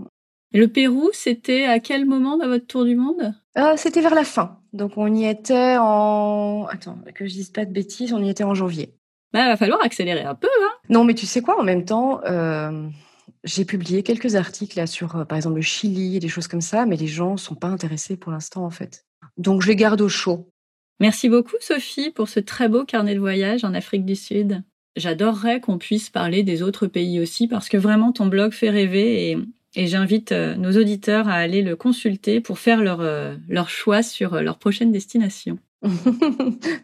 Le 0.53 0.67
Pérou, 0.67 1.09
c'était 1.13 1.65
à 1.65 1.79
quel 1.79 2.05
moment 2.05 2.37
dans 2.37 2.47
votre 2.47 2.67
tour 2.67 2.85
du 2.85 2.95
monde? 2.95 3.33
Euh, 3.57 3.73
C'était 3.75 4.01
vers 4.01 4.13
la 4.13 4.23
fin. 4.23 4.59
Donc, 4.71 4.93
on 4.97 5.13
y 5.13 5.25
était 5.25 5.77
en. 5.79 6.67
Attends, 6.69 6.97
que 7.13 7.25
je 7.25 7.33
dise 7.33 7.49
pas 7.49 7.65
de 7.65 7.73
bêtises, 7.73 8.13
on 8.13 8.23
y 8.23 8.29
était 8.29 8.43
en 8.43 8.53
janvier. 8.53 8.95
Bah, 9.33 9.47
va 9.47 9.57
falloir 9.57 9.83
accélérer 9.83 10.21
un 10.21 10.35
peu. 10.35 10.47
Hein 10.47 10.71
non, 10.89 11.03
mais 11.03 11.15
tu 11.15 11.25
sais 11.25 11.41
quoi, 11.41 11.59
en 11.59 11.63
même 11.63 11.85
temps, 11.85 12.21
euh, 12.25 12.87
j'ai 13.43 13.65
publié 13.65 14.03
quelques 14.03 14.35
articles 14.35 14.77
là 14.77 14.85
sur, 14.85 15.15
euh, 15.15 15.25
par 15.25 15.37
exemple, 15.37 15.55
le 15.55 15.61
Chili 15.61 16.17
et 16.17 16.19
des 16.19 16.27
choses 16.27 16.47
comme 16.47 16.61
ça, 16.61 16.85
mais 16.85 16.95
les 16.95 17.07
gens 17.07 17.35
sont 17.35 17.55
pas 17.55 17.67
intéressés 17.67 18.15
pour 18.15 18.31
l'instant, 18.31 18.63
en 18.63 18.69
fait. 18.69 19.05
Donc, 19.37 19.63
je 19.63 19.67
les 19.67 19.75
garde 19.75 20.01
au 20.01 20.09
chaud. 20.09 20.49
Merci 20.99 21.29
beaucoup, 21.29 21.55
Sophie, 21.59 22.11
pour 22.11 22.29
ce 22.29 22.39
très 22.39 22.69
beau 22.69 22.85
carnet 22.85 23.15
de 23.15 23.19
voyage 23.19 23.63
en 23.63 23.73
Afrique 23.73 24.05
du 24.05 24.15
Sud. 24.15 24.61
J'adorerais 24.95 25.59
qu'on 25.59 25.79
puisse 25.79 26.11
parler 26.11 26.43
des 26.43 26.61
autres 26.61 26.85
pays 26.85 27.19
aussi, 27.19 27.47
parce 27.47 27.69
que 27.69 27.77
vraiment, 27.77 28.11
ton 28.11 28.27
blog 28.27 28.51
fait 28.51 28.69
rêver 28.69 29.31
et, 29.31 29.87
j'invite 29.87 30.31
euh, 30.31 30.53
nos 30.55 30.79
auditeurs 30.79 31.27
à 31.27 31.33
aller 31.33 31.63
le 31.63 31.75
consulter 31.75 32.39
pour 32.39 32.59
faire 32.59 32.83
leur, 32.83 33.01
leur 33.49 33.69
choix 33.69 34.03
sur 34.03 34.39
leur 34.39 34.59
prochaine 34.59 34.91
destination. 34.91 35.57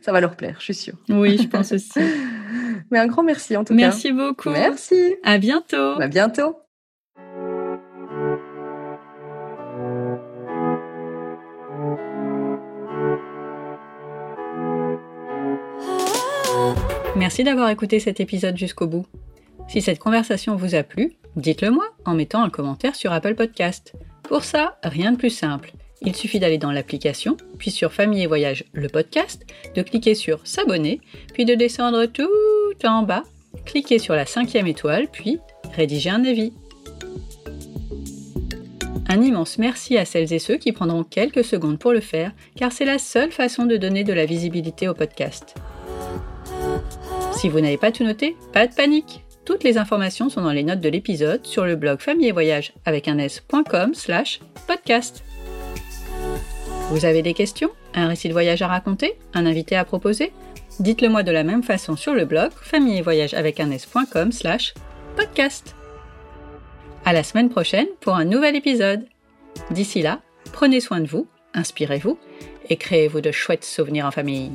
Ça 0.02 0.12
va 0.12 0.22
leur 0.22 0.36
plaire, 0.36 0.56
je 0.60 0.66
suis 0.66 0.74
sûre. 0.74 0.96
Oui, 1.10 1.38
je 1.42 1.48
pense 1.48 1.72
aussi. 1.72 2.00
Mais 2.92 3.00
un 3.00 3.08
grand 3.08 3.24
merci 3.24 3.56
en 3.56 3.64
tout 3.64 3.74
cas. 3.74 3.76
Merci 3.76 4.12
beaucoup. 4.12 4.50
Merci. 4.50 5.16
À 5.24 5.38
bientôt. 5.38 6.02
À 6.02 6.08
bientôt. 6.08 6.56
Merci 17.16 17.44
d'avoir 17.44 17.70
écouté 17.70 18.00
cet 18.00 18.20
épisode 18.20 18.58
jusqu'au 18.58 18.88
bout. 18.88 19.06
Si 19.68 19.82
cette 19.82 20.00
conversation 20.00 20.56
vous 20.56 20.74
a 20.74 20.84
plu, 20.84 21.18
dites-le 21.36 21.70
moi 21.70 21.86
en 22.06 22.16
mettant 22.16 22.42
un 22.42 22.50
commentaire 22.50 22.96
sur 22.96 23.12
Apple 23.12 23.36
Podcast. 23.36 23.94
Pour 24.24 24.44
ça, 24.44 24.80
rien 24.84 25.12
de 25.12 25.18
plus 25.18 25.30
simple. 25.30 25.74
Il 26.02 26.16
suffit 26.16 26.40
d'aller 26.40 26.58
dans 26.58 26.72
l'application, 26.72 27.36
puis 27.58 27.72
sur 27.72 27.92
Famille 27.92 28.24
et 28.24 28.28
Voyage, 28.28 28.66
le 28.74 28.88
podcast, 28.88 29.46
de 29.76 29.82
cliquer 29.82 30.16
sur 30.16 30.40
S'abonner, 30.46 31.02
puis 31.34 31.46
de 31.46 31.56
descendre 31.56 32.06
tout 32.06 32.30
en 32.86 33.04
bas, 33.04 33.24
cliquer 33.66 34.00
sur 34.00 34.16
la 34.16 34.26
cinquième 34.26 34.68
étoile, 34.68 35.08
puis 35.12 35.40
rédiger 35.76 36.10
un 36.10 36.24
avis. 36.24 36.54
Un 39.08 39.22
immense 39.22 39.58
merci 39.58 39.98
à 39.98 40.06
celles 40.06 40.32
et 40.32 40.40
ceux 40.40 40.58
qui 40.58 40.72
prendront 40.72 41.04
quelques 41.04 41.44
secondes 41.44 41.80
pour 41.80 41.92
le 41.92 42.00
faire, 42.00 42.32
car 42.56 42.72
c'est 42.72 42.86
la 42.86 43.00
seule 43.00 43.32
façon 43.32 43.66
de 43.66 43.76
donner 43.76 44.04
de 44.04 44.14
la 44.14 44.26
visibilité 44.26 44.88
au 44.88 44.94
podcast. 44.94 45.56
Si 47.34 47.50
vous 47.50 47.60
n'avez 47.60 47.78
pas 47.78 47.92
tout 47.92 48.04
noté, 48.04 48.36
pas 48.54 48.68
de 48.68 48.74
panique 48.74 49.24
toutes 49.50 49.64
les 49.64 49.80
informations 49.80 50.30
sont 50.30 50.44
dans 50.44 50.52
les 50.52 50.62
notes 50.62 50.80
de 50.80 50.90
l'épisode 50.90 51.44
sur 51.44 51.66
le 51.66 51.76
blog 51.76 52.02
famille 52.02 52.28
et 52.28 52.32
voyage 52.32 52.72
avec 52.86 53.08
un 53.08 53.18
s.com 53.18 53.96
slash 53.96 54.42
podcast. 54.68 55.24
Vous 56.90 57.06
avez 57.06 57.22
des 57.22 57.36
questions? 57.36 57.70
Un 57.94 58.08
récit 58.08 58.30
de 58.30 58.34
voyage 58.34 58.64
à 58.64 58.68
raconter? 58.68 59.14
Un 59.36 59.46
invité 59.46 59.76
à 59.76 59.86
proposer? 59.86 60.32
Dites-le 60.80 61.08
moi 61.08 61.22
de 61.22 61.32
la 61.32 61.44
même 61.44 61.62
façon 61.62 61.96
sur 61.96 62.16
le 62.16 62.26
blog 62.26 62.50
famille 62.52 62.98
et 62.98 63.04
voyage 63.04 63.36
avec 63.36 63.60
un 63.60 63.70
s.com 63.70 64.32
slash 64.32 64.74
podcast. 65.16 65.76
À 67.06 67.14
la 67.14 67.22
semaine 67.22 67.50
prochaine 67.50 67.86
pour 68.00 68.16
un 68.16 68.26
nouvel 68.26 68.56
épisode. 68.56 69.06
D'ici 69.70 70.02
là, 70.02 70.22
prenez 70.52 70.80
soin 70.80 71.00
de 71.00 71.08
vous, 71.08 71.28
inspirez-vous 71.54 72.18
et 72.70 72.76
créez-vous 72.76 73.22
de 73.22 73.32
chouettes 73.32 73.66
souvenirs 73.66 74.08
en 74.08 74.12
famille. 74.12 74.52